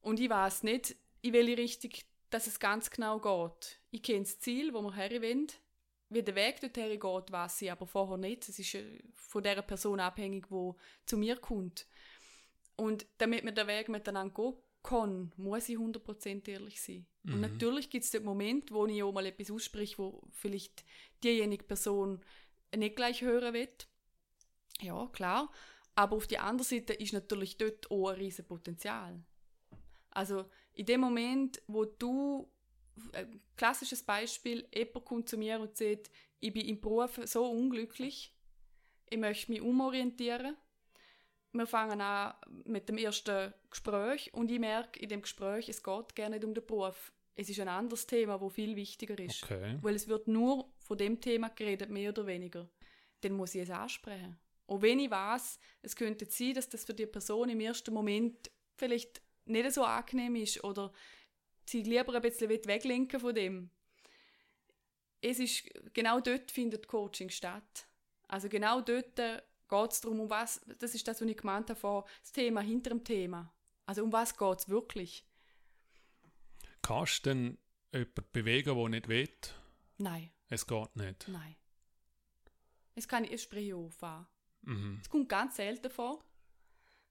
Und 0.01 0.19
ich 0.19 0.29
weiß 0.29 0.63
nicht, 0.63 0.95
in 1.21 1.33
welche 1.33 1.57
Richtung 1.57 1.91
dass 2.31 2.47
es 2.47 2.59
ganz 2.59 2.89
genau 2.89 3.19
geht. 3.19 3.79
Ich 3.91 4.01
kenne 4.01 4.23
das 4.23 4.39
Ziel, 4.39 4.73
wo 4.73 4.81
wir 4.81 4.95
her 4.95 5.21
wollen. 5.21 5.47
Wie 6.09 6.23
der 6.23 6.35
Weg 6.35 6.59
dorthin 6.59 6.99
geht, 6.99 7.31
weiß 7.31 7.61
ich 7.61 7.71
aber 7.71 7.85
vorher 7.85 8.17
nicht. 8.17 8.49
Es 8.49 8.57
ist 8.57 8.73
äh, 8.73 8.99
von 9.13 9.43
der 9.43 9.61
Person 9.61 9.99
abhängig, 9.99 10.47
die 10.49 10.71
zu 11.05 11.17
mir 11.17 11.37
kommt. 11.37 11.85
Und 12.75 13.05
damit 13.17 13.43
wir 13.43 13.51
den 13.51 13.67
Weg 13.67 13.89
miteinander 13.89 14.33
gehen 14.33 14.53
kann, 14.83 15.31
muss 15.37 15.69
ich 15.69 15.77
100% 15.77 16.47
ehrlich 16.47 16.81
sein. 16.81 17.05
Und 17.23 17.35
Mhm. 17.35 17.41
natürlich 17.41 17.89
gibt 17.89 18.03
es 18.03 18.11
den 18.11 18.23
Moment, 18.23 18.71
wo 18.71 18.85
ich 18.87 19.03
auch 19.03 19.11
mal 19.11 19.25
etwas 19.25 19.51
ausspreche, 19.51 19.97
wo 19.99 20.23
vielleicht 20.31 20.83
diejenige 21.23 21.63
Person 21.63 22.21
nicht 22.75 22.95
gleich 22.95 23.21
hören 23.21 23.53
will. 23.53 23.69
Ja, 24.81 25.07
klar. 25.13 25.51
Aber 25.93 26.15
auf 26.15 26.25
der 26.25 26.43
anderen 26.43 26.67
Seite 26.67 26.93
ist 26.93 27.13
natürlich 27.13 27.57
dort 27.57 27.91
auch 27.91 28.09
ein 28.09 28.15
riesen 28.15 28.45
Potenzial. 28.45 29.23
Also 30.09 30.45
in 30.73 30.85
dem 30.85 31.01
Moment, 31.01 31.61
wo 31.67 31.85
du, 31.85 32.49
ein 33.13 33.41
klassisches 33.55 34.03
Beispiel, 34.03 34.67
jemand 34.73 35.05
kommt 35.05 35.29
zu 35.29 35.37
mir 35.37 35.59
und 35.59 35.77
sagt, 35.77 36.09
ich 36.39 36.53
bin 36.53 36.65
im 36.65 36.81
Beruf 36.81 37.19
so 37.25 37.45
unglücklich, 37.49 38.33
ich 39.09 39.17
möchte 39.17 39.51
mich 39.51 39.61
umorientieren. 39.61 40.55
Wir 41.53 41.67
fangen 41.67 41.99
an 41.99 42.33
mit 42.65 42.87
dem 42.87 42.97
ersten 42.97 43.53
Gespräch 43.69 44.33
und 44.33 44.49
ich 44.49 44.59
merke 44.59 44.99
in 44.99 45.09
dem 45.09 45.21
Gespräch, 45.21 45.67
es 45.67 45.83
geht 45.83 46.15
gar 46.15 46.29
nicht 46.29 46.45
um 46.45 46.53
den 46.53 46.65
Beruf. 46.65 47.11
Es 47.35 47.49
ist 47.49 47.59
ein 47.59 47.67
anderes 47.67 48.07
Thema, 48.07 48.39
wo 48.39 48.49
viel 48.49 48.75
wichtiger 48.75 49.17
ist. 49.19 49.43
okay. 49.43 49.77
Weil 49.81 49.95
es 49.95 50.07
wird 50.07 50.27
nur 50.27 50.71
von 50.79 50.97
dem 50.97 51.19
Thema 51.19 51.49
geredet, 51.49 51.89
mehr 51.89 52.11
oder 52.11 52.25
weniger. 52.25 52.69
Dann 53.21 53.33
muss 53.33 53.55
ich 53.55 53.63
es 53.63 53.69
ansprechen. 53.69 54.37
Und 54.65 54.81
wenn 54.81 54.99
ich 54.99 55.11
weiß, 55.11 55.59
es 55.81 55.95
könnte 55.95 56.25
sein, 56.25 56.53
dass 56.53 56.69
das 56.69 56.85
für 56.85 56.93
die 56.93 57.05
Person 57.05 57.49
im 57.49 57.59
ersten 57.59 57.93
Moment 57.93 58.49
vielleicht 58.77 59.21
nicht 59.45 59.71
so 59.73 59.83
angenehm 59.83 60.35
ist 60.35 60.63
oder 60.63 60.93
sie 61.65 61.83
lieber 61.83 62.13
ein 62.13 62.21
bisschen 62.21 62.49
weglenken 62.49 63.19
von 63.19 63.35
dem. 63.35 63.69
Es 65.19 65.39
ist, 65.39 65.69
genau 65.93 66.19
dort 66.19 66.51
findet 66.51 66.87
Coaching 66.87 67.29
statt. 67.29 67.85
Also 68.27 68.49
genau 68.49 68.81
dort 68.81 69.19
geht 69.71 69.91
es 69.91 70.01
darum, 70.01 70.19
um 70.19 70.29
was, 70.29 70.61
das 70.79 70.93
ist 70.93 71.07
das, 71.07 71.19
was 71.21 71.27
ich 71.27 71.37
gemeint 71.37 71.69
habe, 71.69 71.79
vor 71.79 72.05
das 72.21 72.31
Thema 72.31 72.61
hinter 72.61 72.91
dem 72.91 73.03
Thema. 73.03 73.51
Also 73.87 74.03
um 74.03 74.13
was 74.13 74.37
geht 74.37 74.59
es 74.59 74.69
wirklich? 74.69 75.25
Kannst 76.81 77.25
du 77.25 77.29
denn 77.29 77.57
jemanden 77.93 78.25
bewegen, 78.31 78.75
der 78.77 78.89
nicht 78.89 79.07
will? 79.07 79.29
Nein, 79.97 80.31
Es 80.49 80.65
geht 80.67 80.95
nicht. 80.95 81.27
nein. 81.27 81.55
Es 82.95 83.07
kann 83.07 83.23
ich, 83.23 83.41
spreche 83.41 83.67
ich 83.67 83.73
auf 83.73 84.03
an. 84.03 84.27
Mhm. 84.63 84.99
Es 85.01 85.09
kommt 85.09 85.29
ganz 85.29 85.55
selten 85.55 85.89
vor, 85.89 86.23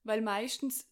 weil 0.04 0.20
meistens, 0.22 0.86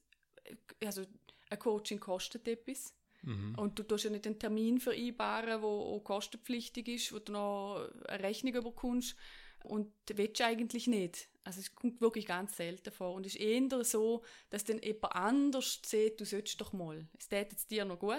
äh, 0.45 0.57
also 0.87 1.05
ein 1.51 1.59
Coaching 1.59 2.01
kostet 2.01 2.47
etwas 2.49 2.95
Mhm. 3.23 3.57
und 3.59 3.77
du 3.79 3.83
tust 3.83 4.05
ja 4.05 4.11
nicht 4.11 4.27
einen 4.27 4.39
Termin 4.39 4.79
vereinbaren, 4.79 5.61
der 5.61 5.65
auch 5.65 6.01
kostenpflichtig 6.05 6.87
ist, 6.89 7.13
wo 7.13 7.19
du 7.19 7.33
noch 7.33 7.89
eine 8.07 8.23
Rechnung 8.23 8.53
bekommst 8.63 9.17
und 9.65 9.93
das 10.07 10.17
willst 10.17 10.39
du 10.41 10.45
eigentlich 10.47 10.87
nicht. 10.87 11.29
Also 11.49 11.61
es 11.61 11.75
kommt 11.75 11.99
wirklich 12.03 12.27
ganz 12.27 12.59
selten 12.59 12.93
vor 12.93 13.15
und 13.15 13.25
es 13.25 13.35
ist 13.35 13.41
eher 13.41 13.83
so, 13.83 14.23
dass 14.51 14.65
dann 14.65 14.83
jemand 14.83 15.17
anders 15.17 15.81
sieht, 15.83 16.21
du 16.21 16.27
solltest 16.27 16.61
doch 16.61 16.75
mal. 16.75 17.09
Es 17.19 17.27
tät 17.27 17.51
jetzt 17.53 17.71
dir 17.71 17.87
noch 17.87 17.99
gut. 17.99 18.19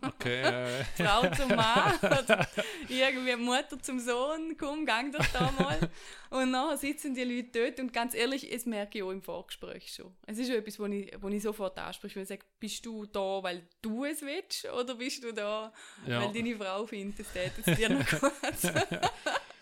Okay, 0.00 0.42
äh, 0.44 0.84
Frau 0.94 1.28
zum 1.34 1.56
Mann 1.56 1.98
oder 1.98 2.46
irgendwie 2.88 3.34
Mutter 3.34 3.82
zum 3.82 3.98
Sohn, 3.98 4.56
komm, 4.56 4.86
gang 4.86 5.10
doch 5.10 5.26
da 5.32 5.50
mal. 5.58 5.90
Und 6.30 6.52
nachher 6.52 6.76
sitzen 6.76 7.16
die 7.16 7.24
Leute 7.24 7.64
dort 7.64 7.80
und 7.80 7.92
ganz 7.92 8.14
ehrlich, 8.14 8.48
es 8.52 8.64
merke 8.64 8.98
ich 8.98 9.02
auch 9.02 9.10
im 9.10 9.22
Vorgespräch 9.22 9.92
schon. 9.92 10.14
Es 10.24 10.38
ist 10.38 10.48
etwas, 10.48 10.78
wo 10.78 10.86
ich, 10.86 11.12
wo 11.20 11.28
ich 11.30 11.42
sofort 11.42 11.76
anspreche, 11.80 12.14
wenn 12.14 12.22
ich 12.22 12.28
sage, 12.28 12.44
bist 12.60 12.86
du 12.86 13.06
da, 13.06 13.42
weil 13.42 13.66
du 13.82 14.04
es 14.04 14.22
willst 14.22 14.66
oder 14.66 14.94
bist 14.94 15.24
du 15.24 15.32
da, 15.32 15.72
ja. 16.06 16.22
weil 16.22 16.32
deine 16.32 16.54
Frau 16.54 16.86
findet, 16.86 17.18
es 17.18 17.32
tät 17.32 17.50
jetzt 17.56 17.76
dir 17.76 17.88
noch 17.88 18.08
gut? 18.08 18.32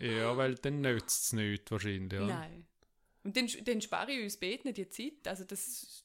ja, 0.00 0.36
weil 0.36 0.54
dann 0.56 0.80
nützt 0.80 1.26
es 1.26 1.32
nichts 1.32 1.70
wahrscheinlich. 1.70 2.12
Ja. 2.12 2.26
Nein. 2.26 2.66
Und 3.22 3.36
dann, 3.36 3.48
dann 3.64 3.80
spare 3.80 4.12
ich 4.12 4.22
uns 4.24 4.36
beten 4.36 4.72
die 4.72 4.88
Zeit. 4.88 5.26
Also 5.26 5.44
das, 5.44 6.04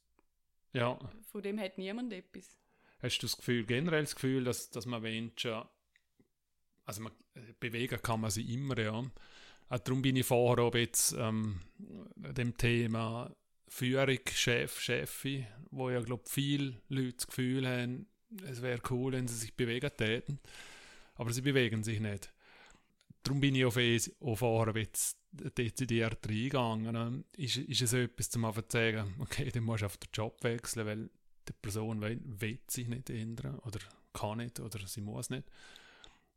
ja. 0.73 0.99
von 1.31 1.41
dem 1.41 1.59
hat 1.59 1.77
niemand 1.77 2.11
etwas. 2.11 2.57
Hast 2.99 3.19
du 3.19 3.27
das 3.27 3.37
Gefühl, 3.37 3.65
generell 3.65 4.03
das 4.03 4.15
Gefühl, 4.15 4.43
dass, 4.43 4.69
dass 4.69 4.85
man 4.85 5.01
Menschen, 5.01 5.61
also 6.85 7.01
man, 7.01 7.13
äh, 7.35 7.53
bewegen 7.59 8.01
kann 8.01 8.21
man 8.21 8.31
sie 8.31 8.53
immer, 8.53 8.77
ja. 8.77 9.03
Auch 9.67 9.79
darum 9.79 10.01
bin 10.01 10.15
ich 10.15 10.25
vorher 10.25 10.63
auch 10.63 10.75
jetzt 10.75 11.13
ähm, 11.13 11.61
dem 12.15 12.55
Thema 12.55 13.35
Führung, 13.67 14.19
Chef, 14.31 14.79
Chefin, 14.79 15.47
wo 15.71 15.89
ja, 15.89 16.01
glaube 16.01 16.23
viele 16.27 16.81
Leute 16.89 17.13
das 17.13 17.27
Gefühl 17.27 17.67
haben, 17.67 18.07
es 18.47 18.61
wäre 18.61 18.81
cool, 18.89 19.13
wenn 19.13 19.27
sie 19.27 19.37
sich 19.37 19.55
bewegen 19.55 19.91
täten, 19.97 20.39
aber 21.15 21.31
sie 21.33 21.41
bewegen 21.41 21.83
sich 21.83 21.99
nicht. 21.99 22.31
Darum 23.25 23.41
bin 23.41 23.55
ich 23.55 23.65
auf, 23.65 23.77
auf 24.19 24.75
jetzt 24.75 25.17
dezidiert 25.31 26.19
reingegangen. 26.27 27.25
Ist, 27.35 27.57
ist 27.57 27.81
es 27.81 27.93
etwas, 27.93 28.29
zum 28.29 28.43
zu 28.53 28.61
sagen, 28.69 29.15
okay, 29.19 29.49
dann 29.49 29.63
musst 29.63 29.81
du 29.81 29.87
auf 29.87 29.97
den 29.97 30.09
Job 30.13 30.43
wechseln, 30.43 30.85
weil 30.85 31.09
die 31.47 31.53
Person 31.53 32.01
will, 32.01 32.21
will 32.23 32.59
sich 32.67 32.87
nicht 32.87 33.09
ändern 33.09 33.57
oder 33.59 33.79
kann 34.13 34.37
nicht 34.37 34.59
oder 34.59 34.79
sie 34.85 35.01
muss 35.01 35.31
nicht. 35.31 35.49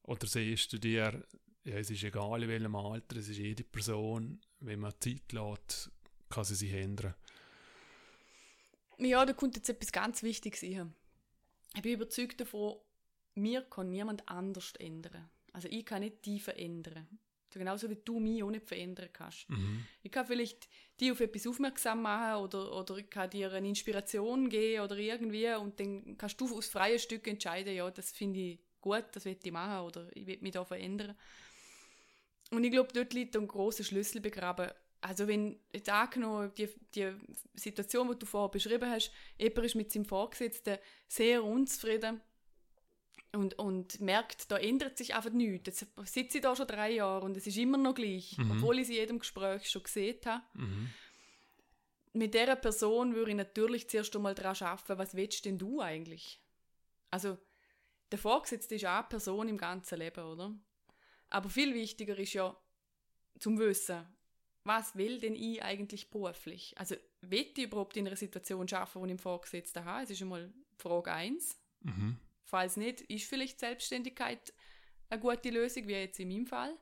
Oder 0.05 0.27
siehst 0.27 0.73
du 0.73 0.79
dir, 0.79 1.23
ja, 1.65 1.75
es 1.77 1.91
ist 1.91 2.05
egal 2.05 2.43
in 2.43 2.49
welchem 2.49 2.75
Alter, 2.75 3.17
es 3.17 3.29
ist 3.29 3.37
jede 3.37 3.65
Person, 3.65 4.41
wenn 4.61 4.81
man 4.81 4.95
Zeit 4.99 5.31
lässt, 5.33 5.91
kann 6.31 6.45
sie 6.45 6.55
sich 6.55 6.73
ändern. 6.73 7.15
Ja, 8.97 9.27
da 9.27 9.35
kommt 9.35 9.57
jetzt 9.57 9.69
etwas 9.69 9.93
ganz 9.93 10.23
Wichtiges 10.23 10.63
rein. 10.63 10.95
Ich 11.75 11.83
bin 11.83 11.93
überzeugt 11.93 12.41
davon, 12.41 12.77
mir 13.35 13.61
kann 13.61 13.91
niemand 13.91 14.27
anders 14.27 14.73
ändern. 14.79 15.29
Also 15.53 15.69
ich 15.71 15.85
kann 15.85 16.01
nicht 16.01 16.25
die 16.25 16.41
verändern. 16.41 17.07
So 17.53 17.59
genauso 17.59 17.89
wie 17.89 17.99
du 18.05 18.21
mich 18.21 18.43
auch 18.43 18.51
nicht 18.51 18.67
verändern 18.67 19.09
kannst. 19.13 19.49
Mhm. 19.49 19.85
Ich 20.03 20.13
kann 20.13 20.27
vielleicht 20.27 20.69
die 21.01 21.11
auf 21.11 21.21
etwas 21.21 21.47
aufmerksam 21.47 22.03
machen 22.03 22.43
oder, 22.43 22.77
oder 22.77 22.99
ich 22.99 23.09
kann 23.09 23.31
dir 23.31 23.51
eine 23.53 23.69
Inspiration 23.69 24.49
geben 24.51 24.83
oder 24.83 24.97
irgendwie 24.97 25.55
und 25.55 25.81
dann 25.81 26.17
kannst 26.19 26.41
du 26.41 26.57
aus 26.57 26.69
freien 26.69 26.99
Stück 26.99 27.27
entscheiden, 27.27 27.75
ja, 27.75 27.91
das 27.91 28.13
finde 28.13 28.41
ich 28.41 28.59
gut, 28.81 29.05
das 29.13 29.25
will 29.25 29.39
ich 29.43 29.53
machen 29.53 29.87
oder 29.87 30.09
ich 30.15 30.27
will 30.27 30.39
mich 30.41 30.53
da 30.53 30.65
verändern. 30.65 31.17
Und 32.51 32.65
ich 32.65 32.71
glaube, 32.71 32.93
dort 32.93 33.13
liegt 33.13 33.37
ein 33.37 33.47
großer 33.47 33.85
Schlüssel 33.85 34.21
begraben. 34.21 34.71
Also 35.01 35.29
wenn 35.29 35.59
jetzt 35.73 35.89
angenommen, 35.89 36.51
die, 36.57 36.69
die 36.95 37.13
Situation, 37.55 38.11
die 38.11 38.19
du 38.19 38.27
vorher 38.27 38.51
beschrieben 38.51 38.91
hast, 38.91 39.13
jemand 39.39 39.67
ist 39.67 39.75
mit 39.75 39.93
seinem 39.93 40.05
Vorgesetzten 40.05 40.79
sehr 41.07 41.45
unzufrieden 41.45 42.21
und, 43.39 43.59
und 43.59 44.01
merkt, 44.01 44.51
da 44.51 44.57
ändert 44.57 44.99
sich 44.99 45.15
einfach 45.15 45.31
nichts. 45.31 45.67
Jetzt 45.67 46.13
sitze 46.13 46.39
ich 46.39 46.43
da 46.43 46.57
schon 46.57 46.67
drei 46.67 46.91
Jahre 46.91 47.25
und 47.25 47.37
es 47.37 47.47
ist 47.47 47.57
immer 47.57 47.79
noch 47.79 47.95
gleich, 47.95 48.37
mhm. 48.37 48.51
obwohl 48.51 48.81
ich 48.81 48.89
sie 48.89 48.95
in 48.95 49.01
jedem 49.01 49.19
Gespräch 49.21 49.71
schon 49.71 49.85
gesehen 49.85 50.19
habe. 50.27 50.43
Mhm. 50.55 50.91
Mit 52.15 52.35
dieser 52.35 52.57
Person 52.57 53.15
würde 53.15 53.31
ich 53.31 53.37
natürlich 53.37 53.89
zuerst 53.89 54.15
einmal 54.17 54.35
daran 54.35 54.57
arbeiten, 54.61 54.99
was 54.99 55.15
willst 55.15 55.45
denn 55.45 55.57
du 55.57 55.81
eigentlich? 55.81 56.41
Also, 57.11 57.39
der 58.11 58.19
Vorgesetzte 58.19 58.75
ist 58.75 58.87
auch 58.87 58.99
eine 58.99 59.09
Person 59.09 59.49
im 59.49 59.57
ganzen 59.57 59.99
Leben, 59.99 60.25
oder? 60.25 60.53
Aber 61.31 61.49
viel 61.49 61.75
wichtiger 61.75 62.19
ist 62.19 62.33
ja, 62.33 62.57
zum 63.39 63.59
Wissen, 63.59 64.05
was 64.65 64.97
will 64.97 65.21
denn 65.21 65.37
ich 65.37 65.63
eigentlich 65.63 66.11
beruflich? 66.11 66.75
Also, 66.77 66.97
will 67.21 67.47
ich 67.55 67.65
überhaupt 67.65 67.97
in 67.97 68.07
einer 68.07 68.17
Situation 68.17 68.69
arbeiten, 68.73 69.01
wo 69.01 69.05
ich 69.05 69.13
im 69.13 69.19
Vorgesetzten 69.19 69.85
habe? 69.85 70.03
Das 70.03 70.11
ist 70.11 70.23
einmal 70.23 70.53
Frage 70.77 71.13
1. 71.13 71.57
Mhm. 71.83 72.19
Falls 72.49 72.79
nicht, 72.79 73.03
ist 73.03 73.29
vielleicht 73.29 73.61
Selbstständigkeit 73.61 74.55
eine 75.11 75.21
gute 75.21 75.51
Lösung, 75.51 75.87
wie 75.87 75.93
jetzt 75.93 76.19
in 76.19 76.29
meinem 76.29 76.47
Fall. 76.47 76.75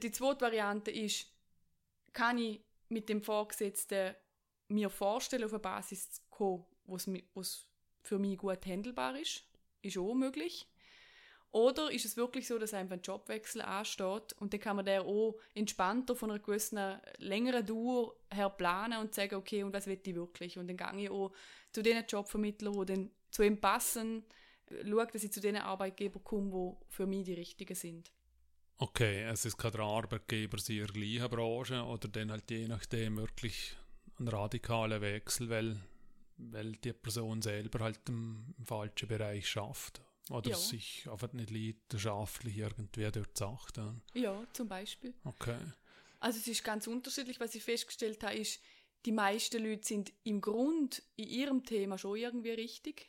Die 0.00 0.12
zweite 0.12 0.42
Variante 0.42 0.92
ist, 0.92 1.26
kann 2.12 2.38
ich 2.38 2.60
mit 2.88 3.08
dem 3.08 3.20
Vorgesetzten 3.20 4.14
mir 4.68 4.90
vorstellen, 4.90 5.42
auf 5.42 5.52
eine 5.52 5.58
Basis 5.58 6.12
zu 6.12 6.22
kommen, 6.30 6.64
was 6.84 7.66
für 8.04 8.20
mich 8.20 8.38
gut 8.38 8.64
handelbar 8.64 9.18
ist. 9.18 9.42
Ist 9.82 9.98
auch 9.98 10.14
möglich. 10.14 10.68
Oder 11.50 11.90
ist 11.90 12.04
es 12.04 12.16
wirklich 12.16 12.46
so, 12.46 12.58
dass 12.58 12.74
einfach 12.74 12.94
ein 12.94 13.02
Jobwechsel 13.02 13.62
ansteht 13.62 14.34
und 14.34 14.52
dann 14.52 14.60
kann 14.60 14.76
man 14.76 14.84
der 14.84 15.02
auch 15.02 15.40
entspannter 15.54 16.14
von 16.14 16.30
einer 16.30 16.38
gewissen 16.38 16.78
längeren 17.16 17.66
Dauer 17.66 18.14
her 18.32 18.50
planen 18.50 19.00
und 19.00 19.16
sagen, 19.16 19.34
okay, 19.34 19.64
und 19.64 19.72
was 19.72 19.88
will 19.88 19.98
ich 20.00 20.14
wirklich? 20.14 20.58
Und 20.58 20.68
dann 20.68 20.76
gehe 20.76 21.04
ich 21.04 21.10
auch 21.10 21.32
zu 21.72 21.82
den 21.82 22.04
Jobvermittlern, 22.06 22.86
die 22.86 22.92
dann 22.92 23.10
zu 23.30 23.42
ihm 23.42 23.60
passen, 23.60 24.24
schaue, 24.68 25.06
dass 25.06 25.24
ich 25.24 25.32
zu 25.32 25.40
den 25.40 25.56
Arbeitgebern 25.56 26.24
komme, 26.24 26.50
die 26.50 26.94
für 26.94 27.06
mich 27.06 27.24
die 27.24 27.34
richtigen 27.34 27.74
sind. 27.74 28.12
Okay, 28.78 29.24
es 29.24 29.44
ist 29.44 29.56
kein 29.56 29.74
Arbeitgeber 29.74 30.58
in 30.68 30.76
der 30.76 30.86
gleichen 30.86 31.28
Branche 31.28 31.82
oder 31.82 32.08
dann 32.08 32.30
halt 32.30 32.50
je 32.50 32.68
nachdem 32.68 33.16
wirklich 33.16 33.76
ein 34.20 34.28
radikaler 34.28 35.00
Wechsel, 35.00 35.48
weil, 35.48 35.80
weil 36.36 36.72
die 36.72 36.92
Person 36.92 37.42
selber 37.42 37.80
halt 37.80 38.00
im, 38.08 38.54
im 38.56 38.66
falschen 38.66 39.08
Bereich 39.08 39.48
schafft. 39.48 40.00
Oder 40.30 40.50
ja. 40.50 40.56
sich 40.56 41.08
einfach 41.10 41.32
nicht 41.32 41.50
leidenschaftlich 41.50 42.58
irgendwie 42.58 43.10
dort 43.10 43.36
sagt. 43.36 43.80
Ja, 44.12 44.46
zum 44.52 44.68
Beispiel. 44.68 45.14
Okay. 45.24 45.56
Also 46.20 46.38
es 46.38 46.46
ist 46.46 46.62
ganz 46.62 46.86
unterschiedlich. 46.86 47.40
Was 47.40 47.54
ich 47.54 47.62
festgestellt 47.62 48.22
habe, 48.22 48.36
ist, 48.36 48.60
die 49.06 49.12
meisten 49.12 49.64
Leute 49.64 49.86
sind 49.86 50.12
im 50.24 50.40
Grund 50.40 51.02
in 51.16 51.28
ihrem 51.28 51.64
Thema 51.64 51.96
schon 51.96 52.18
irgendwie 52.18 52.50
richtig. 52.50 53.08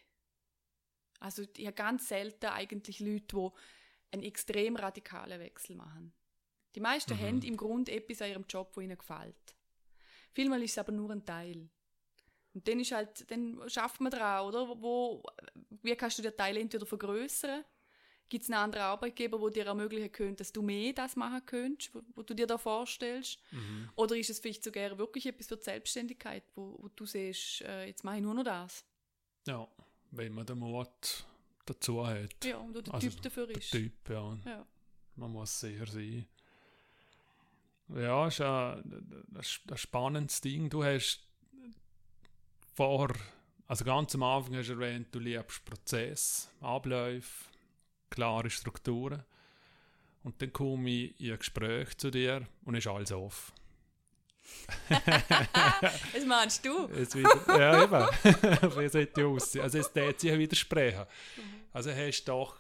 Also 1.20 1.44
ich 1.58 1.66
habe 1.66 1.76
ganz 1.76 2.08
selten 2.08 2.48
eigentlich 2.48 3.00
Leute, 3.00 3.36
die 3.36 3.50
einen 4.12 4.24
extrem 4.24 4.76
radikalen 4.76 5.40
Wechsel 5.40 5.76
machen. 5.76 6.14
Die 6.76 6.80
meisten 6.80 7.14
mhm. 7.14 7.20
haben 7.20 7.42
im 7.42 7.58
Grund 7.58 7.90
etwas 7.90 8.22
an 8.22 8.30
ihrem 8.30 8.46
Job, 8.48 8.72
wo 8.76 8.82
ihnen 8.82 8.98
gefällt. 8.98 9.56
Vielmal 10.32 10.62
ist 10.64 10.72
es 10.72 10.78
aber 10.78 10.92
nur 10.92 11.10
ein 11.12 11.26
Teil. 11.26 11.70
Und 12.54 12.68
dann 12.68 12.80
ist 12.80 12.92
halt, 12.92 13.30
dann 13.32 13.62
schafft 13.68 14.02
man 14.02 14.12
dran, 14.12 14.46
oder? 14.46 14.68
Wo, 14.82 15.24
wie 15.82 15.96
kannst 15.96 16.18
du 16.18 16.24
den 16.24 16.36
Teil 16.36 16.58
entweder 16.58 16.86
vergrößern? 16.86 17.64
Gibt 18.28 18.44
es 18.44 18.50
einen 18.50 18.60
anderen 18.60 18.86
Arbeitgeber, 18.86 19.40
der 19.40 19.50
dir 19.50 19.66
ermöglichen 19.66 20.12
könnte, 20.12 20.38
dass 20.38 20.52
du 20.52 20.62
mehr 20.62 20.94
das 20.94 21.16
machen 21.16 21.44
könntest, 21.46 21.94
wo, 21.96 22.02
wo 22.16 22.22
du 22.22 22.36
dir 22.36 22.46
da 22.46 22.60
vorstellst? 22.60 23.40
Mhm. 23.52 23.90
Oder 23.96 24.16
ist 24.16 24.30
es 24.30 24.40
vielleicht 24.40 24.64
sogar 24.64 24.98
wirklich 25.00 25.26
etwas 25.26 25.48
für 25.48 25.58
die 25.58 25.64
Selbstständigkeit, 25.64 26.44
wo, 26.56 26.78
wo 26.80 26.90
du 26.90 27.06
siehst, 27.06 27.62
äh, 27.62 27.86
jetzt 27.86 28.04
mache 28.04 28.18
ich 28.18 28.22
nur 28.22 28.36
noch 28.36 28.44
das? 28.44 28.86
Ja, 29.48 29.68
wenn 30.12 30.34
man 30.34 30.46
den 30.46 30.60
Mut 30.60 31.26
dazu 31.66 32.06
hat. 32.06 32.44
Ja, 32.44 32.58
und 32.58 32.74
der 32.74 32.94
also 32.94 33.10
Typ 33.10 33.22
dafür 33.22 33.50
ist. 33.50 33.74
Der 33.74 33.82
Typ, 33.82 34.10
ja. 34.10 34.38
ja. 34.46 34.66
Man 35.16 35.32
muss 35.32 35.60
sicher 35.60 35.86
sein. 35.86 36.26
Ja, 37.90 38.28
ist 38.28 38.42
ein, 38.42 39.26
ein 39.36 39.78
spannendes 39.78 40.42
Ding. 40.42 40.70
Du 40.70 40.84
hast 40.84 41.28
vor, 42.76 43.14
also 43.68 43.84
ganz 43.84 44.16
am 44.16 44.24
Anfang 44.24 44.56
hast 44.56 44.70
du 44.70 44.74
erwähnt, 44.74 45.08
du 45.12 45.20
liebst 45.20 45.66
Prozess, 45.66 46.50
Abläufe, 46.62 47.46
klare 48.10 48.50
Strukturen. 48.50 49.24
Und 50.24 50.42
dann 50.42 50.54
komme 50.54 50.90
ich 50.90 51.20
in 51.20 51.32
ein 51.32 51.40
Gespräch 51.40 51.98
zu 51.98 52.12
dir 52.12 52.48
und 52.66 52.76
ist 52.76 52.88
alles 52.88 53.12
offen. 53.12 53.54
Was 54.90 56.26
meinst 56.26 56.66
du? 56.66 56.88
Es 56.88 57.16
wieder, 57.16 57.44
ja, 57.48 57.84
eben. 57.84 57.92
Wie 58.78 59.06
die 59.06 59.24
aussehen? 59.24 59.64
Also, 59.64 59.80
es 59.80 59.92
täte 59.92 60.20
sich 60.20 60.38
widersprechen. 60.38 61.06
Mhm. 61.38 61.42
Also, 61.74 61.92
hast 61.92 62.24
du 62.24 62.32
doch 62.32 62.60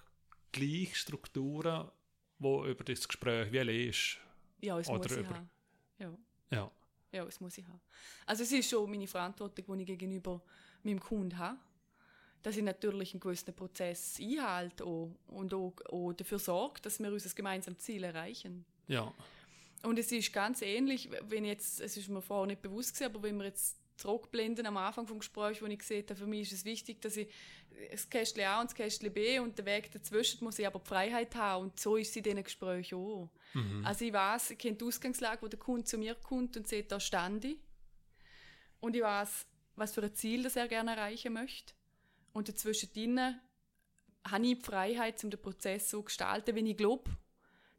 gleich 0.51 0.95
Strukturen, 0.95 1.89
die 2.39 2.69
über 2.69 2.83
das 2.83 3.07
Gespräch 3.07 3.51
wie 3.51 3.59
liest. 3.59 4.17
Ja, 4.61 4.79
es 4.79 4.87
Oder 4.87 4.97
muss 4.97 5.11
über... 5.11 5.21
ich 5.21 5.29
haben. 5.29 5.49
Ja. 5.99 6.17
ja. 6.51 6.71
Ja, 7.11 7.23
es 7.25 7.39
muss 7.39 7.57
ich 7.57 7.65
haben. 7.65 7.81
Also, 8.25 8.43
es 8.43 8.51
ist 8.51 8.69
schon 8.69 8.89
meine 8.89 9.07
Verantwortung, 9.07 9.77
die 9.77 9.83
ich 9.83 9.87
gegenüber 9.87 10.41
meinem 10.83 10.99
Kunden 10.99 11.37
habe. 11.37 11.57
Dass 12.41 12.55
ich 12.55 12.63
natürlich 12.63 13.13
einen 13.13 13.19
gewissen 13.19 13.53
Prozess 13.53 14.17
einhalte 14.21 14.85
und 14.85 15.53
auch, 15.53 15.73
auch 15.89 16.13
dafür 16.13 16.39
sorge, 16.39 16.79
dass 16.81 16.99
wir 16.99 17.11
unser 17.11 17.29
gemeinsames 17.35 17.79
Ziel 17.79 18.03
erreichen. 18.05 18.65
Ja. 18.87 19.13
Und 19.83 19.97
es 19.97 20.11
ist 20.11 20.33
ganz 20.33 20.61
ähnlich, 20.61 21.09
wenn 21.29 21.45
jetzt, 21.45 21.79
es 21.79 21.95
ist 21.95 22.09
mir 22.09 22.21
vorher 22.21 22.47
nicht 22.47 22.61
bewusst 22.61 22.93
gewesen, 22.93 23.15
aber 23.15 23.23
wenn 23.23 23.37
wir 23.37 23.45
jetzt 23.45 23.77
zurückblenden 23.99 24.65
am 24.65 24.77
Anfang 24.77 25.07
vom 25.07 25.19
Gespräch, 25.19 25.61
wo 25.61 25.65
ich 25.65 25.79
gesehen 25.79 26.05
habe, 26.09 26.15
für 26.15 26.25
mich 26.25 26.51
ist 26.51 26.59
es 26.59 26.65
wichtig, 26.65 27.01
dass 27.01 27.17
ich 27.17 27.27
das 27.91 28.09
Kästchen 28.09 28.43
A 28.45 28.61
und 28.61 28.69
das 28.69 28.75
Kästchen 28.75 29.13
B 29.13 29.39
und 29.39 29.57
den 29.57 29.65
Weg 29.65 29.91
dazwischen 29.91 30.43
muss 30.43 30.59
ich 30.59 30.65
aber 30.65 30.79
die 30.79 30.87
Freiheit 30.87 31.35
haben 31.35 31.65
und 31.65 31.79
so 31.79 31.97
ist 31.97 32.09
es 32.09 32.15
in 32.15 32.23
diesen 32.23 32.43
Gesprächen 32.43 32.95
auch. 32.95 33.29
Mhm. 33.53 33.85
Also 33.85 34.05
ich 34.05 34.13
weiß, 34.13 34.51
ich 34.51 34.57
kenne 34.57 34.75
die 34.75 34.85
Ausgangslage, 34.85 35.41
wo 35.41 35.47
der 35.47 35.59
Kunde 35.59 35.83
zu 35.83 35.97
mir 35.97 36.15
kommt 36.15 36.57
und 36.57 36.67
sieht, 36.67 36.91
da 36.91 36.99
stand 36.99 37.45
ich 37.45 37.57
und 38.79 38.95
ich 38.95 39.01
weiß, 39.01 39.45
was 39.75 39.93
für 39.93 40.03
ein 40.03 40.15
Ziel 40.15 40.43
das 40.43 40.55
er 40.55 40.67
gerne 40.67 40.91
erreichen 40.91 41.33
möchte 41.33 41.73
und 42.33 42.49
dazwischen 42.49 42.89
habe 44.25 44.45
ich 44.45 44.57
die 44.57 44.63
Freiheit, 44.63 45.23
um 45.23 45.29
den 45.29 45.41
Prozess 45.41 45.89
so 45.89 45.99
zu 45.99 46.03
gestalten, 46.05 46.55
wenn 46.55 46.65
ich 46.65 46.77
glaube, 46.77 47.09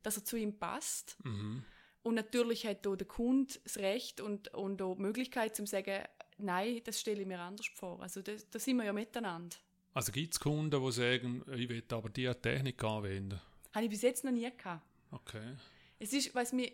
dass 0.02 0.16
er 0.16 0.24
zu 0.24 0.36
ihm 0.36 0.58
passt. 0.58 1.16
Mhm. 1.24 1.64
Und 2.02 2.14
natürlich 2.14 2.66
hat 2.66 2.86
auch 2.86 2.96
der 2.96 3.06
Kunde 3.06 3.52
das 3.62 3.76
Recht 3.78 4.20
und, 4.20 4.54
und 4.54 4.80
auch 4.80 4.94
die 4.94 5.02
Möglichkeit 5.02 5.54
zu 5.54 5.66
sagen, 5.66 6.04
nein, 6.38 6.80
das 6.84 7.00
stelle 7.00 7.20
ich 7.20 7.26
mir 7.26 7.38
anders 7.38 7.66
vor. 7.74 8.00
Also 8.00 8.22
da, 8.22 8.32
da 8.50 8.58
sind 8.58 8.76
wir 8.78 8.84
ja 8.84 8.92
miteinander. 8.92 9.56
Also 9.92 10.12
gibt 10.12 10.32
es 10.32 10.40
Kunden, 10.40 10.70
die 10.70 10.92
sagen, 10.92 11.44
ich 11.54 11.68
will 11.68 11.84
aber 11.90 12.08
diese 12.08 12.40
Technik 12.40 12.82
anwenden? 12.82 13.40
Habe 13.72 13.84
ich 13.84 13.90
bis 13.90 14.02
jetzt 14.02 14.24
noch 14.24 14.32
nie 14.32 14.50
gehabt. 14.56 14.82
Okay. 15.10 15.56
Es 15.98 16.12
ist, 16.12 16.34
was 16.34 16.52
mir, 16.52 16.70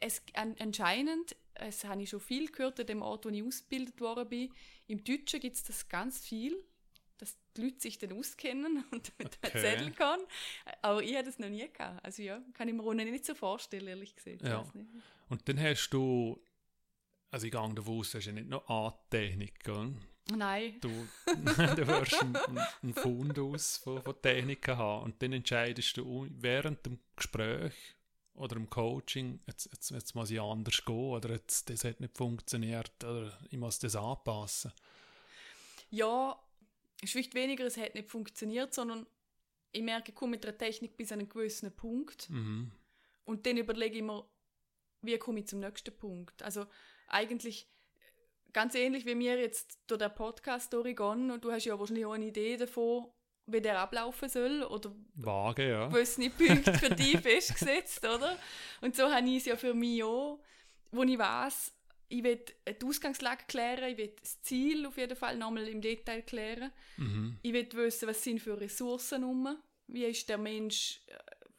es, 0.00 0.22
anscheinend, 0.34 1.34
es 1.54 1.84
habe 1.84 2.02
ich 2.02 2.10
schon 2.10 2.20
viel 2.20 2.50
gehört 2.50 2.78
an 2.78 2.86
dem 2.86 3.02
Ort, 3.02 3.24
wo 3.24 3.30
ich 3.30 3.42
ausgebildet 3.42 4.00
worden 4.00 4.28
bin, 4.28 4.52
im 4.86 5.02
Deutschen 5.02 5.40
gibt 5.40 5.56
es 5.56 5.64
das 5.64 5.88
ganz 5.88 6.20
viel 6.20 6.62
dass 7.22 7.36
die 7.56 7.62
Leute 7.62 7.80
sich 7.80 7.98
dann 7.98 8.12
auskennen 8.12 8.84
und 8.90 9.12
okay. 9.20 9.36
erzählen 9.42 9.94
können. 9.94 10.24
Aber 10.82 11.02
ich 11.02 11.14
habe 11.14 11.24
das 11.24 11.38
noch 11.38 11.48
nie 11.48 11.68
gehabt. 11.72 12.04
Also 12.04 12.20
ja, 12.22 12.42
kann 12.52 12.66
ich 12.66 12.74
mir 12.74 12.82
auch 12.82 12.94
nicht 12.94 13.24
so 13.24 13.34
vorstellen, 13.36 13.86
ehrlich 13.86 14.16
gesagt. 14.16 14.42
Ja. 14.42 14.64
Und 15.28 15.48
dann 15.48 15.60
hast 15.60 15.90
du, 15.90 16.42
also 17.30 17.46
ich 17.46 17.52
gehe 17.52 17.74
davon 17.74 17.98
aus, 18.00 18.12
hast 18.12 18.26
du 18.26 18.32
nicht 18.32 18.48
noch 18.48 18.68
A-Technik, 18.68 19.60
Nein. 20.36 20.80
Du, 20.80 20.88
du 21.26 21.86
wirst 21.86 22.22
einen, 22.22 22.36
einen 22.36 22.94
Fundus 22.94 23.76
von, 23.76 24.02
von 24.02 24.20
Techniken 24.20 24.76
haben 24.76 25.04
und 25.04 25.22
dann 25.22 25.32
entscheidest 25.32 25.96
du 25.96 26.26
während 26.30 26.84
dem 26.86 26.98
Gespräch 27.16 27.74
oder 28.34 28.56
im 28.56 28.70
Coaching, 28.70 29.40
jetzt, 29.46 29.68
jetzt, 29.72 29.90
jetzt 29.90 30.14
muss 30.14 30.30
ich 30.30 30.40
anders 30.40 30.84
gehen 30.84 31.10
oder 31.10 31.30
jetzt, 31.30 31.70
das 31.70 31.84
hat 31.84 32.00
nicht 32.00 32.16
funktioniert 32.16 33.04
oder 33.04 33.36
ich 33.50 33.58
muss 33.58 33.78
das 33.78 33.96
anpassen. 33.96 34.72
Ja, 35.90 36.38
vielleicht 37.10 37.34
weniger, 37.34 37.64
es 37.64 37.76
hat 37.76 37.94
nicht 37.94 38.08
funktioniert, 38.10 38.72
sondern 38.74 39.06
ich 39.72 39.82
merke, 39.82 40.10
ich 40.10 40.14
komme 40.14 40.32
mit 40.32 40.44
der 40.44 40.56
Technik 40.56 40.96
bis 40.96 41.10
an 41.12 41.18
einen 41.20 41.28
gewissen 41.28 41.74
Punkt 41.74 42.28
Mhm. 42.30 42.70
und 43.24 43.46
dann 43.46 43.56
überlege 43.56 43.96
ich 43.96 44.02
mir, 44.02 44.24
wie 45.02 45.18
komme 45.18 45.40
ich 45.40 45.46
zum 45.48 45.60
nächsten 45.60 45.96
Punkt. 45.96 46.42
Also 46.42 46.66
eigentlich 47.08 47.68
ganz 48.52 48.74
ähnlich 48.74 49.06
wie 49.06 49.14
mir 49.14 49.38
jetzt 49.40 49.78
durch 49.86 49.98
den 49.98 50.14
Podcast 50.14 50.72
durchgehen 50.72 51.30
und 51.30 51.42
du 51.44 51.50
hast 51.50 51.64
ja 51.64 51.78
wahrscheinlich 51.78 52.04
auch 52.06 52.12
eine 52.12 52.26
Idee 52.26 52.56
davon, 52.56 53.06
wie 53.46 53.60
der 53.60 53.80
ablaufen 53.80 54.28
soll 54.28 54.62
oder 54.62 54.94
Vage, 55.14 55.68
ja. 55.68 55.88
gewisse 55.88 56.30
Punkte 56.30 56.74
für 56.74 56.90
dich 56.94 57.16
festgesetzt, 57.20 58.04
oder? 58.04 58.38
Und 58.80 58.94
so 58.94 59.10
habe 59.10 59.26
ich 59.28 59.38
es 59.38 59.46
ja 59.46 59.56
für 59.56 59.74
mich 59.74 60.04
auch, 60.04 60.38
wo 60.92 61.02
ich 61.02 61.18
weiß, 61.18 61.72
ich 62.12 62.22
will 62.22 62.44
die 62.68 62.84
Ausgangslage 62.84 63.44
klären, 63.48 63.90
ich 63.90 63.96
will 63.96 64.14
das 64.20 64.42
Ziel 64.42 64.84
auf 64.84 64.98
jeden 64.98 65.16
Fall 65.16 65.36
nochmal 65.36 65.66
im 65.68 65.80
Detail 65.80 66.22
klären. 66.22 66.70
Mhm. 66.98 67.38
Ich 67.42 67.52
will 67.52 67.66
wissen, 67.72 68.06
was 68.06 68.22
sind 68.22 68.40
für 68.40 68.60
Ressourcen 68.60 69.24
rum, 69.24 69.56
wie 69.86 70.04
ist 70.04 70.28
der 70.28 70.36
Mensch 70.38 71.00
äh, 71.06 71.14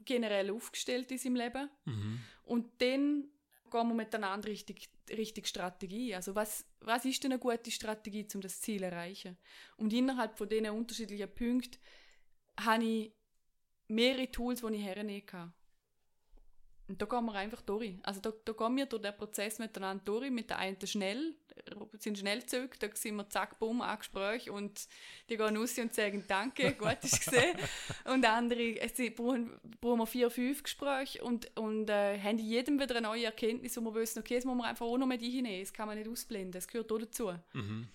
generell 0.05 0.51
aufgestellt 0.51 1.11
in 1.11 1.17
seinem 1.17 1.35
Leben. 1.37 1.69
Mhm. 1.85 2.19
Und 2.43 2.81
dann 2.81 3.29
gehen 3.71 3.87
wir 3.87 3.93
miteinander 3.95 4.47
richtig, 4.47 4.89
richtig 5.09 5.47
Strategie. 5.47 6.13
Also 6.13 6.35
was, 6.35 6.65
was 6.81 7.03
ist 7.05 7.23
denn 7.23 7.31
eine 7.31 7.39
gute 7.39 7.71
Strategie, 7.71 8.27
um 8.35 8.41
das 8.41 8.61
Ziel 8.61 8.79
zu 8.79 8.85
erreichen? 8.85 9.37
Und 9.77 9.91
innerhalb 9.91 10.37
von 10.37 10.47
diesen 10.47 10.69
unterschiedlichen 10.69 11.33
Punkten 11.33 11.79
habe 12.59 12.83
ich 12.83 13.11
mehrere 13.87 14.31
Tools, 14.31 14.61
die 14.61 14.75
ich 14.75 14.83
hernehmen 14.83 15.25
kann. 15.25 15.53
Und 16.89 17.01
da 17.01 17.05
gehen 17.05 17.25
wir 17.25 17.33
einfach 17.35 17.61
durch. 17.61 17.93
Also 18.03 18.19
da, 18.19 18.33
da 18.43 18.51
gehen 18.51 18.75
wir 18.75 18.85
durch 18.85 19.01
den 19.01 19.15
Prozess 19.15 19.57
miteinander 19.57 20.03
durch. 20.03 20.29
Mit 20.29 20.49
der 20.49 20.57
einen 20.57 20.85
schnell, 20.85 21.33
sind 21.97 22.17
Schnellzüge, 22.19 22.77
da 22.77 22.89
sind 22.93 23.15
wir 23.15 23.29
zack, 23.29 23.57
bumm, 23.57 23.81
ein 23.81 23.97
Gespräch 23.97 24.49
und 24.49 24.87
die 25.29 25.37
gehen 25.37 25.55
raus 25.55 25.77
und 25.77 25.93
sagen 25.93 26.25
Danke, 26.27 26.73
gut 26.77 26.97
ist 27.03 27.23
gesehen. 27.23 27.57
und 28.05 28.25
andere 28.25 28.79
es 28.81 28.97
sind- 28.97 29.15
brauchen, 29.15 29.51
brauchen 29.79 29.99
wir 29.99 30.07
vier, 30.07 30.29
fünf 30.29 30.61
Gespräche 30.63 31.23
und, 31.23 31.55
und 31.57 31.89
äh, 31.89 32.19
haben 32.19 32.37
in 32.39 32.45
jedem 32.45 32.79
wieder 32.79 32.97
eine 32.97 33.07
neue 33.07 33.25
Erkenntnis, 33.25 33.77
wo 33.77 33.81
wir 33.81 33.95
wissen, 34.01 34.19
okay, 34.19 34.35
das 34.35 34.45
muss 34.45 34.57
man 34.57 34.67
einfach 34.67 34.85
auch 34.85 34.97
noch 34.97 35.07
mit 35.07 35.21
hinnehmen, 35.21 35.61
das 35.61 35.71
kann 35.71 35.87
man 35.87 35.97
nicht 35.97 36.09
ausblenden, 36.09 36.51
das 36.51 36.67
gehört 36.67 36.91
auch 36.91 36.99
dazu. 36.99 37.33
Mhm. 37.53 37.87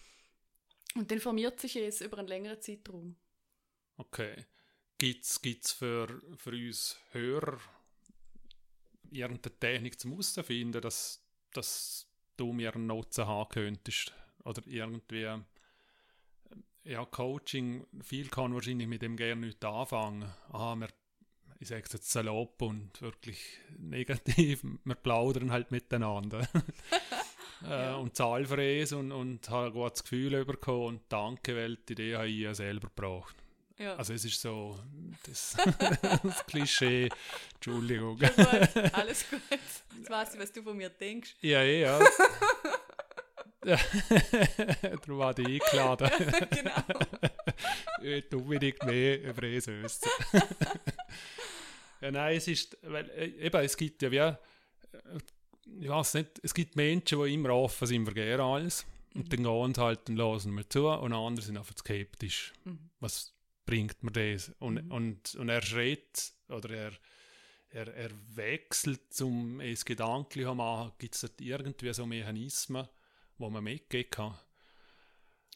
Und 0.94 1.10
dann 1.10 1.20
formiert 1.20 1.60
sich 1.60 1.76
es 1.76 2.00
über 2.00 2.18
einen 2.18 2.28
längeren 2.28 2.60
Zeitraum. 2.60 3.16
Okay. 3.98 4.46
Gibt 4.96 5.24
es 5.26 5.72
für, 5.72 6.22
für 6.36 6.50
uns 6.50 6.96
Hörer 7.12 7.60
irgendeine 9.10 9.58
Technik 9.58 9.98
zum 9.98 10.12
Herausfinden, 10.12 10.80
dass, 10.80 11.24
dass 11.52 12.06
du 12.36 12.52
mir 12.52 12.74
einen 12.74 12.86
Nutzen 12.86 13.26
haben 13.26 13.48
könntest? 13.48 14.12
Oder 14.44 14.62
irgendwie, 14.66 15.24
äh, 15.24 15.38
ja, 16.84 17.04
Coaching, 17.04 17.86
viel 18.02 18.28
kann 18.28 18.54
wahrscheinlich 18.54 18.88
mit 18.88 19.02
dem 19.02 19.16
gerne 19.16 19.46
nicht 19.46 19.64
anfangen. 19.64 20.24
Ah, 20.50 20.74
wir, 20.76 20.88
ich 21.60 21.68
sage 21.68 21.82
es 21.84 21.92
jetzt 21.92 22.10
salopp 22.10 22.62
und 22.62 23.02
wirklich 23.02 23.58
negativ, 23.78 24.64
wir 24.84 24.94
plaudern 24.94 25.50
halt 25.50 25.70
miteinander. 25.70 26.48
äh, 27.64 27.68
Ja. 27.68 27.96
Und 27.96 28.14
zahlfräs 28.16 28.92
und, 28.92 29.12
und 29.12 29.50
habe 29.50 29.66
ein 29.66 29.72
gutes 29.72 30.04
Gefühl 30.04 30.44
bekommen 30.44 30.86
und 30.86 31.02
danke, 31.08 31.56
weil 31.56 31.76
die 31.76 31.94
Idee 31.94 32.16
habe 32.16 32.28
ich 32.28 32.38
ja 32.38 32.54
selber 32.54 32.88
gebraucht. 32.88 33.34
Ja. 33.78 33.94
Also 33.94 34.12
es 34.12 34.24
ist 34.24 34.40
so 34.40 34.78
das, 35.24 35.56
das 36.22 36.46
Klischee, 36.46 37.08
Entschuldigung. 37.54 38.18
Gut, 38.18 38.38
alles 38.92 39.30
gut. 39.30 39.40
Jetzt 39.50 40.10
weiss 40.10 40.34
ich, 40.34 40.40
was 40.40 40.52
du 40.52 40.62
von 40.62 40.76
mir 40.76 40.90
denkst. 40.90 41.36
Ja, 41.40 41.62
ja. 41.62 42.00
ja. 43.64 43.78
Darum 44.82 45.18
war 45.18 45.38
ich 45.38 45.46
eingeladen. 45.46 46.10
genau. 48.00 48.36
Unbedingt 48.36 48.82
mehr 48.84 49.22
über 49.22 49.42
wissen. 49.42 49.80
ja, 52.00 52.10
nein, 52.10 52.36
es 52.36 52.48
ist, 52.48 52.76
weil, 52.82 53.08
äh, 53.10 53.26
eben, 53.46 53.60
es 53.64 53.76
gibt 53.76 54.02
ja 54.02 54.10
wie, 54.10 54.16
äh, 54.16 54.36
ich 55.80 55.88
weiß 55.88 56.14
nicht, 56.14 56.40
es 56.42 56.52
gibt 56.52 56.74
Menschen, 56.74 57.22
die 57.22 57.34
immer 57.34 57.50
offen 57.50 57.86
sind 57.86 58.06
für 58.06 58.14
gerne 58.14 58.42
alles. 58.42 58.86
Und 59.14 59.32
dann 59.32 59.44
gehen 59.44 59.74
sie 59.74 59.80
halt 59.80 60.08
und 60.08 60.18
hören 60.18 60.50
mir 60.50 60.68
zu 60.68 60.88
und 60.88 61.12
andere 61.12 61.44
sind 61.44 61.56
einfach 61.56 61.76
skeptisch. 61.76 62.52
Mhm. 62.64 62.90
Was 63.00 63.37
bringt 63.68 64.02
mir 64.02 64.12
das? 64.12 64.50
Und, 64.60 64.82
Mhm. 64.86 64.90
und, 64.92 65.34
und 65.34 65.48
er 65.50 65.60
schreit 65.60 66.32
oder 66.48 66.70
er, 66.70 66.92
er, 67.68 67.94
er 67.94 68.10
wechselt 68.34 69.12
zum 69.12 69.60
es 69.60 69.84
gedanklich 69.84 70.46
machen, 70.46 70.92
gibt 70.98 71.14
es 71.14 71.30
irgendwie 71.38 71.92
so 71.92 72.06
Mechanismen, 72.06 72.88
wo 73.36 73.50
man 73.50 73.62
mitgehen 73.62 74.08
kann. 74.10 74.38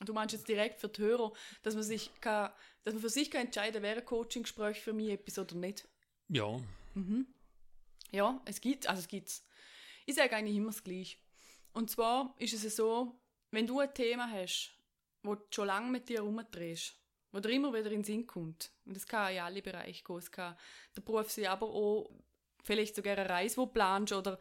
Du 0.00 0.12
meinst 0.12 0.34
jetzt 0.34 0.46
direkt 0.46 0.78
für 0.78 0.88
die 0.88 1.00
Hörer, 1.00 1.32
dass 1.62 1.74
man, 1.74 1.84
sich 1.84 2.10
kann, 2.20 2.52
dass 2.84 2.92
man 2.92 3.02
für 3.02 3.08
sich 3.08 3.30
kann 3.30 3.46
entscheiden 3.46 3.74
kann, 3.74 3.82
wäre 3.82 4.00
ein 4.00 4.04
Coaching-Gespräch 4.04 4.80
für 4.80 4.92
mich 4.92 5.08
etwas 5.10 5.38
oder 5.38 5.54
nicht. 5.54 5.88
Ja, 6.28 6.60
Mhm. 6.94 7.26
Ja, 8.10 8.42
es 8.44 8.60
gibt, 8.60 8.86
also 8.86 9.00
es 9.00 9.08
gibt's. 9.08 9.42
Ich 10.04 10.16
sage 10.16 10.36
eigentlich 10.36 10.56
immer 10.58 10.66
das 10.66 10.84
Gleiche. 10.84 11.16
Und 11.72 11.88
zwar 11.90 12.34
ist 12.38 12.52
es 12.52 12.76
so, 12.76 13.18
wenn 13.50 13.66
du 13.66 13.80
ein 13.80 13.94
Thema 13.94 14.30
hast, 14.30 14.74
wo 15.22 15.36
du 15.36 15.42
schon 15.50 15.68
lange 15.68 15.90
mit 15.90 16.10
dir 16.10 16.18
herumdrehst, 16.18 17.01
wo 17.32 17.40
dir 17.40 17.50
immer 17.50 17.72
wieder 17.72 17.86
in 17.86 17.98
den 18.00 18.04
Sinn 18.04 18.26
kommt, 18.26 18.70
und 18.84 18.94
das 18.96 19.06
kann 19.06 19.32
in 19.32 19.40
alle 19.40 19.62
Bereiche 19.62 20.04
gehen, 20.04 20.18
es 20.18 20.30
kann 20.30 20.56
der 20.94 21.00
Beruf 21.00 21.30
sein, 21.30 21.46
aber 21.46 21.66
auch 21.66 22.10
vielleicht 22.62 22.94
sogar 22.94 23.16
eine 23.18 23.28
Reise, 23.28 23.54
die 23.56 23.60
du 23.60 23.66
planst, 23.66 24.12
oder 24.12 24.38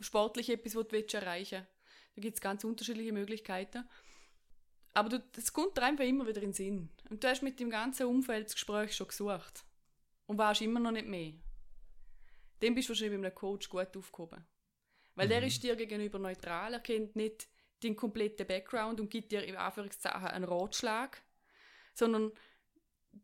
sportlich 0.00 0.48
etwas, 0.48 0.74
was 0.74 0.84
du 0.88 0.92
willst 0.92 1.14
erreichen 1.14 1.66
Da 2.14 2.20
gibt 2.22 2.34
es 2.36 2.40
ganz 2.40 2.64
unterschiedliche 2.64 3.12
Möglichkeiten. 3.12 3.86
Aber 4.94 5.08
du, 5.08 5.20
das 5.32 5.52
kommt 5.52 5.76
dir 5.76 5.82
einfach 5.82 6.04
immer 6.04 6.26
wieder 6.26 6.42
in 6.42 6.48
den 6.48 6.52
Sinn. 6.54 6.88
Und 7.10 7.22
du 7.22 7.28
hast 7.28 7.42
mit 7.42 7.60
dem 7.60 7.70
ganzen 7.70 8.06
Umfeld 8.06 8.46
das 8.46 8.54
Gespräch 8.54 8.94
schon 8.96 9.08
gesucht. 9.08 9.64
Und 10.26 10.38
weißt 10.38 10.62
immer 10.62 10.80
noch 10.80 10.90
nicht 10.90 11.06
mehr. 11.06 11.34
Dann 12.60 12.74
bist 12.74 12.88
du 12.88 12.90
wahrscheinlich 12.92 13.20
bei 13.20 13.26
einem 13.26 13.34
Coach 13.34 13.68
gut 13.68 13.96
aufgehoben. 13.96 14.44
Weil 15.14 15.28
der 15.28 15.40
Mhm. 15.40 15.46
ist 15.46 15.62
dir 15.62 15.76
gegenüber 15.76 16.18
neutral, 16.18 16.74
er 16.74 16.80
kennt 16.80 17.14
nicht 17.16 17.48
den 17.82 17.96
kompletten 17.96 18.46
Background 18.46 19.00
und 19.00 19.10
gibt 19.10 19.32
dir 19.32 19.42
in 19.44 19.56
Anführungszeichen 19.56 20.26
einen 20.26 20.44
Ratschlag, 20.44 21.22
sondern 22.00 22.32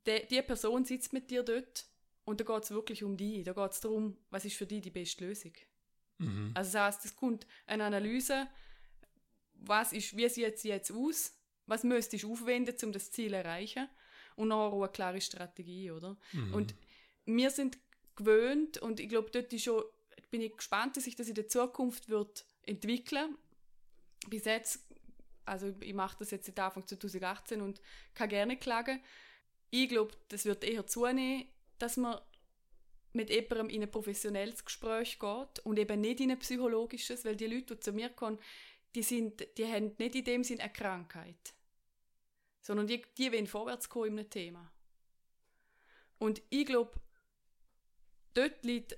de, 0.06 0.26
die 0.26 0.40
Person 0.42 0.84
sitzt 0.84 1.12
mit 1.12 1.30
dir 1.30 1.42
dort 1.42 1.86
und 2.24 2.40
da 2.40 2.44
geht 2.44 2.64
es 2.64 2.70
wirklich 2.70 3.02
um 3.02 3.16
dich. 3.16 3.44
Da 3.44 3.52
geht 3.52 3.72
es 3.72 3.80
darum, 3.80 4.16
was 4.30 4.44
ist 4.44 4.56
für 4.56 4.66
dich 4.66 4.82
die 4.82 4.90
beste 4.90 5.26
Lösung. 5.26 5.52
mhm. 6.18 6.52
Also 6.54 6.72
das 6.72 6.82
heißt, 6.82 7.04
es 7.04 7.16
kommt 7.16 7.46
eine 7.66 7.84
Analyse, 7.84 8.48
was 9.54 9.92
ist, 9.92 10.16
wie 10.16 10.28
sieht 10.28 10.54
es 10.54 10.62
jetzt 10.62 10.92
aus, 10.92 11.36
was 11.66 11.82
müsstest 11.82 12.24
du 12.24 12.32
aufwenden, 12.32 12.76
um 12.84 12.92
das 12.92 13.10
Ziel 13.10 13.30
zu 13.30 13.36
erreichen 13.36 13.88
und 14.36 14.48
nachher 14.48 14.72
auch 14.72 14.82
eine 14.82 14.92
klare 14.92 15.20
Strategie, 15.20 15.90
oder? 15.90 16.16
Mhm. 16.32 16.54
Und 16.54 16.74
wir 17.24 17.50
sind 17.50 17.78
gewöhnt 18.14 18.78
und 18.78 19.00
ich 19.00 19.08
glaube, 19.08 19.30
dort 19.30 19.52
ist 19.52 19.64
schon, 19.64 19.82
bin 20.30 20.40
ich 20.40 20.56
gespannt, 20.56 20.96
dass 20.96 21.04
sich 21.04 21.16
das 21.16 21.28
in 21.28 21.34
der 21.34 21.48
Zukunft 21.48 22.08
wird 22.08 22.44
entwickeln. 22.62 23.36
Bis 24.28 24.44
jetzt, 24.44 24.85
also 25.46 25.74
ich 25.80 25.94
mache 25.94 26.16
das 26.18 26.30
jetzt 26.30 26.46
seit 26.46 26.58
Anfang 26.58 26.86
2018 26.86 27.60
und 27.60 27.80
kann 28.14 28.28
gerne 28.28 28.56
klagen. 28.56 29.00
Ich 29.70 29.88
glaube, 29.88 30.14
das 30.28 30.44
wird 30.44 30.64
eher 30.64 30.86
zunehmen, 30.86 31.46
dass 31.78 31.96
man 31.96 32.20
mit 33.12 33.30
jemandem 33.30 33.70
in 33.70 33.82
ein 33.82 33.90
professionelles 33.90 34.64
Gespräch 34.64 35.18
geht 35.18 35.58
und 35.64 35.78
eben 35.78 36.00
nicht 36.00 36.20
in 36.20 36.30
ein 36.30 36.38
psychologisches, 36.38 37.24
weil 37.24 37.36
die 37.36 37.46
Leute, 37.46 37.74
die 37.74 37.80
zu 37.80 37.92
mir 37.92 38.10
kommen, 38.10 38.38
die, 38.94 39.02
sind, 39.02 39.46
die 39.56 39.66
haben 39.66 39.94
nicht 39.98 40.14
in 40.14 40.24
dem 40.24 40.44
Sinn 40.44 40.60
eine 40.60 40.72
Krankheit, 40.72 41.54
sondern 42.60 42.86
die, 42.86 43.02
die 43.16 43.32
wollen 43.32 43.46
vorwärts 43.46 43.88
kommen 43.88 44.12
in 44.12 44.18
einem 44.18 44.30
Thema. 44.30 44.70
Und 46.18 46.42
ich 46.50 46.66
glaube, 46.66 46.92
dort 48.34 48.64
liegt 48.64 48.96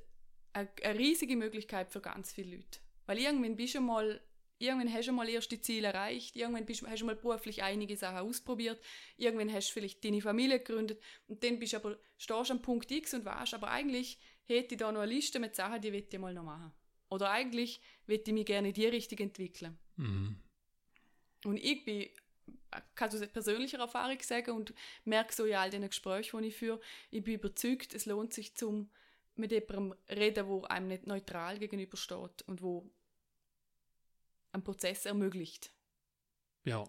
eine, 0.52 0.68
eine 0.82 0.98
riesige 0.98 1.36
Möglichkeit 1.36 1.92
für 1.92 2.00
ganz 2.00 2.32
viele 2.32 2.56
Leute. 2.56 2.80
Weil 3.06 3.18
irgendwann 3.18 3.56
bist 3.56 3.74
du 3.74 3.80
mal, 3.80 4.20
irgendwann 4.58 4.92
hast 4.92 5.08
du 5.08 5.12
mal 5.12 5.28
erste 5.28 5.60
Ziele 5.60 5.88
erreicht, 5.88 6.36
irgendwann 6.36 6.66
bist, 6.66 6.86
hast 6.86 7.00
du 7.00 7.06
mal 7.06 7.16
beruflich 7.16 7.62
einige 7.62 7.96
Sachen 7.96 8.18
ausprobiert, 8.18 8.80
irgendwann 9.16 9.52
hast 9.52 9.68
du 9.68 9.74
vielleicht 9.74 10.04
deine 10.04 10.20
Familie 10.20 10.58
gegründet 10.58 11.00
und 11.26 11.42
dann 11.42 11.58
bist 11.58 11.72
du 11.72 11.76
aber, 11.78 11.98
stehst 12.16 12.50
am 12.50 12.62
Punkt 12.62 12.90
X 12.90 13.14
und 13.14 13.24
weißt, 13.24 13.54
aber 13.54 13.70
eigentlich 13.70 14.18
hätte 14.44 14.74
ich 14.74 14.78
da 14.78 14.90
noch 14.90 15.00
eine 15.00 15.12
Liste 15.12 15.38
mit 15.38 15.54
Sachen, 15.54 15.80
die 15.80 15.88
ich 15.88 16.18
mal 16.18 16.34
noch 16.34 16.44
machen. 16.44 16.72
Oder 17.10 17.30
eigentlich 17.30 17.80
will 18.06 18.20
ich 18.24 18.32
mich 18.32 18.46
gerne 18.46 18.68
in 18.68 18.74
die 18.74 18.86
Richtung 18.86 19.18
entwickeln. 19.18 19.78
Mhm. 19.96 20.36
Und 21.44 21.56
ich 21.56 21.84
bin, 21.84 22.08
kann 22.94 23.08
aus 23.08 23.26
persönlicher 23.28 23.78
Erfahrung 23.78 24.20
sagen 24.20 24.50
und 24.52 24.74
merke 25.04 25.32
so 25.32 25.44
in 25.44 25.54
all 25.54 25.70
den 25.70 25.86
Gesprächen, 25.86 26.42
die 26.42 26.48
ich 26.48 26.56
führe, 26.56 26.80
ich 27.10 27.22
bin 27.22 27.34
überzeugt, 27.34 27.94
es 27.94 28.06
lohnt 28.06 28.34
sich 28.34 28.54
zum 28.54 28.90
mit 29.38 29.52
jemandem 29.52 29.94
reden, 30.10 30.48
wo 30.48 30.62
einem 30.64 30.88
nicht 30.88 31.06
neutral 31.06 31.58
gegenübersteht 31.58 32.42
und 32.46 32.60
wo 32.60 32.90
einen 34.52 34.64
Prozess 34.64 35.06
ermöglicht. 35.06 35.72
Ja. 36.64 36.84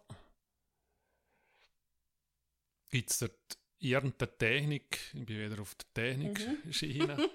Gibt 2.90 3.12
es 3.12 3.20
dort 3.20 3.58
irgendeine 3.80 4.38
Technik? 4.38 5.00
Ich 5.14 5.26
bin 5.26 5.40
wieder 5.52 5.62
auf 5.62 5.76
der 5.96 6.18
Mhm. 6.18 6.34
Technik-Schiene. 6.36 7.18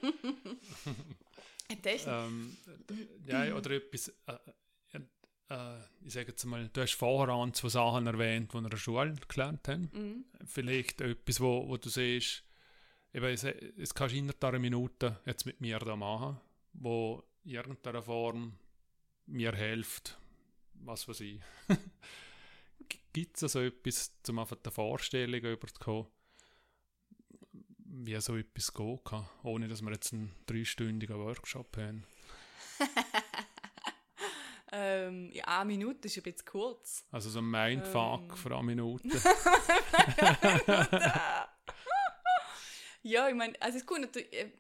Eine 1.69 1.81
Technik. 1.81 2.07
ähm, 2.13 2.57
ja, 3.27 3.55
oder 3.55 3.71
etwas. 3.71 4.09
Äh, 4.27 4.39
äh, 5.51 5.79
ich 6.03 6.13
sage 6.13 6.29
jetzt 6.29 6.45
mal, 6.45 6.69
du 6.69 6.81
hast 6.83 6.95
vorher 6.95 7.35
an 7.35 7.55
zwei 7.55 7.69
Sachen 7.69 8.07
erwähnt, 8.07 8.51
die 8.53 8.55
wir 8.55 8.65
in 8.65 8.71
der 8.71 8.77
Schule 8.77 9.15
gelernt 9.29 9.67
haben. 9.69 9.91
Mhm. 9.93 10.25
Vielleicht 10.47 11.01
etwas, 11.01 11.41
wo, 11.41 11.69
wo 11.69 11.77
du 11.77 11.89
siehst, 11.89 12.45
eben, 13.13 13.27
es, 13.27 13.45
es 13.45 13.95
kannst 13.95 14.15
du 14.15 14.19
innerhalb 14.19 14.45
einer 14.45 14.59
Minute 14.59 15.21
jetzt 15.27 15.47
mit 15.47 15.61
mir 15.61 15.79
da 15.79 15.97
machen, 15.97 16.41
wo 16.73 17.23
in 17.45 17.53
irgendeiner 17.53 18.03
Form 18.03 18.59
mir 19.27 19.55
hilft, 19.55 20.19
was 20.75 21.09
weiß 21.09 21.21
ich. 21.21 21.41
Gibt 23.13 23.37
es 23.37 23.43
also 23.45 23.61
etwas, 23.61 24.13
um 24.29 24.39
einfach 24.41 24.57
der 24.57 24.73
Vorstellung 24.73 25.41
überzukommen, 25.41 26.07
wie 27.79 28.21
so 28.21 28.37
etwas 28.37 28.75
gehen 28.75 29.01
kann, 29.05 29.29
ohne 29.43 29.69
dass 29.69 29.83
wir 29.83 29.93
jetzt 29.93 30.13
einen 30.13 30.35
dreistündigen 30.47 31.17
Workshop 31.19 31.77
haben? 31.77 32.05
Ähm, 34.77 35.31
ja, 35.33 35.45
eine 35.45 35.67
Minute 35.67 36.09
ist 36.09 36.17
ein 36.17 36.25
bisschen 36.25 36.47
kurz. 36.47 37.07
Also 37.13 37.31
so 37.31 37.39
ein 37.39 37.49
Mindfuck 37.49 38.23
Ähm. 38.23 38.37
für 38.37 38.57
eine 38.57 38.65
Minute. 38.65 39.09
ja, 43.03 43.29
ich 43.29 43.35
meine, 43.37 43.55
also 43.63 43.79
es 43.79 43.87
kommt 43.87 44.01
natürlich, 44.01 44.33
äh, 44.33 44.51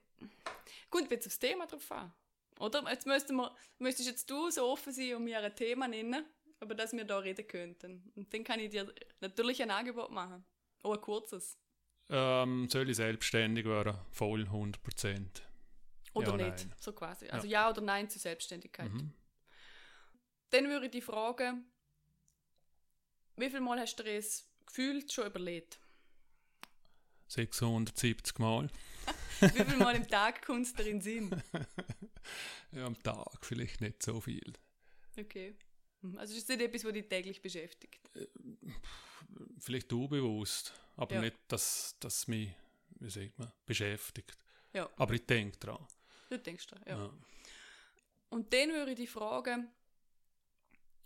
kommt 0.88 1.10
jetzt 1.10 1.26
aufs 1.26 1.40
Thema 1.40 1.66
drauf 1.66 1.90
an. 1.90 2.12
Oder? 2.60 2.82
Jetzt 2.90 3.06
müssten 3.06 3.36
wir, 3.36 3.54
müsstest 3.78 4.08
jetzt 4.08 4.30
du 4.30 4.50
so 4.50 4.66
offen 4.66 4.92
sein 4.92 5.14
und 5.16 5.24
mir 5.24 5.40
ein 5.40 5.54
Thema 5.56 5.88
nennen, 5.88 6.24
über 6.60 6.74
das 6.74 6.92
wir 6.92 7.04
da 7.04 7.18
reden 7.18 7.46
könnten. 7.46 8.12
Und 8.14 8.32
dann 8.32 8.44
kann 8.44 8.60
ich 8.60 8.70
dir 8.70 8.92
natürlich 9.20 9.62
ein 9.62 9.70
Angebot 9.70 10.10
machen. 10.10 10.44
Auch 10.82 10.94
ein 10.94 11.00
kurzes. 11.00 11.58
ähm, 12.10 12.68
soll 12.68 12.88
ich 12.90 12.96
selbstständig 12.96 13.64
werden? 13.66 13.96
Voll 14.10 14.42
100%. 14.44 15.42
Oder 16.14 16.30
Ja, 16.30 16.36
nicht. 16.36 16.66
nein. 16.66 16.74
So 16.78 16.92
quasi. 16.92 17.28
Also 17.28 17.46
ja. 17.48 17.68
oder 17.70 17.80
nein 17.80 18.08
zur 18.08 18.20
Selbstständigkeit. 18.20 18.92
Mhm. 18.92 19.12
Dann 20.50 20.68
würde 20.68 20.86
ich 20.86 20.92
dich 20.92 21.04
fragen, 21.04 21.64
wie 23.36 23.50
viel 23.50 23.60
Mal 23.60 23.80
hast 23.80 23.96
du 23.96 24.04
dir 24.04 24.16
das 24.16 24.46
gefühlt 24.66 25.12
schon 25.12 25.26
überlegt? 25.26 25.80
670 27.34 28.38
Mal. 28.38 28.68
Wie 29.40 29.48
viel 29.64 29.76
Mal 29.76 29.96
im 29.96 30.06
Tag 30.08 30.44
kommt 30.46 30.66
es 30.66 30.72
dir 30.74 30.86
in 30.86 31.00
den 31.00 31.02
Sinn? 31.02 31.42
Ja, 32.72 32.86
am 32.86 33.00
Tag 33.02 33.44
vielleicht 33.44 33.80
nicht 33.82 34.02
so 34.02 34.20
viel. 34.20 34.52
Okay. 35.16 35.54
Mhm. 36.00 36.18
Also 36.18 36.34
ist 36.34 36.48
nicht 36.48 36.60
etwas, 36.62 36.84
was 36.84 36.92
dich 36.92 37.06
täglich 37.08 37.40
beschäftigt. 37.40 38.10
Vielleicht 39.60 39.92
unbewusst, 39.92 40.72
aber 40.96 41.16
Ja. 41.16 41.20
nicht, 41.20 41.36
dass 41.48 41.94
das 42.00 42.26
mich, 42.26 42.48
wie 42.98 43.10
sagt 43.10 43.38
man, 43.38 43.52
beschäftigt. 43.66 44.36
Ja. 44.72 44.90
Aber 44.96 45.14
ich 45.14 45.24
denke 45.26 45.58
dran. 45.58 45.86
Du 46.30 46.38
denkst 46.38 46.66
da, 46.68 46.80
ja. 46.86 47.04
Ja. 47.04 47.10
Und 48.30 48.52
dann 48.52 48.70
würde 48.70 48.92
ich 48.92 48.96
dich 48.96 49.10
fragen, 49.10 49.70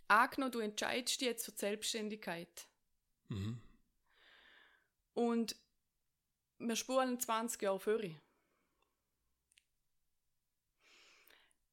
angenommen, 0.06 0.52
du 0.52 0.60
entscheidest 0.60 1.20
dich 1.20 1.26
jetzt 1.28 1.44
für 1.44 1.52
die 1.52 1.58
Selbstständigkeit 1.58 2.66
Mhm. 3.28 3.60
und 5.14 5.54
wir 6.58 6.76
spulen 6.76 7.18
20 7.18 7.62
Jahre 7.62 7.80
vorher. 7.80 8.20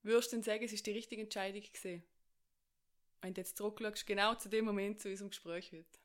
Würdest 0.04 0.32
du 0.32 0.36
denn 0.36 0.44
sagen, 0.44 0.64
es 0.64 0.72
ist 0.74 0.86
die 0.86 0.92
richtige 0.92 1.24
Entscheidung 1.24 1.64
gewesen? 1.64 2.04
Wenn 3.22 3.34
du 3.34 3.42
jetzt 3.42 3.58
zurückschaust, 3.58 4.06
genau 4.06 4.36
zu 4.36 4.50
dem 4.50 4.66
Moment 4.66 5.02
zu 5.02 5.10
unserem 5.10 5.30
Gespräch 5.32 5.72
heute. 5.72 6.00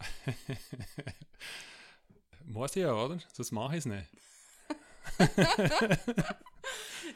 Muss 2.44 2.74
ich 2.74 2.82
ja, 2.82 2.92
oder? 2.92 3.20
Sonst 3.32 3.52
mache 3.52 3.76
ich 3.76 3.78
es 3.78 3.86
nicht. 3.86 4.08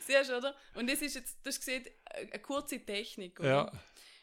Siehst 0.06 0.30
du, 0.30 0.36
oder? 0.36 0.54
Und 0.74 0.88
das 0.88 1.02
ist 1.02 1.16
jetzt, 1.16 1.38
du 1.42 1.48
hast 1.48 1.58
gesehen, 1.58 1.84
eine 2.04 2.38
kurze 2.38 2.78
Technik, 2.78 3.40
oder? 3.40 3.48
Ja. 3.48 3.72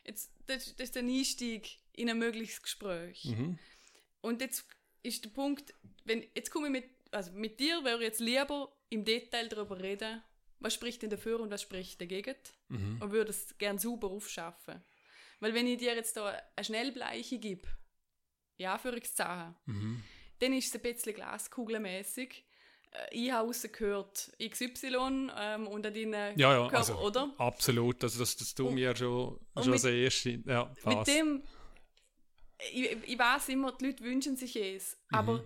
Jetzt, 0.05 0.31
das, 0.45 0.73
das 0.75 0.85
ist 0.85 0.95
der 0.95 1.03
Einstieg 1.03 1.77
in 1.91 2.09
ein 2.09 2.19
mögliches 2.19 2.61
Gespräch. 2.61 3.25
Mhm. 3.25 3.59
Und 4.21 4.39
jetzt 4.41 4.65
ist 5.03 5.23
der 5.25 5.29
Punkt, 5.29 5.73
wenn, 6.05 6.23
jetzt 6.35 6.49
komme 6.51 6.67
ich 6.67 6.71
mit, 6.71 6.85
also 7.11 7.31
mit 7.33 7.59
dir 7.59 7.83
wäre 7.83 7.97
ich 7.97 8.03
jetzt 8.03 8.19
lieber 8.19 8.73
im 8.89 9.03
Detail 9.05 9.47
darüber 9.49 9.79
reden, 9.79 10.21
was 10.59 10.73
spricht 10.73 11.01
denn 11.01 11.09
dafür 11.09 11.39
und 11.41 11.51
was 11.51 11.61
spricht 11.61 11.99
dagegen 12.01 12.35
Mhm. 12.69 13.01
und 13.01 13.11
würde 13.11 13.29
es 13.31 13.57
gern 13.57 13.77
sauber 13.77 14.07
aufschaffen. 14.09 14.81
Weil 15.39 15.53
wenn 15.53 15.67
ich 15.67 15.77
dir 15.77 15.93
jetzt 15.95 16.15
da 16.15 16.41
eine 16.55 16.63
Schnellbleiche 16.65 17.37
gebe, 17.37 17.67
ja, 18.57 18.77
für 18.77 18.97
Sachen, 19.03 19.55
Mhm. 19.65 20.03
dann 20.39 20.53
ist 20.53 20.67
es 20.67 20.75
ein 20.75 20.81
bisschen 20.81 21.13
glaskugelmäßig. 21.15 22.45
Äh, 22.91 23.07
Ich 23.11 23.31
habe 23.31 23.47
rausgehört 23.47 24.31
XY 24.39 25.29
ähm, 25.37 25.67
und 25.67 25.85
an 25.85 25.93
deinen 25.93 26.39
Ja, 26.39 26.53
ja, 26.53 26.59
Körper, 26.61 26.77
also 26.77 26.95
oder? 26.99 27.33
absolut. 27.37 28.03
Also 28.03 28.19
das, 28.19 28.37
das 28.37 28.53
du 28.55 28.67
Und- 28.67 28.75
mir 28.75 28.95
schon, 28.95 29.39
schon 29.61 29.71
mit- 29.71 29.81
siehst. 29.81 30.25
Ja, 30.45 30.71
Mit 30.85 31.07
dem, 31.07 31.43
ich, 32.71 32.97
ich 33.05 33.19
weiß 33.19 33.49
immer, 33.49 33.71
die 33.73 33.85
Leute 33.87 34.03
wünschen 34.03 34.35
sich 34.35 34.55
es, 34.55 34.97
Mhm. 35.11 35.17
aber 35.17 35.43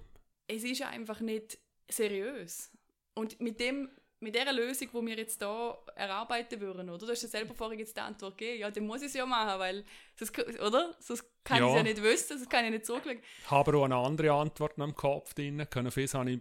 es 0.48 0.64
ist 0.64 0.82
einfach 0.84 1.20
nicht 1.20 1.58
seriös. 1.90 2.72
Und 3.16 3.40
mit 3.42 3.60
dem, 3.60 3.90
mit 4.20 4.34
der 4.36 4.52
Lösung, 4.54 4.90
die 4.92 5.06
wir 5.08 5.18
jetzt 5.18 5.42
da 5.42 5.78
erarbeiten 5.96 6.60
würden, 6.60 6.90
oder? 6.90 7.06
Du 7.06 7.12
hast 7.12 7.22
ja 7.22 7.28
selber 7.28 7.54
vorhin 7.54 7.80
jetzt 7.80 7.96
die 7.96 8.02
Antwort 8.02 8.38
gegeben, 8.38 8.60
ja, 8.62 8.72
dann 8.72 8.86
muss 8.86 9.02
ich 9.02 9.08
es 9.08 9.14
ja 9.14 9.26
machen, 9.26 9.60
weil, 9.60 9.84
sonst, 10.16 10.38
oder? 10.60 10.96
Sonst 11.00 11.26
kann 11.44 11.58
ich 11.58 11.64
es 11.64 11.70
Ja. 11.72 11.78
ja 11.78 11.84
nicht 11.84 12.02
wissen, 12.04 12.38
sonst 12.38 12.50
kann 12.50 12.66
ich 12.66 12.72
nicht 12.72 12.86
zurücklegen. 12.86 13.22
Ich 13.44 13.52
habe 13.52 13.70
aber 13.70 13.80
auch 13.80 13.86
eine 13.86 13.96
andere 13.96 14.32
Antwort 14.32 14.78
im 14.78 14.96
Kopf 14.96 15.34
drin. 15.34 15.66
Können 15.70 15.92
das 15.94 16.14
habe 16.14 16.32
ich 16.32 16.40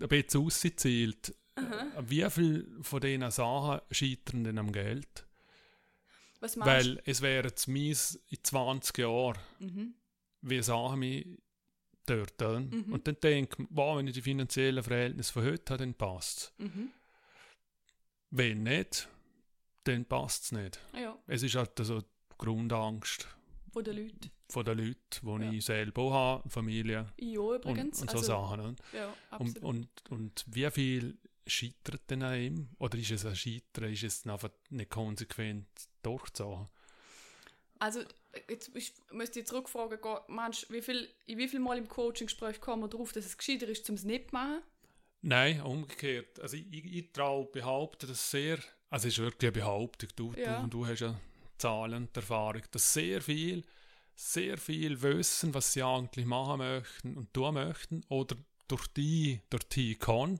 ein 0.00 0.08
bisschen 0.08 0.44
ausgezielt. 0.44 1.34
Wie 2.02 2.28
viel 2.30 2.78
von 2.82 3.00
diesen 3.00 3.30
Sachen 3.30 3.80
scheitern 3.90 4.44
denn 4.44 4.58
am 4.58 4.70
Geld? 4.72 5.25
Was 6.40 6.56
meinst 6.56 6.86
Weil 6.88 7.02
es 7.06 7.20
wäre 7.22 7.48
jetzt 7.48 7.66
mies 7.68 8.20
in 8.28 8.38
20 8.42 8.98
Jahren? 8.98 9.38
Mhm. 9.58 9.94
wie 10.42 10.62
Sachen 10.62 10.98
mich 11.00 11.26
dort. 12.06 12.40
Mhm. 12.40 12.92
Und 12.92 13.06
dann 13.08 13.16
denke 13.20 13.62
ich, 13.62 13.68
wow, 13.70 13.98
wenn 13.98 14.06
ich 14.06 14.14
die 14.14 14.22
finanziellen 14.22 14.82
Verhältnisse 14.84 15.32
von 15.32 15.44
heute 15.44 15.72
habe, 15.72 15.82
dann 15.84 15.94
passt 15.94 16.38
es. 16.38 16.52
Mhm. 16.66 16.90
Wenn 18.30 18.62
nicht, 18.64 19.08
dann 19.84 20.04
passt 20.04 20.44
es 20.44 20.52
nicht. 20.52 20.78
Ja, 20.96 21.18
Es 21.26 21.42
ist 21.42 21.54
halt 21.54 21.72
so 21.78 22.00
die 22.00 22.06
Grundangst 22.38 23.26
von 23.72 23.84
den 23.84 23.96
Leuten. 23.96 24.30
von 24.48 24.64
den 24.64 24.78
Leuten, 24.78 25.40
die 25.40 25.44
Ja. 25.46 25.52
ich 25.52 25.64
selber 25.64 26.02
auch 26.02 26.12
habe, 26.12 26.50
Familie 26.50 27.06
Ja, 27.18 27.40
und, 27.40 27.56
übrigens. 27.64 28.00
und 28.02 28.10
so 28.10 28.18
also, 28.18 28.26
Sachen. 28.26 28.60
Oder? 28.60 28.74
Ja, 28.92 29.14
Und, 29.38 29.58
und, 29.62 29.88
und 30.10 30.44
wie 30.48 30.70
viel 30.70 31.18
scheitert 31.46 32.08
denn 32.10 32.22
an 32.22 32.40
ihm? 32.40 32.68
Oder 32.78 32.98
ist 32.98 33.10
es 33.10 33.24
ein 33.26 33.36
Scheitern? 33.36 33.92
Ist 33.92 34.02
es 34.04 34.26
einfach 34.26 34.50
nicht 34.70 34.90
konsequent 34.90 35.66
durchzuziehen? 36.06 36.68
Also, 37.78 38.00
jetzt 38.48 38.68
ist- 38.68 39.12
müsste 39.12 39.40
ich 39.40 39.46
zurückfragen, 39.46 39.98
meinst, 40.28 40.70
wie 40.72 40.80
viel, 40.80 41.08
in 41.26 41.38
wie 41.38 41.48
viel 41.48 41.60
Mal 41.60 41.76
im 41.78 41.88
Coaching-Gespräch 41.88 42.60
kommen 42.60 42.82
wir 42.82 42.88
darauf, 42.88 43.12
dass 43.12 43.26
es 43.26 43.36
gescheiter 43.36 43.68
ist, 43.68 43.88
um 43.90 43.96
es 43.96 44.04
nicht 44.04 44.30
zu 44.30 44.34
machen? 44.36 44.62
Nein, 45.22 45.60
umgekehrt. 45.60 46.40
Also 46.40 46.56
ich, 46.56 46.66
ich, 46.72 46.84
ich 46.84 47.12
traue 47.12 47.46
behaupten, 47.46 48.06
dass 48.08 48.30
sehr, 48.30 48.58
also 48.90 49.08
es 49.08 49.14
ist 49.14 49.18
wirklich 49.18 49.48
eine 49.50 49.60
Behauptung, 49.60 50.08
du, 50.16 50.32
Ja. 50.36 50.60
du, 50.62 50.68
du 50.68 50.86
hast 50.86 51.00
ja 51.00 51.18
Zahlen 51.58 52.04
und 52.04 52.16
Erfahrung, 52.16 52.62
dass 52.70 52.92
sehr 52.92 53.20
viel, 53.20 53.64
sehr 54.14 54.56
viel 54.56 55.00
wissen, 55.02 55.52
was 55.52 55.72
sie 55.72 55.82
eigentlich 55.82 56.24
machen 56.26 56.58
möchten 56.58 57.16
und 57.16 57.32
tun 57.34 57.54
möchten 57.54 58.04
oder 58.08 58.36
durch 58.68 58.86
die, 58.88 59.40
durch 59.50 59.64
die 59.64 59.96
kann 59.96 60.38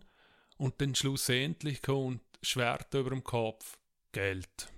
und 0.56 0.80
dann 0.80 0.94
schlussendlich 0.94 1.82
kommt 1.82 2.22
Schwert 2.42 2.92
über 2.94 3.10
dem 3.10 3.24
Kopf, 3.24 3.78
Geld. 4.12 4.68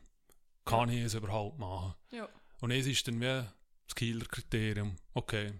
Kann 0.68 0.88
ich 0.90 1.04
es 1.04 1.14
überhaupt 1.14 1.58
machen? 1.58 1.94
Ja. 2.10 2.28
Und 2.60 2.70
es 2.70 2.86
ist 2.86 3.06
dann 3.08 3.20
wie 3.20 3.44
das 3.86 3.94
Killer-Kriterium. 3.94 4.96
Okay, 5.14 5.52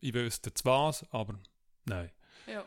ich 0.00 0.12
wüsste 0.14 0.50
jetzt 0.50 0.64
was, 0.64 1.04
aber 1.12 1.38
nein. 1.84 2.10
Ja. 2.46 2.64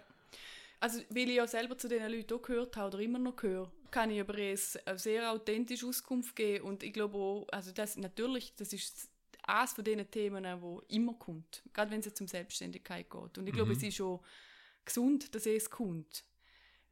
Also, 0.79 0.99
weil 1.09 1.29
ich 1.29 1.35
ja 1.35 1.47
selber 1.47 1.77
zu 1.77 1.87
diesen 1.87 2.11
Leuten 2.11 2.33
auch 2.33 2.41
gehört 2.41 2.75
habe 2.77 2.95
oder 2.95 3.03
immer 3.03 3.19
noch 3.19 3.41
höre, 3.41 3.71
kann 3.91 4.11
ich 4.11 4.19
über 4.19 4.37
es 4.37 4.75
eine 4.85 4.99
sehr 4.99 5.31
authentische 5.31 5.87
Auskunft 5.87 6.35
geben 6.35 6.65
und 6.65 6.83
ich 6.83 6.93
glaube 6.93 7.17
auch, 7.17 7.47
also 7.51 7.71
das 7.71 7.97
natürlich, 7.97 8.53
das 8.55 8.71
ist 8.73 9.09
eines 9.43 9.73
von 9.73 9.83
diesen 9.83 10.09
Themen, 10.11 10.61
wo 10.61 10.81
immer 10.89 11.13
kommt, 11.13 11.63
gerade 11.73 11.91
wenn 11.91 11.99
es 11.99 12.05
jetzt 12.07 12.21
um 12.21 12.27
Selbstständigkeit 12.27 13.09
geht. 13.09 13.37
Und 13.37 13.47
ich 13.47 13.53
glaube, 13.53 13.71
Mhm. 13.71 13.77
es 13.77 13.83
ist 13.83 13.95
schon 13.95 14.19
gesund, 14.83 15.33
dass 15.33 15.45
es 15.45 15.69
kommt. 15.69 16.23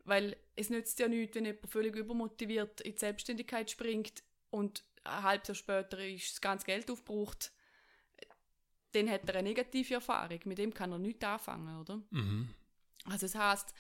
Weil 0.06 0.36
es 0.56 0.70
nützt 0.70 1.00
ja 1.00 1.08
nichts, 1.08 1.36
wenn 1.36 1.46
jemand 1.46 1.70
völlig 1.70 1.96
übermotiviert 1.96 2.82
in 2.82 2.94
die 2.94 3.00
Selbstständigkeit 3.00 3.72
springt 3.72 4.24
und 4.54 4.84
ein 5.04 5.24
halbes 5.24 5.48
Jahr 5.48 5.56
später 5.56 6.06
ist 6.06 6.34
das 6.34 6.42
ganze 6.42 6.66
Geld 6.66 6.90
aufgebraucht. 6.90 7.52
Dann 8.92 9.10
hat 9.10 9.28
er 9.28 9.36
eine 9.36 9.50
negative 9.50 9.96
Erfahrung. 9.96 10.40
Mit 10.46 10.60
dem 10.60 10.74
kann 10.74 10.92
er 10.92 11.00
nichts 11.00 11.26
anfangen, 11.26 11.80
oder? 11.80 12.02
Mhm. 12.12 12.54
Also 13.06 13.26
das 13.26 13.36
heißt, 13.36 13.74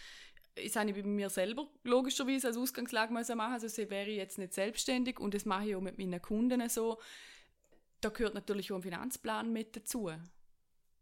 das 0.56 0.76
habe 0.76 0.90
ich 0.90 0.96
bei 0.96 1.04
mir 1.04 1.30
selber 1.30 1.68
logischerweise 1.84 2.48
als 2.48 2.58
Ausgangslage 2.58 3.14
müssen 3.14 3.38
machen. 3.38 3.54
Also 3.54 3.78
wäre 3.90 4.10
ich 4.10 4.18
jetzt 4.18 4.40
nicht 4.40 4.54
selbstständig 4.54 5.20
und 5.20 5.36
das 5.36 5.46
mache 5.46 5.70
ich 5.70 5.76
auch 5.76 5.82
mit 5.82 6.00
meinen 6.00 6.22
Kunden 6.22 6.68
so. 6.70 7.00
Da 8.02 8.10
gehört 8.10 8.34
natürlich 8.34 8.72
auch 8.72 8.78
ein 8.78 8.82
Finanzplan 8.82 9.54
mit 9.54 9.76
dazu. 9.76 10.10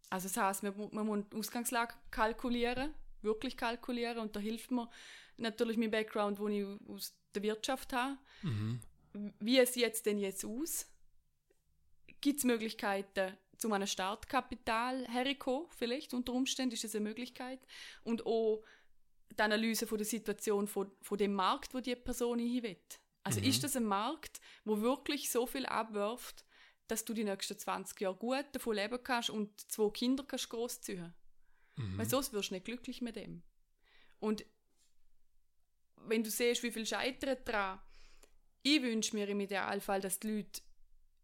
Also 0.09 0.27
das 0.27 0.37
heißt, 0.37 0.63
man, 0.63 0.89
man 0.91 1.07
muss 1.07 1.29
die 1.31 1.37
Ausgangslage 1.37 1.93
kalkulieren, 2.11 2.93
wirklich 3.21 3.55
kalkulieren 3.55 4.19
und 4.19 4.35
da 4.35 4.41
hilft 4.41 4.71
mir 4.71 4.89
natürlich 5.37 5.77
mein 5.77 5.91
Background, 5.91 6.39
wo 6.39 6.49
ich 6.49 6.65
aus 6.89 7.15
der 7.33 7.43
Wirtschaft 7.43 7.93
habe. 7.93 8.17
Mhm. 8.41 8.81
Wie 9.39 9.65
sieht 9.65 9.93
es 9.93 10.03
denn 10.03 10.17
jetzt 10.17 10.45
aus? 10.45 10.87
Gibt 12.21 12.39
es 12.39 12.45
Möglichkeiten, 12.45 13.37
zu 13.57 13.71
einem 13.71 13.87
Startkapital 13.87 15.07
herzukommen, 15.07 15.67
vielleicht 15.77 16.13
unter 16.13 16.33
Umständen 16.33 16.73
ist 16.73 16.83
das 16.83 16.95
eine 16.95 17.03
Möglichkeit. 17.03 17.59
Und 18.03 18.25
auch 18.25 18.63
die 19.37 19.41
Analyse 19.41 19.85
von 19.87 19.97
der 19.97 20.05
Situation 20.05 20.67
von, 20.67 20.91
von 21.01 21.17
dem 21.17 21.33
Markt, 21.33 21.73
wo 21.73 21.79
die 21.79 21.95
Person 21.95 22.39
hin 22.39 22.63
will. 22.63 22.77
Also 23.23 23.39
Mhm. 23.39 23.45
ist 23.45 23.63
das 23.63 23.75
ein 23.75 23.85
Markt, 23.85 24.41
wo 24.65 24.81
wirklich 24.81 25.29
so 25.29 25.45
viel 25.45 25.65
abwirft, 25.67 26.43
dass 26.87 27.05
du 27.05 27.13
die 27.13 27.23
nächsten 27.23 27.57
20 27.57 28.01
Jahre 28.01 28.15
gut 28.15 28.45
davon 28.51 28.75
leben 28.75 29.01
kannst 29.03 29.29
und 29.29 29.71
zwei 29.71 29.89
Kinder 29.91 30.23
kannst 30.27 30.49
großziehen? 30.49 31.13
Mhm. 31.77 31.97
Weil 31.97 32.09
sonst 32.09 32.33
wirst 32.33 32.49
du 32.49 32.55
nicht 32.55 32.65
glücklich 32.65 33.01
mit 33.01 33.15
dem. 33.15 33.43
Und 34.19 34.43
wenn 35.97 36.23
du 36.23 36.31
siehst, 36.31 36.63
wie 36.63 36.71
viel 36.71 36.85
scheitert 36.85 37.47
dran, 37.47 37.79
ich 38.63 38.81
wünsche 38.81 39.15
mir 39.15 39.27
im 39.27 39.39
Idealfall, 39.39 40.01
dass 40.01 40.19
die 40.19 40.35
Leute 40.35 40.61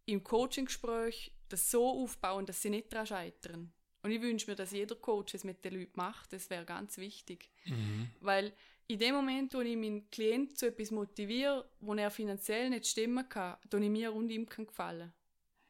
im 0.06 0.24
Coaching-Gespräch 0.24 1.32
das 1.48 1.70
so 1.70 2.02
aufbauen, 2.02 2.46
dass 2.46 2.62
sie 2.62 2.70
nicht 2.70 2.92
daran 2.92 3.06
scheitern. 3.06 3.72
Und 4.02 4.10
ich 4.10 4.22
wünsche 4.22 4.50
mir, 4.50 4.56
dass 4.56 4.70
jeder 4.70 4.94
Coach 4.94 5.34
es 5.34 5.44
mit 5.44 5.64
den 5.64 5.74
Leuten 5.74 5.92
macht. 5.96 6.32
Das 6.32 6.50
wäre 6.50 6.64
ganz 6.64 6.98
wichtig. 6.98 7.50
Mhm. 7.64 8.10
Weil 8.20 8.52
in 8.86 8.98
dem 8.98 9.14
Moment, 9.14 9.52
wo 9.54 9.60
ich 9.60 9.76
meinen 9.76 10.10
Klient 10.10 10.56
zu 10.56 10.66
etwas 10.66 10.90
motiviere, 10.90 11.68
wo 11.80 11.94
er 11.94 12.10
finanziell 12.10 12.70
nicht 12.70 12.86
stimmen 12.86 13.28
kann, 13.28 13.56
tue 13.68 13.84
ich 13.84 13.90
mir 13.90 14.12
und 14.14 14.30
ihm 14.30 14.48
kann 14.48 14.66
gefallen. 14.66 15.12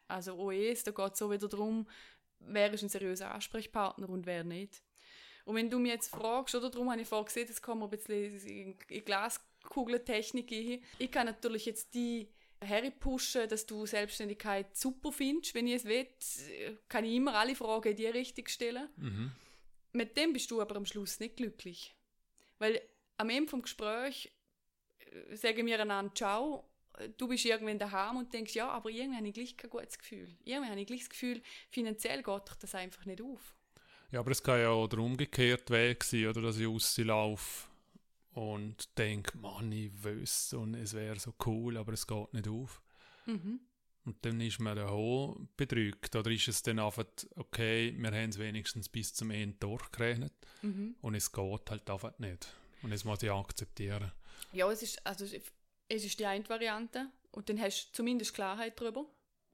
Also 0.06 0.36
OEs, 0.36 0.84
da 0.84 0.92
geht 0.92 1.12
es 1.12 1.18
so 1.18 1.30
wieder 1.30 1.48
darum, 1.48 1.88
wer 2.38 2.72
ist 2.72 2.82
ein 2.82 2.88
seriöser 2.88 3.34
Ansprechpartner 3.34 4.08
und 4.08 4.24
wer 4.26 4.44
nicht. 4.44 4.82
Und 5.44 5.56
wenn 5.56 5.70
du 5.70 5.78
mich 5.78 5.92
jetzt 5.92 6.08
fragst, 6.08 6.54
oder 6.54 6.70
darum 6.70 6.90
habe 6.90 7.00
ich 7.00 7.08
vorher 7.08 7.24
gesehen, 7.24 7.48
das 7.48 7.60
kommen 7.60 7.80
wir 7.80 7.86
ein 7.86 7.90
bisschen 7.90 8.38
in 8.46 8.76
in 8.88 9.04
Glaskugeltechnik 9.68 10.50
hin. 10.50 10.82
Ich 10.98 11.10
kann 11.10 11.26
natürlich 11.26 11.66
jetzt 11.66 11.94
die 11.94 12.28
herpushen, 12.60 13.48
dass 13.48 13.66
du 13.66 13.86
Selbstständigkeit 13.86 14.76
super 14.76 15.12
findest. 15.12 15.54
Wenn 15.54 15.66
ich 15.66 15.74
es 15.74 15.84
will, 15.84 16.06
kann 16.88 17.04
ich 17.04 17.14
immer 17.14 17.34
alle 17.34 17.54
Fragen 17.54 17.90
in 17.90 17.96
die 17.96 18.06
Richtung 18.06 18.46
stellen. 18.48 18.88
Mhm. 18.96 19.32
Mit 19.92 20.16
dem 20.16 20.32
bist 20.32 20.50
du 20.50 20.60
aber 20.60 20.76
am 20.76 20.86
Schluss 20.86 21.20
nicht 21.20 21.36
glücklich. 21.36 21.94
Weil 22.58 22.80
am 23.16 23.30
Ende 23.30 23.48
vom 23.48 23.62
Gespräch 23.62 24.32
äh, 24.98 25.36
sagen 25.36 25.66
wir 25.66 25.80
einander 25.80 26.14
Ciao, 26.14 26.68
du 27.16 27.28
bist 27.28 27.44
irgendwann 27.44 27.78
daheim 27.78 28.16
und 28.16 28.32
denkst, 28.32 28.54
ja, 28.54 28.68
aber 28.68 28.90
irgendwie 28.90 29.16
habe 29.16 29.28
ich 29.28 29.34
gleich 29.34 29.56
kein 29.56 29.70
gutes 29.70 29.98
Gefühl. 29.98 30.28
Irgendwie 30.44 30.70
habe 30.70 30.80
ich 30.80 30.86
gleich 30.86 31.00
das 31.00 31.10
Gefühl, 31.10 31.42
finanziell 31.70 32.22
geht 32.22 32.48
dich 32.48 32.56
das 32.56 32.74
einfach 32.74 33.04
nicht 33.04 33.22
auf. 33.22 33.54
Ja, 34.10 34.20
aber 34.20 34.30
es 34.30 34.42
kann 34.42 34.60
ja 34.60 34.70
auch 34.70 34.88
der 34.88 35.00
umgekehrte 35.00 35.72
Weg 35.72 36.02
sein, 36.02 36.26
oder 36.26 36.42
dass 36.42 36.58
ich 36.58 36.66
rauslaufe 36.66 37.67
und 38.38 38.96
denke, 38.96 39.36
Mann, 39.38 39.72
ich 39.72 39.90
wüsste 40.04 40.58
und 40.60 40.74
es 40.74 40.94
wäre 40.94 41.18
so 41.18 41.34
cool, 41.44 41.76
aber 41.76 41.92
es 41.92 42.06
geht 42.06 42.32
nicht 42.32 42.46
auf. 42.46 42.80
Mhm. 43.26 43.60
Und 44.04 44.24
dann 44.24 44.40
ist 44.40 44.60
man 44.60 44.76
da 44.76 44.88
auch 44.88 45.36
bedrückt. 45.56 46.14
Oder 46.14 46.30
ist 46.30 46.46
es 46.46 46.62
dann 46.62 46.78
einfach, 46.78 47.04
okay, 47.34 47.92
wir 47.98 48.12
haben 48.12 48.30
es 48.30 48.38
wenigstens 48.38 48.88
bis 48.88 49.12
zum 49.12 49.30
Ende 49.32 49.56
durchgerechnet 49.58 50.32
Mhm. 50.62 50.94
und 51.00 51.14
es 51.16 51.32
geht 51.32 51.70
halt 51.70 51.90
einfach 51.90 52.16
nicht. 52.18 52.54
Und 52.82 52.90
das 52.92 53.04
muss 53.04 53.22
ich 53.22 53.30
akzeptieren. 53.30 54.12
Ja, 54.52 54.70
es 54.70 54.82
ist, 54.82 55.04
also, 55.04 55.24
es 55.24 56.04
ist 56.04 56.18
die 56.20 56.24
eine 56.26 56.48
Variante 56.48 57.10
und 57.32 57.48
dann 57.48 57.60
hast 57.60 57.88
du 57.88 57.92
zumindest 57.92 58.34
Klarheit 58.34 58.80
darüber. 58.80 59.04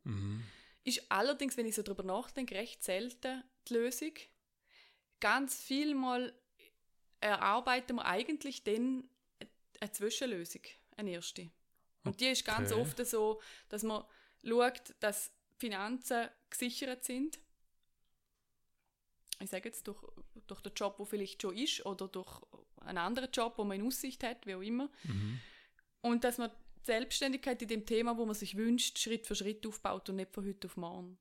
Mhm. 0.04 0.44
Ist 0.84 1.10
allerdings, 1.10 1.56
wenn 1.56 1.66
ich 1.66 1.74
so 1.74 1.82
drüber 1.82 2.02
nachdenke, 2.02 2.54
recht 2.54 2.84
selten 2.84 3.42
die 3.66 3.74
Lösung. 3.74 4.12
Ganz 5.20 5.56
viel 5.56 5.94
mal 5.94 6.34
erarbeiten 7.24 7.96
wir 7.96 8.04
eigentlich 8.04 8.64
dann 8.64 9.08
eine 9.80 9.92
Zwischenlösung, 9.92 10.60
eine 10.96 11.12
erste. 11.12 11.50
Und 12.04 12.20
die 12.20 12.26
ist 12.26 12.44
ganz 12.44 12.70
Okay. 12.70 12.80
oft 12.80 13.06
so, 13.06 13.40
dass 13.70 13.82
man 13.82 14.04
schaut, 14.46 14.94
dass 15.00 15.32
Finanzen 15.56 16.28
gesichert 16.50 17.04
sind. 17.04 17.38
Ich 19.40 19.50
sage 19.50 19.68
jetzt 19.68 19.88
durch, 19.88 20.02
durch 20.46 20.60
den 20.60 20.74
Job, 20.74 20.98
der 20.98 21.06
vielleicht 21.06 21.40
schon 21.40 21.56
ist, 21.56 21.84
oder 21.86 22.08
durch 22.08 22.42
einen 22.82 22.98
anderen 22.98 23.30
Job, 23.32 23.54
wo 23.56 23.64
man 23.64 23.80
in 23.80 23.86
Aussicht 23.86 24.22
hat, 24.22 24.46
wie 24.46 24.54
auch 24.54 24.60
immer. 24.60 24.90
Mhm. 25.04 25.40
Und 26.02 26.24
dass 26.24 26.36
man 26.36 26.50
die 26.50 26.84
Selbstständigkeit 26.84 27.60
in 27.62 27.68
dem 27.68 27.86
Thema, 27.86 28.18
wo 28.18 28.26
man 28.26 28.34
sich 28.34 28.56
wünscht, 28.56 28.98
Schritt 28.98 29.26
für 29.26 29.34
Schritt 29.34 29.66
aufbaut 29.66 30.10
und 30.10 30.16
nicht 30.16 30.34
von 30.34 30.46
heute 30.46 30.66
auf 30.66 30.76
morgen. 30.76 31.18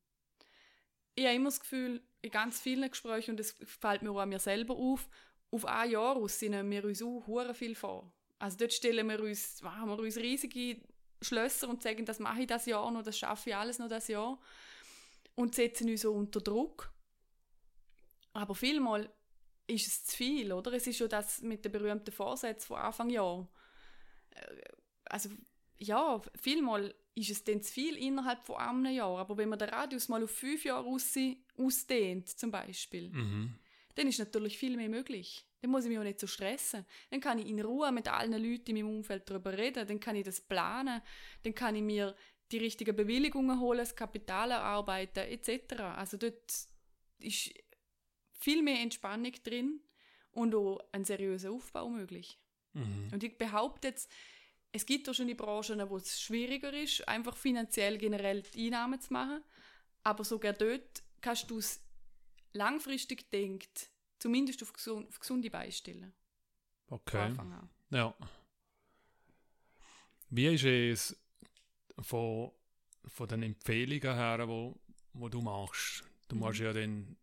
Ich 1.16 1.24
habe 1.26 1.36
immer 1.36 1.50
das 1.50 1.62
Gefühl, 1.62 2.04
in 2.22 2.32
ganz 2.32 2.60
vielen 2.60 2.90
Gesprächen, 2.90 3.32
und 3.32 3.38
das 3.38 3.56
fällt 3.64 4.02
mir 4.02 4.12
auch 4.12 4.20
an 4.20 4.30
mir 4.30 4.40
selber 4.40 4.76
auf, 4.76 5.08
auf 5.54 5.66
ein 5.66 5.92
Jahr 5.92 6.16
aus 6.16 6.42
nehmen 6.42 6.72
wir 6.72 6.84
uns 6.86 7.02
auch 7.02 7.54
viel 7.54 7.76
vor. 7.76 8.12
Also 8.40 8.58
dort 8.58 8.74
stellen 8.74 9.08
wir 9.08 9.22
uns, 9.22 9.62
machen 9.62 9.88
wir 9.90 10.00
uns 10.00 10.18
riesige 10.18 10.82
Schlösser 11.22 11.70
und 11.70 11.82
sagen, 11.82 12.06
das 12.06 12.20
mache 12.20 12.42
ich 12.42 12.48
das 12.48 12.66
Jahr 12.66 12.90
noch, 12.92 13.04
das 13.04 13.18
schaffe 13.18 13.52
ich 13.52 13.56
alles 13.56 13.80
noch 13.80 13.88
das 13.88 14.08
Jahr. 14.08 14.40
Und 15.36 15.56
setzen 15.56 15.90
uns 15.90 16.02
so 16.02 16.14
unter 16.14 16.42
Druck. 16.42 16.92
Aber 18.34 18.56
vielmal 18.56 19.10
ist 19.68 19.88
es 19.88 20.06
zu 20.06 20.18
viel, 20.18 20.52
oder? 20.52 20.74
Es 20.74 20.88
ist 20.88 20.98
schon 20.98 21.10
das 21.10 21.42
mit 21.42 21.64
den 21.64 21.72
berühmten 21.72 22.12
Vorsätzen 22.12 22.68
von 22.68 22.78
Anfang 22.78 23.10
Jahr. 23.10 23.48
Äh, 24.32 24.64
Also, 25.06 25.30
ja, 25.78 26.22
vielmal 26.40 26.94
ist 27.16 27.30
es 27.30 27.44
dann 27.44 27.62
zu 27.62 27.72
viel 27.72 27.96
innerhalb 27.98 28.44
von 28.44 28.58
einem 28.58 28.94
Jahr. 28.94 29.18
Aber 29.20 29.38
wenn 29.38 29.50
man 29.50 29.60
den 29.60 29.70
Radius 29.70 30.10
mal 30.10 30.24
auf 30.24 30.32
fünf 30.32 30.66
Jahre 30.66 30.88
aus, 30.88 31.14
ausdehnt, 31.58 32.30
zum 32.30 32.52
Beispiel, 32.52 33.10
Mhm. 33.10 33.56
Dann 33.96 34.08
ist 34.08 34.20
natürlich 34.20 34.58
viel 34.58 34.76
mehr 34.78 34.90
möglich. 34.90 35.46
Dann 35.62 35.72
muss 35.72 35.86
ich 35.86 35.90
mich 35.90 36.00
auch 36.00 36.04
nicht 36.04 36.20
so 36.20 36.28
stressen. 36.28 36.86
Dann 37.10 37.22
kann 37.22 37.40
ich 37.40 37.48
in 37.48 37.62
Ruhe 37.62 37.92
mit 37.92 38.08
allen 38.08 38.32
Leuten 38.32 38.76
in 38.76 38.86
meinem 38.86 38.98
Umfeld 38.98 39.30
darüber 39.30 39.58
reden. 39.58 39.88
Dann 39.88 40.00
kann 40.00 40.16
ich 40.16 40.26
das 40.26 40.42
planen. 40.42 41.02
Dann 41.44 41.56
kann 41.56 41.76
ich 41.76 41.82
mir 41.82 42.16
die 42.52 42.58
richtigen 42.58 42.96
Bewilligungen 42.96 43.60
holen, 43.60 43.80
das 43.80 43.96
Kapital 43.96 44.52
erarbeiten, 44.52 45.20
etc. 45.20 45.82
Also 45.96 46.18
dort 46.18 46.52
ist 47.20 47.54
viel 48.34 48.62
mehr 48.62 48.80
Entspannung 48.82 49.32
drin 49.44 49.82
und 50.32 50.54
auch 50.54 50.80
ein 50.92 51.06
seriöser 51.06 51.52
Aufbau 51.52 51.90
möglich. 51.90 52.40
Mhm. 52.74 53.10
Und 53.12 53.24
ich 53.24 53.38
behaupte 53.38 53.88
jetzt, 53.88 54.12
es 54.72 54.86
gibt 54.86 55.08
auch 55.08 55.14
schon 55.14 55.28
die 55.28 55.36
Branchen, 55.36 55.90
wo 55.90 55.98
es 55.98 56.20
schwieriger 56.20 56.74
ist, 56.74 57.08
einfach 57.08 57.38
finanziell 57.38 57.98
generell 57.98 58.42
die 58.42 58.66
Einnahmen 58.66 59.00
zu 59.00 59.14
machen. 59.14 59.44
Aber 60.04 60.24
sogar 60.24 60.54
dort 60.54 61.04
kannst 61.22 61.50
du 61.50 61.60
es 61.60 61.82
langfristig 62.54 63.30
denkt, 63.32 63.90
zumindest 64.20 64.62
auf, 64.64 64.74
gesund, 64.74 65.08
auf 65.10 65.20
gesunde 65.20 65.50
Beine 65.50 65.72
stellen. 65.72 66.14
Von 66.84 66.96
Okay. 67.00 67.18
Anfang 67.22 67.52
an. 67.54 67.70
Ja. 67.92 68.16
Wie 70.30 70.48
ist 70.48 70.64
es 70.64 71.18
von, 72.00 72.52
von 73.06 73.28
den 73.28 73.44
Empfehlungen 73.44 74.16
her, 74.16 74.48
wo, 74.48 74.80
wo 75.14 75.30
du 75.30 75.42
machst? 75.42 76.04
Du 76.28 76.36
musst 76.36 76.60
Mhm. 76.60 76.66
ja 76.66 76.74
dann 76.74 77.18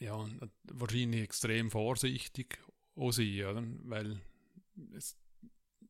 ja, 0.00 0.28
wahrscheinlich 0.64 1.22
extrem 1.22 1.70
vorsichtig 1.70 2.58
auch 2.96 3.12
sein, 3.12 3.44
oder? 3.44 3.62
Weil 3.84 4.20
es, 4.94 5.16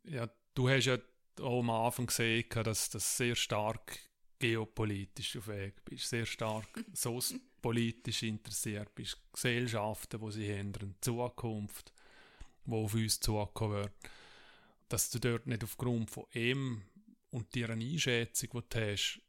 ja, 0.05 0.29
du 0.55 0.69
hast 0.69 0.87
ja 0.87 0.99
auch 1.41 1.61
am 1.61 1.71
Anfang 1.71 2.07
gesehen, 2.07 2.45
dass 2.65 2.91
das 2.91 3.17
sehr 3.17 3.37
stark 3.37 3.99
geopolitisch 4.39 5.37
auf 5.37 5.47
Weg 5.49 5.85
bist, 5.85 6.09
sehr 6.09 6.27
stark 6.27 6.67
so 6.93 7.21
politisch 7.61 8.23
interessiert 8.23 8.95
bist, 8.95 9.21
Gesellschaften, 9.33 10.21
wo 10.21 10.31
sie 10.31 10.53
haben, 10.53 10.95
Zukunft, 11.01 11.93
wo 12.65 12.85
auf 12.85 12.95
uns 12.95 13.21
zukommen 13.21 13.75
wird, 13.75 13.93
dass 14.89 15.11
du 15.11 15.19
dort 15.19 15.47
nicht 15.47 15.65
aufgrund 15.65 16.11
von 16.11 16.25
ihm 16.33 16.83
und 17.31 17.55
deiner 17.55 17.75
Einschätzung, 17.75 18.51
die 18.53 18.69
du 18.69 18.93
hast, 18.93 19.21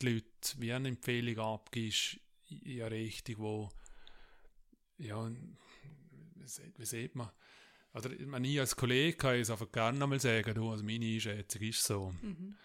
die 0.00 0.06
Leute 0.06 0.60
wie 0.60 0.72
eine 0.72 0.88
Empfehlung 0.88 1.38
abgibst 1.38 2.20
in 2.48 2.82
eine 2.82 2.90
Richtung, 2.90 3.38
wo 3.38 3.68
ja, 4.98 5.30
wie 6.76 6.84
sieht, 6.84 7.14
man, 7.14 7.30
oder 7.94 8.10
ich 8.10 8.26
meine, 8.26 8.48
ich 8.48 8.60
als 8.60 8.76
Kollege 8.76 9.16
kann 9.16 9.36
es 9.36 9.50
einfach 9.50 9.70
gerne 9.70 10.02
einmal 10.02 10.20
sagen, 10.20 10.54
du, 10.54 10.70
also 10.70 10.84
meine 10.84 11.06
Einschätzung 11.06 11.62
ist 11.62 11.84
so. 11.84 12.12
Mhm. 12.22 12.56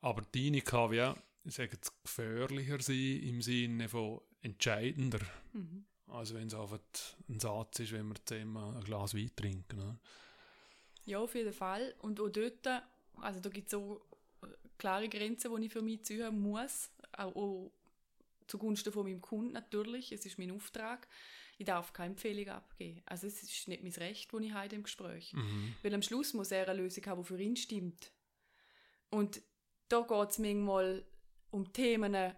Aber 0.00 0.22
deine 0.32 0.60
kann 0.60 0.90
wie, 0.90 1.12
ich 1.44 1.54
sage 1.54 1.72
jetzt, 1.72 1.92
gefährlicher 2.02 2.80
sein 2.80 3.20
im 3.22 3.42
Sinne 3.42 3.88
von 3.88 4.20
entscheidender. 4.46 5.20
Mhm. 5.52 5.84
Also 6.08 6.34
wenn 6.34 6.46
es 6.46 6.54
einfach 6.54 6.80
ein 7.28 7.40
Satz 7.40 7.80
ist, 7.80 7.92
wenn 7.92 8.08
wir 8.08 8.14
zusammen 8.24 8.76
ein 8.76 8.84
Glas 8.84 9.14
Wein 9.14 9.30
trinken. 9.34 9.76
Ne? 9.76 9.98
Ja, 11.04 11.18
auf 11.18 11.34
jeden 11.34 11.52
Fall. 11.52 11.94
Und 11.98 12.20
auch 12.20 12.28
dort, 12.28 12.66
also 13.20 13.40
da 13.40 13.48
gibt 13.48 13.66
es 13.66 13.72
so 13.72 14.02
klare 14.78 15.08
Grenzen, 15.08 15.54
die 15.56 15.66
ich 15.66 15.72
für 15.72 15.82
mich 15.82 16.04
ziehen 16.04 16.40
muss. 16.40 16.90
Auch, 17.12 17.34
auch 17.34 17.72
zugunsten 18.46 18.92
von 18.92 19.04
meinem 19.04 19.20
Kunden 19.20 19.52
natürlich. 19.52 20.12
Es 20.12 20.24
ist 20.24 20.38
mein 20.38 20.52
Auftrag. 20.52 21.08
Ich 21.58 21.66
darf 21.66 21.92
keine 21.92 22.10
Empfehlung 22.10 22.48
abgeben. 22.48 23.02
Also 23.06 23.26
es 23.26 23.42
ist 23.42 23.66
nicht 23.66 23.82
mein 23.82 23.92
Recht, 23.92 24.32
das 24.32 24.40
ich 24.40 24.52
habe 24.52 24.74
im 24.74 24.82
Gespräch. 24.82 25.32
Mhm. 25.32 25.74
Weil 25.82 25.94
am 25.94 26.02
Schluss 26.02 26.34
muss 26.34 26.50
er 26.50 26.68
eine 26.68 26.82
Lösung 26.82 27.04
haben, 27.06 27.22
die 27.22 27.26
für 27.26 27.40
ihn 27.40 27.56
stimmt. 27.56 28.12
Und 29.10 29.40
da 29.88 30.02
geht 30.02 30.30
es 30.30 30.38
manchmal 30.38 31.04
um 31.50 31.72
Themen, 31.72 32.34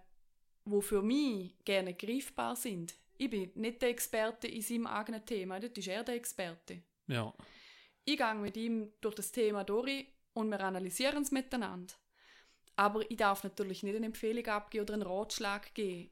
wo 0.69 0.81
für 0.81 1.01
mich 1.01 1.55
gerne 1.65 1.93
greifbar 1.93 2.55
sind. 2.55 2.93
Ich 3.17 3.29
bin 3.29 3.51
nicht 3.55 3.81
der 3.81 3.89
Experte 3.89 4.47
in 4.47 4.61
seinem 4.61 4.87
eigenen 4.87 5.25
Thema, 5.25 5.59
das 5.59 5.71
ist 5.71 5.87
er 5.87 6.03
der 6.03 6.15
Experte. 6.15 6.81
Ja. 7.07 7.33
Ich 8.05 8.17
gehe 8.17 8.35
mit 8.35 8.55
ihm 8.55 8.93
durch 9.01 9.15
das 9.15 9.31
Thema 9.31 9.63
durch 9.63 10.07
und 10.33 10.49
wir 10.49 10.59
analysieren 10.61 11.23
es 11.23 11.31
miteinander. 11.31 11.93
Aber 12.75 13.09
ich 13.11 13.17
darf 13.17 13.43
natürlich 13.43 13.83
nicht 13.83 13.95
eine 13.95 14.05
Empfehlung 14.05 14.45
abgeben 14.47 14.83
oder 14.83 14.93
einen 14.93 15.03
Ratschlag 15.03 15.73
geben. 15.73 16.11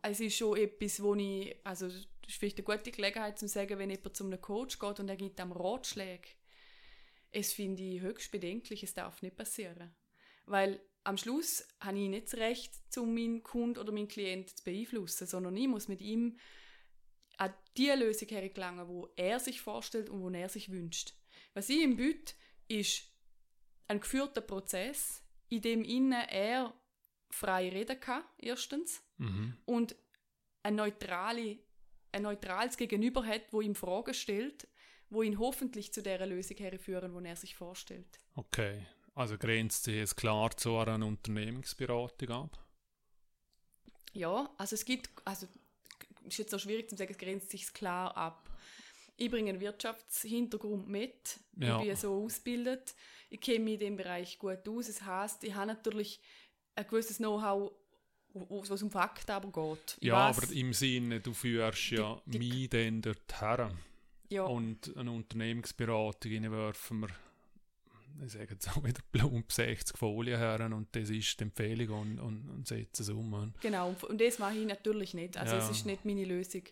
Es 0.00 0.20
ist 0.20 0.36
schon 0.36 0.56
etwas, 0.56 1.02
wo 1.02 1.14
ich, 1.14 1.54
also 1.64 1.86
das 1.86 2.06
ist 2.28 2.38
vielleicht 2.38 2.58
eine 2.58 2.64
gute 2.64 2.90
Gelegenheit 2.90 3.38
zu 3.38 3.46
sagen, 3.46 3.78
wenn 3.78 3.90
jemand 3.90 4.16
zu 4.16 4.24
einem 4.24 4.40
Coach 4.40 4.78
geht 4.78 5.00
und 5.00 5.08
er 5.08 5.16
gibt 5.16 5.40
einem 5.40 5.52
Ratschläge. 5.52 6.28
Es 7.30 7.52
finde 7.52 7.82
ich 7.82 8.00
höchst 8.00 8.30
bedenklich, 8.30 8.82
es 8.82 8.94
darf 8.94 9.20
nicht 9.20 9.36
passieren. 9.36 9.94
Weil 10.46 10.80
am 11.04 11.16
Schluss 11.18 11.66
habe 11.80 11.98
ich 11.98 12.08
nicht 12.08 12.26
das 12.26 12.34
Recht, 12.40 12.72
um 12.96 13.14
meinen 13.14 13.42
Kunden 13.42 13.78
oder 13.78 13.92
meinen 13.92 14.08
Klienten 14.08 14.56
zu 14.56 14.64
beeinflussen, 14.64 15.26
sondern 15.26 15.56
ich 15.56 15.68
muss 15.68 15.88
mit 15.88 16.00
ihm 16.00 16.38
an 17.36 17.52
die 17.76 17.90
Lösung 17.90 18.28
hergelangen, 18.28 18.88
wo 18.88 19.08
er 19.16 19.38
sich 19.40 19.60
vorstellt 19.60 20.08
und 20.08 20.22
wo 20.22 20.30
er 20.30 20.48
sich 20.48 20.70
wünscht. 20.70 21.12
Was 21.52 21.68
ich 21.68 21.82
ihm 21.82 21.96
biete, 21.96 22.34
ist 22.68 23.02
ein 23.88 24.00
geführter 24.00 24.40
Prozess, 24.40 25.22
in 25.48 25.60
dem 25.60 26.12
er 26.12 26.72
frei 27.30 27.68
reden 27.68 28.00
kann, 28.00 28.24
erstens, 28.38 29.02
Mhm. 29.18 29.56
und 29.66 29.96
ein, 30.62 30.76
neutrale, 30.76 31.58
ein 32.12 32.22
neutrales 32.22 32.76
Gegenüber 32.76 33.24
hat, 33.26 33.52
wo 33.52 33.60
ihm 33.60 33.74
Fragen 33.74 34.14
stellt, 34.14 34.66
wo 35.10 35.22
ihn 35.22 35.38
hoffentlich 35.38 35.92
zu 35.92 36.02
der 36.02 36.24
Lösung 36.26 36.56
herführen, 36.56 37.12
wo 37.12 37.20
er 37.20 37.36
sich 37.36 37.54
vorstellt. 37.56 38.20
Okay. 38.34 38.86
Also 39.14 39.38
grenzt 39.38 39.84
sich 39.84 39.96
es 39.96 40.16
klar 40.16 40.56
zu 40.56 40.76
einer 40.78 41.06
Unternehmensberatung 41.06 42.30
ab? 42.30 42.58
Ja, 44.12 44.50
also 44.58 44.74
es 44.74 44.84
gibt, 44.84 45.10
also 45.24 45.46
ist 46.24 46.38
jetzt 46.38 46.50
so 46.50 46.58
schwierig 46.58 46.88
zu 46.88 46.96
sagen, 46.96 47.12
es 47.12 47.18
grenzt 47.18 47.50
sich 47.50 47.72
klar 47.72 48.16
ab. 48.16 48.50
Ich 49.16 49.30
bringe 49.30 49.50
einen 49.50 49.60
Wirtschaftshintergrund 49.60 50.88
mit, 50.88 51.38
Ja. 51.56 51.78
ich 51.80 51.86
bin 51.86 51.96
so 51.96 52.24
ausgebildet, 52.24 52.94
ich 53.30 53.40
kenne 53.40 53.60
mich 53.60 53.74
in 53.74 53.80
dem 53.80 53.96
Bereich 53.96 54.38
gut 54.38 54.68
aus, 54.68 54.86
das 54.88 55.02
heißt, 55.02 55.44
ich 55.44 55.54
habe 55.54 55.68
natürlich 55.68 56.20
ein 56.74 56.86
gewisses 56.86 57.18
Know-how, 57.18 57.70
was 58.32 58.82
um 58.82 58.90
Fakten 58.90 59.30
aber 59.30 59.52
geht. 59.52 59.96
Ich 60.00 60.08
Ja, 60.08 60.28
weiss- 60.28 60.38
aber 60.42 60.52
im 60.52 60.72
Sinne, 60.72 61.20
du 61.20 61.32
führst 61.32 61.90
ja 61.90 62.20
Die- 62.26 62.38
die- 62.38 62.48
mich 62.48 62.70
dann 62.70 63.02
dorthin. 63.02 63.78
ja, 64.30 64.42
Und 64.44 64.96
eine 64.96 65.12
Unternehmensberatung 65.12 66.50
werfen 66.50 67.00
wir, 67.02 67.08
ich 68.24 68.32
sage 68.32 68.48
jetzt 68.52 68.68
auch 68.68 68.84
wieder 68.84 69.00
plump, 69.12 69.50
60 69.50 69.96
Folien 69.96 70.38
her 70.38 70.60
und 70.72 70.94
das 70.94 71.10
ist 71.10 71.38
die 71.40 71.44
Empfehlung 71.44 71.88
und, 72.00 72.18
und, 72.20 72.50
und 72.50 72.68
setzen 72.68 73.02
es 73.02 73.08
um. 73.10 73.52
genau, 73.60 73.88
und- 73.88 74.04
und 74.04 74.20
das 74.20 74.38
mache 74.38 74.56
ich 74.56 74.66
natürlich 74.66 75.14
nicht, 75.14 75.36
also 75.36 75.56
Ja. 75.56 75.62
es 75.62 75.70
ist 75.70 75.86
nicht 75.86 76.04
meine 76.04 76.24
Lösung. 76.24 76.62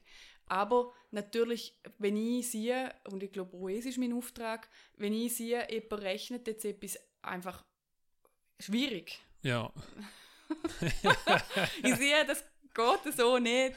Aber 0.47 0.93
natürlich, 1.13 1.75
wenn 1.99 2.17
ich 2.17 2.51
sehe, 2.51 2.93
und 3.11 3.23
ich 3.23 3.33
glaube, 3.33 3.57
auch 3.57 3.69
es 3.69 3.87
ist 3.87 3.97
mein 3.99 4.13
Auftrag, 4.13 4.69
wenn 4.97 5.13
ich 5.15 5.35
sehe, 5.37 5.67
jemand 5.71 6.03
rechnet 6.03 6.47
jetzt 6.47 6.65
etwas 6.65 6.99
einfach 7.23 7.65
schwierig, 8.61 9.21
Ja, 9.43 9.73
ich 11.83 11.95
sehe, 11.97 12.25
das 12.27 12.45
geht 12.75 13.15
so 13.17 13.39
nicht. 13.39 13.75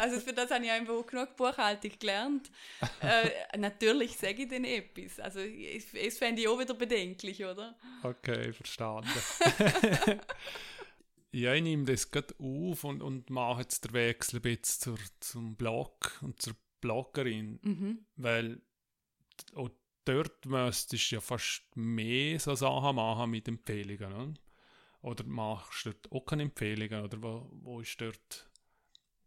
Also 0.00 0.20
für 0.20 0.32
das 0.32 0.50
habe 0.50 0.64
ich 0.64 0.70
einfach 0.70 0.94
auch 0.94 1.06
genug 1.06 1.36
Buchhaltung 1.36 1.92
gelernt. 1.98 2.50
äh, 3.00 3.56
natürlich 3.58 4.16
sage 4.16 4.42
ich 4.42 4.48
dann 4.48 4.64
etwas. 4.64 5.18
Also 5.20 5.40
es 5.40 5.92
es 5.94 6.18
fände 6.18 6.40
ich 6.42 6.48
auch 6.48 6.58
wieder 6.58 6.74
bedenklich, 6.74 7.44
oder? 7.44 7.76
okay, 8.02 8.52
verstanden. 8.52 9.08
ja, 11.32 11.54
ich 11.54 11.62
nehme 11.62 11.84
das 11.84 12.10
gerade 12.10 12.34
auf 12.38 12.84
und, 12.84 13.02
und 13.02 13.30
mache 13.30 13.62
jetzt 13.62 13.84
den 13.84 13.92
Wechsel 13.92 14.36
ein 14.36 14.42
bisschen 14.42 14.80
zur, 14.96 14.98
zum 15.20 15.56
Blog 15.56 16.18
und 16.22 16.40
zur 16.40 16.54
Bloggerin, 16.80 17.58
Mhm. 17.62 18.06
weil 18.16 18.60
auch 19.54 19.70
dort 20.04 20.46
müsstest 20.46 21.10
du 21.10 21.16
ja 21.16 21.20
fast 21.20 21.62
mehr 21.74 22.38
so 22.40 22.54
Sachen 22.54 22.96
machen 22.96 23.30
mit 23.30 23.48
Empfehlungen. 23.48 24.10
Ne? 24.30 24.34
Oder 25.02 25.24
machst 25.24 25.86
du 25.86 25.92
dort 25.92 26.12
auch 26.12 26.26
keine 26.26 26.42
Empfehlungen? 26.42 27.04
Oder 27.04 27.22
wo, 27.22 27.48
wo 27.62 27.80
ist 27.80 28.00
dort 28.00 28.48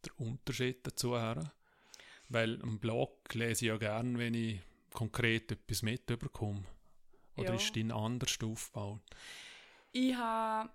der 0.05 0.19
Unterschied 0.19 0.85
dazu 0.85 1.17
her? 1.17 1.53
Weil 2.29 2.55
im 2.61 2.79
Blog 2.79 3.33
lese 3.33 3.65
ich 3.65 3.69
ja 3.69 3.77
gern, 3.77 4.17
wenn 4.17 4.33
ich 4.33 4.59
konkret 4.93 5.51
etwas 5.51 5.81
mitbekomme. 5.81 6.63
Oder 7.37 7.49
Ja. 7.49 7.55
ist 7.55 7.75
dein 7.75 7.91
anders 7.91 8.37
aufgebaut? 8.43 9.01
Ich 9.93 10.15
habe 10.15 10.69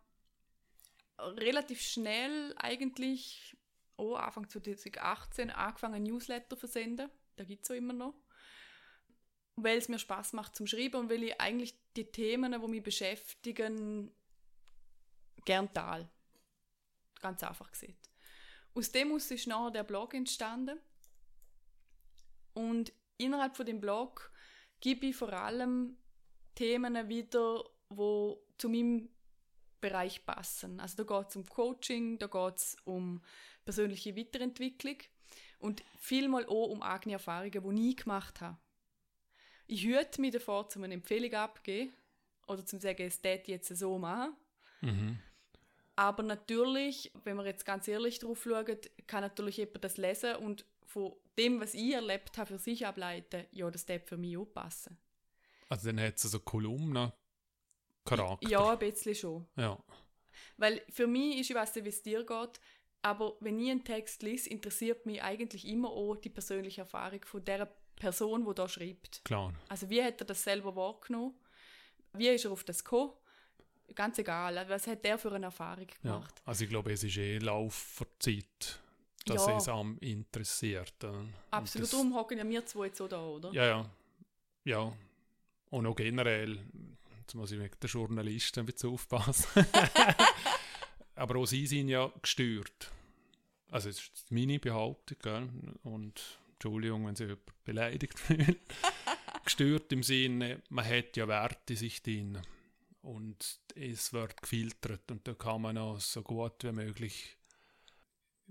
relativ 1.18 1.80
schnell 1.80 2.54
eigentlich, 2.56 3.56
oh, 3.96 4.14
Anfang 4.14 4.48
2018, 4.48 5.50
angefangen, 5.50 6.02
Newsletter 6.02 6.50
zu 6.50 6.56
versenden. 6.56 7.10
Da 7.36 7.44
gibt 7.44 7.64
es 7.64 7.70
auch 7.70 7.74
immer 7.74 7.92
noch. 7.92 8.14
Weil 9.56 9.78
es 9.78 9.88
mir 9.88 9.98
Spaß 9.98 10.34
macht 10.34 10.54
zum 10.56 10.66
Schreiben 10.66 10.96
und 10.96 11.10
weil 11.10 11.22
ich 11.22 11.40
eigentlich 11.40 11.74
die 11.96 12.10
Themen, 12.10 12.52
die 12.52 12.68
mich 12.68 12.82
beschäftigen, 12.82 14.10
gern 15.44 15.72
teile. 15.72 16.08
Ganz 17.20 17.42
einfach 17.42 17.70
gesehen. 17.70 17.96
Aus 18.74 18.92
dem 18.92 19.12
aus 19.12 19.30
ist 19.30 19.46
nachher 19.46 19.70
der 19.70 19.84
Blog 19.84 20.14
entstanden. 20.14 20.78
Und 22.52 22.92
innerhalb 23.16 23.56
von 23.56 23.66
dem 23.66 23.80
Blog 23.80 24.32
gebe 24.80 25.06
ich 25.06 25.16
vor 25.16 25.32
allem 25.32 25.96
Themen 26.54 27.08
wieder, 27.08 27.64
wo 27.88 28.42
zu 28.58 28.68
meinem 28.68 29.08
Bereich 29.80 30.24
passen. 30.24 30.80
Also 30.80 31.04
da 31.04 31.18
geht 31.18 31.30
es 31.30 31.36
um 31.36 31.46
Coaching, 31.46 32.18
da 32.18 32.26
geht 32.26 32.56
es 32.56 32.76
um 32.84 33.22
persönliche 33.64 34.16
Weiterentwicklung 34.16 34.96
und 35.58 35.82
vielmal 35.98 36.46
auch 36.46 36.68
um 36.68 36.82
eigene 36.82 37.14
Erfahrungen, 37.14 37.76
die 37.76 37.90
ich 37.90 37.96
gemacht 37.96 38.40
habe. 38.40 38.58
Ich 39.66 39.84
hüte 39.84 40.20
mich 40.20 40.32
davor, 40.32 40.68
zum 40.68 40.84
eine 40.84 40.94
Empfehlung 40.94 41.32
abzugeben 41.34 41.92
oder 42.46 42.64
zum 42.64 42.80
sagen, 42.80 43.02
es 43.02 43.20
tät 43.20 43.48
jetzt 43.48 43.68
so 43.76 43.98
machen. 43.98 44.34
Mhm. 44.80 45.18
Aber 45.96 46.22
natürlich, 46.22 47.10
wenn 47.24 47.36
wir 47.36 47.46
jetzt 47.46 47.64
ganz 47.64 47.88
ehrlich 47.88 48.18
drauf 48.18 48.42
schauen, 48.42 48.78
kann 49.06 49.22
natürlich 49.22 49.56
jemand 49.56 49.82
das 49.82 49.96
lesen 49.96 50.36
und 50.36 50.66
von 50.84 51.14
dem, 51.38 51.60
was 51.60 51.74
ich 51.74 51.92
erlebt 51.92 52.36
habe, 52.38 52.46
für 52.46 52.58
sich 52.58 52.86
ableiten, 52.86 53.46
ja, 53.50 53.70
das 53.70 53.84
tät 53.86 54.06
für 54.06 54.16
mich 54.16 54.36
auch 54.36 54.44
passen. 54.44 54.98
Also 55.68 55.88
dann 55.88 56.00
hat 56.00 56.16
es 56.16 56.22
so 56.22 56.38
Kolumnen 56.40 57.12
Charakter. 58.04 58.48
Ja, 58.48 58.70
ein 58.70 58.78
bisschen 58.78 59.14
schon. 59.14 59.46
ja. 59.56 59.78
Weil 60.58 60.82
für 60.90 61.06
mich 61.06 61.38
ist, 61.38 61.50
ich 61.50 61.56
weiß 61.56 61.74
nicht, 61.74 61.84
wie 61.84 61.88
es 61.88 62.02
dir 62.02 62.24
geht, 62.24 62.60
aber 63.02 63.36
wenn 63.40 63.58
ich 63.58 63.70
einen 63.70 63.84
Text 63.84 64.22
lese, 64.22 64.50
interessiert 64.50 65.06
mich 65.06 65.22
eigentlich 65.22 65.66
immer 65.66 65.90
auch 65.90 66.16
die 66.16 66.28
persönliche 66.28 66.82
Erfahrung 66.82 67.24
von 67.24 67.44
der 67.44 67.68
Person, 67.96 68.44
die 68.46 68.54
da 68.54 68.68
schreibt. 68.68 69.24
Klar. 69.24 69.54
Also 69.68 69.88
wie 69.88 70.02
hat 70.02 70.20
er 70.20 70.26
das 70.26 70.42
selber 70.42 70.76
wahrgenommen? 70.76 71.34
Wie 72.12 72.28
ist 72.28 72.44
er 72.44 72.52
auf 72.52 72.64
das 72.64 72.84
gekommen? 72.84 73.12
Ganz 73.94 74.18
egal, 74.18 74.64
was 74.68 74.86
hat 74.86 75.04
der 75.04 75.18
für 75.18 75.32
eine 75.32 75.46
Erfahrung 75.46 75.86
Ja. 76.02 76.14
gemacht? 76.16 76.34
Also 76.44 76.64
ich 76.64 76.70
glaube, 76.70 76.92
es 76.92 77.02
ist 77.04 77.16
eh 77.16 77.38
Lauf 77.38 77.96
der 78.00 78.06
Zeit, 78.18 78.80
dass 79.24 79.46
Ja. 79.46 79.56
es 79.56 79.68
am 79.68 79.96
interessiert. 80.00 80.94
Absolut, 81.50 81.92
darum 81.92 82.14
hocken 82.14 82.38
ja 82.38 82.48
wir 82.48 82.64
zwei 82.66 82.86
jetzt 82.86 82.98
so 82.98 83.08
da, 83.08 83.24
oder? 83.24 83.52
Ja, 83.52 83.64
ja. 83.64 83.90
Ja. 84.64 84.92
Und 85.70 85.86
auch 85.86 85.94
generell, 85.96 86.58
jetzt 87.20 87.34
muss 87.34 87.52
ich 87.52 87.58
mit 87.58 87.82
den 87.82 87.88
Journalisten 87.88 88.60
ein 88.60 88.66
bisschen 88.66 88.90
aufpassen. 88.90 89.46
Aber 91.14 91.36
auch 91.36 91.46
sie 91.46 91.66
sind 91.66 91.88
ja 91.88 92.12
gestört. 92.20 92.90
Also, 93.70 93.88
das 93.88 93.98
ist 93.98 94.30
meine 94.30 94.58
Behauptung, 94.58 95.18
gell? 95.22 95.48
Und 95.82 96.20
Entschuldigung, 96.52 97.06
wenn 97.06 97.14
jemand 97.14 97.40
beleidigt 97.64 98.18
fühlt. 98.18 98.58
gestört 99.44 99.92
im 99.92 100.02
Sinne, 100.02 100.60
man 100.70 100.84
hat 100.84 101.16
ja 101.16 101.26
Werte 101.28 101.76
sich 101.76 102.02
drin. 102.02 102.38
Und 103.06 103.60
es 103.76 104.12
wird 104.12 104.42
gefiltert 104.42 105.08
und 105.12 105.28
da 105.28 105.34
kann 105.34 105.62
man 105.62 105.78
auch 105.78 106.00
so 106.00 106.22
gut 106.22 106.64
wie 106.64 106.72
möglich 106.72 107.36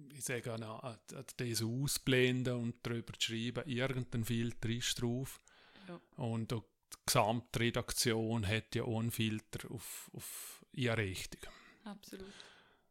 ich 0.10 0.24
sage, 0.24 0.54
an 0.54 0.98
das 1.38 1.62
ausblenden 1.62 2.54
und 2.56 2.76
darüber 2.84 3.14
schreiben, 3.18 3.68
irgendein 3.68 4.26
Filter 4.26 4.70
ist 4.70 5.02
drauf. 5.02 5.42
Ja. 5.88 6.00
Und 6.18 6.52
auch 6.54 6.64
die 6.94 6.98
Gesamtredaktion 7.06 8.48
hat 8.48 8.76
ja 8.76 8.84
auch 8.84 9.00
einen 9.00 9.12
Filter 9.12 9.72
auf, 9.72 10.10
auf 10.14 10.66
ihre 10.72 10.98
Richtung. 10.98 11.42
Absolut. 11.84 12.34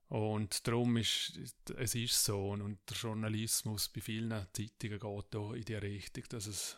Und 0.09 0.66
darum 0.66 0.97
ist 0.97 1.39
es 1.77 1.95
ist 1.95 2.24
so. 2.24 2.51
Und 2.51 2.78
der 2.89 2.97
Journalismus 2.97 3.89
bei 3.89 4.01
vielen 4.01 4.47
Zeitungen 4.53 4.99
geht 4.99 5.36
auch 5.36 5.53
in 5.55 5.65
die 5.65 5.74
Richtung, 5.74 6.24
dass 6.28 6.47
es 6.47 6.77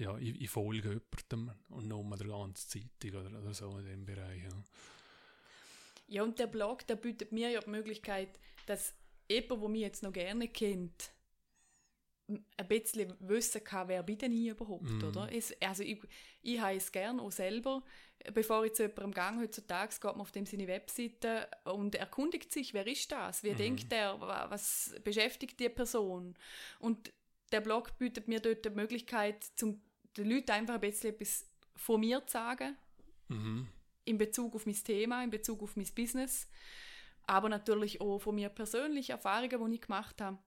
ja, 0.00 0.16
ich, 0.18 0.40
ich 0.40 0.50
folge 0.50 1.00
jemandem 1.30 1.54
und 1.68 1.88
nur 1.88 2.16
der 2.16 2.26
ganzen 2.26 2.68
Zeitung 3.00 3.20
oder, 3.26 3.38
oder 3.40 3.54
so 3.54 3.76
in 3.78 3.86
dem 3.86 4.04
Bereich. 4.04 4.42
Ja. 4.42 4.64
Ja, 6.08 6.22
und 6.24 6.38
der 6.38 6.48
Blog, 6.48 6.86
der 6.88 6.96
bietet 6.96 7.30
mir 7.30 7.50
ja 7.50 7.60
die 7.60 7.70
Möglichkeit, 7.70 8.40
dass 8.66 8.94
jemand, 9.28 9.62
der 9.62 9.68
mich 9.68 9.80
jetzt 9.82 10.02
noch 10.02 10.12
gerne 10.12 10.48
kennt, 10.48 11.12
ein 12.56 12.68
bisschen 12.68 13.12
wissen 13.20 13.62
kann, 13.64 13.88
wer 13.88 14.02
bin 14.04 14.18
denn 14.18 14.32
ich 14.32 14.48
überhaupt, 14.48 14.84
Mhm. 14.90 15.04
oder? 15.04 15.32
Es, 15.32 15.52
also 15.60 15.82
ich, 15.82 16.00
ich 16.42 16.60
habe 16.60 16.76
es 16.76 16.92
gerne 16.92 17.20
auch 17.20 17.32
selber. 17.32 17.82
Bevor 18.34 18.64
ich 18.64 18.74
zu 18.74 18.82
jemandem 18.84 19.12
gehe, 19.12 19.40
heutzutage 19.40 19.94
geht 19.94 20.04
man 20.04 20.20
auf 20.20 20.30
dem 20.30 20.46
seine 20.46 20.68
Webseite 20.68 21.48
und 21.64 21.94
erkundigt 21.96 22.52
sich, 22.52 22.72
wer 22.74 22.86
ist 22.86 23.10
das? 23.10 23.42
Wie 23.42 23.52
Mhm. 23.52 23.56
denkt 23.56 23.90
der? 23.92 24.20
Wa- 24.20 24.46
Was 24.48 24.94
beschäftigt 25.02 25.58
die 25.58 25.68
Person? 25.70 26.36
Und 26.78 27.12
der 27.50 27.62
Blog 27.62 27.98
bietet 27.98 28.28
mir 28.28 28.38
dort 28.40 28.64
die 28.64 28.70
Möglichkeit, 28.70 29.42
zum 29.56 29.80
den 30.16 30.28
Leuten 30.30 30.50
einfach 30.50 30.74
ein 30.74 30.80
bisschen 30.80 31.10
etwas 31.14 31.46
von 31.76 32.00
mir 32.00 32.24
zu 32.26 32.32
sagen, 32.32 32.76
Mhm. 33.28 33.68
in 34.04 34.18
Bezug 34.18 34.54
auf 34.56 34.66
mein 34.66 34.74
Thema, 34.74 35.22
in 35.22 35.30
Bezug 35.30 35.62
auf 35.62 35.76
mein 35.76 35.86
Business, 35.94 36.48
aber 37.26 37.48
natürlich 37.48 38.00
auch 38.00 38.18
von 38.18 38.34
mir 38.34 38.48
persönlich 38.48 39.10
Erfahrungen, 39.10 39.70
die 39.70 39.74
ich 39.76 39.80
gemacht 39.82 40.20
habe. 40.20 40.38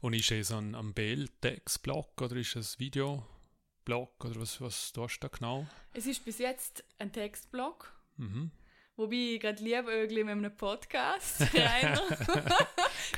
Und 0.00 0.14
ist 0.14 0.30
es 0.32 0.50
ein, 0.50 0.74
ein 0.74 0.92
Bild-Text-Blog 0.94 2.20
oder 2.22 2.36
ist 2.36 2.56
es 2.56 2.76
ein 2.76 2.80
Videoblog 2.80 4.24
oder 4.24 4.40
was, 4.40 4.60
was 4.60 4.92
tust 4.92 5.22
du 5.22 5.28
da 5.28 5.36
genau? 5.36 5.66
Es 5.92 6.06
ist 6.06 6.24
bis 6.24 6.38
jetzt 6.38 6.84
ein 6.98 7.12
Textblog, 7.12 7.92
Mhm. 8.16 8.50
wobei 8.96 9.34
ich 9.34 9.40
gerade 9.40 9.62
Liebögli 9.62 10.24
mit 10.24 10.32
einem 10.32 10.56
Podcast 10.56 11.40
Rainer. 11.54 12.00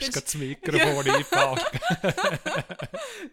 Hast 0.00 0.16
du 0.16 0.20
das 0.20 0.34
Mikrofon 0.34 1.10
einpacken? 1.10 1.80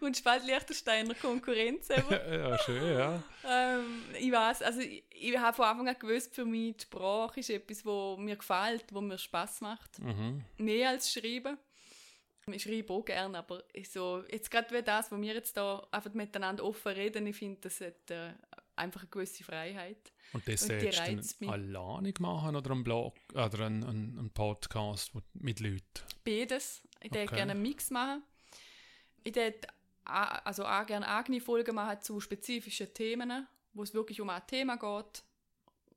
und 0.00 0.16
spät 0.16 0.44
Liechtensteiner 0.44 1.14
Konkurrenz 1.14 1.90
eben. 1.90 2.10
ja, 2.10 2.58
schön, 2.58 2.98
ja. 2.98 3.22
ähm, 3.48 4.02
ich 4.18 4.32
weiß, 4.32 4.62
also 4.62 4.80
ich, 4.80 5.04
ich 5.10 5.36
habe 5.38 5.54
von 5.54 5.66
Anfang 5.66 5.88
an 5.88 5.96
gewusst, 5.98 6.34
für 6.34 6.44
mich 6.44 6.76
die 6.76 6.82
Sprache 6.82 7.40
ist 7.40 7.50
etwas, 7.50 7.84
wo 7.84 8.16
mir 8.16 8.36
gefällt, 8.36 8.84
wo 8.92 9.00
mir 9.00 9.18
Spaß 9.18 9.60
macht. 9.60 9.98
Mhm. 9.98 10.44
Mehr 10.58 10.90
als 10.90 11.12
Schreiben. 11.12 11.58
Ich 12.50 12.62
schreibe 12.62 12.92
auch 12.92 13.04
gerne, 13.04 13.38
aber 13.38 13.64
so, 13.88 14.22
jetzt 14.30 14.50
gerade 14.50 14.74
wie 14.74 14.82
das, 14.82 15.10
wo 15.10 15.20
wir 15.20 15.34
jetzt 15.34 15.56
da 15.56 15.86
einfach 15.90 16.12
miteinander 16.12 16.64
offen 16.64 16.92
reden, 16.92 17.26
ich 17.26 17.36
finde, 17.36 17.60
das 17.62 17.80
hat 17.80 18.10
äh, 18.10 18.34
einfach 18.76 19.02
eine 19.02 19.10
gewisse 19.10 19.44
Freiheit. 19.44 20.12
Und 20.32 20.46
das 20.48 20.62
Und 20.62 20.68
sollst 20.68 21.40
du 21.40 21.48
alleine 21.48 22.12
machen 22.20 22.56
oder 22.56 22.70
einen 22.72 22.84
Blog 22.84 23.14
oder 23.32 23.60
einen, 23.60 23.84
einen, 23.84 24.18
einen 24.18 24.30
Podcast 24.30 25.12
mit 25.34 25.60
Leuten? 25.60 25.82
Beides. 26.24 26.82
Ich 27.00 27.10
würde 27.10 27.24
Okay. 27.24 27.36
gerne 27.36 27.52
einen 27.52 27.62
Mix 27.62 27.90
machen. 27.90 28.22
Ich 29.22 29.34
würde 29.34 29.60
also 30.04 30.64
auch 30.66 30.86
gerne 30.86 31.08
eigene 31.08 31.40
Folgen 31.40 31.74
machen 31.74 32.00
zu 32.02 32.20
spezifischen 32.20 32.92
Themen, 32.92 33.46
wo 33.72 33.82
es 33.82 33.94
wirklich 33.94 34.20
um 34.20 34.28
ein 34.28 34.46
Thema 34.46 34.76
geht, 34.76 35.22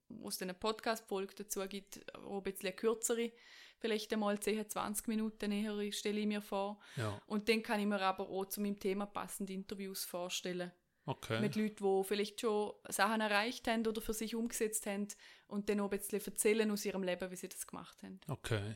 wo 0.09 0.29
es 0.29 0.37
dann 0.37 0.49
eine 0.49 0.57
Podcast-Folge 0.57 1.35
dazu 1.35 1.61
gibt, 1.67 1.99
wo 2.23 2.37
ein 2.37 2.43
bisschen 2.43 2.75
kürzere, 2.75 3.31
vielleicht 3.79 4.11
einmal 4.13 4.39
10, 4.39 4.69
20 4.69 5.07
Minuten 5.07 5.49
näher, 5.49 5.91
stelle 5.91 6.19
ich 6.19 6.27
mir 6.27 6.41
vor. 6.41 6.79
Ja, 6.95 7.21
Und 7.27 7.47
dann 7.49 7.63
kann 7.63 7.79
ich 7.79 7.85
mir 7.85 8.01
aber 8.01 8.29
auch 8.29 8.45
zu 8.45 8.61
meinem 8.61 8.79
Thema 8.79 9.05
passende 9.05 9.53
Interviews 9.53 10.05
vorstellen. 10.05 10.71
okay. 11.05 11.39
Mit 11.39 11.55
Leuten, 11.55 11.83
die 11.83 12.03
vielleicht 12.03 12.41
schon 12.41 12.73
Sachen 12.89 13.21
erreicht 13.21 13.67
haben 13.67 13.85
oder 13.85 14.01
für 14.01 14.13
sich 14.13 14.35
umgesetzt 14.35 14.85
haben 14.85 15.07
und 15.47 15.69
dann 15.69 15.79
auch 15.79 15.91
ein 15.91 15.97
bisschen 15.99 16.21
erzählen 16.25 16.69
aus 16.71 16.85
ihrem 16.85 17.03
Leben, 17.03 17.31
wie 17.31 17.35
sie 17.35 17.49
das 17.49 17.65
gemacht 17.67 18.01
haben. 18.03 18.19
Okay. 18.27 18.75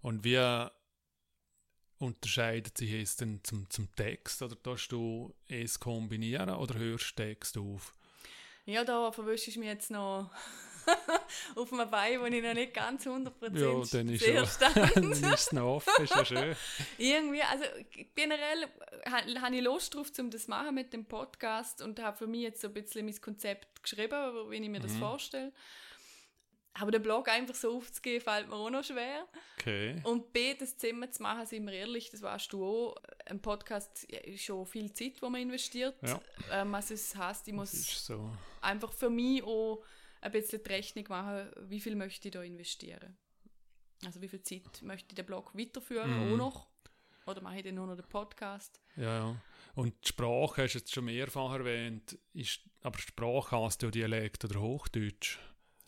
Und 0.00 0.24
wie 0.24 0.38
unterscheidet 1.98 2.76
sich 2.76 2.92
es 2.92 3.16
denn 3.16 3.40
zum, 3.44 3.68
zum 3.70 3.94
Text? 3.94 4.42
Oder 4.42 4.60
tust 4.60 4.90
du 4.92 5.32
es 5.46 5.78
kombinieren 5.78 6.50
oder 6.50 6.74
hörst 6.78 7.18
du 7.18 7.22
Text 7.22 7.56
auf? 7.56 7.92
Ja, 8.64 8.84
da 8.84 9.10
verwische 9.12 9.50
ich 9.50 9.56
mich 9.56 9.68
jetzt 9.68 9.90
noch 9.90 10.30
auf 11.56 11.72
einem 11.72 11.90
Bein, 11.90 12.20
wo 12.20 12.24
ich 12.26 12.42
noch 12.42 12.54
nicht 12.54 12.74
ganz 12.74 13.06
100% 13.06 13.30
Ja, 13.58 13.84
dann 13.90 14.08
ist 14.08 14.26
ja- 14.26 14.46
stand. 14.46 14.76
Dann 14.96 15.12
ist 15.12 15.24
es 15.24 15.52
noch 15.52 15.76
offen, 15.76 16.04
ist 16.04 16.14
ja 16.14 16.24
schön. 16.24 16.56
Irgendwie, 16.98 17.42
also 17.42 17.64
generell 18.14 18.64
ha- 19.06 19.40
habe 19.42 19.56
ich 19.56 19.62
Lust 19.62 19.94
drauf, 19.94 20.10
um 20.18 20.30
das 20.30 20.48
machen 20.48 20.74
mit 20.74 20.92
dem 20.92 21.04
Podcast 21.04 21.82
und 21.82 22.00
habe 22.00 22.16
für 22.16 22.26
mich 22.26 22.42
jetzt 22.42 22.60
so 22.60 22.68
ein 22.68 22.74
bisschen 22.74 23.06
mein 23.06 23.20
Konzept 23.20 23.82
geschrieben, 23.82 24.50
wie 24.50 24.56
ich 24.56 24.68
mir 24.68 24.80
das 24.80 24.92
Mhm. 24.92 24.98
vorstelle. 25.00 25.52
Aber 26.74 26.90
den 26.90 27.02
Blog 27.02 27.28
einfach 27.28 27.54
so 27.54 27.76
aufzugeben, 27.76 28.24
fällt 28.24 28.48
mir 28.48 28.54
auch 28.56 28.70
noch 28.70 28.82
schwer. 28.82 29.26
Okay. 29.58 30.00
Und 30.04 30.32
B, 30.32 30.54
das 30.54 30.78
Zimmer 30.78 31.10
zu 31.10 31.22
machen, 31.22 31.44
sind 31.44 31.66
wir 31.66 31.74
ehrlich, 31.74 32.08
das 32.10 32.22
weißt 32.22 32.50
du 32.50 32.64
auch, 32.64 32.96
ein 33.26 33.42
Podcast 33.42 34.04
ist 34.04 34.42
schon 34.44 34.64
viel 34.64 34.90
Zeit, 34.94 35.20
die 35.20 35.28
man 35.28 35.34
investiert. 35.42 35.94
Ja. 36.00 36.18
Ähm, 36.50 36.74
also 36.74 36.94
es 36.94 37.14
heisst, 37.14 37.46
ich 37.46 37.54
Das 37.54 37.72
muss 37.74 38.06
so. 38.06 38.30
einfach 38.62 38.90
für 38.90 39.10
mich 39.10 39.42
auch 39.42 39.84
ein 40.22 40.32
bisschen 40.32 40.62
die 40.62 40.70
Rechnung 40.70 41.04
machen, 41.08 41.50
wie 41.68 41.80
viel 41.80 41.94
möchte 41.96 42.28
ich 42.28 42.32
da 42.32 42.42
investieren. 42.42 43.16
Also 44.04 44.20
wie 44.22 44.28
viel 44.28 44.42
Zeit 44.42 44.82
möchte 44.82 45.08
ich 45.10 45.14
den 45.16 45.26
Blog 45.26 45.56
weiterführen, 45.56 46.10
Mhm. 46.28 46.32
auch 46.32 46.36
noch. 46.36 46.66
Oder 47.26 47.40
mache 47.40 47.58
ich 47.58 47.62
dann 47.62 47.76
nur 47.76 47.86
noch 47.86 47.94
den 47.96 48.08
Podcast? 48.08 48.80
Ja, 48.96 49.02
ja. 49.18 49.36
Und 49.74 49.94
die 50.04 50.08
Sprache 50.08 50.62
hast 50.64 50.74
du 50.74 50.78
jetzt 50.78 50.92
schon 50.92 51.04
mehrfach 51.04 51.52
erwähnt. 51.52 52.18
Ist, 52.32 52.60
aber 52.80 52.98
Sprache 52.98 53.56
hast 53.56 53.82
du 53.82 53.90
Dialekt 53.90 54.44
oder 54.44 54.60
Hochdeutsch. 54.60 55.38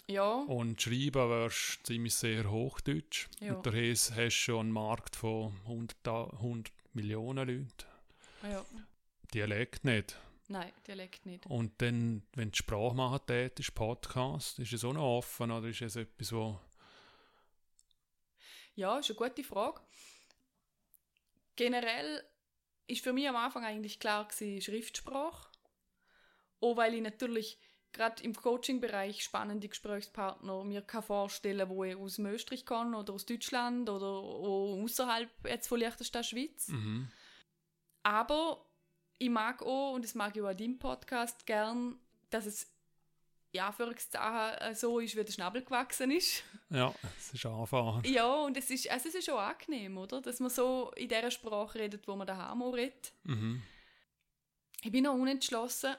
Ja, 0.07 0.33
Und 0.35 0.81
schreiben 0.83 1.29
wirst 1.31 1.79
du 1.81 1.85
ziemlich 1.95 2.15
sehr 2.15 2.49
Hochdeutsch. 2.51 3.27
Ja. 3.41 3.55
Und 3.55 3.67
daher 3.67 3.91
hast 3.93 4.11
du 4.17 4.31
schon 4.31 4.61
einen 4.61 4.71
Markt 4.73 5.17
von 5.17 5.57
100, 5.65 6.07
100 6.07 6.73
Millionen 6.93 7.49
Leuten. 7.49 7.73
ja. 8.43 8.65
Dialekt 9.33 9.85
nicht. 9.85 10.17
Nein, 10.49 10.73
Dialekt 10.87 11.25
nicht. 11.25 11.47
Und 11.47 11.81
dann, 11.81 12.23
wenn 12.35 12.51
du 12.51 12.57
Sprache 12.57 12.95
machen 12.95 13.21
tätest, 13.27 13.75
Podcast, 13.75 14.59
ist 14.59 14.73
es 14.73 14.85
auch 14.85 14.93
noch 14.93 15.17
offen 15.19 15.51
oder 15.51 15.69
ist 15.69 15.83
es 15.83 15.97
etwas, 15.97 16.33
wo... 16.33 16.61
Ja, 18.75 18.99
ist 18.99 19.11
eine 19.11 19.17
gute 19.17 19.45
Frage. 19.45 19.81
Generell 21.57 22.25
ist 22.87 23.03
für 23.03 23.13
mich 23.13 23.29
am 23.29 23.37
Anfang 23.37 23.65
eigentlich 23.65 24.01
klar 24.01 24.27
gewesen, 24.27 24.61
Schriftsprache. 24.61 25.49
Auch 26.61 26.77
weil 26.77 26.95
ich 26.95 27.03
natürlich 27.03 27.59
gerade 27.93 28.23
im 28.23 28.35
Coaching-Bereich 28.35 29.23
spannende 29.23 29.69
Gesprächspartner 29.69 30.65
mir 30.65 30.83
kann 30.83 31.03
vorstellen 31.03 31.69
wo 31.69 31.85
ich 31.85 31.97
aus 31.97 32.19
Österreich 32.19 32.67
kann 32.67 32.95
oder 32.95 33.15
aus 33.15 33.25
Deutschland 33.25 33.89
oder 33.89 34.07
außerhalb 34.07 35.31
jetzt 35.47 35.69
von 35.69 35.79
Liechtenstein, 35.79 36.25
Schweiz. 36.25 36.69
Mhm. 36.69 37.09
Aber 38.03 38.64
ich 39.19 39.31
mag 39.31 39.63
auch, 39.63 39.93
und 39.95 40.05
das 40.05 40.15
mag 40.15 40.37
ich 40.37 40.43
auch 40.43 40.49
an 40.49 40.57
deinem 40.57 40.79
Podcast 40.79 41.47
gern, 41.47 41.99
dass 42.31 42.47
es 42.47 42.71
ja, 43.55 43.71
für 43.71 43.95
äh, 43.95 44.75
so 44.75 44.99
ist, 44.99 45.17
wie 45.17 45.25
der 45.25 45.33
Schnabel 45.33 45.63
gewachsen 45.63 46.11
ist. 46.11 46.43
Ja, 46.71 46.93
es 47.17 47.35
ist 47.35 47.47
Anfang. 47.47 48.03
Ja, 48.05 48.35
und 48.35 48.57
es 48.57 48.69
ist, 48.69 48.91
also 48.91 49.09
es 49.09 49.15
ist 49.15 49.31
auch 49.31 49.39
angenehm, 49.39 49.97
oder? 49.97 50.21
Dass 50.21 50.41
man 50.41 50.51
so 50.51 50.91
in 50.97 51.09
der 51.09 51.31
Sprache 51.31 51.79
redet, 51.79 52.07
wo 52.09 52.17
man 52.17 52.27
daheim 52.27 52.63
auch 52.63 52.73
redet. 52.73 53.13
Mhm. 53.23 53.63
Ich 54.83 54.91
bin 54.91 55.05
noch 55.05 55.15
unentschlossen. 55.15 55.95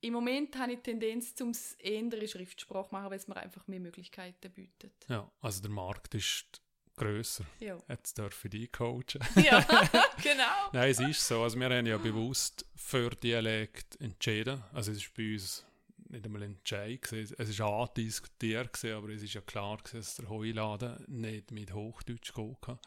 Im 0.00 0.12
Moment 0.12 0.56
habe 0.58 0.72
ich 0.72 0.78
die 0.78 0.90
Tendenz, 0.90 1.36
zum 1.36 1.52
in 1.78 2.10
Schriftsprache 2.10 2.88
zu 2.88 2.94
machen, 2.94 3.10
weil 3.10 3.18
es 3.18 3.28
mir 3.28 3.36
einfach 3.36 3.66
mehr 3.68 3.80
Möglichkeiten 3.80 4.50
bietet. 4.52 4.92
Ja, 5.08 5.30
also 5.40 5.62
der 5.62 5.70
Markt 5.70 6.14
ist 6.16 6.60
grösser. 6.98 7.44
Ja, 7.60 7.78
Jetzt 7.88 8.18
darf 8.18 8.44
ich 8.44 8.50
dich 8.50 8.72
coachen. 8.72 9.20
ja 9.36 9.60
genau. 10.22 10.70
Nein, 10.72 10.90
es 10.90 11.00
ist 11.00 11.26
so. 11.26 11.42
Also 11.42 11.58
wir 11.58 11.70
haben 11.70 11.86
ja 11.86 11.96
bewusst 11.98 12.66
für 12.76 13.10
Dialekt 13.10 14.00
entschieden. 14.00 14.62
Also 14.72 14.92
es 14.92 14.98
ist 14.98 15.14
bei 15.14 15.32
uns 15.32 15.64
nicht 16.10 16.24
einmal 16.24 16.42
ein 16.42 16.52
Entscheid 16.56 17.02
gewesen. 17.02 17.36
Es 17.38 17.58
war 17.58 17.88
andiskutiert, 17.88 18.72
gewesen, 18.72 18.96
aber 18.96 19.08
es 19.10 19.22
ist 19.22 19.34
ja 19.34 19.40
klar, 19.42 19.76
gewesen, 19.78 19.96
dass 19.98 20.16
der 20.16 20.28
Heuladen 20.28 21.04
nicht 21.06 21.50
mit 21.50 21.72
Hochdeutsch 21.72 22.32
gehen 22.34 22.56
kann. 22.60 22.78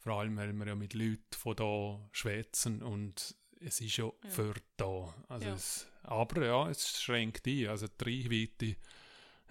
Vor 0.00 0.14
allem, 0.20 0.36
weil 0.36 0.52
wir 0.52 0.66
ja 0.66 0.74
mit 0.74 0.92
Leuten 0.94 1.22
von 1.36 1.56
da 1.56 1.98
schwätzen 2.12 2.82
und 2.82 3.34
es 3.60 3.80
ist 3.80 3.96
ja, 3.96 4.04
Ja. 4.06 4.30
für 4.30 4.54
da. 4.76 5.14
Also 5.28 5.46
Ja. 5.46 5.54
Es, 5.54 5.86
aber 6.02 6.44
ja, 6.44 6.68
es 6.68 7.00
schränkt 7.00 7.46
ein. 7.46 7.68
Also 7.68 7.86
die 7.88 8.04
Reichweite 8.04 8.76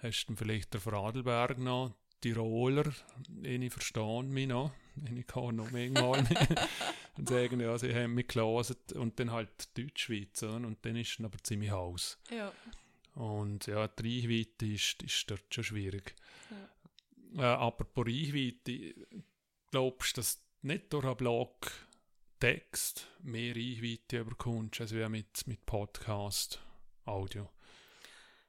hast 0.02 0.26
du 0.26 0.36
vielleicht 0.36 0.72
der 0.74 0.80
Vorarlberg 0.80 1.58
noch, 1.58 1.92
Tiroler, 2.24 2.90
ich 3.42 3.70
verstehe 3.70 4.22
mich 4.22 4.48
noch, 4.48 4.72
ich 5.14 5.26
kann 5.26 5.56
noch 5.56 5.70
manchmal 5.70 6.26
und 7.18 7.28
sagen, 7.28 7.60
ja, 7.60 7.76
sie 7.76 7.94
haben 7.94 8.14
mich 8.14 8.28
gelesen 8.28 8.76
und 8.94 9.20
dann 9.20 9.30
halt 9.30 9.76
die 9.76 9.82
Deutschschweiz 9.82 10.42
und 10.42 10.78
dann 10.86 10.96
ist 10.96 11.18
es 11.18 11.24
aber 11.24 11.36
ziemlich 11.42 11.70
aus. 11.70 12.18
Ja, 12.30 12.50
Und 13.14 13.66
ja, 13.66 13.86
die 13.88 14.20
Reichweite 14.20 14.64
ist, 14.64 15.02
ist 15.02 15.30
dort 15.30 15.54
schon 15.54 15.64
schwierig. 15.64 16.14
Äh, 17.36 17.42
aber 17.42 17.84
bei 17.84 18.02
Reichweite, 18.04 18.94
glaubst 19.70 20.16
du, 20.16 20.22
dass 20.22 20.40
nicht 20.62 20.90
durch 20.94 21.04
einen 21.04 21.18
Blog 21.18 21.70
Text 22.40 23.06
mehr 23.20 23.54
Reichweite 23.54 24.24
bekommst, 24.24 24.80
als 24.80 24.94
wie 24.94 25.06
mit, 25.10 25.46
mit 25.46 25.66
Podcast, 25.66 26.58
Audio? 27.04 27.50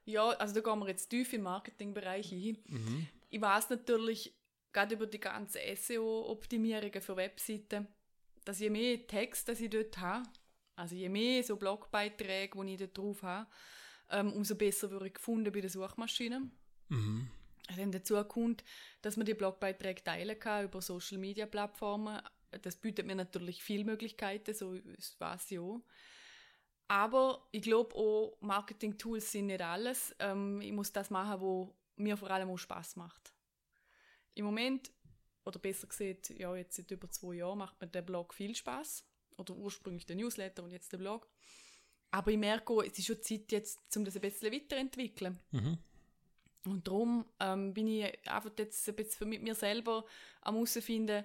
ja 0.06 0.28
also 0.28 0.54
da 0.54 0.60
gehen 0.60 0.78
wir 0.78 0.88
jetzt 0.88 1.08
tief 1.08 1.32
im 1.34 1.42
Marketingbereich 1.42 2.32
ein. 2.32 2.56
Mhm. 2.68 3.08
Ich 3.28 3.40
weiß 3.40 3.70
natürlich, 3.70 4.36
gerade 4.72 4.94
über 4.94 5.06
die 5.06 5.20
ganzen 5.20 5.60
SEO-Optimierungen 5.74 7.00
für 7.00 7.16
Webseiten, 7.16 7.88
dass 8.44 8.60
je 8.60 8.70
mehr 8.70 9.06
Text 9.06 9.48
das 9.48 9.60
ich 9.60 9.70
dort 9.70 9.98
habe, 9.98 10.28
also 10.76 10.94
je 10.94 11.08
mehr 11.08 11.42
so 11.42 11.56
Blogbeiträge, 11.56 12.64
die 12.64 12.72
ich 12.72 12.78
dort 12.78 12.98
drauf 12.98 13.22
habe, 13.22 13.50
ähm, 14.10 14.32
umso 14.32 14.54
besser 14.54 14.90
würde 14.90 15.08
ich 15.08 15.14
gefunden 15.14 15.52
bei 15.52 15.60
den 15.60 15.70
Suchmaschinen. 15.70 16.52
Mhm. 16.88 17.28
Dann 17.74 17.90
dazu 17.90 18.22
kommt, 18.24 18.62
dass 19.02 19.16
man 19.16 19.26
die 19.26 19.34
Blogbeiträge 19.34 20.04
teilen 20.04 20.38
kann 20.38 20.66
über 20.66 20.80
Social 20.80 21.18
Media 21.18 21.46
Plattformen. 21.46 22.20
Das 22.62 22.76
bietet 22.76 23.06
mir 23.06 23.16
natürlich 23.16 23.62
viele 23.62 23.84
Möglichkeiten, 23.84 24.54
so 24.54 24.74
es 24.74 25.16
ja. 25.50 25.80
Aber 26.88 27.48
ich 27.50 27.62
glaube 27.62 27.96
auch, 27.96 28.36
Marketing-Tools 28.40 29.32
sind 29.32 29.46
nicht 29.46 29.60
alles. 29.60 30.14
Ähm, 30.20 30.60
ich 30.60 30.72
muss 30.72 30.92
das 30.92 31.10
machen, 31.10 31.40
was 31.40 31.74
mir 31.96 32.16
vor 32.16 32.30
allem 32.30 32.50
auch 32.50 32.56
Spaß 32.56 32.96
macht. 32.96 33.32
Im 34.34 34.44
Moment, 34.44 34.90
oder 35.44 35.58
besser 35.58 35.86
gesagt, 35.86 36.30
ja, 36.30 36.54
jetzt 36.56 36.76
seit 36.76 36.90
über 36.90 37.10
zwei 37.10 37.34
Jahren 37.34 37.58
macht 37.58 37.80
mir 37.80 37.86
der 37.88 38.02
Blog 38.02 38.34
viel 38.34 38.54
Spaß. 38.54 39.04
Oder 39.36 39.54
ursprünglich 39.54 40.06
der 40.06 40.16
Newsletter 40.16 40.62
und 40.62 40.70
jetzt 40.70 40.92
der 40.92 40.98
Blog. 40.98 41.28
Aber 42.10 42.30
ich 42.30 42.38
merke 42.38 42.72
auch, 42.72 42.82
es 42.82 42.98
ist 42.98 43.06
schon 43.06 43.22
Zeit 43.22 43.52
jetzt, 43.52 43.96
um 43.96 44.04
das 44.04 44.16
ein 44.16 44.22
bisschen 44.22 44.52
weiterzuentwickeln. 44.52 45.38
Mhm. 45.50 45.78
Und 46.64 46.88
darum 46.88 47.24
ähm, 47.38 47.74
bin 47.74 47.86
ich 47.86 48.04
einfach 48.28 48.50
jetzt 48.58 48.88
ein 48.88 48.96
bisschen 48.96 49.28
mit 49.28 49.42
mir 49.42 49.54
selber 49.54 50.04
am 50.40 50.54
herausfinden, 50.54 51.24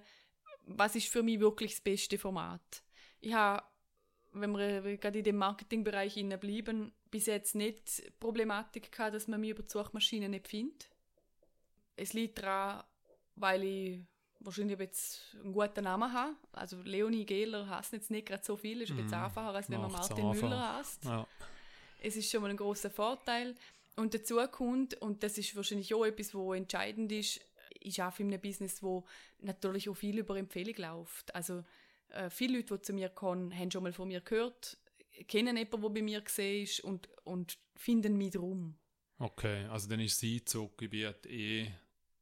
was 0.65 0.95
ist 0.95 1.07
für 1.07 1.23
mich 1.23 1.39
wirklich 1.39 1.71
das 1.71 1.81
beste 1.81 2.17
Format. 2.17 2.83
Ich 3.19 3.33
habe, 3.33 3.65
wenn 4.33 4.51
wir 4.51 4.97
gerade 4.97 5.19
in 5.19 5.23
dem 5.23 5.37
Marketingbereich 5.37 6.15
bleiben, 6.39 6.91
bis 7.09 7.25
jetzt 7.25 7.55
nicht 7.55 8.05
die 8.05 8.11
Problematik 8.19 8.91
gehabt, 8.91 9.13
dass 9.15 9.27
man 9.27 9.41
mich 9.41 9.51
über 9.51 9.63
die 9.63 9.69
Suchmaschine 9.69 10.29
nicht 10.29 10.47
findet. 10.47 10.89
Es 11.95 12.13
liegt 12.13 12.39
daran, 12.39 12.83
weil 13.35 13.63
ich 13.63 13.99
wahrscheinlich 14.39 14.79
jetzt 14.79 15.35
einen 15.43 15.53
guten 15.53 15.83
Namen 15.83 16.11
habe. 16.11 16.35
Also 16.53 16.77
Leonie 16.83 17.25
Gehler 17.25 17.67
heißt 17.69 17.93
jetzt 17.93 18.11
nicht 18.11 18.27
gerade 18.27 18.43
so 18.43 18.57
viel, 18.57 18.81
ist 18.81 18.93
mm, 18.93 18.99
jetzt 18.99 19.13
einfacher, 19.13 19.53
als 19.53 19.69
wenn 19.69 19.81
man 19.81 19.91
Martin 19.91 20.25
einfach. 20.25 20.41
Müller 20.41 20.77
heißt. 20.77 21.05
Ja. 21.05 21.27
Es 21.99 22.15
ist 22.15 22.31
schon 22.31 22.41
mal 22.41 22.49
ein 22.49 22.57
großer 22.57 22.89
Vorteil. 22.89 23.55
Und 23.95 24.13
dazu 24.13 24.37
kommt, 24.51 24.95
und 24.95 25.21
das 25.21 25.37
ist 25.37 25.55
wahrscheinlich 25.55 25.93
auch 25.93 26.05
etwas, 26.05 26.33
was 26.33 26.57
entscheidend 26.57 27.11
ist, 27.11 27.41
ich 27.79 28.01
arbeite 28.01 28.23
in 28.23 28.29
einem 28.29 28.41
Business, 28.41 28.81
wo 28.81 29.05
natürlich 29.39 29.89
auch 29.89 29.95
viel 29.95 30.17
über 30.19 30.37
Empfehlung 30.37 30.75
läuft. 30.77 31.33
Also 31.35 31.63
äh, 32.13 32.29
viele 32.29 32.57
Leute, 32.57 32.77
die 32.77 32.81
zu 32.81 32.93
mir 32.93 33.09
kommen, 33.09 33.57
haben 33.57 33.71
schon 33.71 33.83
mal 33.83 33.93
von 33.93 34.07
mir 34.07 34.21
gehört, 34.21 34.77
kennen 35.27 35.57
jemanden, 35.57 35.81
der 35.81 35.89
bei 35.89 36.01
mir 36.01 36.21
gesehen 36.21 36.63
ist 36.63 36.79
und, 36.81 37.09
und 37.23 37.57
finden 37.75 38.17
mich 38.17 38.31
drum. 38.31 38.77
Okay, 39.17 39.65
also 39.65 39.87
dann 39.87 39.99
ist 39.99 40.19
sie 40.19 40.43
Zugebiet 40.43 41.25
eh 41.27 41.71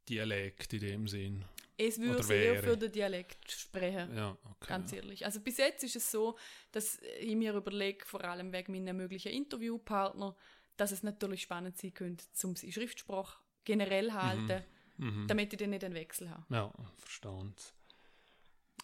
Dialekt 0.08 0.74
in 0.74 0.80
dem 0.80 1.08
Sinn. 1.08 1.46
Es 1.78 1.98
würde 1.98 2.24
sehr 2.24 2.62
für 2.62 2.76
den 2.76 2.92
Dialekt 2.92 3.52
sprechen, 3.52 4.14
ja, 4.14 4.38
okay, 4.44 4.68
ganz 4.68 4.92
ehrlich. 4.92 5.24
Also 5.26 5.40
bis 5.40 5.58
jetzt 5.58 5.82
ist 5.86 5.96
es 5.96 6.12
so, 6.12 6.38
dass 6.74 7.00
ich 7.22 7.36
mir 7.38 7.54
überlege, 7.54 8.06
vor 8.06 8.22
allem 8.26 8.52
wegen 8.52 8.74
meiner 8.74 8.92
möglichen 8.92 9.32
Interviewpartner, 9.32 10.36
dass 10.76 10.92
es 10.92 11.04
natürlich 11.04 11.44
spannend 11.44 11.78
sein 11.78 11.94
könnte, 11.94 12.26
zum 12.34 12.58
Schriftsprache 12.58 13.42
generell 13.64 14.12
halten, 14.12 14.66
mhm. 14.98 15.22
Mhm. 15.22 15.28
damit 15.28 15.54
ich 15.54 15.60
dann 15.60 15.70
nicht 15.70 15.86
einen 15.86 15.96
Wechsel 15.96 16.30
habe. 16.30 16.44
Ja, 16.54 16.74
verstand. 16.98 17.74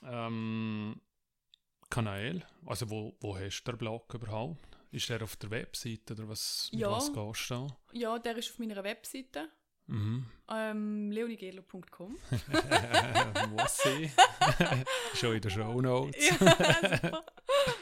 Ähm, 0.03 0.99
Kanal, 1.89 2.45
also 2.65 2.89
wo, 2.89 3.15
wo 3.19 3.37
hast 3.37 3.63
du 3.63 3.71
den 3.71 3.77
Blog 3.77 4.13
überhaupt? 4.13 4.77
Ist 4.91 5.09
der 5.09 5.21
auf 5.21 5.35
der 5.35 5.51
Webseite 5.51 6.13
oder 6.13 6.29
was, 6.29 6.69
ja, 6.71 6.89
was 6.89 7.11
gehst 7.11 7.49
du 7.49 7.53
da? 7.53 7.67
Ja, 7.91 8.19
der 8.19 8.37
ist 8.37 8.51
auf 8.51 8.59
meiner 8.59 8.83
Webseite. 8.83 9.49
Mhm. 9.87 10.25
Ähm, 10.49 11.11
leonigelo.com 11.11 12.17
Muss 13.49 13.77
sie. 13.83 14.11
Schon 15.15 15.35
in 15.35 15.41
der 15.41 15.49
Show 15.49 15.79
Notes. 15.81 16.29
ja, 16.39 17.23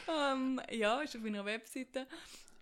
ähm, 0.32 0.60
ja, 0.70 1.00
ist 1.00 1.16
auf 1.16 1.22
meiner 1.22 1.44
Webseite. 1.44 2.06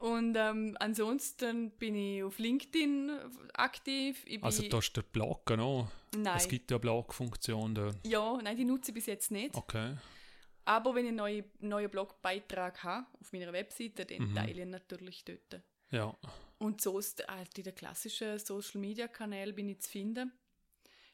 Und 0.02 0.34
ähm, 0.36 0.76
ansonsten 0.80 1.70
bin 1.78 1.94
ich 1.94 2.24
auf 2.24 2.40
LinkedIn 2.40 3.12
aktiv. 3.54 4.24
also 4.40 4.68
da 4.68 4.78
ist 4.78 4.96
der 4.96 5.02
Blog 5.02 5.48
noch? 5.50 5.92
Nein. 6.16 6.36
Es 6.36 6.48
gibt 6.48 6.72
ja 6.72 6.76
eine 6.76 6.80
Blog-Funktion. 6.80 7.94
Ja, 8.04 8.36
nein, 8.42 8.56
die 8.56 8.64
nutze 8.64 8.90
ich 8.90 8.96
bis 8.96 9.06
jetzt 9.06 9.30
nicht. 9.30 9.54
Okay. 9.54 9.94
Aber 10.64 10.96
wenn 10.96 11.04
ich 11.04 11.10
einen 11.10 11.18
neuen, 11.18 11.44
neuen 11.60 11.88
Blogbeitrag 11.88 12.82
habe 12.82 13.06
auf 13.20 13.32
meiner 13.32 13.52
Webseite, 13.52 14.04
dann 14.04 14.30
mhm. 14.30 14.34
teile 14.34 14.50
ich 14.50 14.58
ihn 14.58 14.70
natürlich 14.70 15.24
dort. 15.24 15.62
Ja. 15.92 16.16
Und 16.58 16.80
so 16.80 16.98
ist 16.98 17.24
halt 17.28 17.56
in 17.58 17.62
den 17.62 17.74
klassischen 17.76 18.40
Social 18.40 18.80
Media 18.80 19.06
Kanälen 19.06 19.54
bin 19.54 19.68
ich 19.68 19.82
zu 19.82 19.90
finden. 19.90 20.32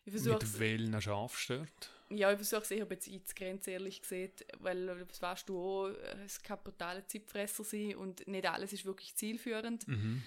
Ich 0.07 0.15
Mit 0.15 0.61
welchen 0.61 1.03
schaffst 1.03 1.51
du 1.51 1.59
dort? 1.59 1.91
Ja, 2.11 2.31
ich 2.31 2.37
versuche 2.37 2.63
es 2.63 2.71
eher 2.71 2.85
ein 2.85 2.89
bisschen 2.89 3.15
einzugrenzen, 3.15 3.73
ehrlich 3.73 4.01
gesagt, 4.01 4.47
weil 4.61 4.87
das 5.07 5.21
weißt 5.21 5.49
du 5.49 5.59
auch, 5.59 5.89
es 6.25 6.43
kann 6.43 6.59
brutale 6.65 7.07
Zeitfresser 7.07 7.65
sein 7.65 7.97
und 7.97 8.27
nicht 8.27 8.49
alles 8.49 8.73
ist 8.73 8.87
wirklich 8.87 9.15
zielführend. 9.15 9.87
Mhm. 9.87 10.23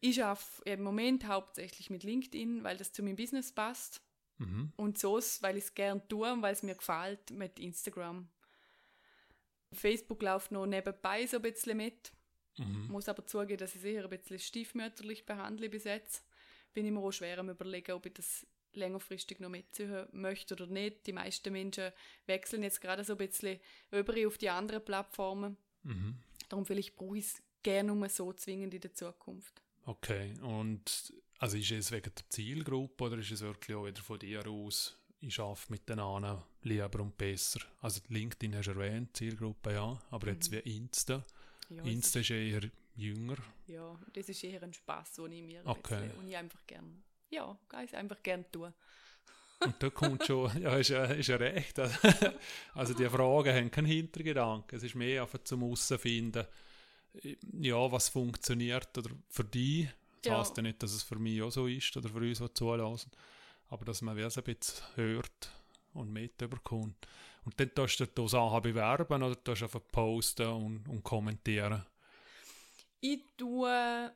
Ich 0.00 0.22
arbeite 0.22 0.62
im 0.64 0.82
Moment 0.82 1.26
hauptsächlich 1.26 1.90
mit 1.90 2.04
LinkedIn, 2.04 2.62
weil 2.62 2.76
das 2.76 2.92
zu 2.92 3.02
meinem 3.02 3.16
Business 3.16 3.52
passt. 3.52 4.02
Mhm. 4.38 4.72
Und 4.76 4.98
so, 4.98 5.18
weil 5.40 5.56
ich 5.56 5.64
es 5.64 5.74
gerne 5.74 6.06
tue 6.06 6.32
und 6.32 6.42
weil 6.42 6.52
es 6.52 6.62
mir 6.62 6.74
gefällt, 6.74 7.30
mit 7.30 7.58
Instagram. 7.58 8.28
Facebook 9.72 10.22
läuft 10.22 10.52
noch 10.52 10.66
nebenbei 10.66 11.26
so 11.26 11.36
ein 11.38 11.42
bisschen 11.42 11.76
mit. 11.76 12.12
Mhm. 12.58 12.88
Muss 12.88 13.08
aber 13.08 13.26
zugeben, 13.26 13.58
dass 13.58 13.74
ich 13.74 13.82
es 13.82 13.84
eher 13.84 14.04
ein 14.04 14.10
bisschen 14.10 14.38
stiefmütterlich 14.38 15.26
behandle 15.26 15.68
bis 15.68 15.84
jetzt. 15.84 16.24
Bin 16.72 16.86
immer 16.86 17.00
auch 17.00 17.12
schwer 17.12 17.38
am 17.38 17.50
überlegen, 17.50 17.92
ob 17.92 18.06
ich 18.06 18.14
das 18.14 18.46
längerfristig 18.76 19.40
noch 19.40 19.48
mitzuhören 19.48 20.08
möchte 20.12 20.54
oder 20.54 20.66
nicht. 20.66 21.06
Die 21.06 21.12
meisten 21.12 21.52
Menschen 21.52 21.92
wechseln 22.26 22.62
jetzt 22.62 22.80
gerade 22.80 23.04
so 23.04 23.14
ein 23.14 23.18
bisschen 23.18 23.58
über 23.90 24.14
auf 24.26 24.38
die 24.38 24.50
anderen 24.50 24.84
Plattformen. 24.84 25.56
Mhm. 25.82 26.16
Darum 26.48 26.66
vielleicht 26.66 26.96
brauche 26.96 27.18
ich 27.18 27.26
es 27.26 27.42
gerne 27.62 27.94
nur 27.94 28.08
so 28.08 28.32
zwingend 28.32 28.74
in 28.74 28.80
der 28.80 28.94
Zukunft. 28.94 29.62
Okay, 29.84 30.34
und 30.42 31.12
also 31.38 31.56
ist 31.56 31.70
es 31.70 31.92
wegen 31.92 32.12
der 32.14 32.30
Zielgruppe 32.30 33.04
oder 33.04 33.18
ist 33.18 33.30
es 33.30 33.40
wirklich 33.40 33.76
auch 33.76 33.86
wieder 33.86 34.02
von 34.02 34.18
dir 34.18 34.46
aus, 34.46 34.98
ich 35.20 35.38
arbeite 35.38 35.70
mit 35.72 35.88
den 35.88 35.98
anderen 35.98 36.42
lieber 36.62 37.00
und 37.00 37.16
besser? 37.16 37.60
Also 37.80 38.00
LinkedIn 38.08 38.56
hast 38.56 38.66
du 38.66 38.72
erwähnt, 38.72 39.16
Zielgruppe 39.16 39.72
ja, 39.72 40.00
aber 40.10 40.26
mhm. 40.26 40.32
jetzt 40.32 40.50
wie 40.50 40.76
Insta. 40.76 41.24
Ja, 41.68 41.82
Insta 41.82 42.20
ist, 42.20 42.30
ist 42.30 42.36
eher 42.36 42.70
jünger. 42.94 43.36
Ja, 43.66 43.98
das 44.12 44.28
ist 44.28 44.42
eher 44.44 44.62
ein 44.62 44.72
Spaß, 44.72 45.14
den 45.14 45.32
ich 45.32 45.42
mir 45.42 45.62
okay. 45.64 46.10
und 46.18 46.28
ich 46.28 46.36
einfach 46.36 46.66
gerne, 46.66 47.02
ja, 47.30 47.58
ich 47.84 47.96
einfach 47.96 48.22
gerne 48.22 48.50
tue. 48.50 48.72
Und 49.60 49.82
da 49.82 49.90
kommt 49.90 50.24
schon, 50.24 50.50
ja, 50.62 50.76
ist 50.76 50.90
ja, 50.90 51.04
ist 51.04 51.28
ja 51.28 51.36
recht. 51.36 51.78
Also 52.74 52.94
die 52.94 53.08
Fragen 53.08 53.54
haben 53.54 53.70
keinen 53.70 53.86
Hintergedanken. 53.86 54.76
Es 54.76 54.82
ist 54.82 54.94
mehr 54.94 55.22
einfach 55.22 55.42
zum 55.44 55.62
Herausfinden, 55.62 56.46
ja, 57.60 57.90
was 57.90 58.08
funktioniert 58.08 58.96
oder 58.98 59.10
für 59.28 59.44
dich. 59.44 59.88
Das 60.22 60.30
ja. 60.30 60.38
heißt 60.40 60.56
ja 60.56 60.62
nicht, 60.62 60.82
dass 60.82 60.92
es 60.92 61.02
für 61.02 61.18
mich 61.18 61.40
auch 61.42 61.50
so 61.50 61.66
ist 61.66 61.96
oder 61.96 62.08
für 62.08 62.18
uns, 62.18 62.38
die 62.38 62.54
zulassen. 62.54 63.10
Aber 63.68 63.84
dass 63.84 64.02
man 64.02 64.18
es 64.18 64.36
ein 64.36 64.44
bisschen 64.44 64.84
hört 64.96 65.50
und 65.94 66.12
mitbekommt. 66.12 67.06
Und 67.44 67.58
dann 67.58 67.74
tust 67.74 68.00
du 68.00 68.06
die 68.06 68.28
Sachen 68.28 68.62
bewerben 68.62 69.22
oder 69.22 69.42
tust 69.42 69.62
einfach 69.62 69.80
posten 69.90 70.48
und, 70.48 70.88
und 70.88 71.02
kommentieren? 71.02 71.84
Ich 73.00 73.20
tue 73.36 74.12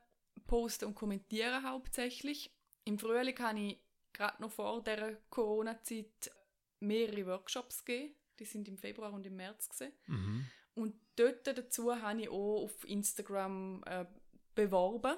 posten 0.46 0.86
und 0.86 0.94
kommentieren 0.94 1.64
hauptsächlich. 1.64 2.50
Im 2.85 2.98
Frühling 2.98 3.39
habe 3.39 3.61
ich 3.61 3.78
gerade 4.12 4.40
noch 4.43 4.51
vor 4.51 4.82
der 4.82 5.16
Corona-Zeit 5.31 6.31
mehrere 6.81 7.27
Workshops 7.27 7.85
gegeben. 7.85 8.15
Die 8.39 8.44
sind 8.44 8.69
im 8.69 8.78
Februar 8.78 9.12
und 9.12 9.27
im 9.27 9.36
März. 9.36 9.69
Mhm. 10.07 10.47
Und 10.74 10.94
dort 11.16 11.47
dazu 11.47 11.94
habe 11.94 12.23
ich 12.23 12.28
auch 12.28 12.65
auf 12.65 12.89
Instagram 12.89 13.82
äh, 13.85 14.07
beworben, 14.55 15.16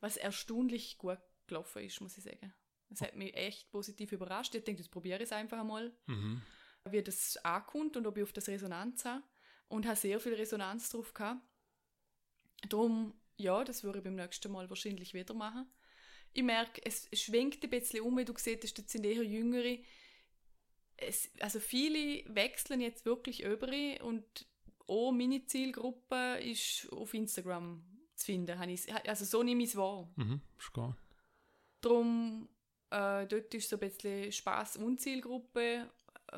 was 0.00 0.16
erstaunlich 0.16 0.98
gut 0.98 1.18
gelaufen 1.46 1.82
ist, 1.82 2.00
muss 2.00 2.18
ich 2.18 2.24
sagen. 2.24 2.52
Das 2.90 3.00
hat 3.00 3.16
mich 3.16 3.34
echt 3.34 3.70
positiv 3.70 4.12
überrascht. 4.12 4.54
Ich 4.54 4.64
denke, 4.64 4.82
das 4.82 4.90
probiere 4.90 5.18
ich 5.18 5.24
es 5.24 5.32
einfach 5.32 5.60
einmal, 5.60 5.96
mhm. 6.06 6.42
wie 6.90 7.02
das 7.02 7.38
ankommt 7.38 7.96
und 7.96 8.06
ob 8.06 8.16
ich 8.18 8.22
auf 8.22 8.32
das 8.32 8.48
Resonanz 8.48 9.04
habe. 9.04 9.24
Und 9.68 9.86
habe 9.86 9.96
sehr 9.96 10.20
viel 10.20 10.34
Resonanz 10.34 10.90
drauf 10.90 11.14
gehabt. 11.14 11.40
Darum, 12.68 13.18
ja, 13.36 13.64
das 13.64 13.82
würde 13.82 13.98
ich 13.98 14.04
beim 14.04 14.16
nächsten 14.16 14.52
Mal 14.52 14.68
wahrscheinlich 14.68 15.14
wieder 15.14 15.32
machen. 15.32 15.72
Ich 16.32 16.42
merke, 16.42 16.80
es 16.84 17.08
schwenkt 17.12 17.62
ein 17.62 17.70
bisschen 17.70 18.00
um, 18.00 18.16
wie 18.16 18.24
du 18.24 18.34
hast, 18.34 18.78
das 18.78 18.92
sind 18.92 19.04
eher 19.04 19.22
Jüngere. 19.22 19.78
Es, 20.96 21.30
also 21.40 21.60
viele 21.60 22.24
wechseln 22.34 22.80
jetzt 22.80 23.04
wirklich 23.04 23.42
über 23.42 23.68
und 24.02 24.46
auch 24.86 25.12
meine 25.12 25.44
Zielgruppe 25.46 26.38
ist 26.40 26.90
auf 26.92 27.14
Instagram 27.14 27.82
zu 28.14 28.26
finden. 28.26 28.58
Also 29.06 29.24
so 29.24 29.42
nehme 29.42 29.62
ich 29.62 29.70
es 29.70 29.76
wahr. 29.76 30.08
Mhm, 30.16 30.40
ist 30.58 30.72
klar. 30.72 30.96
Darum 31.80 32.48
äh, 32.90 33.26
dort 33.26 33.54
ist 33.54 33.68
so 33.68 33.76
ein 33.76 33.80
bisschen 33.80 34.30
Spaß 34.30 34.76
und 34.76 35.00
Zielgruppe. 35.00 35.90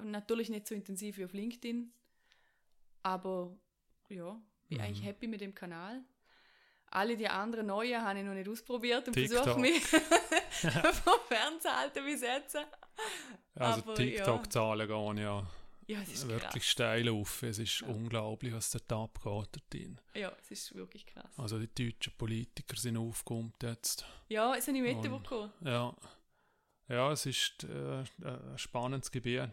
Natürlich 0.02 0.50
nicht 0.50 0.66
so 0.66 0.74
intensiv 0.74 1.18
wie 1.18 1.24
auf 1.24 1.32
LinkedIn. 1.32 1.92
Aber 3.02 3.56
ja, 4.08 4.40
bin 4.68 4.78
mhm. 4.78 4.84
eigentlich 4.84 5.04
happy 5.04 5.26
mit 5.26 5.40
dem 5.40 5.54
Kanal. 5.54 6.04
Alle 6.94 7.16
die 7.16 7.28
anderen 7.28 7.66
neuen 7.66 8.00
habe 8.00 8.20
ich 8.20 8.24
noch 8.24 8.34
nicht 8.34 8.48
ausprobiert 8.48 9.08
und 9.08 9.14
versuche 9.14 9.58
mich 9.58 9.82
vom 9.84 11.20
Fernsehalten 11.26 12.04
bis 12.04 12.22
jetzt. 12.22 12.56
Also 13.56 13.94
TikTok-Zahlen 13.94 14.88
ja. 14.88 14.96
gehen 14.96 15.16
ja, 15.18 15.46
ja 15.86 15.98
wirklich 16.28 16.52
krass. 16.52 16.64
steil 16.64 17.08
auf. 17.08 17.42
Es 17.42 17.58
ist 17.58 17.80
ja. 17.80 17.88
unglaublich, 17.88 18.54
was 18.54 18.70
dort 18.70 18.92
abgeht. 18.92 19.60
Dort 19.72 20.14
ja, 20.14 20.32
es 20.40 20.50
ist 20.52 20.74
wirklich 20.76 21.04
krass. 21.04 21.36
Also 21.36 21.58
die 21.58 21.90
deutschen 21.90 22.12
Politiker 22.16 22.76
sind 22.76 22.96
aufgekommen 22.96 23.52
jetzt. 23.60 24.06
Ja, 24.28 24.54
es 24.54 24.68
habe 24.68 24.78
ich 24.78 24.82
mitbekommen. 24.84 25.52
Ja. 25.62 25.92
Ja, 26.88 27.10
es 27.10 27.26
ist 27.26 27.64
äh, 27.64 28.04
ein 28.22 28.56
spannendes 28.58 29.10
Gebiet. 29.10 29.50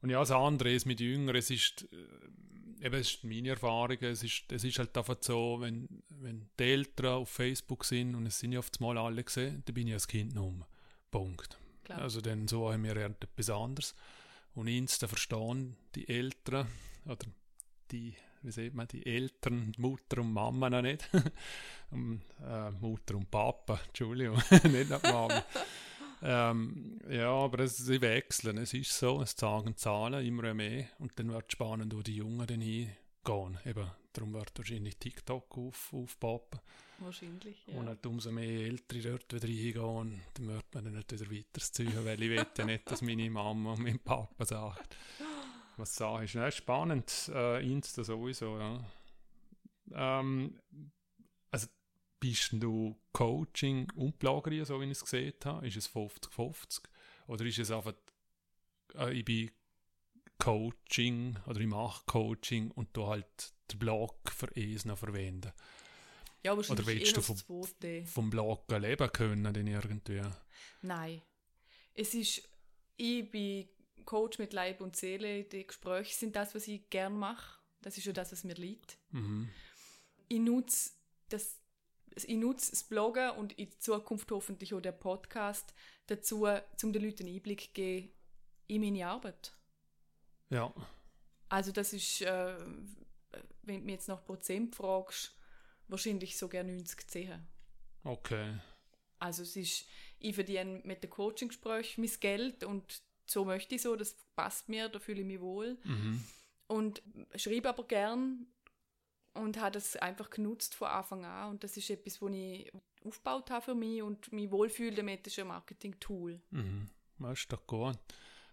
Und 0.00 0.10
ja, 0.10 0.20
das 0.20 0.30
andere 0.30 0.72
ist 0.72 0.86
mit 0.86 1.00
Jüngeren, 1.00 1.36
es 1.36 1.50
ist, 1.50 1.88
äh, 1.92 2.86
eben, 2.86 2.94
es 2.94 3.14
ist 3.14 3.24
meine 3.24 3.50
Erfahrung, 3.50 3.98
es 4.00 4.22
ist, 4.22 4.44
es 4.52 4.64
ist 4.64 4.78
halt 4.78 4.96
einfach 4.96 5.16
so, 5.20 5.58
wenn, 5.60 5.88
wenn 6.08 6.48
die 6.58 6.64
Eltern 6.64 7.14
auf 7.14 7.30
Facebook 7.30 7.84
sind 7.84 8.14
und 8.14 8.26
es 8.26 8.38
sind 8.38 8.52
ja 8.52 8.60
oft 8.60 8.80
mal 8.80 8.96
alle 8.96 9.24
gesehen, 9.24 9.62
dann 9.64 9.74
bin 9.74 9.88
ich 9.88 9.94
als 9.94 10.06
Kind 10.06 10.36
um. 10.36 10.64
Punkt. 11.10 11.58
Klar. 11.84 12.02
Also 12.02 12.20
dann 12.20 12.46
so 12.48 12.72
haben 12.72 12.84
wir 12.84 12.96
etwas 12.96 13.50
anderes. 13.50 13.94
Und 14.54 14.68
Insta 14.68 15.08
verstehen 15.08 15.76
die 15.94 16.08
Eltern 16.08 16.66
oder 17.06 17.26
die, 17.90 18.14
wie 18.42 18.50
sieht 18.50 18.74
man, 18.74 18.88
die 18.88 19.06
Eltern, 19.06 19.72
Mutter 19.78 20.18
und 20.20 20.32
Mama 20.32 20.68
noch 20.68 20.82
nicht. 20.82 21.08
um, 21.90 22.20
äh, 22.44 22.70
Mutter 22.72 23.16
und 23.16 23.30
Papa, 23.30 23.80
Entschuldigung, 23.86 24.42
nicht 24.64 24.90
noch 24.90 25.02
Mama. 25.02 25.44
Ähm, 26.22 26.98
ja, 27.08 27.30
aber 27.30 27.60
es, 27.60 27.76
sie 27.76 28.00
wechseln, 28.00 28.58
es 28.58 28.74
ist 28.74 28.98
so, 28.98 29.22
es 29.22 29.32
sagen 29.32 29.76
Zahlen 29.76 30.24
immer 30.24 30.54
mehr 30.54 30.88
und 30.98 31.18
dann 31.18 31.32
wird 31.32 31.46
es 31.48 31.52
spannend, 31.52 31.94
wo 31.94 32.02
die 32.02 32.16
Jungen 32.16 32.46
dann 32.46 32.60
hingehen. 32.60 33.58
Eben, 33.64 33.90
darum 34.12 34.34
wird 34.34 34.52
wahrscheinlich 34.56 34.96
TikTok 34.96 35.56
auf, 35.56 35.92
aufpoppen. 35.92 36.60
Wahrscheinlich, 37.00 37.56
ja. 37.66 37.78
Und 37.78 37.86
halt 37.86 38.04
umso 38.06 38.32
mehr 38.32 38.66
Ältere 38.66 39.18
dort 39.18 39.32
wieder 39.32 39.48
reingehen, 39.48 40.20
dann 40.34 40.48
wird 40.48 40.74
man 40.74 40.84
dann 40.84 40.94
nicht 40.94 41.12
wieder 41.12 41.30
weiterziehen, 41.30 42.04
weil 42.04 42.22
ich 42.22 42.30
will 42.30 42.46
ja 42.56 42.64
nicht, 42.64 42.90
dass 42.90 43.02
meine 43.02 43.30
Mama 43.30 43.74
und 43.74 43.82
mein 43.82 44.00
Papa 44.00 44.44
sagt, 44.44 44.96
was 45.76 45.94
sage 45.94 46.24
ich. 46.24 46.34
Ja, 46.34 46.50
spannend, 46.50 47.30
äh, 47.32 47.64
Insta 47.64 48.02
sowieso, 48.02 48.58
ja. 48.58 48.84
Ähm, 49.92 50.58
bist 52.20 52.50
du 52.52 52.96
Coaching 53.12 53.90
und 53.94 54.18
Plagerie, 54.18 54.64
so 54.64 54.80
wie 54.80 54.84
ich 54.86 54.92
es 54.92 55.02
gesehen 55.04 55.34
habe? 55.44 55.66
Ist 55.66 55.76
es 55.76 55.88
50-50? 55.88 56.82
Oder 57.26 57.44
ist 57.44 57.58
es 57.58 57.70
einfach, 57.70 57.94
äh, 58.94 59.12
ich 59.12 59.24
bin 59.24 59.50
Coaching 60.38 61.36
oder 61.46 61.60
ich 61.60 61.66
mache 61.66 62.04
Coaching 62.06 62.70
und 62.70 62.96
du 62.96 63.06
halt 63.06 63.52
den 63.72 63.78
Blog 63.78 64.14
für 64.30 64.48
es 64.56 64.84
noch 64.84 64.98
verwenden? 64.98 65.52
Ja, 66.44 66.56
wahrscheinlich 66.56 66.86
Oder 66.86 66.94
willst 66.96 67.06
eher 67.08 67.14
du 67.14 67.22
vom- 67.22 68.06
vom 68.06 68.30
Blog 68.30 68.70
leben 68.70 69.12
können, 69.12 69.52
denn 69.52 69.66
irgendwie. 69.66 70.22
Nein. 70.82 71.20
Es 71.94 72.14
ist, 72.14 72.48
ich 72.96 73.28
bin 73.30 73.68
Coach 74.04 74.38
mit 74.38 74.52
Leib 74.52 74.80
und 74.80 74.94
Seele. 74.94 75.44
Die 75.44 75.66
Gespräche 75.66 76.14
sind 76.14 76.36
das, 76.36 76.54
was 76.54 76.68
ich 76.68 76.88
gern 76.90 77.18
mache. 77.18 77.58
Das 77.82 77.98
ist 77.98 78.04
ja 78.06 78.12
das, 78.12 78.30
was 78.30 78.44
mir 78.44 78.54
liegt. 78.54 78.98
Mhm. 79.10 79.48
Ich 80.28 80.38
nutze 80.38 80.90
das, 81.28 81.58
ich 82.24 82.36
nutze 82.36 82.70
das 82.70 82.84
Bloggen 82.84 83.30
und 83.32 83.52
in 83.58 83.70
Zukunft 83.78 84.30
hoffentlich 84.30 84.74
auch 84.74 84.80
der 84.80 84.92
Podcast 84.92 85.74
dazu, 86.06 86.46
um 86.46 86.92
den 86.92 87.02
Leuten 87.02 87.26
einen 87.26 87.34
Einblick 87.36 87.62
zu 87.62 87.70
geben 87.72 88.10
in 88.66 88.80
meine 88.80 89.06
Arbeit. 89.06 89.52
Ja, 90.50 90.72
Also 91.48 91.72
das 91.72 91.92
ist, 91.92 92.22
äh, 92.22 92.56
wenn 93.62 93.80
du 93.80 93.84
mich 93.84 93.94
jetzt 93.94 94.08
nach 94.08 94.24
Prozent 94.24 94.74
fragst, 94.74 95.36
wahrscheinlich 95.88 96.38
sogar 96.38 96.62
90 96.62 97.06
10. 97.08 97.46
okay. 98.04 98.58
Also 99.20 99.42
es 99.42 99.56
ist, 99.56 99.86
ich 100.20 100.34
verdiene 100.36 100.80
mit 100.84 101.02
dem 101.02 101.10
Coaching-Gespräch 101.10 101.98
mein 101.98 102.10
Geld 102.20 102.62
und 102.62 103.02
so 103.26 103.44
möchte 103.44 103.74
ich 103.74 103.82
so, 103.82 103.96
das 103.96 104.16
passt 104.36 104.68
mir, 104.68 104.88
da 104.88 105.00
fühle 105.00 105.20
ich 105.20 105.26
mich 105.26 105.40
wohl. 105.40 105.76
Mhm. 105.82 106.22
Und 106.68 107.02
schreibe 107.34 107.70
aber 107.70 107.84
gern 107.84 108.46
und 109.38 109.58
habe 109.58 109.72
das 109.72 109.96
einfach 109.96 110.30
genutzt 110.30 110.74
von 110.74 110.88
Anfang 110.88 111.24
an. 111.24 111.50
Und 111.50 111.64
das 111.64 111.76
ist 111.76 111.90
etwas, 111.90 112.20
was 112.20 112.32
ich 112.32 112.72
aufgebaut 113.04 113.50
habe 113.50 113.64
für 113.64 113.74
mich 113.74 114.02
und 114.02 114.32
mich 114.32 114.50
wohlfühle 114.50 114.96
damit, 114.96 115.26
ist 115.26 115.38
ein 115.38 115.46
Marketing-Tool. 115.46 116.40
Mhm. 116.50 116.88
Das 117.18 117.40
ist 117.40 117.52
doch 117.52 117.66
gut. 117.66 117.98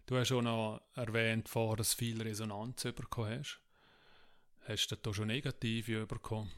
Du 0.06 0.18
hast 0.18 0.28
schon 0.28 0.46
noch 0.46 0.82
erwähnt, 0.94 1.50
vorher, 1.50 1.78
dass 1.78 1.92
du 1.92 1.98
viel 1.98 2.22
Resonanz 2.22 2.84
bekommen 2.84 3.40
hast. 3.40 3.60
Hast 4.68 4.88
du 4.88 4.96
da 4.96 5.14
schon 5.14 5.28
negative 5.28 6.06
bekommen? 6.06 6.52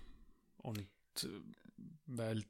Und 0.57 0.79
äh, 1.23 1.27
weil 2.07 2.43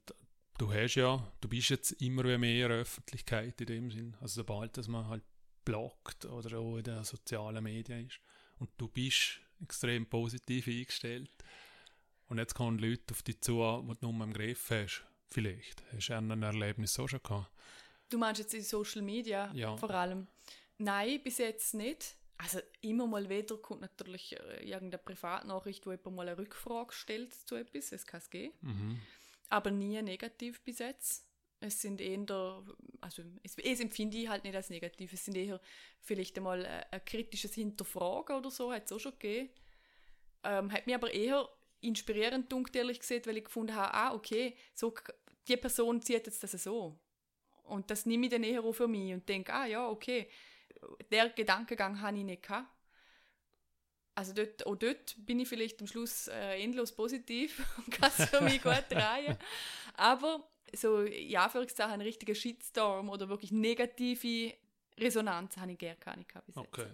du 0.57 0.71
hast 0.71 0.95
ja, 0.95 1.31
du 1.41 1.49
bist 1.49 1.69
jetzt 1.69 1.91
immer 2.01 2.37
mehr 2.37 2.69
Öffentlichkeit 2.69 3.59
in 3.61 3.67
dem 3.67 3.91
Sinn. 3.91 4.17
Also 4.21 4.41
sobald 4.41 4.77
dass 4.77 4.87
man 4.87 5.07
halt 5.07 5.23
bloggt 5.65 6.25
oder 6.25 6.59
auch 6.59 6.77
in 6.77 6.83
den 6.83 7.03
sozialen 7.03 7.63
Medien 7.63 8.07
ist. 8.07 8.19
Und 8.57 8.69
du 8.77 8.87
bist 8.87 9.39
extrem 9.61 10.05
positiv 10.07 10.67
eingestellt. 10.67 11.31
Und 12.29 12.37
jetzt 12.39 12.53
kommen 12.55 12.77
Leute 12.79 13.13
auf 13.13 13.21
dich 13.23 13.39
zu, 13.41 13.53
die 13.87 13.93
du 13.99 14.11
nur 14.11 14.23
im 14.25 14.33
Griff 14.33 14.69
hast. 14.69 15.05
Vielleicht. 15.29 15.83
Hast 15.93 16.09
du 16.09 16.13
ein 16.15 16.43
Erlebnis 16.43 16.93
so 16.93 17.07
schon 17.07 17.21
gehabt? 17.23 17.49
Du 18.09 18.17
meinst 18.17 18.39
jetzt 18.39 18.53
in 18.53 18.63
Social 18.63 19.01
Media 19.01 19.51
Ja. 19.53 19.75
vor 19.77 19.91
allem? 19.91 20.27
Nein, 20.77 21.21
bis 21.23 21.37
jetzt 21.39 21.73
nicht. 21.73 22.15
Also 22.37 22.59
immer 22.81 23.07
mal 23.07 23.27
wieder 23.29 23.57
kommt 23.57 23.81
natürlich 23.81 24.39
äh, 24.39 24.63
irgendeine 24.63 25.01
Privatnachricht, 25.03 25.85
wo 25.87 25.91
jemand 25.91 26.15
mal 26.15 26.27
eine 26.29 26.37
Rückfrage 26.37 26.93
stellt 26.93 27.33
zu 27.33 27.55
etwas, 27.55 27.91
es 27.91 28.05
kann 28.05 28.19
es 28.19 28.29
geben. 28.29 28.53
Mhm. 28.61 29.01
aber 29.49 29.71
nie 29.71 29.99
negativ 30.01 30.61
bis 30.61 30.79
jetzt. 30.79 31.25
Es 31.59 31.81
sind 31.81 31.99
eher, 31.99 32.63
also 33.01 33.23
es, 33.41 33.57
es 33.57 33.79
empfinde 33.79 34.17
ich 34.17 34.27
halt 34.29 34.43
nicht 34.43 34.55
als 34.55 34.69
negativ, 34.69 35.11
es 35.13 35.25
sind 35.25 35.35
eher 35.35 35.59
vielleicht 36.01 36.37
einmal 36.37 36.63
ein, 36.63 36.83
ein 36.91 37.05
kritisches 37.05 37.55
Hinterfragen 37.55 38.35
oder 38.35 38.51
so, 38.51 38.71
hat 38.71 38.85
es 38.85 38.91
auch 38.91 38.99
schon 38.99 39.13
gegeben. 39.13 39.49
Ähm, 40.43 40.71
hat 40.71 40.85
mich 40.85 40.93
aber 40.95 41.11
eher 41.11 41.49
inspirierend 41.81 42.51
dunkt 42.51 42.75
ehrlich 42.75 42.99
gesagt, 42.99 43.27
weil 43.27 43.37
ich 43.37 43.45
gefunden 43.45 43.75
habe, 43.75 43.93
ah, 43.93 44.13
okay, 44.13 44.55
so, 44.73 44.93
die 45.47 45.57
Person 45.57 46.01
sieht 46.01 46.25
jetzt 46.25 46.43
das 46.43 46.51
so. 46.51 46.99
Und 47.63 47.89
das 47.91 48.05
nehme 48.05 48.25
ich 48.25 48.31
dann 48.31 48.43
eher 48.43 48.63
auch 48.63 48.73
für 48.73 48.87
mich 48.87 49.13
und 49.13 49.27
denke, 49.27 49.53
ah 49.53 49.65
ja, 49.65 49.87
okay, 49.89 50.29
der 51.11 51.29
Gedankengang 51.29 52.01
habe 52.01 52.17
ich 52.17 52.23
nicht 52.23 52.43
gehabt. 52.43 52.69
Also 54.15 54.33
dort, 54.33 54.65
auch 54.65 54.75
dort 54.75 55.15
bin 55.19 55.39
ich 55.39 55.47
vielleicht 55.47 55.79
am 55.79 55.87
Schluss 55.87 56.27
äh, 56.27 56.61
endlos 56.63 56.91
positiv 56.95 57.63
und 57.77 57.91
kann 57.91 58.11
es 58.17 58.29
für 58.29 58.41
mich 58.41 58.61
gut 58.63 58.85
drehen. 58.89 59.37
Aber 59.93 60.49
so, 60.73 61.03
ja, 61.03 61.49
für 61.49 61.65
einen 61.85 62.01
richtigen 62.01 62.33
Shitstorm 62.35 63.09
oder 63.09 63.29
wirklich 63.29 63.51
negative 63.51 64.55
Resonanz 64.97 65.57
habe 65.57 65.73
ich 65.73 65.77
gerne 65.77 65.97
keine 65.97 66.25
gehabt 66.25 66.47
bis 66.47 66.55
jetzt. 66.55 66.67
Okay, 66.67 66.87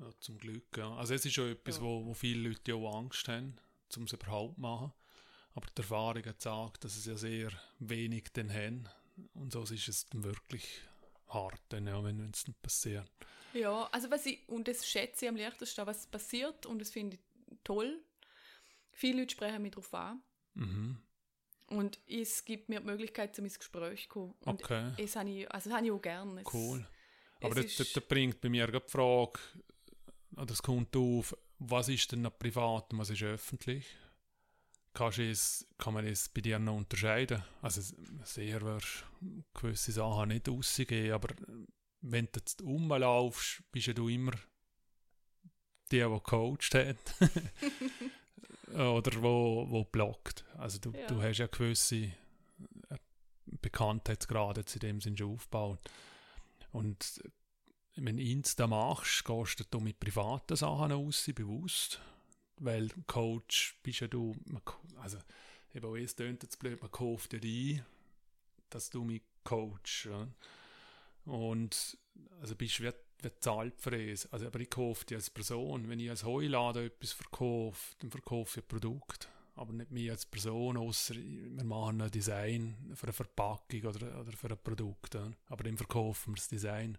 ja, 0.00 0.10
zum 0.18 0.38
Glück. 0.38 0.76
Ja. 0.76 0.92
Also 0.96 1.14
es 1.14 1.24
ist 1.24 1.34
schon 1.34 1.52
etwas, 1.52 1.76
Ja. 1.76 1.82
wo, 1.82 2.06
wo 2.06 2.14
viele 2.14 2.48
Leute 2.48 2.72
ja 2.72 2.74
auch 2.76 2.98
Angst 2.98 3.28
haben, 3.28 3.56
um 3.96 4.04
es 4.04 4.12
überhaupt 4.12 4.56
zu 4.56 4.60
machen. 4.60 4.92
Aber 5.54 5.66
die 5.66 5.82
Erfahrung 5.82 6.24
hat 6.24 6.36
gesagt, 6.36 6.84
dass 6.84 6.96
es 6.96 7.06
ja 7.06 7.16
sehr 7.16 7.50
wenig 7.78 8.24
dann 8.32 8.52
haben. 8.52 8.88
Und 9.34 9.52
so 9.52 9.62
ist 9.62 9.88
es 9.88 10.08
dann 10.08 10.24
wirklich 10.24 10.66
hart, 11.28 11.60
dann, 11.68 11.86
ja, 11.86 12.02
wenn 12.02 12.18
es 12.30 12.46
nicht 12.48 12.60
passiert. 12.62 13.10
Ja, 13.52 13.88
also 13.92 14.10
was 14.10 14.26
ich, 14.26 14.48
und 14.48 14.66
das 14.66 14.86
schätze 14.86 15.24
ich 15.24 15.28
am 15.28 15.36
leichtesten, 15.36 15.86
was 15.86 16.06
passiert 16.08 16.66
und 16.66 16.80
das 16.80 16.90
finde 16.90 17.16
ich 17.16 17.22
toll. 17.62 18.02
Viele 18.90 19.20
Leute 19.20 19.32
sprechen 19.32 19.62
mich 19.62 19.72
darauf 19.72 19.94
an 19.94 20.22
Mhm. 20.54 20.98
und 21.68 21.98
es 22.08 22.44
gibt 22.44 22.68
mir 22.68 22.80
die 22.80 22.86
Möglichkeit, 22.86 23.34
zum 23.34 23.44
ins 23.44 23.58
Gespräch 23.58 24.02
zu 24.04 24.08
kommen. 24.08 24.34
Und 24.40 24.62
Okay, 24.62 24.92
das 24.96 25.16
habe 25.16 25.30
ich, 25.30 25.50
also 25.52 25.68
das 25.70 25.76
habe 25.76 25.86
ich 25.86 25.92
auch 25.92 26.02
gerne. 26.02 26.42
Cool. 26.52 26.86
Aber 27.40 27.54
das, 27.56 27.76
das, 27.76 27.92
das 27.92 28.04
bringt 28.06 28.40
bei 28.40 28.48
mir 28.48 28.66
die 28.68 28.80
Frage, 28.88 29.38
oder 30.36 30.52
es 30.52 30.62
kommt 30.62 30.96
auf, 30.96 31.36
was 31.70 31.88
ist 31.88 32.12
denn 32.12 32.22
noch 32.22 32.38
privat 32.38 32.92
und 32.92 32.98
was 32.98 33.10
ist 33.10 33.22
öffentlich? 33.22 33.86
Kannst 34.92 35.18
es, 35.18 35.66
kann 35.76 35.94
man 35.94 36.06
es 36.06 36.28
bei 36.28 36.40
dir 36.40 36.58
noch 36.58 36.76
unterscheiden? 36.76 37.42
Also 37.62 37.80
sehr 38.22 38.60
wirst 38.62 39.04
gewisse 39.54 39.92
Sachen 39.92 40.28
nicht 40.28 40.48
rausgeben, 40.48 41.12
aber 41.12 41.34
wenn 42.00 42.26
du 42.26 42.38
jetzt 42.38 42.62
rumlaufst, 42.62 43.62
bist 43.72 43.88
ja 43.88 43.92
du 43.92 44.08
immer 44.08 44.32
der, 45.90 46.08
der 46.08 46.18
gecoacht 46.18 46.74
hat. 46.74 46.96
Oder 48.74 49.22
wo, 49.22 49.66
wo 49.68 49.84
bloggt. 49.84 50.44
Also 50.56 50.78
du, 50.78 50.90
Ja. 50.92 51.06
du 51.06 51.22
hast 51.22 51.38
ja 51.38 51.46
gewisse 51.46 51.96
äh, 52.88 52.98
Bekanntheitsgrade 53.46 54.64
in 54.74 54.80
dem 54.80 55.00
Sinn 55.00 55.16
schon 55.16 55.32
aufgebaut. 55.34 55.80
Und 56.72 57.22
wenn 57.96 58.16
du 58.16 58.22
Insta 58.22 58.66
machst, 58.66 59.24
gehst 59.24 59.66
du 59.70 59.80
mit 59.80 60.00
privaten 60.00 60.56
Sachen 60.56 60.92
raus, 60.92 61.30
bewusst. 61.34 62.00
Weil 62.58 62.88
Coach 63.06 63.78
bist 63.82 64.00
ja 64.00 64.06
du, 64.06 64.34
also 64.96 65.18
eben 65.74 65.86
auch 65.86 65.96
es 65.96 66.14
tönt 66.14 66.42
jetzt 66.42 66.58
blöd, 66.58 66.80
man 66.80 66.90
kauft 66.90 67.32
ja 67.32 67.38
dich 67.40 67.82
dass 68.74 68.90
du 68.90 69.04
mich 69.04 69.22
coachst. 69.44 70.06
Ja. 70.06 70.28
Und 71.24 71.96
also 72.40 72.56
bist 72.56 72.80
wie, 72.80 72.90
wie 73.22 73.30
zahlt. 73.40 73.74
Also, 74.30 74.46
aber 74.46 74.60
ich 74.60 74.70
kaufe 74.70 75.06
dich 75.06 75.16
als 75.16 75.30
Person. 75.30 75.88
Wenn 75.88 76.00
ich 76.00 76.10
als 76.10 76.24
Heuladen 76.24 76.86
etwas 76.86 77.12
verkaufe, 77.12 77.94
dann 78.00 78.10
verkaufe 78.10 78.60
ich 78.60 78.64
ein 78.64 78.68
Produkt. 78.68 79.28
Aber 79.56 79.72
nicht 79.72 79.92
mich 79.92 80.10
als 80.10 80.26
Person, 80.26 80.76
außer 80.76 81.14
wir 81.14 81.64
machen 81.64 82.02
ein 82.02 82.10
Design 82.10 82.74
für 82.94 83.04
eine 83.04 83.12
Verpackung 83.12 83.82
oder, 83.84 84.20
oder 84.20 84.32
für 84.32 84.50
ein 84.50 84.58
Produkt. 84.62 85.14
Ja. 85.14 85.30
Aber 85.46 85.62
dann 85.62 85.76
verkaufen 85.76 86.32
wir 86.32 86.36
das 86.36 86.48
Design. 86.48 86.98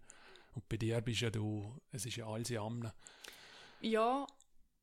Und 0.56 0.68
bei 0.70 0.78
dir 0.78 1.00
bist 1.02 1.22
ja 1.22 1.30
du, 1.30 1.80
es 1.92 2.06
ist 2.06 2.16
ja 2.16 2.26
alles 2.28 2.52
am. 2.54 2.90
Ja, 3.82 4.26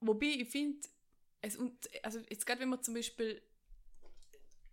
wobei 0.01 0.27
ich 0.27 0.49
finde, 0.49 0.87
also 2.03 2.21
jetzt 2.29 2.47
gerade 2.47 2.61
wenn 2.61 2.69
wir 2.69 2.81
zum 2.81 2.95
Beispiel 2.95 3.43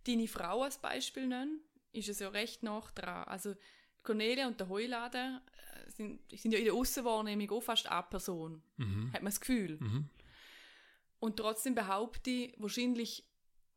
deine 0.06 0.28
Frau 0.28 0.62
als 0.62 0.78
Beispiel 0.78 1.26
nennen, 1.26 1.60
ist 1.92 2.08
es 2.08 2.20
ja 2.20 2.28
recht 2.28 2.62
nach 2.62 2.90
dran. 2.92 3.24
Also 3.24 3.54
Cornelia 4.02 4.46
und 4.46 4.60
der 4.60 4.68
Heuladen, 4.68 5.40
äh, 5.40 5.90
sind, 5.90 6.20
sind 6.30 6.52
ja 6.52 6.58
in 6.58 6.66
der 6.66 6.74
Aussenwahrnehmung 6.74 7.50
auch 7.50 7.62
fast 7.62 7.86
eine 7.88 8.02
Person, 8.04 8.62
Mhm. 8.76 9.12
hat 9.12 9.22
man 9.22 9.32
das 9.32 9.40
Gefühl. 9.40 9.78
Mhm. 9.80 10.08
Und 11.18 11.36
trotzdem 11.36 11.74
behaupte 11.74 12.30
ich, 12.30 12.54
wahrscheinlich 12.58 13.24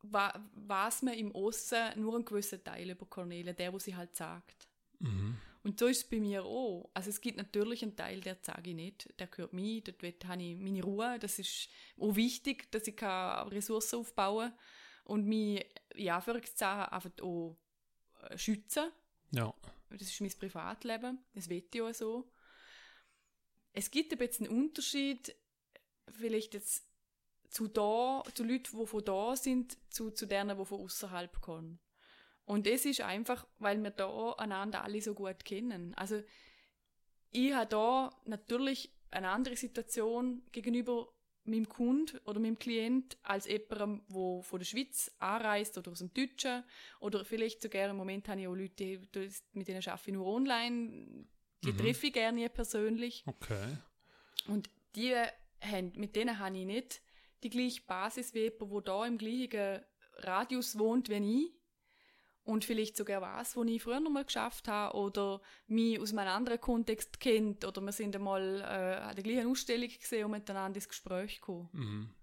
wa 0.02 0.32
weiß 0.54 1.02
man 1.02 1.14
im 1.14 1.34
Aussen 1.34 1.78
nur 1.96 2.14
einen 2.14 2.24
gewissen 2.24 2.62
Teil 2.62 2.90
über 2.90 3.06
Cornelia, 3.06 3.52
der, 3.54 3.72
wo 3.72 3.78
sie 3.78 3.96
halt 3.96 4.14
sagt. 4.14 4.68
Mhm. 4.98 5.38
Und 5.64 5.80
so 5.80 5.86
ist 5.86 6.02
es 6.02 6.04
bei 6.04 6.20
mir 6.20 6.44
auch. 6.44 6.90
Also 6.92 7.08
es 7.08 7.22
gibt 7.22 7.38
natürlich 7.38 7.82
einen 7.82 7.96
Teil, 7.96 8.20
der 8.20 8.36
sage 8.42 8.70
ich 8.70 8.76
nicht, 8.76 9.18
der 9.18 9.26
gehört 9.28 9.54
mir, 9.54 9.80
dort 9.80 10.26
habe 10.26 10.42
ich 10.42 10.56
meine 10.58 10.82
Ruhe. 10.82 11.18
Das 11.18 11.38
ist 11.38 11.70
auch 11.98 12.14
wichtig, 12.14 12.70
dass 12.70 12.86
ich 12.86 13.02
Ressourcen 13.02 14.00
aufbauen 14.00 14.50
kann 14.50 14.58
und 15.04 15.26
mich, 15.26 15.64
in 15.94 16.10
Anführungszeichen, 16.10 16.92
einfach 16.92 17.10
auch 17.22 17.56
äh, 18.28 18.36
schützen 18.36 18.90
Ja. 19.30 19.54
das 19.88 20.02
ist 20.02 20.20
mein 20.20 20.32
Privatleben, 20.38 21.24
das 21.34 21.48
will 21.48 21.64
ich 21.72 21.82
auch 21.82 21.94
so. 21.94 22.30
Es 23.72 23.90
gibt 23.90 24.12
ein 24.12 24.18
bisschen 24.18 24.46
einen 24.46 24.64
Unterschied, 24.64 25.34
vielleicht 26.12 26.52
jetzt 26.52 26.86
zu 27.48 27.68
da, 27.68 28.22
zu 28.34 28.44
Leuten, 28.44 28.78
die 28.78 28.86
von 28.86 29.04
da 29.04 29.34
sind, 29.34 29.78
zu, 29.88 30.10
zu 30.10 30.26
denen, 30.26 30.58
die 30.58 30.64
von 30.66 30.80
außerhalb 30.80 31.40
kommen. 31.40 31.78
Und 32.44 32.66
das 32.66 32.84
ist 32.84 33.00
einfach, 33.00 33.46
weil 33.58 33.82
wir 33.82 33.90
da 33.90 34.32
einander 34.32 34.82
alle 34.84 35.00
so 35.00 35.14
gut 35.14 35.44
kennen. 35.44 35.94
Also 35.94 36.22
ich 37.30 37.52
habe 37.52 37.66
da 37.66 38.10
natürlich 38.26 38.90
eine 39.10 39.30
andere 39.30 39.56
Situation 39.56 40.42
gegenüber 40.52 41.08
meinem 41.44 41.68
Kunden 41.68 42.18
oder 42.24 42.40
meinem 42.40 42.58
Klient 42.58 43.18
als 43.22 43.46
jemandem, 43.46 44.02
der 44.08 44.42
von 44.42 44.58
der 44.58 44.64
Schweiz 44.64 45.10
anreist 45.18 45.76
oder 45.76 45.92
aus 45.92 45.98
dem 45.98 46.12
Deutschen 46.12 46.64
oder 47.00 47.24
vielleicht 47.24 47.60
sogar 47.60 47.90
im 47.90 47.96
Moment 47.96 48.28
habe 48.28 48.40
ich 48.40 48.48
auch 48.48 48.54
Leute, 48.54 49.00
mit 49.52 49.68
denen 49.68 49.82
arbeite 49.86 50.10
ich 50.10 50.12
nur 50.14 50.26
online, 50.26 51.26
die 51.62 51.72
Mhm. 51.72 51.78
treffe 51.78 52.06
ich 52.06 52.12
gerne 52.14 52.48
persönlich 52.48 53.24
Okay. 53.26 53.76
und 54.48 54.70
die 54.96 55.14
haben, 55.60 55.92
mit 55.96 56.16
denen 56.16 56.38
habe 56.38 56.56
ich 56.58 56.64
nicht 56.66 57.02
die 57.42 57.50
gleiche 57.50 57.82
Basis 57.82 58.32
wie 58.32 58.44
jemand, 58.44 58.72
der 58.72 58.80
da 58.80 59.06
im 59.06 59.18
gleichen 59.18 59.84
Radius 60.18 60.78
wohnt 60.78 61.08
wie 61.10 61.44
ich 61.44 61.52
und 62.44 62.64
vielleicht 62.64 62.96
sogar 62.96 63.22
was, 63.22 63.56
wo 63.56 63.64
ich 63.64 63.82
früher 63.82 64.00
noch 64.00 64.10
mal 64.10 64.24
geschafft 64.24 64.68
habe 64.68 64.96
oder 64.96 65.40
mich 65.66 65.98
aus 65.98 66.12
einem 66.12 66.28
anderen 66.28 66.60
Kontext 66.60 67.18
kennt 67.18 67.64
oder 67.64 67.80
wir 67.80 67.92
sind 67.92 68.14
einmal 68.14 68.60
äh, 68.60 69.02
an 69.02 69.14
der 69.14 69.24
gleichen 69.24 69.50
Ausstellung 69.50 69.88
gesehen 69.88 70.26
und 70.26 70.30
miteinander 70.30 70.76
ins 70.76 70.88
Gespräch 70.88 71.40
gekommen. 71.40 71.68
Mhm. 71.72 72.14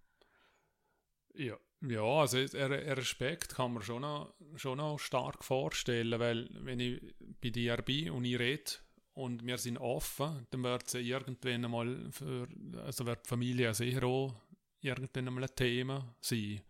Ja. 1.34 1.58
Ja, 1.84 2.04
also 2.04 2.38
er 2.38 2.96
Respekt 2.96 3.56
kann 3.56 3.74
man 3.74 3.82
schon 3.82 4.04
noch, 4.04 4.36
schon 4.56 4.78
noch 4.78 5.00
stark 5.00 5.44
vorstellen, 5.44 6.20
weil 6.20 6.48
wenn 6.52 6.80
ich 6.80 7.02
bei 7.42 7.50
dir 7.50 7.78
bin 7.78 8.12
und 8.12 8.24
ich 8.24 8.38
rede 8.38 8.74
und 9.14 9.44
wir 9.44 9.58
sind 9.58 9.80
offen, 9.80 10.46
dann 10.52 10.64
wird 10.64 10.86
es 10.86 10.94
irgendwann 10.94 11.66
einmal 11.66 12.12
für, 12.12 12.48
also 12.86 13.08
wird 13.08 13.26
die 13.26 13.30
Familie 13.30 13.74
sicher 13.74 14.04
auch 14.04 14.36
irgendwann 14.82 15.28
einmal 15.28 15.44
ein 15.46 15.56
Thema 15.56 16.16
sein. 16.22 16.62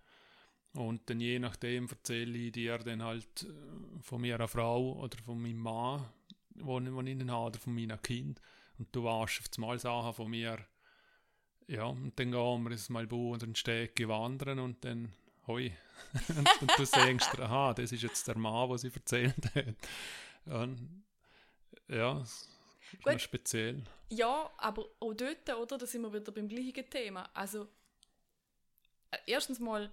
Und 0.74 1.10
dann 1.10 1.20
je 1.20 1.40
nachdem 1.40 1.88
erzähle 1.90 2.38
ich 2.38 2.54
dir 2.54 2.78
dann 2.78 3.04
halt 3.04 3.44
äh, 3.44 4.02
von 4.02 4.22
meiner 4.22 4.48
Frau 4.48 4.94
oder 4.94 5.18
von 5.18 5.42
meinem 5.42 5.58
Mann, 5.58 6.06
wo, 6.56 6.80
wo 6.80 7.02
ich 7.02 7.10
ihn 7.10 7.32
habe, 7.32 7.48
oder 7.48 7.60
von 7.60 7.76
meinem 7.76 8.02
Kind. 8.02 8.42
Und 8.78 8.96
du 8.96 9.04
weißt 9.04 9.40
auf 9.40 9.48
einmal 9.58 9.80
Sachen 9.80 10.14
von 10.14 10.30
mir, 10.30 10.66
ja, 11.68 11.86
und 11.86 12.18
dann 12.18 12.32
gehen 12.32 12.64
wir 12.64 12.72
ins 12.72 12.90
Malbu 12.90 13.34
und 13.34 13.42
den 13.42 13.56
Steg 13.56 14.08
wandern 14.08 14.60
und 14.60 14.84
dann, 14.84 15.14
hoi. 15.48 15.72
und, 16.30 16.62
und 16.62 16.72
du 16.78 16.86
denkst, 16.86 17.40
aha, 17.40 17.74
das 17.74 17.92
ist 17.92 18.04
jetzt 18.04 18.28
der 18.28 18.38
Mann, 18.38 18.70
was 18.70 18.82
sie 18.82 18.92
erzählt 18.94 19.56
hat. 19.56 19.76
Und, 20.46 21.04
ja, 21.88 22.20
das 22.20 22.50
ist 22.94 23.04
Gut. 23.04 23.22
speziell. 23.22 23.84
Ja, 24.10 24.50
aber 24.58 24.86
auch 25.00 25.14
dort, 25.14 25.50
oder, 25.50 25.78
da 25.78 25.86
sind 25.86 26.02
wir 26.02 26.14
wieder 26.14 26.32
beim 26.32 26.48
gleichen 26.48 26.90
Thema. 26.90 27.30
Also, 27.34 27.68
äh, 29.12 29.18
erstens 29.28 29.60
mal 29.60 29.92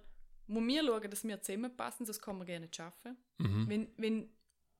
muss 0.49 0.67
wir 0.67 0.83
schauen, 0.83 1.09
dass 1.09 1.23
wir 1.23 1.41
zusammenpassen, 1.41 2.05
das 2.05 2.19
kann 2.19 2.37
man 2.37 2.47
gerne 2.47 2.65
nicht 2.65 2.75
schaffen. 2.75 3.15
Mhm. 3.37 3.69
Wenn, 3.69 3.87
wenn 3.97 4.29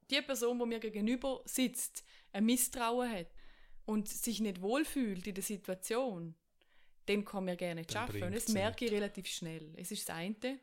die 0.09 0.21
Person, 0.21 0.59
die 0.59 0.65
mir 0.65 0.79
gegenüber 0.79 1.41
sitzt, 1.45 2.03
ein 2.33 2.45
Misstrauen 2.45 3.11
hat 3.11 3.27
und 3.85 4.07
sich 4.07 4.39
nicht 4.39 4.61
wohlfühlt 4.61 5.25
in 5.27 5.35
der 5.35 5.43
Situation, 5.43 6.35
dann 7.05 7.25
kann 7.25 7.45
man 7.45 7.57
gerne 7.57 7.81
nicht 7.81 7.91
schaffen. 7.91 8.23
Und 8.23 8.35
das 8.35 8.49
merke 8.49 8.85
ich 8.85 8.91
relativ 8.91 9.27
schnell. 9.27 9.73
Es 9.77 9.91
ist 9.91 10.07
das 10.09 10.15
eine. 10.15 10.59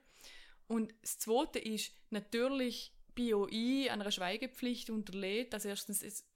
Und 0.69 0.93
das 1.03 1.19
zweite 1.19 1.59
ist, 1.59 1.93
natürlich 2.11 2.93
auch 3.33 3.49
ich 3.49 3.91
einer 3.91 4.11
Schweigepflicht 4.11 4.91
unterlegt. 4.91 5.55
Also 5.55 5.69
erstens, 5.69 6.03
es 6.03 6.29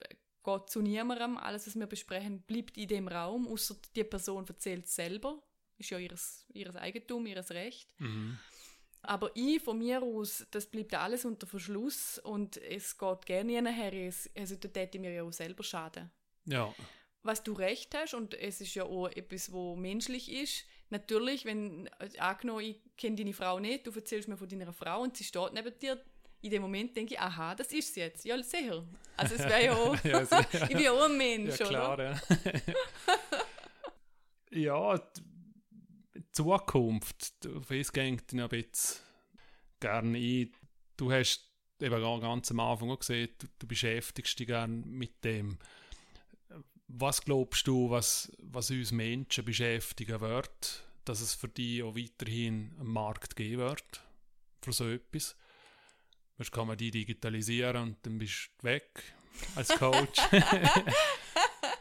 geht 0.43 0.71
zu 0.71 0.81
niemandem. 0.81 1.37
Alles, 1.37 1.67
was 1.67 1.79
wir 1.79 1.87
besprechen, 1.87 2.43
bleibt 2.43 2.77
in 2.79 2.89
dem 2.89 3.09
Raum, 3.09 3.47
außer 3.49 3.77
die 3.95 4.05
Person 4.05 4.47
erzählt 4.49 4.87
es 4.87 4.95
selber. 4.95 5.43
Ist 5.77 5.91
ja 5.91 5.99
ihres, 5.99 6.47
ihres 6.53 6.77
Eigentum, 6.77 7.27
ihres 7.27 7.51
Recht. 7.51 7.89
Mhm. 7.99 8.39
Aber 9.03 9.31
ich 9.35 9.63
von 9.63 9.79
mir 9.79 10.03
aus, 10.03 10.47
das 10.51 10.67
bleibt 10.67 10.95
alles 10.95 11.25
unter 11.25 11.47
Verschluss 11.47 12.19
und 12.19 12.59
es 12.59 12.99
geht 12.99 13.27
gerne 13.27 13.63
nachher. 13.63 13.93
Es, 13.95 14.29
also 14.37 14.57
da 14.57 14.69
täte 14.69 14.99
ich 14.99 15.01
mir 15.01 15.13
ja 15.13 15.23
auch 15.23 15.33
selber 15.33 15.63
schaden. 15.63 16.11
Ja, 16.45 16.73
Was 17.23 17.43
du 17.43 17.53
recht 17.53 17.95
hast 17.95 18.15
und 18.15 18.35
es 18.35 18.61
ist 18.61 18.75
ja 18.75 18.85
auch 18.85 19.09
etwas, 19.09 19.53
wo 19.53 19.77
menschlich 19.77 20.31
ist. 20.31 20.65
Natürlich, 20.91 21.45
wenn, 21.45 21.87
äh, 21.99 22.19
angenommen, 22.19 22.61
ich 22.65 22.81
kenne 22.97 23.17
deine 23.17 23.33
Frau 23.33 23.59
nicht, 23.59 23.87
du 23.87 23.93
erzählst 23.93 24.29
mir 24.29 24.37
von 24.37 24.49
deiner 24.49 24.73
Frau 24.73 25.03
und 25.03 25.17
sie 25.17 25.25
steht 25.25 25.53
neben 25.53 25.79
dir, 25.79 26.03
in 26.43 26.51
dem 26.51 26.63
Moment 26.63 26.97
denke 26.97 27.15
ich, 27.15 27.21
aha, 27.21 27.55
das 27.55 27.73
ist 27.73 27.95
sie 27.95 28.01
jetzt. 28.01 28.25
Ja, 28.25 28.43
sicher. 28.43 28.85
Also 29.17 29.35
es 29.35 29.41
wäre 29.41 29.65
ja 29.65 29.75
auch, 29.77 30.05
ja, 30.05 30.23
ich 30.53 30.69
bin 30.69 30.79
ja 30.79 30.93
auch 30.93 31.05
ein 31.05 31.13
ja 31.13 31.17
Mensch, 31.17 31.57
klar, 31.59 31.95
oder? 31.95 32.21
ja. 34.51 34.91
ja, 34.95 35.11
Zukunft, 36.33 37.47
auf 37.47 37.67
das 37.69 37.93
geht 37.93 38.33
noch 38.33 38.51
ein 38.51 38.63
bisschen 38.63 39.03
gerne 39.81 40.19
ein. 40.19 40.53
Du 40.97 41.11
hast 41.11 41.51
eben 41.81 42.21
ganz 42.21 42.51
am 42.51 42.61
Anfang 42.61 42.91
auch 42.91 42.99
gesehen, 42.99 43.31
du, 43.39 43.47
du 43.59 43.67
beschäftigst 43.67 44.39
dich 44.39 44.47
gerne 44.47 44.83
mit 44.87 45.25
dem. 45.25 45.59
Was 46.89 47.23
glaubst 47.23 47.67
du, 47.67 47.91
was, 47.91 48.33
was 48.39 48.71
uns 48.71 48.93
Menschen 48.93 49.45
beschäftigen 49.45 50.21
wird, 50.21 50.85
dass 51.05 51.21
es 51.21 51.35
für 51.35 51.49
dich 51.49 51.83
auch 51.83 51.95
weiterhin 51.95 52.75
einen 52.79 52.89
Markt 52.89 53.37
geben 53.37 53.59
wird 53.59 54.03
für 54.63 54.73
so 54.73 54.89
etwas? 54.89 55.37
Sonst 56.37 56.53
kann 56.53 56.67
man 56.67 56.77
die 56.77 56.91
digitalisieren 56.91 57.77
und 57.77 57.97
dann 58.03 58.19
bist 58.19 58.51
du 58.59 58.65
weg 58.65 59.03
als 59.55 59.69
Coach. 59.69 60.21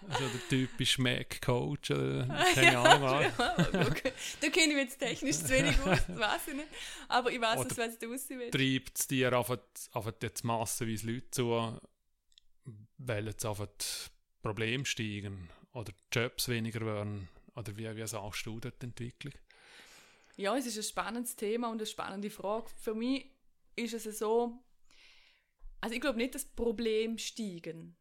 also 0.09 0.25
der 0.25 0.49
typische 0.49 1.01
Mac-Coach 1.01 1.91
oder 1.91 2.27
keine 2.53 2.79
Ahnung 2.79 3.31
was. 3.41 3.87
okay. 3.87 4.11
Da 4.41 4.49
kenne 4.49 4.67
ich 4.67 4.75
mich 4.75 4.83
jetzt 4.85 4.99
technisch 4.99 5.37
zu 5.37 5.49
wenig 5.49 5.79
aus, 5.85 5.99
das 6.07 6.19
weiß 6.19 6.47
ich 6.47 6.53
nicht. 6.55 6.67
Aber 7.07 7.31
ich 7.31 7.41
weiß, 7.41 7.65
es 7.65 7.75
da 7.75 8.07
aussehen 8.07 8.39
will. 8.39 8.51
Treibt 8.51 8.99
es 8.99 9.07
dir 9.07 9.33
einfach, 9.33 9.57
jetzt 10.21 10.43
massenweise 10.43 11.11
Leute 11.11 11.31
zu, 11.31 11.79
weil 12.97 13.27
jetzt 13.27 13.45
einfach 13.45 13.67
Probleme 14.41 14.85
steigen 14.85 15.49
oder 15.73 15.91
Jobs 16.11 16.47
weniger 16.47 16.85
werden? 16.85 17.29
Oder 17.55 17.75
wie, 17.77 17.95
wie 17.95 18.07
sagst 18.07 18.45
du 18.45 18.59
dort 18.59 18.81
die 18.81 18.85
Entwicklung? 18.85 19.33
Ja, 20.37 20.55
es 20.55 20.65
ist 20.65 20.77
ein 20.77 20.83
spannendes 20.83 21.35
Thema 21.35 21.67
und 21.67 21.79
eine 21.79 21.85
spannende 21.85 22.29
Frage. 22.29 22.69
Für 22.81 22.93
mich 22.93 23.25
ist 23.75 23.93
es 23.93 24.19
so, 24.19 24.57
also 25.81 25.95
ich 25.95 26.01
glaube 26.01 26.17
nicht, 26.17 26.35
dass 26.35 26.45
Probleme 26.45 27.19
steigen. 27.19 27.95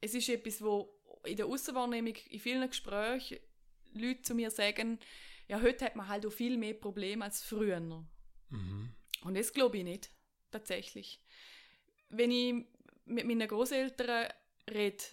Es 0.00 0.14
ist 0.14 0.28
etwas, 0.28 0.62
wo 0.62 0.94
in 1.24 1.36
der 1.36 1.46
Außenwahrnehmung 1.46 2.14
in 2.30 2.40
vielen 2.40 2.68
Gesprächen 2.68 3.38
Leute 3.92 4.22
zu 4.22 4.34
mir 4.34 4.50
sagen, 4.50 4.98
ja, 5.48 5.60
heute 5.60 5.84
hat 5.84 5.96
man 5.96 6.08
halt 6.08 6.24
auch 6.24 6.32
viel 6.32 6.56
mehr 6.56 6.74
Probleme 6.74 7.24
als 7.24 7.42
früher. 7.42 7.80
Mhm. 7.80 8.94
Und 9.22 9.36
das 9.36 9.52
glaube 9.52 9.78
ich 9.78 9.84
nicht, 9.84 10.10
tatsächlich. 10.50 11.20
Wenn 12.08 12.30
ich 12.30 12.54
mit 13.04 13.26
meinen 13.26 13.48
Großeltern 13.48 14.28
rede 14.70 15.04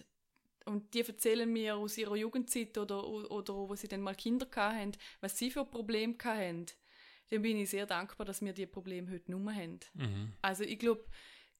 und 0.64 0.94
die 0.94 1.00
erzählen 1.00 1.50
mir 1.52 1.76
aus 1.76 1.98
ihrer 1.98 2.16
Jugendzeit 2.16 2.78
oder, 2.78 3.04
oder 3.06 3.54
wo 3.54 3.74
sie 3.74 3.88
dann 3.88 4.00
mal 4.00 4.14
Kinder 4.14 4.46
hatten, 4.54 4.92
was 5.20 5.36
sie 5.36 5.50
für 5.50 5.64
Probleme 5.64 6.16
hatten, 6.22 6.66
dann 7.30 7.42
bin 7.42 7.58
ich 7.58 7.70
sehr 7.70 7.86
dankbar, 7.86 8.24
dass 8.24 8.40
wir 8.40 8.52
diese 8.52 8.68
Probleme 8.68 9.10
heute 9.10 9.30
nicht 9.30 9.44
mehr 9.44 9.54
haben. 9.54 9.80
Mhm. 9.94 10.32
Also 10.40 10.64
ich 10.64 10.78
glaube, 10.78 11.04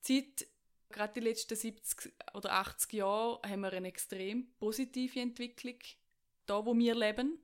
Zeit, 0.01 0.47
gerade 0.91 1.15
die 1.15 1.21
letzten 1.21 1.57
70 1.57 2.13
oder 2.35 2.53
80 2.53 2.93
Jahre, 2.95 3.41
haben 3.49 3.61
wir 3.61 3.73
eine 3.73 3.89
extrem 3.89 4.51
positive 4.59 5.21
Entwicklung, 5.21 5.79
da 6.47 6.65
wo 6.65 6.77
wir 6.77 6.95
leben. 6.95 7.39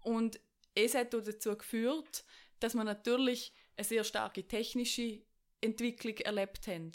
Und 0.00 0.40
es 0.74 0.94
hat 0.94 1.12
dazu 1.14 1.56
geführt, 1.56 2.24
dass 2.60 2.74
wir 2.74 2.84
natürlich 2.84 3.52
eine 3.76 3.84
sehr 3.84 4.04
starke 4.04 4.46
technische 4.46 5.22
Entwicklung 5.60 6.16
erlebt 6.18 6.66
haben. 6.66 6.92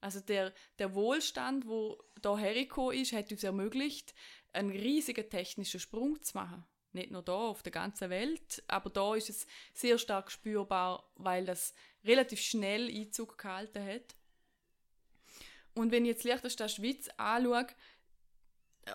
Also 0.00 0.20
der, 0.20 0.52
der 0.78 0.94
Wohlstand, 0.94 1.66
wo 1.66 2.02
da 2.22 2.36
hergekommen 2.36 2.98
ist, 2.98 3.12
hat 3.12 3.30
uns 3.30 3.44
ermöglicht, 3.44 4.14
einen 4.52 4.70
riesigen 4.70 5.28
technischen 5.28 5.80
Sprung 5.80 6.20
zu 6.22 6.36
machen. 6.36 6.64
Nicht 6.92 7.10
nur 7.10 7.22
da 7.22 7.34
auf 7.34 7.62
der 7.62 7.72
ganzen 7.72 8.10
Welt, 8.10 8.64
aber 8.66 8.90
da 8.90 9.14
ist 9.14 9.30
es 9.30 9.46
sehr 9.72 9.98
stark 9.98 10.30
spürbar, 10.30 11.12
weil 11.14 11.44
das 11.44 11.74
relativ 12.04 12.40
schnell 12.40 12.88
Einzug 12.88 13.38
gehalten 13.38 13.84
hat. 13.84 14.16
Und 15.74 15.92
wenn 15.92 16.04
ich 16.04 16.10
jetzt 16.10 16.24
Liechtenstein 16.24 16.68
Schweiz 16.68 17.08
anschaue, 17.16 17.66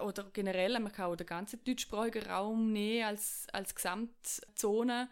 oder 0.02 0.30
generell, 0.34 0.80
man 0.80 0.92
kann 0.92 1.12
auch 1.12 1.16
den 1.16 1.28
ganzen 1.28 1.64
deutschsprachigen 1.64 2.24
Raum 2.24 2.72
nehmen 2.72 3.06
als, 3.06 3.48
als 3.54 3.76
Gesamtzone, 3.76 5.10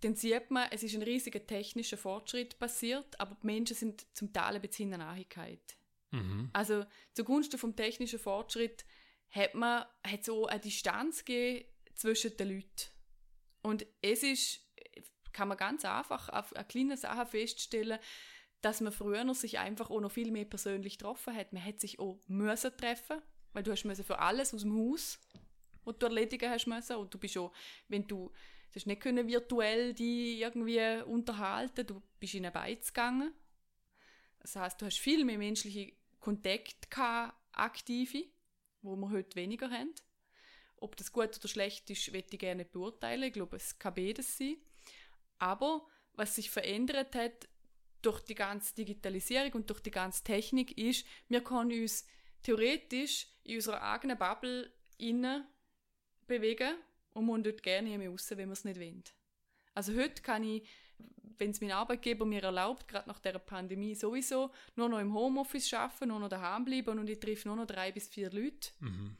dann 0.00 0.14
sieht 0.14 0.50
man, 0.50 0.68
es 0.70 0.82
ist 0.82 0.94
ein 0.94 1.02
riesiger 1.02 1.44
technischer 1.44 1.96
Fortschritt 1.96 2.58
passiert, 2.58 3.18
aber 3.18 3.36
die 3.42 3.46
Menschen 3.46 3.76
sind 3.76 4.06
zum 4.14 4.32
Teil 4.32 4.54
ein 4.54 4.60
bisschen 4.60 4.84
in 4.84 4.90
der 4.90 4.98
Nachigkeit. 4.98 5.76
Mhm. 6.10 6.50
Also 6.52 6.84
zugunsten 7.14 7.58
vom 7.58 7.74
technischen 7.74 8.18
Fortschritt 8.18 8.84
hat 9.30 9.54
man 9.54 9.84
hat 10.06 10.24
so 10.24 10.46
eine 10.46 10.60
Distanz 10.60 11.24
gegeben 11.24 11.66
zwischen 11.94 12.36
den 12.36 12.48
Leuten. 12.48 12.90
Und 13.62 13.86
es 14.02 14.22
ist, 14.22 14.60
kann 15.32 15.48
man 15.48 15.56
ganz 15.56 15.84
einfach 15.84 16.28
auf 16.28 16.54
eine 16.54 16.64
kleine 16.66 16.96
Sache 16.96 17.26
feststellen, 17.26 17.98
dass 18.66 18.80
man 18.80 18.92
früher 18.92 19.32
sich 19.32 19.60
einfach 19.60 19.90
auch 19.90 20.00
noch 20.00 20.10
viel 20.10 20.32
mehr 20.32 20.44
persönlich 20.44 20.98
getroffen 20.98 21.36
hat. 21.36 21.52
Man 21.52 21.64
hat 21.64 21.78
sich 21.78 22.00
auch 22.00 22.18
müssen 22.26 22.76
treffen, 22.76 23.22
weil 23.52 23.62
du 23.62 23.70
hast 23.70 23.82
für 23.82 24.18
alles 24.18 24.52
aus 24.52 24.62
dem 24.62 24.76
Haus, 24.76 25.20
was 25.84 25.98
du 26.00 26.06
erledigen 26.06 26.50
hast 26.50 26.66
müssen. 26.66 26.96
Und 26.96 27.14
du 27.14 27.16
bist 27.16 27.38
auch, 27.38 27.52
wenn 27.86 28.08
du, 28.08 28.26
du 28.26 28.74
hast 28.74 28.88
nicht 28.88 29.00
können 29.00 29.28
virtuell 29.28 29.94
die 29.94 30.40
irgendwie 30.40 31.00
unterhalten, 31.04 31.86
du 31.86 32.02
bist 32.18 32.34
in 32.34 32.44
eine 32.44 32.50
Beiz 32.50 32.88
gegangen. 32.88 33.32
Das 34.40 34.56
heißt, 34.56 34.82
du 34.82 34.86
hast 34.86 34.98
viel 34.98 35.24
mehr 35.24 35.38
menschliche 35.38 35.92
Kontakte 36.18 36.88
gehabt, 36.90 37.36
aktive, 37.52 38.24
wo 38.82 38.96
wir 38.96 39.10
heute 39.10 39.36
weniger 39.36 39.70
haben. 39.70 39.94
Ob 40.78 40.96
das 40.96 41.12
gut 41.12 41.38
oder 41.38 41.46
schlecht 41.46 41.88
ist, 41.88 42.10
möchte 42.10 42.34
ich 42.34 42.40
gerne 42.40 42.64
beurteilen. 42.64 43.22
Ich 43.22 43.32
glaube, 43.32 43.58
es 43.58 43.78
kann 43.78 43.94
beides 43.94 44.36
sein. 44.36 44.56
Aber 45.38 45.86
was 46.14 46.34
sich 46.34 46.50
verändert 46.50 47.14
hat 47.14 47.48
durch 48.06 48.20
die 48.20 48.34
ganze 48.34 48.74
Digitalisierung 48.74 49.52
und 49.52 49.68
durch 49.70 49.80
die 49.80 49.90
ganze 49.90 50.22
Technik 50.22 50.76
ist, 50.78 51.04
wir 51.28 51.42
können 51.42 51.72
uns 51.72 52.06
theoretisch 52.42 53.26
in 53.44 53.56
unserer 53.56 53.82
eigenen 53.82 54.16
Bubble 54.16 54.70
innen 54.98 55.44
bewegen 56.26 56.76
und 57.14 57.26
man 57.26 57.42
dort 57.42 57.62
gerne 57.62 57.98
mehr 57.98 58.10
raus, 58.10 58.30
wenn 58.30 58.48
wir 58.48 58.52
es 58.52 58.64
nicht 58.64 58.78
wollen. 58.80 59.02
Also 59.74 59.94
heute 59.94 60.22
kann 60.22 60.42
ich, 60.44 60.66
wenn 61.38 61.50
es 61.50 61.60
mein 61.60 61.72
Arbeitgeber 61.72 62.24
mir 62.24 62.42
erlaubt, 62.42 62.88
gerade 62.88 63.08
nach 63.08 63.18
der 63.18 63.38
Pandemie 63.38 63.94
sowieso, 63.94 64.50
nur 64.74 64.88
noch 64.88 65.00
im 65.00 65.12
Homeoffice 65.12 65.74
arbeiten, 65.74 66.08
nur 66.08 66.20
noch 66.20 66.28
daheim 66.28 66.64
bleiben 66.64 66.98
und 66.98 67.08
ich 67.10 67.20
treffe 67.20 67.48
nur 67.48 67.56
noch 67.56 67.66
drei 67.66 67.92
bis 67.92 68.08
vier 68.08 68.30
Leute. 68.30 68.70
Mhm. 68.80 69.16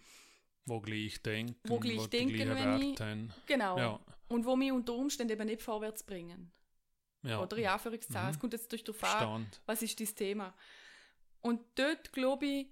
Wo 0.65 0.81
gleich 0.81 1.21
denken, 1.23 1.57
Wo 1.69 1.79
gleich 1.79 2.03
die 2.09 2.19
denken, 2.19 2.49
wenn 2.55 2.83
ich- 2.83 3.01
haben. 3.01 3.33
Genau. 3.47 3.79
Ja, 3.79 4.01
Und 4.29 4.45
wo 4.45 4.57
mich 4.57 4.73
unter 4.73 4.95
Umständen 4.95 5.33
eben 5.33 5.47
nicht 5.47 5.63
vorwärts 5.63 6.03
bringen. 6.03 6.51
Ja. 7.27 7.43
Oder 7.43 7.57
in 7.59 7.67
Anführungszeichen. 7.67 8.27
Mhm. 8.27 8.31
Es 8.35 8.39
kommt 8.39 8.53
jetzt 8.53 8.71
durch 8.73 8.85
darauf 8.85 9.03
an, 9.05 9.47
was 9.67 9.83
ist 9.83 9.99
das 10.01 10.15
Thema. 10.15 10.55
Und 11.43 11.61
dort 11.75 12.13
glaube 12.13 12.47
ich, 12.47 12.67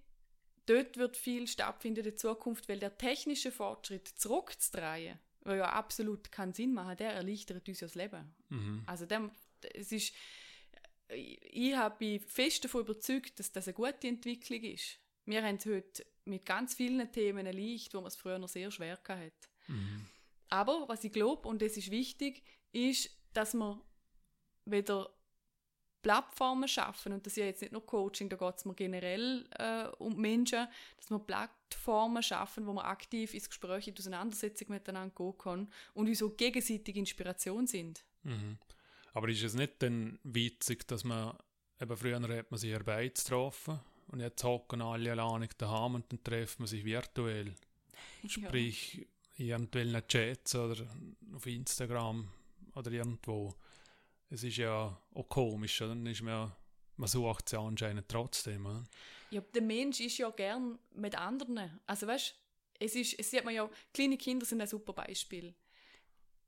dort 0.66 0.97
wird 0.97 1.16
viel 1.16 1.47
stattfinden 1.47 1.98
in 2.01 2.05
der 2.05 2.16
Zukunft, 2.16 2.68
weil 2.68 2.78
der 2.78 2.97
technische 2.97 3.52
Fortschritt 3.52 4.09
zurückzudrehen, 4.09 5.18
weil 5.43 5.59
ja 5.59 5.70
absolut 5.72 6.32
keinen 6.32 6.52
Sinn 6.55 6.72
machen, 6.74 6.97
der 6.97 7.12
erleichtert 7.12 7.68
uns 7.68 7.81
ja 7.81 7.86
das 7.86 7.94
Leben. 7.94 8.35
Mhm. 8.48 8.82
Also 8.86 9.06
dem, 9.06 9.31
es 9.74 9.93
ist, 9.93 10.14
ich, 11.09 11.43
ich 11.43 11.76
hab- 11.76 11.98
bin 11.98 12.20
fest 12.20 12.64
davon 12.64 12.81
überzeugt, 12.81 13.39
dass 13.39 13.52
das 13.52 13.68
eine 13.68 13.74
gute 13.74 14.09
Entwicklung 14.09 14.62
ist. 14.62 14.98
Wir 15.26 15.43
haben 15.43 15.56
es 15.56 15.66
heute 15.66 16.05
mit 16.24 16.44
ganz 16.47 16.74
vielen 16.74 17.10
Themen 17.12 17.47
leicht, 17.47 17.94
wo 17.94 17.98
man 17.98 18.09
es 18.09 18.16
früher 18.16 18.39
noch 18.39 18.48
sehr 18.48 18.70
schwer 18.70 18.98
hatte. 19.06 19.32
Mhm. 19.68 20.06
Aber 20.48 20.89
was 20.89 21.05
ich 21.05 21.12
glaube, 21.12 21.48
und 21.48 21.60
das 21.62 21.76
ist 21.76 21.90
wichtig, 21.90 22.43
ist, 22.72 23.10
dass 23.32 23.55
wir 23.55 23.81
wieder 24.66 25.11
Plattformen 26.03 26.69
schaffen, 26.69 27.15
und 27.15 27.24
das 27.24 27.32
ist 27.32 27.39
ja 27.39 27.47
jetzt 27.47 27.62
nicht 27.62 27.73
nur 27.73 27.85
Coaching, 27.86 28.28
da 28.28 28.36
geht 28.36 28.57
es 28.57 28.65
mir 28.66 28.74
generell 28.74 29.49
äh, 29.59 29.86
um 29.99 30.20
Menschen, 30.20 30.69
dass 30.99 31.11
wir 31.11 31.19
Plattformen 31.19 32.23
schaffen, 32.23 32.66
wo 32.66 32.74
wir 32.74 32.85
aktiv 32.85 33.32
ins 33.32 33.49
Gespräch, 33.49 33.89
in 33.89 33.95
die 33.95 34.01
Auseinandersetzung 34.01 34.69
miteinander 34.69 35.15
gehen 35.16 35.39
können 35.39 35.73
und 35.95 36.09
uns 36.09 36.19
so 36.19 36.31
gegenseitig 36.31 36.97
Inspiration 36.97 37.66
sind. 37.66 38.05
Mhm. 38.23 38.59
Aber 39.15 39.28
ist 39.28 39.45
es 39.45 39.55
nicht 39.55 39.82
dann 39.82 40.19
witzig, 40.24 40.86
dass 40.89 41.05
man, 41.05 41.39
eben 41.81 41.97
früher 41.97 42.20
hat 42.20 42.51
man 42.51 42.59
sich 42.59 42.74
Arbeit 42.74 43.15
getroffen 43.15 43.81
und 44.09 44.20
jetzt 44.20 44.45
hocken 44.45 44.82
alle 44.82 45.12
alleine 45.12 45.49
daheim 45.57 45.95
und 45.95 46.12
dann 46.12 46.23
treffen 46.23 46.62
man 46.62 46.66
sich 46.66 46.85
virtuell. 46.85 47.55
Sprich, 48.27 49.07
in 49.36 49.47
irgendwelchen 49.47 50.07
Chats 50.07 50.55
oder 50.55 50.86
auf 51.35 51.47
Instagram 51.47 52.28
oder 52.74 52.93
irgendwo. 52.93 53.55
Es 54.30 54.42
ist 54.42 54.56
ja 54.56 55.01
auch 55.14 55.28
komisch, 55.28 55.80
oder? 55.82 55.90
Dann 55.90 56.06
ist 56.06 56.22
man, 56.22 56.32
ja- 56.32 56.56
man 56.96 57.09
sucht 57.09 57.46
es 57.46 57.52
ja 57.52 57.60
anscheinend 57.60 58.09
trotzdem. 58.09 58.66
Oder? 58.66 58.84
Ja, 59.30 59.40
der 59.40 59.62
Mensch 59.62 60.01
ist 60.01 60.18
ja 60.18 60.30
gern 60.30 60.78
mit 60.94 61.16
anderen. 61.16 61.80
Also 61.86 62.06
weißt, 62.06 62.34
es 62.80 62.94
ist, 62.94 63.18
es 63.18 63.30
sieht 63.30 63.44
man 63.44 63.55
ja, 63.55 63.68
kleine 63.92 64.16
Kinder 64.16 64.44
sind 64.46 64.60
ein 64.60 64.66
super 64.66 64.92
Beispiel. 64.92 65.55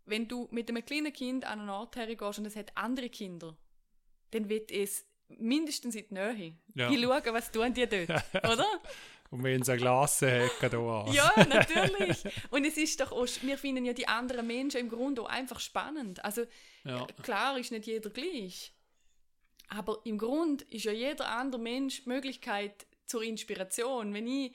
Wenn 0.05 0.29
du 0.29 0.49
mit 0.51 0.69
einem 0.69 0.85
kleinen 0.85 1.13
Kind 1.13 1.45
an 1.45 1.61
einen 1.61 1.71
Ort 1.71 1.97
hergehst 1.97 2.39
und 2.39 2.47
es 2.47 2.57
hat 2.57 2.77
andere 2.77 3.09
Kinder, 3.11 3.57
dann 4.31 4.49
wird 4.49 4.71
es 4.71 5.05
mindestens 5.29 5.95
in 5.97 6.07
die 6.09 6.15
Nähe. 6.15 6.57
Ja. 6.75 6.89
Die 6.91 7.03
schauen, 7.03 7.23
was 7.35 7.51
tun 7.51 7.75
die 7.75 7.87
dort, 7.87 8.09
oder? 8.45 8.67
Und 9.31 9.43
wenn 9.43 9.63
sie 9.63 9.73
eine 9.73 9.81
Glasse 9.81 10.31
hätten, 10.31 10.71
da 10.71 11.01
an. 11.03 11.13
Ja, 11.13 11.33
natürlich. 11.49 12.25
Und 12.51 12.65
es 12.65 12.77
ist 12.77 13.01
doch 13.01 13.13
auch, 13.13 13.27
wir 13.43 13.59
finden 13.59 13.85
ja 13.85 13.93
die 13.93 14.09
anderen 14.09 14.47
Menschen 14.47 14.81
im 14.81 14.89
Grunde 14.89 15.23
auch 15.23 15.29
einfach 15.29 15.61
spannend. 15.61 16.25
Also 16.25 16.43
Ja. 16.85 17.07
klar 17.23 17.59
ist 17.59 17.73
nicht 17.73 17.87
jeder 17.87 18.11
gleich. 18.11 18.73
Aber 19.69 20.01
im 20.05 20.17
Grund 20.19 20.63
ist 20.63 20.85
ja 20.85 20.93
jeder 20.93 21.29
andere 21.29 21.61
Mensch 21.61 22.05
die 22.05 22.09
Möglichkeit 22.09 22.87
zur 23.05 23.23
Inspiration. 23.23 24.15
Wenn 24.15 24.27
ich, 24.27 24.53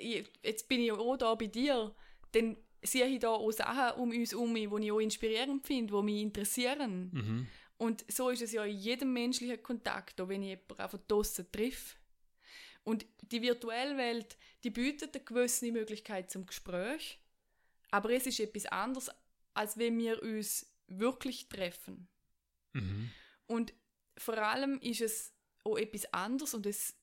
äh, 0.00 0.24
jetzt 0.42 0.68
bin 0.68 0.80
ich 0.80 0.90
auch 0.92 1.16
da 1.16 1.34
bei 1.34 1.46
dir, 1.46 1.94
dann 2.32 2.56
sehe 2.82 3.06
ich 3.06 3.20
da 3.20 3.30
auch 3.30 3.50
Sachen 3.52 4.00
um 4.00 4.10
uns 4.10 4.32
herum, 4.32 4.54
die 4.54 4.64
ich 4.84 4.92
auch 4.92 4.98
inspirierend 5.00 5.66
finde, 5.66 5.94
die 5.96 6.02
mich 6.02 6.22
interessieren. 6.22 7.10
Mhm. 7.12 7.46
Und 7.76 8.04
so 8.10 8.30
ist 8.30 8.42
es 8.42 8.52
ja 8.52 8.64
in 8.64 8.76
jedem 8.76 9.12
menschlichen 9.12 9.62
Kontakt, 9.62 10.20
auch 10.20 10.28
wenn 10.28 10.42
ich 10.42 10.48
jemanden 10.50 10.80
einfach 10.80 10.98
draussen 11.06 11.46
treffe. 11.52 11.96
Und 12.88 13.04
die 13.32 13.42
virtuelle 13.42 13.98
Welt, 13.98 14.38
die 14.64 14.70
bietet 14.70 15.14
eine 15.14 15.22
gewisse 15.22 15.70
Möglichkeit 15.70 16.30
zum 16.30 16.46
Gespräch, 16.46 17.18
aber 17.90 18.08
es 18.10 18.26
ist 18.26 18.40
etwas 18.40 18.64
anderes, 18.64 19.10
als 19.52 19.76
wenn 19.76 19.98
wir 19.98 20.22
uns 20.22 20.72
wirklich 20.86 21.50
treffen. 21.50 22.08
Mhm. 22.72 23.10
Und 23.46 23.74
vor 24.16 24.38
allem 24.38 24.80
ist 24.80 25.02
es 25.02 25.34
auch 25.64 25.76
etwas 25.76 26.10
anderes 26.14 26.54
und 26.54 26.64
das 26.64 26.94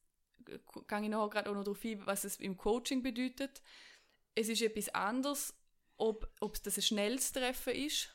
gehe 0.43 0.59
ich 1.03 1.09
nachher 1.09 1.29
gerade 1.29 1.51
auch 1.51 1.53
noch 1.53 1.63
darauf 1.63 1.85
ein, 1.85 2.03
was 2.07 2.23
es 2.23 2.37
im 2.37 2.57
Coaching 2.57 3.03
bedeutet. 3.03 3.61
Es 4.33 4.49
ist 4.49 4.63
etwas 4.63 4.89
anderes, 4.89 5.53
ob, 5.97 6.27
ob 6.39 6.63
das 6.63 6.77
ein 6.77 6.81
schnelles 6.81 7.31
Treffen 7.31 7.73
ist, 7.75 8.09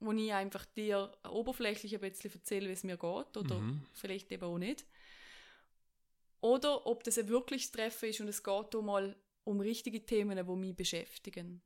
wo 0.00 0.12
ich 0.12 0.32
einfach 0.32 0.64
dir 0.64 1.12
oberflächlich 1.28 1.94
ein 1.94 2.00
bisschen 2.00 2.32
erzähle, 2.32 2.68
wie 2.68 2.72
es 2.72 2.84
mir 2.84 2.96
geht 2.96 3.36
oder 3.36 3.58
Mhm. 3.58 3.84
vielleicht 3.92 4.32
eben 4.32 4.44
auch 4.44 4.56
nicht. 4.56 4.86
Oder 6.40 6.86
ob 6.86 7.04
das 7.04 7.18
ein 7.18 7.28
wirkliches 7.28 7.72
Treffen 7.72 8.08
ist 8.08 8.20
und 8.20 8.28
es 8.28 8.42
geht 8.42 8.74
auch 8.74 8.82
mal 8.82 9.16
um 9.44 9.60
richtige 9.60 10.04
Themen, 10.04 10.36
die 10.36 10.56
mich 10.56 10.76
beschäftigen. 10.76 11.62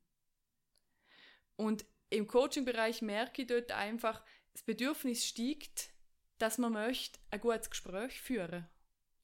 Und 1.55 1.85
im 2.09 2.27
Coaching-Bereich 2.27 3.01
merke 3.01 3.43
ich 3.43 3.47
dort 3.47 3.71
einfach, 3.71 4.23
das 4.53 4.63
Bedürfnis 4.63 5.25
steigt, 5.25 5.91
dass 6.37 6.57
man 6.57 6.73
möchte 6.73 7.19
ein 7.29 7.39
gutes 7.39 7.69
Gespräch 7.69 8.19
führen. 8.19 8.67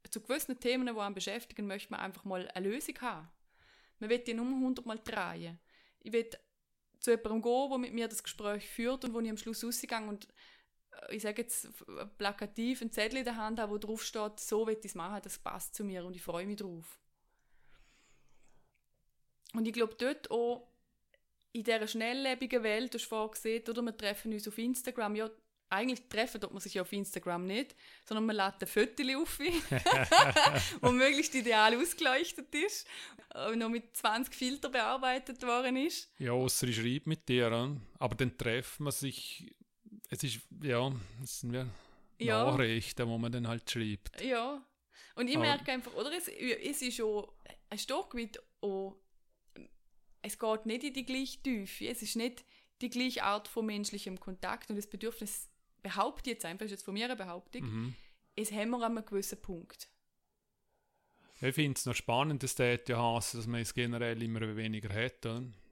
Zu 0.10 0.22
gewissen 0.22 0.60
Themen, 0.60 0.88
die 0.88 1.00
einen 1.00 1.16
beschäftigen, 1.16 1.68
möchte 1.68 1.92
man 1.92 2.00
einfach 2.00 2.24
mal 2.24 2.50
eine 2.52 2.70
Lösung 2.70 3.00
haben. 3.02 3.28
Man 4.00 4.10
will 4.10 4.20
die 4.20 4.34
100 4.34 4.86
Mal 4.86 5.00
drehen. 5.00 5.60
Ich 6.00 6.14
will 6.14 6.30
zu 7.00 7.12
jemandem 7.12 7.42
gehen, 7.42 7.70
der 7.70 7.78
mit 7.78 7.94
mir 7.94 8.08
das 8.08 8.24
Gespräch 8.24 8.70
führt 8.70 9.04
und 9.04 9.14
wo 9.14 9.20
ich 9.20 9.30
am 9.30 9.38
Schluss 9.38 9.64
rausgehe 9.64 10.08
und 10.08 10.28
ich 11.10 11.22
sage 11.22 11.42
jetzt 11.42 11.70
plakativ 12.18 12.82
ein 12.82 12.92
Zettel 12.92 13.20
in 13.20 13.26
der 13.26 13.38
Hand 13.38 13.60
habe, 13.60 13.72
wo 13.74 13.78
drauf 13.78 14.04
steht, 14.04 14.40
so 14.40 14.68
will 14.68 14.78
ich 14.78 14.86
es 14.86 14.96
machen, 14.96 15.22
das 15.24 15.38
passt 15.38 15.76
zu 15.76 15.84
mir 15.84 16.06
und 16.06 16.16
ich 16.16 16.22
freue 16.22 16.46
mich 16.46 16.58
drauf. 16.58 17.00
Und 19.54 19.68
ich 19.68 19.74
glaube 19.74 19.96
dort 19.98 20.30
auch, 20.32 20.68
in 21.54 21.64
dieser 21.64 21.88
schnelllebigen 21.88 22.62
Welt, 22.62 22.94
du 22.94 23.00
hast 23.00 23.06
vorhin 23.06 23.32
gesehen, 23.32 23.64
oder 23.68 23.82
wir 23.82 23.98
treffen 23.98 24.34
uns 24.34 24.48
auf 24.48 24.58
Instagram, 24.58 25.16
ja, 25.16 25.30
eigentlich 25.70 26.08
treffen 26.08 26.40
tut 26.40 26.52
man 26.52 26.62
sich 26.62 26.76
ja 26.76 26.82
auf 26.82 26.94
Instagram 26.94 27.46
nicht, 27.46 27.76
sondern 28.06 28.26
man 28.26 28.36
lädt 28.36 28.62
ein 28.62 28.68
Foto 28.68 29.04
auf, 29.22 29.40
wo 30.82 30.92
möglichst 30.92 31.36
ideal 31.36 31.76
ausgeleuchtet 31.76 32.54
ist, 32.56 32.88
äh, 33.36 33.56
noch 33.56 33.70
mit 33.70 33.96
20 33.96 34.34
Filter 34.34 34.70
bearbeitet 34.70 35.42
worden 35.44 35.76
ist. 35.76 36.10
Ja, 36.20 36.32
ausser 36.32 36.68
ich 36.68 36.78
schreibe 36.78 37.10
mit 37.10 37.28
dir, 37.28 37.52
aber 38.00 38.16
dann 38.16 38.38
treffen 38.38 38.86
wir 38.86 38.92
sich. 38.92 39.54
Es 40.10 40.24
ist, 40.24 40.40
ja, 40.62 40.92
es 41.24 41.42
sind 41.42 41.54
ja, 41.54 41.66
Ja. 42.20 42.46
Nachrichten, 42.52 43.08
wo 43.08 43.18
man 43.18 43.32
dann 43.32 43.48
halt 43.48 43.70
schreibt. 43.70 44.22
Ja. 44.22 44.62
Und 45.16 45.28
ich 45.28 45.36
Aber- 45.36 45.46
merke 45.46 45.72
einfach, 45.72 45.94
oder 45.96 46.12
es, 46.16 46.28
es 46.28 46.82
ist 46.82 47.02
auch 47.02 47.34
ein 47.70 47.78
Stück 47.80 48.14
weit 48.16 48.40
auch, 48.62 48.96
es 50.22 50.38
geht 50.40 50.66
nicht 50.66 50.84
in 50.84 50.94
die 50.94 51.06
gleiche 51.06 51.42
Tiefe, 51.42 51.88
es 51.88 52.02
ist 52.02 52.16
nicht 52.16 52.44
die 52.82 52.90
gleiche 52.90 53.24
Art 53.24 53.48
von 53.48 53.66
menschlichem 53.66 54.20
Kontakt 54.20 54.70
und 54.70 54.76
das 54.76 54.88
Bedürfnis, 54.88 55.50
behaupte 55.82 56.30
ich 56.30 56.36
jetzt 56.36 56.46
einfach, 56.46 56.66
ist 56.66 56.72
jetzt 56.72 56.84
von 56.86 56.94
mir 56.94 57.06
eine 57.06 57.16
Behauptung, 57.16 57.64
Mhm. 57.64 57.96
es 58.36 58.52
haben 58.52 58.70
wir 58.72 58.78
an 58.78 58.98
einem 58.98 59.06
gewissen 59.06 59.42
Punkt. 59.42 59.90
Ich 61.40 61.54
finde 61.54 61.78
es 61.78 61.86
noch 61.86 61.94
spannend, 61.96 62.42
dass 62.44 62.56
das 62.56 62.80
ja 62.88 63.00
heißt, 63.16 63.36
dass 63.36 63.46
man 63.48 63.62
es 63.62 63.74
generell 63.74 64.22
immer 64.24 64.56
weniger 64.56 64.90
hat. 64.94 65.24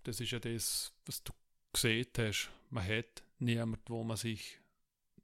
Das 0.04 0.20
ist 0.20 0.32
ja 0.32 0.38
das, 0.40 0.94
was 1.06 1.24
du 1.24 1.34
gesehen 1.74 2.08
hast. 2.18 2.50
Man 2.70 2.88
hat 2.88 3.24
niemanden, 3.40 3.84
wo 3.88 4.04
man 4.04 4.18
sich 4.18 4.60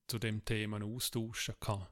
zu 0.07 0.19
dem 0.19 0.43
Thema 0.43 0.83
austauschen 0.83 1.55
kann. 1.59 1.87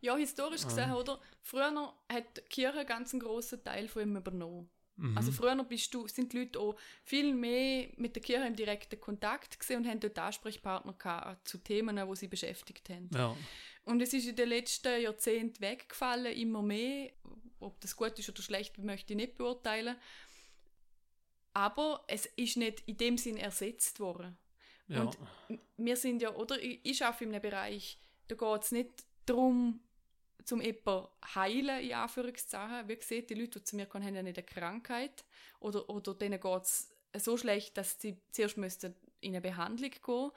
Ja, 0.00 0.16
historisch 0.16 0.64
gesehen, 0.64 0.92
oder? 0.92 1.20
Früher 1.42 1.94
hat 2.08 2.36
die 2.36 2.40
Kirche 2.48 2.78
einen 2.78 2.86
ganz 2.86 3.12
grossen 3.18 3.62
Teil 3.62 3.86
von 3.88 4.02
ihm 4.02 4.16
übernommen. 4.16 4.70
Mhm. 4.96 5.16
Also 5.16 5.32
früher 5.32 5.62
bist 5.64 5.92
du, 5.94 6.06
sind 6.08 6.32
die 6.32 6.38
Leute 6.38 6.58
auch 6.58 6.76
viel 7.04 7.34
mehr 7.34 7.88
mit 7.96 8.14
der 8.16 8.22
Kirche 8.22 8.46
im 8.46 8.56
direkten 8.56 9.00
Kontakt 9.00 9.58
gesehen 9.58 9.78
und 9.78 9.88
haben 9.88 10.00
dort 10.00 10.18
Ansprechpartner 10.18 10.94
gehabt 10.94 11.48
zu 11.48 11.58
Themen, 11.58 12.06
wo 12.06 12.14
sie 12.14 12.28
beschäftigt 12.28 12.88
haben. 12.88 13.10
ja. 13.14 13.36
Und 13.84 14.02
es 14.02 14.12
ist 14.12 14.28
in 14.28 14.36
den 14.36 14.50
letzten 14.50 15.00
Jahrzehnten 15.00 15.60
weggefallen, 15.60 16.34
immer 16.34 16.62
mehr. 16.62 17.12
Ob 17.60 17.80
das 17.80 17.96
gut 17.96 18.18
ist 18.18 18.28
oder 18.28 18.42
schlecht, 18.42 18.78
möchte 18.78 19.14
ich 19.14 19.16
nicht 19.16 19.38
beurteilen. 19.38 19.96
Aber 21.54 22.04
es 22.06 22.26
ist 22.36 22.56
nicht 22.56 22.82
in 22.86 22.98
dem 22.98 23.18
Sinn 23.18 23.36
ersetzt 23.36 23.98
worden. 23.98 24.36
Ja. 24.90 25.02
Und 25.02 25.18
wir 25.76 25.96
sind 25.96 26.22
ja, 26.22 26.34
oder 26.34 26.60
ich, 26.60 27.04
arbeite 27.04 27.24
in 27.24 27.30
einem 27.30 27.42
Bereich, 27.42 27.98
da 28.28 28.34
geht 28.34 28.62
es 28.62 28.72
nicht 28.72 29.04
darum, 29.26 29.80
zum 30.44 30.60
jemanden 30.60 31.08
heilen, 31.34 31.80
in 31.82 31.94
Anführungszeichen. 31.94 32.88
Wie 32.88 32.96
gesagt, 32.96 33.30
die 33.30 33.34
Leute, 33.34 33.60
die 33.60 33.64
zu 33.64 33.76
mir 33.76 33.86
kommen, 33.86 34.04
haben 34.04 34.14
ja 34.14 34.22
nicht 34.22 34.38
eine 34.38 34.46
Krankheit. 34.46 35.24
Oder, 35.60 35.88
oder 35.88 36.14
denen 36.14 36.40
geht 36.40 36.62
es 36.62 36.92
so 37.18 37.36
schlecht, 37.36 37.76
dass 37.76 38.00
sie 38.00 38.20
zuerst 38.32 38.56
müssten 38.56 38.94
in 39.20 39.32
eine 39.32 39.40
Behandlung 39.40 39.90
gehen 39.90 40.30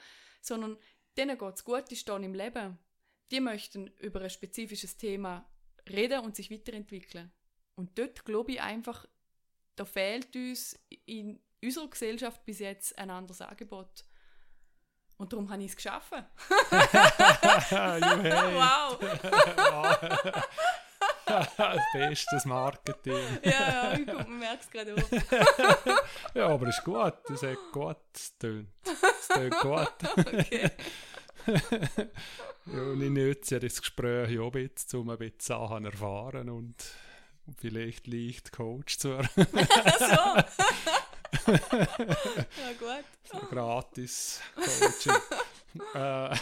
sondern 0.44 0.78
denen 1.18 1.38
geht 1.38 1.56
es 1.56 1.64
gut, 1.64 1.90
die 1.90 1.96
stehen 1.96 2.24
im 2.24 2.34
Leben. 2.34 2.78
Die 3.32 3.40
möchten 3.40 3.88
über 4.00 4.22
ein 4.22 4.30
spezifisches 4.30 4.98
Thema 4.98 5.50
reden 5.90 6.20
und 6.20 6.36
sich 6.36 6.52
weiterentwickeln. 6.52 7.32
Und 7.76 7.98
dort 7.98 8.26
glaube 8.26 8.52
ich 8.52 8.62
einfach, 8.62 9.08
da 9.76 9.86
fehlt 9.86 10.36
uns 10.36 10.78
in 11.06 11.40
unserer 11.64 11.90
Gesellschaft 11.90 12.46
bis 12.46 12.60
jetzt 12.60 12.98
ein 12.98 13.10
anderes 13.10 13.42
Angebot. 13.42 14.06
Und 15.18 15.32
darum 15.32 15.50
habe 15.50 15.64
ich 15.64 15.72
es 15.72 15.76
geschaffen. 15.76 16.26
Juhei. 16.72 18.54
Wow! 18.56 19.00
Bestes 21.94 22.46
Marketing. 22.46 23.14
ja, 23.44 23.52
ja, 23.52 23.94
ich 23.94 24.28
merkt 24.28 24.64
es 24.64 24.72
gerade 24.72 24.96
auch. 24.96 26.36
Ja, 26.36 26.48
aber 26.48 26.68
ist 26.68 26.84
gut. 26.84 27.14
Das 27.28 27.44
hat 27.44 27.58
gut 27.72 27.98
getönt. 28.14 28.70
Es 28.86 29.28
tönt 29.28 29.60
gut. 29.60 29.94
Okay. 30.18 30.72
Ja, 32.66 32.82
und 32.82 33.02
ich 33.02 33.10
nutze 33.10 33.56
ja 33.56 33.60
das 33.60 33.82
Gespräch 33.82 34.40
auch 34.40 34.54
ein 34.54 34.70
bisschen, 34.70 35.00
um 35.02 35.10
ein 35.10 35.18
bisschen 35.18 35.40
Sachen 35.40 35.84
zu 35.84 35.90
erfahren 35.92 36.50
und 36.50 36.76
vielleicht 37.58 38.08
leicht 38.08 38.52
Coach 38.54 38.98
zu 38.98 39.10
werden. 39.10 39.30
so. 39.36 40.16
ja, 41.52 42.74
gut. 42.80 43.04
So 43.24 43.38
Coaching. 44.56 45.14
äh, 45.96 46.36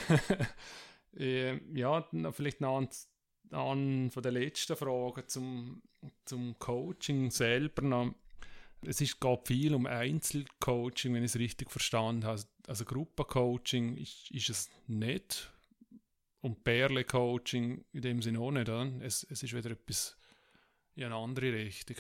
ähm, 1.18 1.76
ja, 1.76 2.08
vielleicht 2.32 2.62
noch 2.62 2.78
an, 2.78 2.90
an 3.52 4.12
von 4.12 4.24
der 4.24 4.32
letzten 4.32 4.76
Frage 4.76 5.26
zum, 5.28 5.82
zum 6.26 6.58
Coaching 6.60 7.32
selber 7.32 7.82
noch. 7.82 8.14
Es 8.84 9.00
ist, 9.00 9.20
geht 9.20 9.48
viel 9.48 9.76
um 9.76 9.86
Einzelcoaching, 9.86 11.14
wenn 11.14 11.24
ich 11.24 11.32
es 11.32 11.40
richtig 11.40 11.70
verstanden 11.70 12.26
habe. 12.26 12.42
Also 12.68 12.86
Gruppencoaching 12.86 13.98
ist, 13.98 14.32
ist 14.32 14.50
es 14.50 14.70
nicht. 14.88 15.52
Und 16.42 16.64
Perle-Coaching 16.64 17.86
in 17.92 18.02
dem 18.02 18.22
Sinne 18.24 18.40
auch 18.40 18.50
nicht. 18.50 18.68
Oder? 18.68 18.92
Es, 19.02 19.24
es 19.30 19.44
ist 19.44 19.54
wieder 19.54 19.70
etwas 19.70 20.18
in 20.96 21.04
eine 21.04 21.16
andere 21.16 21.54
Richtung. 21.54 21.98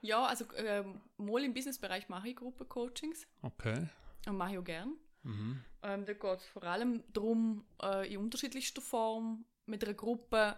Ja, 0.00 0.26
also 0.26 0.44
ähm, 0.56 1.00
mal 1.16 1.42
im 1.42 1.54
Businessbereich 1.54 2.08
mache 2.08 2.28
ich 2.28 2.36
Gruppencoachings 2.36 3.26
Okay. 3.42 3.88
Und 4.28 4.36
mache 4.36 4.52
ich 4.52 4.58
auch 4.58 4.64
gern. 4.64 4.96
Mhm. 5.22 5.64
Ähm, 5.82 6.04
da 6.06 6.12
geht 6.12 6.38
es 6.38 6.46
vor 6.46 6.62
allem 6.64 7.02
darum, 7.12 7.64
äh, 7.82 8.12
in 8.12 8.18
unterschiedlichster 8.20 8.80
Form 8.80 9.44
mit 9.66 9.84
einer 9.84 9.94
Gruppe 9.94 10.56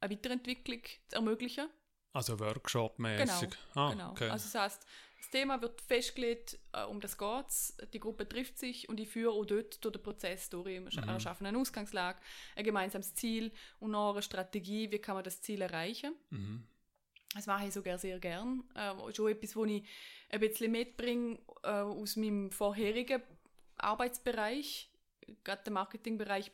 eine 0.00 0.12
Weiterentwicklung 0.12 0.82
zu 1.08 1.16
ermöglichen. 1.16 1.68
Also 2.12 2.38
Workshop-mäßig. 2.40 3.50
Ah, 3.74 3.90
genau. 3.90 4.10
okay. 4.12 4.30
Also 4.30 4.44
das 4.52 4.54
heißt, 4.62 4.86
das 5.20 5.30
Thema 5.30 5.60
wird 5.60 5.80
festgelegt, 5.82 6.58
äh, 6.72 6.84
um 6.84 7.00
das 7.00 7.18
geht's. 7.18 7.76
Die 7.92 8.00
Gruppe 8.00 8.28
trifft 8.28 8.58
sich 8.58 8.88
und 8.88 8.98
ich 9.00 9.08
führe 9.08 9.32
auch 9.32 9.44
dort 9.44 9.84
durch 9.84 9.92
den 9.92 10.02
Prozess 10.02 10.48
durch. 10.48 10.66
Wir 10.66 10.80
Mhm. 10.80 11.08
erschaffen 11.08 11.46
eine 11.46 11.58
Ausgangslage, 11.58 12.20
ein 12.56 12.64
gemeinsames 12.64 13.14
Ziel 13.14 13.52
und 13.80 13.90
noch 13.90 14.12
eine 14.12 14.22
Strategie, 14.22 14.90
wie 14.90 14.98
kann 15.00 15.14
man 15.16 15.24
das 15.24 15.40
Ziel 15.42 15.60
erreichen. 15.60 16.14
mhm. 16.30 16.66
Das 17.34 17.46
mache 17.46 17.66
ich 17.66 17.74
sogar 17.74 17.98
sehr 17.98 18.18
gern. 18.18 18.64
Äh, 18.74 18.94
schon 19.12 19.30
etwas, 19.30 19.54
wo 19.54 19.64
ich 19.64 19.84
ein 20.30 20.40
bisschen 20.40 20.72
mitbringe 20.72 21.38
äh, 21.62 21.68
aus 21.68 22.16
meinem 22.16 22.50
vorherigen 22.50 23.22
Arbeitsbereich. 23.76 24.90
Gerade 25.44 25.62
der 25.64 25.72
Marketingbereich, 25.72 26.50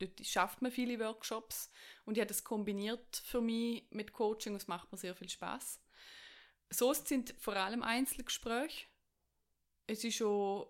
dort 0.00 0.26
schafft 0.26 0.60
man 0.60 0.72
viele 0.72 0.98
Workshops 0.98 1.70
und 2.04 2.16
ich 2.16 2.20
habe 2.20 2.28
das 2.28 2.42
kombiniert 2.44 3.16
für 3.24 3.40
mich 3.40 3.84
mit 3.90 4.12
Coaching 4.12 4.56
es 4.56 4.66
macht 4.66 4.90
mir 4.90 4.98
sehr 4.98 5.14
viel 5.14 5.28
Spaß. 5.28 5.80
Sonst 6.70 7.08
sind 7.08 7.34
vor 7.38 7.56
allem 7.56 7.82
Einzelgespräche. 7.82 8.86
Es 9.86 10.04
ist 10.04 10.16
schon, 10.16 10.66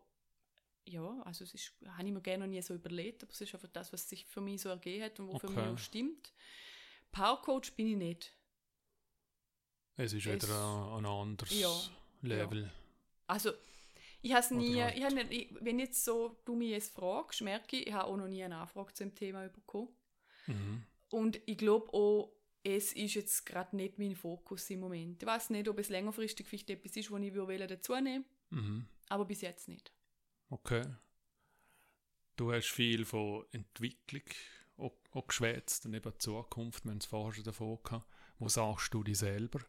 ja, 0.84 1.22
also 1.24 1.42
es 1.44 1.54
ist, 1.54 1.72
habe 1.96 2.06
ich 2.06 2.12
mir 2.12 2.20
gerne 2.20 2.44
noch 2.44 2.50
nie 2.50 2.62
so 2.62 2.74
überlegt, 2.74 3.22
aber 3.24 3.32
es 3.32 3.40
ist 3.40 3.54
einfach 3.54 3.68
das, 3.72 3.92
was 3.92 4.08
sich 4.08 4.26
für 4.26 4.40
mich 4.40 4.60
so 4.60 4.68
ergeben 4.68 5.04
hat 5.04 5.18
und 5.18 5.28
was 5.28 5.40
für 5.40 5.48
mich 5.48 5.58
Okay. 5.58 5.68
auch 5.68 5.78
stimmt. 5.78 6.32
Powercoach 7.12 7.72
bin 7.74 7.88
ich 7.88 7.96
nicht. 7.96 8.37
Es 9.98 10.12
ist 10.14 10.24
Es- 10.26 10.42
wieder 10.48 10.54
ein, 10.96 11.04
ein 11.04 11.06
anderes 11.06 11.58
Ja, 11.58 11.70
Level. 12.22 12.70
Also, 13.26 13.52
ich 14.22 14.32
habe 14.32 14.54
nie, 14.56 14.80
halt. 14.80 14.96
ich 14.96 15.04
hab 15.04 15.12
nicht, 15.12 15.30
ich, 15.32 15.48
wenn 15.60 15.78
jetzt 15.78 16.04
so 16.04 16.40
du 16.44 16.54
mich 16.56 16.70
jetzt 16.70 16.94
fragst, 16.94 17.42
merke 17.42 17.76
ich, 17.76 17.86
ich 17.88 17.92
habe 17.92 18.04
auch 18.08 18.16
noch 18.16 18.26
nie 18.28 18.42
eine 18.42 18.56
Anfrage 18.56 18.94
zu 18.94 19.04
dem 19.04 19.14
Thema 19.14 19.46
bekommen. 19.48 19.88
Mhm. 20.46 20.84
Und 21.10 21.40
ich 21.46 21.58
glaube 21.58 21.92
auch, 21.92 22.32
es 22.62 22.92
ist 22.92 23.14
jetzt 23.14 23.44
gerade 23.46 23.76
nicht 23.76 23.98
mein 23.98 24.14
Fokus 24.16 24.68
im 24.70 24.80
Moment. 24.80 25.22
Ich 25.22 25.26
weiß 25.26 25.50
nicht, 25.50 25.68
ob 25.68 25.78
es 25.78 25.88
längerfristig 25.88 26.46
vielleicht 26.46 26.70
etwas 26.70 26.96
ist, 26.96 27.10
was 27.10 27.20
ich 27.22 27.34
würde 27.34 27.66
dazu 27.66 27.94
nehmen 28.00 28.24
Mhm. 28.50 28.86
aber 29.10 29.24
bis 29.26 29.42
jetzt 29.42 29.68
nicht. 29.68 29.92
Okay. 30.48 30.84
Du 32.36 32.52
hast 32.52 32.68
viel 32.70 33.04
von 33.04 33.44
Entwicklung 33.52 34.22
auch, 34.78 34.92
auch 35.12 35.26
geschwätzt 35.26 35.84
und 35.86 35.94
eben 35.94 36.12
Zukunft, 36.18 36.84
wir 36.84 36.92
haben 36.92 36.98
es 36.98 37.06
vorher 37.06 37.32
schon 37.34 37.44
davon 37.44 37.78
gehabt. 37.82 38.06
Wo 38.38 38.48
sagst 38.48 38.94
du 38.94 39.02
dich 39.02 39.18
selber? 39.18 39.60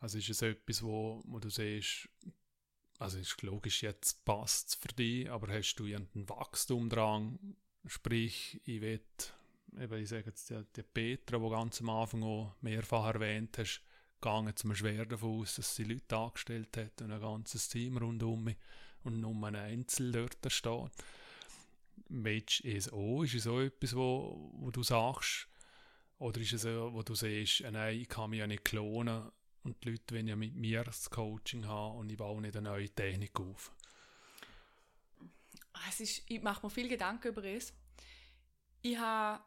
Also 0.00 0.18
ist 0.18 0.28
es 0.28 0.42
etwas, 0.42 0.82
wo, 0.82 1.22
wo 1.26 1.38
du 1.38 1.48
siehst, 1.48 2.08
also 2.98 3.18
ist 3.18 3.42
logisch, 3.42 3.82
jetzt 3.82 4.24
passt 4.24 4.68
es 4.68 4.74
für 4.74 4.88
dich, 4.88 5.30
aber 5.30 5.52
hast 5.52 5.76
du 5.76 5.86
irgendeinen 5.86 6.28
Wachstumdrang? 6.28 7.38
Sprich, 7.86 8.60
ich 8.64 8.80
will, 8.80 9.00
eben, 9.78 10.02
ich 10.02 10.08
sage 10.08 10.26
jetzt, 10.26 10.50
die, 10.50 10.62
die 10.76 10.82
Petra, 10.82 11.38
die 11.38 11.50
ganz 11.50 11.80
am 11.80 11.90
Anfang 11.90 12.22
auch 12.22 12.54
mehrfach 12.60 13.14
erwähnt 13.14 13.58
hast, 13.58 13.82
gegangen 14.20 14.54
mal 14.64 14.76
schwer 14.76 15.06
davon 15.06 15.40
aus, 15.40 15.56
dass 15.56 15.76
sie 15.76 15.84
Leute 15.84 16.16
angestellt 16.16 16.76
hat 16.76 17.00
und 17.02 17.12
ein 17.12 17.20
ganzes 17.20 17.68
Team 17.68 17.96
rundum 17.98 18.44
mich 18.44 18.56
und 19.04 19.20
nur 19.20 19.46
ein 19.46 19.56
Einzel 19.56 20.12
dort 20.12 20.52
steht. 20.52 20.90
Es 22.64 22.92
auch? 22.92 23.22
Ist 23.22 23.34
es 23.34 23.46
auch 23.46 23.60
etwas, 23.60 23.94
wo, 23.94 24.50
wo 24.54 24.70
du 24.70 24.82
sagst, 24.82 25.48
oder 26.18 26.40
ist 26.40 26.52
es 26.52 26.62
so, 26.62 26.92
wo 26.92 27.02
du 27.02 27.14
siehst, 27.14 27.60
äh, 27.60 27.70
nein, 27.70 28.00
ich 28.00 28.08
kann 28.08 28.30
mich 28.30 28.38
ja 28.38 28.46
nicht 28.46 28.64
klonen 28.64 29.30
und 29.66 29.82
die 29.84 29.90
Leute 29.90 30.14
wollen 30.14 30.28
ja 30.28 30.36
mit 30.36 30.54
mir 30.54 30.84
das 30.84 31.10
Coaching 31.10 31.66
haben 31.66 31.98
und 31.98 32.10
ich 32.10 32.16
baue 32.16 32.40
nicht 32.40 32.56
eine 32.56 32.70
neue 32.70 32.88
Technik 32.88 33.38
auf? 33.40 33.72
Es 35.88 36.00
ist, 36.00 36.22
ich 36.28 36.40
mache 36.40 36.64
mir 36.64 36.70
viel 36.70 36.88
Gedanken 36.88 37.28
über 37.28 37.44
es. 37.44 37.74
Ich 38.82 38.96
habe, 38.96 39.42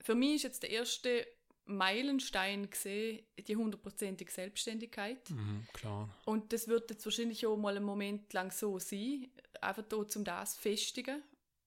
für 0.00 0.14
mich 0.14 0.36
ist 0.36 0.42
jetzt 0.44 0.62
der 0.62 0.70
erste 0.70 1.26
Meilenstein 1.66 2.70
gesehen, 2.70 3.24
die 3.38 3.54
hundertprozentige 3.54 4.32
Selbstständigkeit. 4.32 5.30
Mhm, 5.30 5.66
klar. 5.74 6.08
Und 6.24 6.52
das 6.52 6.66
wird 6.66 6.90
jetzt 6.90 7.04
wahrscheinlich 7.04 7.46
auch 7.46 7.56
mal 7.56 7.76
einen 7.76 7.84
Moment 7.84 8.32
lang 8.32 8.50
so 8.50 8.78
sein, 8.78 9.30
einfach 9.60 9.84
da 9.88 10.08
zum 10.08 10.24
das 10.24 10.56
festigen 10.56 11.22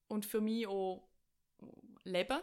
und 0.08 0.26
für 0.26 0.40
mich 0.40 0.66
auch 0.66 1.08
leben, 2.02 2.40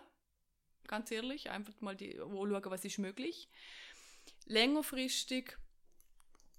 ganz 0.87 1.11
ehrlich, 1.11 1.49
einfach 1.49 1.79
mal 1.81 1.95
die, 1.95 2.17
schauen, 2.17 2.61
was 2.65 2.85
ist 2.85 2.97
möglich. 2.97 3.49
Längerfristig, 4.51 5.57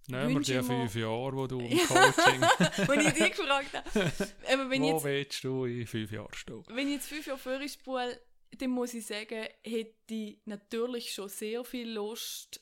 Nehmen 0.09 0.35
wir 0.35 0.41
die 0.41 0.67
fünf 0.67 0.95
Jahre, 0.97 1.37
wo 1.37 1.47
du 1.47 1.61
im 1.61 1.79
Coaching, 1.79 2.41
wenn 2.89 3.07
ich 3.07 3.13
dich 3.13 3.33
gefragt 3.37 3.73
habe, 3.73 4.13
aber 4.53 4.71
wenn, 4.71 4.83
wo 4.83 4.95
jetzt, 4.95 5.05
willst 5.05 5.45
du 5.45 5.65
in 5.65 5.87
fünf 5.87 6.11
Jahren 6.11 6.35
stehen? 6.35 6.65
wenn 6.69 6.89
ich 6.89 6.95
jetzt 6.95 7.09
fünf 7.09 7.27
Jahre 7.27 7.39
vorher 7.39 7.69
spule, 7.69 8.21
dann 8.59 8.71
muss 8.71 8.95
ich 8.95 9.07
sagen, 9.07 9.47
hätte 9.65 10.15
ich 10.15 10.39
natürlich 10.45 11.13
schon 11.15 11.29
sehr 11.29 11.65
viel 11.65 11.91
Lust, 11.91 12.61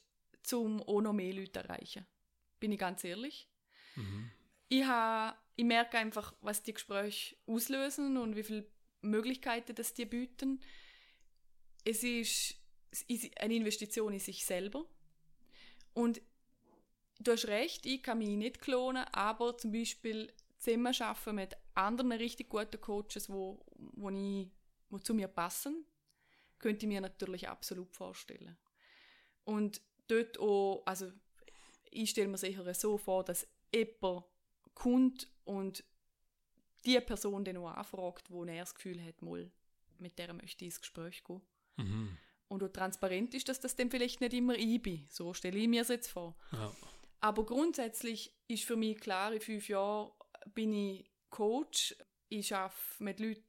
um 0.53 0.83
auch 0.83 1.01
noch 1.01 1.13
mehr 1.13 1.33
Leute 1.33 1.53
zu 1.53 1.61
erreichen. 1.61 2.07
Bin 2.59 2.73
ich 2.73 2.79
ganz 2.79 3.05
ehrlich. 3.05 3.49
Mhm. 3.97 4.31
ich, 4.69 4.85
ha, 4.85 5.37
ich 5.57 5.65
merke 5.65 5.99
einfach, 5.99 6.35
was 6.43 6.63
die 6.63 6.75
Gespräche 6.75 7.37
auslösen 7.47 8.19
und 8.19 8.37
wie 8.37 8.43
viele 8.43 8.67
Möglichkeiten 9.01 9.75
das 9.75 9.95
die 9.95 10.05
bieten. 10.05 10.61
Es 11.85 12.05
ist 12.05 12.61
es 12.91 13.03
ist 13.03 13.41
eine 13.41 13.55
Investition 13.55 14.13
in 14.13 14.19
sich 14.19 14.45
selber. 14.45 14.85
Und 15.95 16.21
du 17.19 17.33
hast 17.33 17.47
recht, 17.47 17.87
ich 17.87 18.03
kann 18.03 18.19
mich 18.19 18.29
nicht 18.31 18.61
klonen, 18.61 19.05
aber 19.13 19.57
zum 19.59 19.73
Beispiel 19.73 20.33
zusammen 20.59 20.95
arbeiten 21.01 21.35
mit 21.35 21.57
anderen 21.75 22.13
richtig 22.13 22.49
guten 22.49 22.81
Coaches, 22.81 23.29
wo, 23.29 23.65
wo, 23.75 24.11
ich, 24.11 24.49
wo 24.91 24.99
zu 24.99 25.15
mir 25.15 25.29
passen, 25.29 25.85
könnte 26.59 26.87
ich 26.87 26.89
mir 26.89 27.01
natürlich 27.01 27.49
absolut 27.49 27.95
vorstellen. 27.95 28.57
Und 29.45 29.81
dort 30.09 30.39
auch, 30.39 30.83
also 30.87 31.11
ich 31.91 32.11
stelle 32.11 32.29
mir 32.29 32.39
sicher 32.39 32.73
so 32.75 32.99
vor, 32.99 33.25
dass 33.25 33.49
jemand 33.75 34.25
kommt 34.75 35.29
und 35.45 35.85
die 36.85 37.01
Person 37.01 37.45
dann 37.45 37.57
auch 37.59 37.71
anfragt, 37.71 38.31
wo 38.31 38.45
er 38.45 38.61
das 38.61 38.75
Gefühl 38.75 39.03
hat, 39.03 39.23
mal, 39.23 39.51
mit 39.99 40.19
der 40.19 40.33
möchte 40.33 40.65
ich 40.65 40.71
ins 40.71 40.81
Gespräch 40.81 41.23
gehen. 41.25 41.43
Mhm. 41.77 42.17
Und 42.51 42.65
auch 42.65 42.69
transparent 42.69 43.33
ist, 43.35 43.49
dass 43.49 43.61
das 43.61 43.77
dann 43.77 43.91
vielleicht 43.91 44.21
nicht 44.21 44.35
immer 44.35 44.57
ich 44.57 44.83
bin. 44.83 45.07
So 45.09 45.33
stelle 45.33 45.57
ich 45.57 45.69
mir 45.69 45.83
es 45.83 45.89
jetzt 45.89 46.11
vor. 46.11 46.37
Ja. 46.53 46.73
Aber 47.21 47.47
grundsätzlich 47.47 48.35
ist 48.49 48.65
für 48.65 48.75
mich 48.75 48.99
klar, 48.99 49.33
in 49.33 49.41
fünf 49.41 49.69
Jahren 49.69 50.11
bin 50.53 50.73
ich 50.73 51.09
Coach. 51.31 51.95
Ich 52.29 52.53
arbeite 52.53 52.77
mit 52.99 53.21
Leuten 53.21 53.45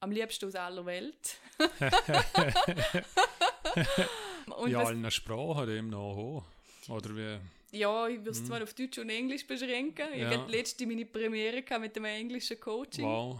am 0.00 0.10
liebsten 0.10 0.46
aus 0.46 0.54
aller 0.54 0.86
Welt. 0.86 1.36
und 4.56 4.70
in 4.70 4.76
allen 4.76 5.10
Sprachen 5.10 5.66
dem 5.66 5.90
noch. 5.90 6.46
Oder 6.88 7.14
wie? 7.14 7.38
Ja, 7.76 8.08
ich 8.08 8.18
würde 8.18 8.30
es 8.30 8.38
hm. 8.38 8.46
zwar 8.46 8.62
auf 8.62 8.72
Deutsch 8.72 8.98
und 8.98 9.10
Englisch 9.10 9.46
beschränken. 9.46 10.06
Ja. 10.14 10.30
Ich 10.30 10.38
hatte 10.38 10.50
letzte 10.50 10.86
meine 10.86 11.04
Premiere 11.04 11.62
mit 11.78 11.94
dem 11.94 12.06
englischen 12.06 12.58
Coaching. 12.58 13.04
Wow. 13.04 13.38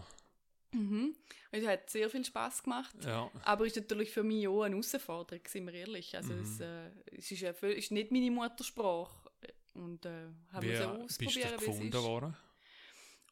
Mhm. 0.73 1.15
Es 1.51 1.65
hat 1.65 1.89
sehr 1.89 2.09
viel 2.09 2.25
Spaß 2.25 2.63
gemacht. 2.63 2.95
Ja. 3.05 3.31
Aber 3.43 3.65
es 3.65 3.73
ist 3.73 3.83
natürlich 3.83 4.11
für 4.11 4.23
mich 4.23 4.47
auch 4.47 4.63
eine 4.63 4.75
Herausforderung, 4.75 5.41
sind 5.47 5.65
wir 5.65 5.73
ehrlich. 5.73 6.15
Also 6.15 6.33
mhm. 6.33 6.41
es, 6.41 6.59
äh, 6.59 6.89
es 7.17 7.31
ist, 7.31 7.41
ja, 7.41 7.51
ist 7.51 7.91
nicht 7.91 8.11
meine 8.11 8.31
Muttersprache. 8.31 9.29
Und 9.73 10.05
äh, 10.05 10.27
haben 10.51 10.67
wir 10.67 10.73
es 10.73 10.85
ausprobieren, 10.85 11.61
wie 11.61 11.69
es 11.69 11.79
ist. 11.79 11.93
Worden? 11.93 12.35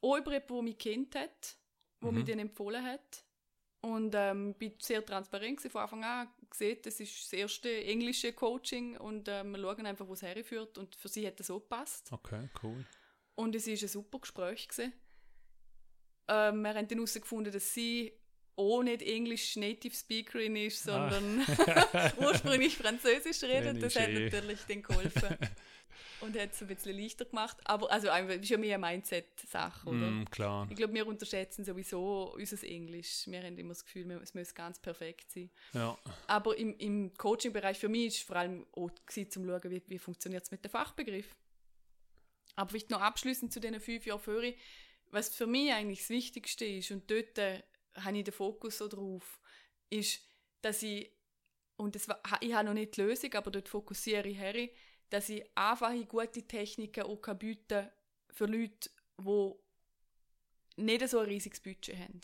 Auch 0.00 0.16
über 0.16 0.32
jemanden, 0.32 0.54
der 0.54 0.62
mich 0.62 0.78
kennt 0.78 1.14
hat, 1.16 1.56
der 2.00 2.12
mhm. 2.12 2.18
mir 2.18 2.24
den 2.24 2.38
empfohlen 2.38 2.84
hat. 2.84 3.24
Und 3.80 4.14
ähm, 4.16 4.54
bin 4.54 4.72
sehr 4.78 5.04
transparent 5.04 5.60
von 5.60 5.80
Anfang 5.80 6.04
an. 6.04 6.28
Gesehen, 6.50 6.78
das 6.82 6.98
ist 6.98 7.24
das 7.24 7.32
erste 7.32 7.84
englische 7.84 8.32
Coaching 8.32 8.96
und 8.96 9.28
äh, 9.28 9.44
wir 9.44 9.58
schauen 9.58 9.86
einfach, 9.86 10.08
wo 10.08 10.14
es 10.14 10.22
herführt. 10.22 10.78
Und 10.78 10.96
für 10.96 11.08
sie 11.08 11.26
hat 11.26 11.38
das 11.38 11.50
auch 11.50 11.60
gepasst. 11.60 12.10
Okay, 12.10 12.48
cool. 12.62 12.84
Und 13.34 13.54
es 13.54 13.66
war 13.66 13.74
ein 13.74 13.88
super 13.88 14.18
Gespräch. 14.18 14.66
Gewesen. 14.68 14.92
Ähm, 16.28 16.62
wir 16.62 16.74
haben 16.74 16.88
dann 16.88 16.98
herausgefunden, 16.98 17.52
dass 17.52 17.72
sie 17.72 18.12
auch 18.56 18.82
nicht 18.82 19.02
Englisch 19.02 19.56
Native 19.56 19.94
Speakerin 19.94 20.56
ist, 20.56 20.88
ah. 20.88 21.10
sondern 21.10 21.44
ah. 21.92 22.12
ursprünglich 22.18 22.76
Französisch 22.76 23.42
redet. 23.42 23.82
Das 23.82 23.96
hat 23.96 24.08
eh. 24.08 24.24
natürlich 24.24 24.60
den 24.62 24.82
geholfen. 24.82 25.36
und 26.20 26.38
hat 26.38 26.52
es 26.52 26.62
ein 26.62 26.68
bisschen 26.68 26.98
leichter 26.98 27.24
gemacht. 27.24 27.56
Aber 27.64 27.90
also 27.90 28.08
einfach, 28.08 28.34
ist 28.34 28.48
ja 28.48 28.56
mehr 28.56 28.76
eine 28.76 28.86
Mindset-Sache, 28.86 29.88
oder? 29.88 30.10
Mm, 30.10 30.24
klar. 30.30 30.66
Ich 30.70 30.76
glaube, 30.76 30.94
wir 30.94 31.06
unterschätzen 31.06 31.64
sowieso 31.64 32.34
unser 32.34 32.62
Englisch. 32.66 33.24
Wir 33.26 33.42
haben 33.42 33.58
immer 33.58 33.70
das 33.70 33.84
Gefühl, 33.84 34.10
es 34.22 34.34
muss 34.34 34.54
ganz 34.54 34.78
perfekt 34.78 35.30
sein. 35.30 35.50
Ja. 35.72 35.98
Aber 36.26 36.56
im, 36.56 36.76
im 36.78 37.14
Coaching-Bereich 37.14 37.78
für 37.78 37.88
mich 37.88 38.06
ist 38.06 38.22
vor 38.26 38.36
allem 38.36 38.66
auch 38.72 38.90
gewesen, 39.06 39.30
zum 39.30 39.46
schauen, 39.46 39.70
wie, 39.70 39.82
wie 39.86 39.98
funktioniert 39.98 40.44
es 40.44 40.50
mit 40.50 40.64
dem 40.64 40.70
Fachbegriff. 40.70 41.34
Aber 42.56 42.70
vielleicht 42.70 42.90
noch 42.90 43.02
abschließend 43.02 43.52
zu 43.52 43.60
diesen 43.60 43.80
fünf 43.80 44.06
Jahren 44.06 44.20
vorher, 44.20 44.54
was 45.10 45.34
für 45.34 45.46
mich 45.46 45.72
eigentlich 45.72 46.00
das 46.00 46.10
Wichtigste 46.10 46.64
ist, 46.64 46.90
und 46.90 47.10
dort 47.10 47.38
äh, 47.38 47.62
habe 47.94 48.18
ich 48.18 48.24
den 48.24 48.34
Fokus 48.34 48.78
so 48.78 48.88
drauf, 48.88 49.40
ist, 49.90 50.20
dass 50.62 50.82
ich, 50.82 51.10
und 51.76 51.94
das 51.94 52.08
war, 52.08 52.20
ich 52.40 52.52
habe 52.52 52.66
noch 52.66 52.74
nicht 52.74 52.96
die 52.96 53.02
Lösung, 53.02 53.32
aber 53.34 53.50
dort 53.50 53.68
fokussiere 53.68 54.28
ich 54.28 54.38
her, 54.38 54.68
dass 55.10 55.28
ich 55.28 55.44
einfache, 55.54 56.04
gute 56.06 56.42
Techniken 56.42 57.04
auch 57.04 57.34
bieten 57.34 57.66
kann 57.68 57.90
für 58.30 58.46
Leute, 58.46 58.90
die 59.18 59.52
nicht 60.76 61.08
so 61.08 61.20
ein 61.20 61.26
riesiges 61.26 61.60
Budget 61.60 61.96
haben. 61.96 62.20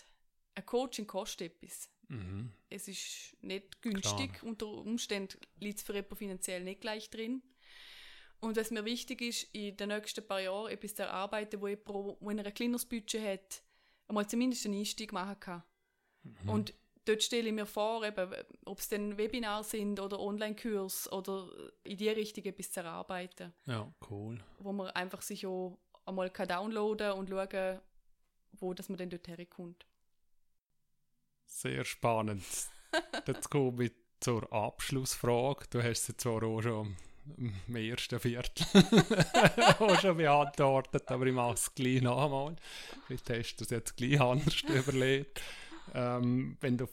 Ein 0.54 0.66
Coaching 0.66 1.06
kostet 1.06 1.54
etwas. 1.54 1.88
Mhm. 2.08 2.52
Es 2.68 2.88
ist 2.88 3.36
nicht 3.40 3.80
günstig. 3.80 4.34
Klar. 4.34 4.50
Unter 4.50 4.66
Umständen 4.66 5.38
liegt 5.60 5.78
es 5.78 5.84
für 5.84 5.94
jemanden 5.94 6.16
finanziell 6.16 6.62
nicht 6.62 6.82
gleich 6.82 7.08
drin. 7.08 7.42
Und 8.42 8.56
was 8.56 8.72
mir 8.72 8.84
wichtig 8.84 9.20
ist, 9.22 9.54
in 9.54 9.76
den 9.76 9.90
nächsten 9.90 10.26
paar 10.26 10.40
Jahren 10.40 10.72
etwas 10.72 10.96
zu 10.96 11.04
erarbeiten, 11.04 11.60
wo 11.60 11.68
jemand, 11.68 12.38
der 12.38 12.46
ein 12.46 12.54
kleineres 12.54 12.84
Budget 12.84 13.24
hat, 13.24 13.62
einmal 14.08 14.28
zumindest 14.28 14.66
einen 14.66 14.80
Einstieg 14.80 15.12
machen 15.12 15.38
kann. 15.38 15.62
Mhm. 16.24 16.48
Und 16.48 16.74
dort 17.04 17.22
stelle 17.22 17.48
ich 17.48 17.54
mir 17.54 17.66
vor, 17.66 18.02
ob 18.64 18.78
es 18.80 18.88
dann 18.88 19.16
Webinare 19.16 19.62
sind 19.62 20.00
oder 20.00 20.18
Online-Kurs 20.18 21.10
oder 21.12 21.48
in 21.84 21.96
die 21.96 22.08
Richtung 22.08 22.44
etwas 22.44 22.72
zu 22.72 22.80
erarbeiten. 22.80 23.52
Ja, 23.66 23.92
cool. 24.10 24.42
Wo 24.58 24.72
man 24.72 24.90
einfach 24.90 25.22
sich 25.22 25.46
auch 25.46 25.78
einmal 26.04 26.28
kann 26.30 26.48
downloaden 26.48 27.12
und 27.12 27.28
schauen, 27.28 27.80
wo 28.54 28.74
dass 28.74 28.88
man 28.88 28.98
dann 28.98 29.10
dort 29.10 29.28
herkommt. 29.28 29.86
Sehr 31.46 31.84
spannend. 31.84 32.42
Jetzt 33.28 33.50
komme 33.50 33.84
ich 33.84 33.92
zur 34.18 34.52
Abschlussfrage. 34.52 35.66
Du 35.70 35.80
hast 35.80 36.06
sie 36.06 36.16
zwar 36.16 36.42
auch 36.42 36.60
schon 36.60 36.96
im 37.36 37.76
ersten 37.76 38.18
Viertel 38.20 38.66
auch 39.78 40.00
schon 40.00 40.16
beantwortet, 40.16 41.10
aber 41.10 41.26
ich 41.26 41.32
mache 41.32 41.54
es 41.54 41.74
gleich 41.74 42.02
noch 42.02 42.24
einmal. 42.24 42.56
Vielleicht 43.06 43.30
hast 43.30 43.56
du 43.56 43.64
es 43.64 43.70
jetzt 43.70 43.96
gleich 43.96 44.20
anders 44.20 44.62
überlegt 44.68 45.40
ähm, 45.94 46.56
wenn 46.60 46.78
du 46.78 46.86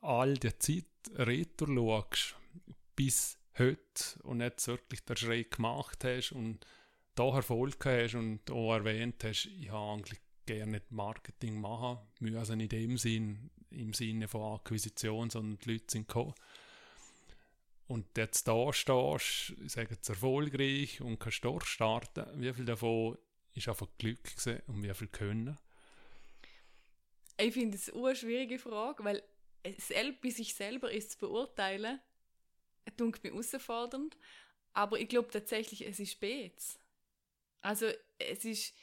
all 0.00 0.34
die 0.34 0.56
Zeit 0.58 0.84
retour 1.14 1.68
schaust, 1.68 2.36
bis 2.94 3.38
heute 3.58 4.22
und 4.22 4.40
jetzt 4.40 4.66
wirklich 4.68 5.04
den 5.04 5.16
Schritt 5.16 5.56
gemacht 5.56 6.04
hast 6.04 6.32
und 6.32 6.66
da 7.14 7.34
Erfolg 7.34 7.84
hast 7.84 8.14
und 8.14 8.50
auch 8.50 8.74
erwähnt 8.74 9.22
hast, 9.24 9.46
ich 9.46 9.70
habe 9.70 9.94
eigentlich 9.94 10.20
gerne 10.44 10.82
Marketing 10.90 11.60
machen 11.60 11.98
müssen, 12.20 12.36
also 12.36 12.52
in 12.52 12.68
dem 12.68 12.96
Sinn, 12.98 13.50
im 13.70 13.92
Sinne 13.92 14.28
von 14.28 14.54
Akquisition, 14.54 15.30
sondern 15.30 15.58
die 15.58 15.72
Leute 15.72 15.86
sind 15.88 16.08
gekommen. 16.08 16.34
Und 17.88 18.16
jetzt 18.16 18.48
da 18.48 18.72
stehst, 18.72 19.54
ich 19.64 19.72
sage 19.72 19.94
jetzt 19.94 20.08
erfolgreich 20.08 21.00
und 21.00 21.18
kannst 21.18 21.44
durchstarten, 21.44 22.26
wie 22.40 22.52
viel 22.52 22.64
davon 22.64 23.16
ist 23.54 23.68
einfach 23.68 23.86
Glück 23.98 24.18
und 24.66 24.82
wie 24.82 24.92
viel 24.92 25.08
Können? 25.08 25.56
Ich 27.38 27.54
finde 27.54 27.76
es 27.76 27.92
eine 27.92 28.16
schwierige 28.16 28.58
Frage, 28.58 29.04
weil 29.04 29.22
bei 29.62 30.30
sich 30.30 30.54
selber 30.54 30.90
ist 30.90 31.12
zu 31.12 31.18
beurteilen, 31.18 32.00
tut 32.96 33.22
mich 33.22 33.32
herausfordernd. 33.32 34.16
Aber 34.72 34.98
ich 35.00 35.08
glaube 35.08 35.30
tatsächlich, 35.30 35.86
es 35.86 36.00
ist 36.00 36.12
spät. 36.12 36.62
Also 37.60 37.90
es 38.18 38.44
ist, 38.44 38.74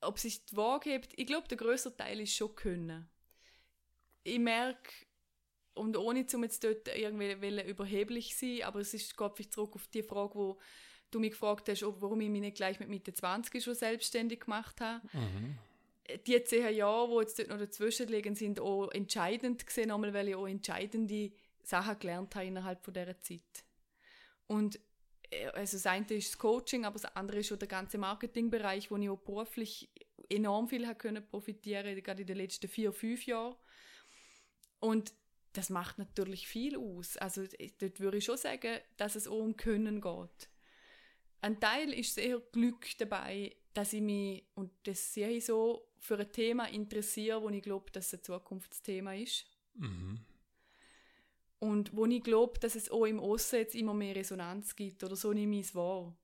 ob 0.00 0.18
sich 0.18 0.44
die 0.46 0.56
Waage 0.56 0.90
hebt, 0.90 1.12
ich 1.16 1.26
glaube, 1.26 1.48
der 1.48 1.56
größere 1.56 1.96
Teil 1.96 2.20
ist 2.20 2.34
schon 2.34 2.54
können. 2.54 3.08
Ich 4.24 4.38
merke, 4.38 4.92
und 5.76 5.96
ohne 5.96 6.26
zum 6.26 6.42
jetzt 6.42 6.64
dort 6.64 6.88
irgendwie 6.88 7.32
überheblich 7.68 8.36
sein, 8.36 8.62
aber 8.64 8.80
es 8.80 8.94
ist, 8.94 9.16
glaube 9.16 9.36
ich, 9.38 9.50
zurück 9.50 9.74
auf 9.74 9.86
die 9.88 10.02
Frage, 10.02 10.34
wo 10.34 10.58
du 11.10 11.20
mich 11.20 11.30
gefragt 11.30 11.68
hast, 11.68 11.82
warum 11.82 12.20
ich 12.20 12.30
mich 12.30 12.40
nicht 12.40 12.56
gleich 12.56 12.80
mit 12.80 12.88
Mitte 12.88 13.14
20 13.14 13.62
schon 13.62 13.74
selbstständig 13.74 14.40
gemacht 14.40 14.80
habe. 14.80 15.06
Mhm 15.12 15.58
die 16.26 16.42
zehn 16.44 16.74
Jahre, 16.74 17.08
die 17.08 17.20
jetzt 17.20 17.38
dort 17.38 17.48
noch 17.48 17.58
dazwischen 17.58 18.08
liegen, 18.08 18.34
sind 18.34 18.60
auch 18.60 18.88
entscheidend 18.90 19.66
gesehen, 19.66 19.90
einmal, 19.90 20.14
weil 20.14 20.28
ich 20.28 20.34
auch 20.34 20.46
entscheidende 20.46 21.32
Sachen 21.62 21.98
gelernt 21.98 22.34
habe 22.34 22.46
innerhalb 22.46 22.84
von 22.84 22.94
dieser 22.94 23.20
Zeit. 23.20 23.64
Und 24.46 24.78
äh, 25.30 25.46
also 25.48 25.76
das 25.76 25.86
eine 25.86 26.06
ist 26.10 26.30
das 26.30 26.38
Coaching, 26.38 26.84
aber 26.84 26.98
das 26.98 27.16
andere 27.16 27.38
ist 27.38 27.52
auch 27.52 27.58
der 27.58 27.68
ganze 27.68 27.98
Marketingbereich, 27.98 28.90
wo 28.90 28.96
ich 28.96 29.10
auch 29.10 29.18
beruflich 29.18 29.90
enorm 30.28 30.68
viel 30.68 30.86
habe 30.86 30.96
können 30.96 31.26
profitieren, 31.26 32.02
gerade 32.02 32.22
in 32.22 32.26
den 32.26 32.36
letzten 32.36 32.68
vier, 32.68 32.92
fünf 32.92 33.26
Jahren. 33.26 33.56
Und 34.78 35.12
das 35.56 35.70
macht 35.70 35.98
natürlich 35.98 36.46
viel 36.46 36.76
aus. 36.76 37.16
Also 37.16 37.44
dort 37.78 38.00
würde 38.00 38.18
ich 38.18 38.24
schon 38.24 38.36
sagen, 38.36 38.78
dass 38.98 39.16
es 39.16 39.26
auch 39.26 39.38
um 39.38 39.56
Können 39.56 40.00
geht. 40.00 40.50
Ein 41.40 41.60
Teil 41.60 41.92
ist 41.92 42.14
sehr 42.14 42.40
Glück 42.52 42.86
dabei, 42.98 43.56
dass 43.72 43.92
ich 43.92 44.02
mich, 44.02 44.44
und 44.54 44.70
das 44.84 45.14
sehe 45.14 45.30
ich 45.30 45.46
so, 45.46 45.88
für 45.98 46.18
ein 46.18 46.30
Thema 46.30 46.66
interessiere, 46.66 47.42
wo 47.42 47.48
ich 47.48 47.62
glaube, 47.62 47.90
dass 47.90 48.08
es 48.08 48.20
ein 48.20 48.24
Zukunftsthema 48.24 49.14
ist. 49.14 49.46
Mhm. 49.74 50.20
Und 51.58 51.96
wo 51.96 52.04
ich 52.06 52.22
glaube, 52.22 52.58
dass 52.58 52.74
es 52.74 52.90
auch 52.90 53.06
im 53.06 53.18
Osten 53.18 53.56
jetzt 53.56 53.74
immer 53.74 53.94
mehr 53.94 54.14
Resonanz 54.14 54.76
gibt, 54.76 55.02
oder 55.04 55.16
so 55.16 55.32
nehme 55.32 55.58
ich 55.58 55.68
es 55.68 55.74
wahr. 55.74 56.14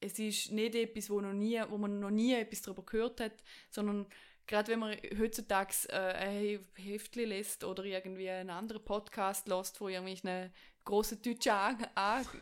Es 0.00 0.18
ist 0.18 0.50
nicht 0.50 0.74
etwas, 0.74 1.08
wo, 1.10 1.20
noch 1.20 1.32
nie, 1.32 1.60
wo 1.68 1.78
man 1.78 2.00
noch 2.00 2.10
nie 2.10 2.34
etwas 2.34 2.62
darüber 2.62 2.84
gehört 2.84 3.20
hat, 3.20 3.44
sondern 3.70 4.06
gerade 4.50 4.72
wenn 4.72 4.80
man 4.80 4.96
heutzutage 5.16 5.88
äh, 5.90 5.94
ein 5.94 6.66
Heftchen 6.74 7.28
lässt 7.28 7.62
oder 7.62 7.84
irgendwie 7.84 8.28
einen 8.28 8.50
anderen 8.50 8.84
Podcast 8.84 9.46
lässt, 9.46 9.80
wo 9.80 9.88
irgendwelche 9.88 10.52
grossen 10.84 11.22
deutschen 11.22 11.52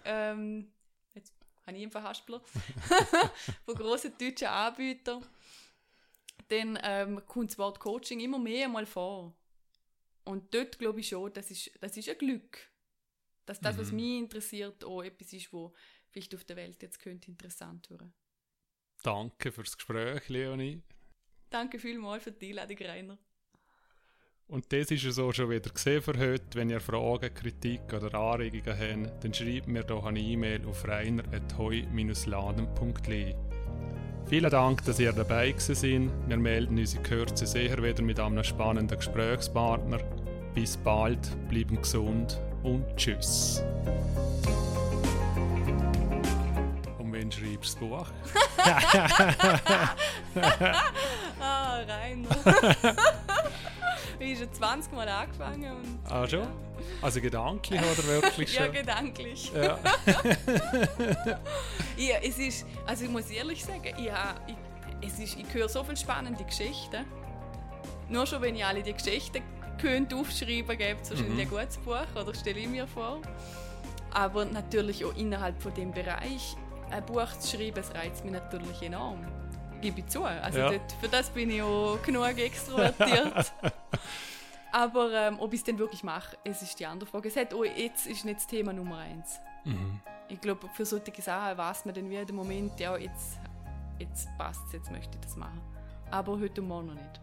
ähm, 0.07 0.73
habe 1.67 1.77
ich 1.77 1.83
einen 1.83 1.91
Verhaspler, 1.91 2.41
von 3.67 3.75
grossen 3.75 4.15
deutschen 4.19 4.49
Anbietern, 4.49 5.23
dann 6.49 6.79
ähm, 6.83 7.23
kommt 7.27 7.51
das 7.51 7.59
Wort 7.59 7.79
Coaching 7.79 8.21
immer 8.21 8.39
mehr 8.39 8.69
mal 8.69 8.87
vor. 8.87 9.37
Und 10.25 10.55
dort 10.55 10.79
glaube 10.79 11.01
ich 11.01 11.09
schon, 11.09 11.31
das 11.35 11.51
ist, 11.51 11.71
das 11.79 11.95
ist 11.95 12.09
ein 12.09 12.17
Glück. 12.17 12.71
Dass 13.45 13.61
das, 13.61 13.77
mhm. 13.77 13.81
was 13.81 13.93
mich 13.93 14.19
interessiert, 14.19 14.83
auch 14.83 15.03
etwas 15.03 15.35
ist, 15.35 15.53
wo 15.53 15.75
vielleicht 16.09 16.35
auf 16.35 16.45
der 16.45 16.57
Welt 16.57 16.83
jetzt 16.83 17.01
könnte 17.01 17.31
interessant 17.31 17.91
werden. 17.91 18.15
Danke 19.03 19.53
fürs 19.53 19.77
Gespräch, 19.77 20.27
Leonie. 20.31 20.83
Danke 21.51 21.79
vielmals 21.79 22.25
für 22.25 22.33
die 22.33 22.51
Einladung, 22.51 22.77
Rainer. 22.79 23.19
Und 24.49 24.73
das 24.73 24.91
ist 24.91 25.05
es 25.05 25.19
auch 25.19 25.33
schon 25.33 25.51
wieder 25.51 25.69
gesehen 25.71 26.01
für 26.01 26.19
heute. 26.19 26.47
Wenn 26.55 26.71
ihr 26.71 26.81
Fragen, 26.81 27.35
Kritik 27.35 27.93
oder 27.93 28.15
Anregungen 28.15 29.07
habt, 29.07 29.25
dann 29.25 29.35
schreibt 29.35 29.69
mir 29.69 29.83
doch 29.83 30.07
eine 30.07 30.21
E-Mail 30.21 30.65
auf 30.67 30.89
reiner.heu-laden.li. 30.89 33.35
Vielen 34.27 34.51
Dank, 34.51 34.83
dass 34.85 35.01
ihr 35.01 35.13
dabei 35.13 35.55
seid. 35.59 36.09
Wir 36.27 36.39
melden 36.39 36.79
uns 36.79 36.95
in 36.95 37.03
Kürze 37.03 37.47
sicher 37.47 37.83
wieder 37.83 38.03
mit 38.03 38.19
einem 38.21 38.45
spannenden 38.45 38.99
Gesprächspartner. 38.99 39.99
Bis 40.55 40.79
bald, 40.79 41.37
bleiben 41.49 41.77
gesund 41.77 42.41
und 42.63 42.85
tschüss. 42.97 43.63
Und 46.99 47.13
wenn 47.13 47.31
schreibst 47.31 47.79
du 47.81 47.91
das 47.91 47.99
Buch? 48.01 48.09
ah, 51.87 51.95
Rainer. 51.95 52.29
Ich 54.21 54.35
habe 54.35 54.47
schon 54.47 54.53
20 54.53 54.93
Mal 54.93 55.09
angefangen. 55.09 55.77
Und, 55.77 55.99
ah, 56.11 56.27
schon? 56.27 56.41
Ja. 56.41 56.49
Also 57.03 57.21
gedanklich 57.21 57.81
oder 57.81 58.05
wirklich 58.07 58.53
schon? 58.55 58.67
ja, 58.67 58.71
gedanklich. 58.73 59.53
Ja. 59.55 59.79
ja, 61.97 62.17
es 62.23 62.39
ist, 62.39 62.67
also 62.87 63.05
ich 63.05 63.11
muss 63.11 63.31
ehrlich 63.31 63.65
sagen, 63.65 63.95
ich, 63.97 64.11
habe, 64.11 64.41
ich, 64.47 65.09
es 65.09 65.19
ist, 65.21 65.39
ich 65.39 65.55
höre 65.55 65.69
so 65.69 65.85
viele 65.85 65.97
spannende 65.97 66.43
Geschichten. 66.45 67.05
Nur 68.09 68.27
schon, 68.27 68.43
wenn 68.43 68.57
ich 68.57 68.65
alle 68.65 68.83
die 68.83 68.93
Geschichten 68.93 69.43
könnte 69.81 70.17
aufschreiben, 70.17 70.77
gibt 70.77 71.03
es 71.03 71.11
wahrscheinlich 71.11 71.35
mhm. 71.35 71.41
ein 71.41 71.49
gutes 71.51 71.77
Buch, 71.79 72.07
oder 72.21 72.35
stelle 72.35 72.59
ich 72.59 72.69
mir 72.69 72.89
vor. 72.89 73.21
Aber 74.13 74.45
natürlich 74.47 75.05
auch 75.05 75.15
innerhalb 75.15 75.63
von 75.63 75.73
dem 75.75 75.93
Bereich 75.93 76.57
ein 76.91 77.05
Buch 77.07 77.31
zu 77.39 77.57
schreiben, 77.57 77.77
das 77.77 77.95
reizt 77.95 78.25
mich 78.25 78.33
natürlich 78.33 78.83
enorm. 78.83 79.25
Gebe 79.81 80.01
ich 80.01 80.07
zu. 80.07 80.25
Also 80.25 80.59
ja. 80.59 80.71
dort, 80.71 80.93
für 81.01 81.09
das 81.09 81.31
bin 81.31 81.51
ich 81.51 81.63
auch 81.63 81.99
genug 82.03 82.39
extrovertiert. 82.39 83.53
Aber 84.73 85.13
ähm, 85.13 85.41
ob 85.41 85.53
ich 85.53 85.61
es 85.61 85.65
denn 85.65 85.79
wirklich 85.79 86.03
mache, 86.03 86.37
es 86.45 86.63
ist 86.63 86.79
die 86.79 86.87
andere 86.87 87.09
Frage. 87.09 87.29
Es 87.29 87.37
hat 87.37 87.55
auch, 87.55 87.65
jetzt 87.65 88.07
ist 88.07 88.25
nicht 88.25 88.39
das 88.39 88.47
Thema 88.47 88.73
Nummer 88.73 88.99
eins. 88.99 89.41
Mhm. 89.65 90.01
Ich 90.29 90.41
glaube, 90.41 90.69
für 90.75 90.85
solche 90.85 91.23
Sachen 91.23 91.57
weiß 91.57 91.85
man 91.87 91.95
dann 91.95 92.11
wieder 92.11 92.25
den 92.25 92.37
Moment, 92.37 92.79
ja, 92.79 92.97
jetzt, 92.97 93.39
jetzt 93.99 94.29
passt 94.37 94.61
es, 94.67 94.73
jetzt 94.75 94.91
möchte 94.91 95.17
ich 95.17 95.25
das 95.25 95.37
machen. 95.37 95.61
Aber 96.11 96.39
heute 96.39 96.61
und 96.61 96.69
morgen 96.69 96.89
noch 96.89 96.95
nicht. 96.95 97.21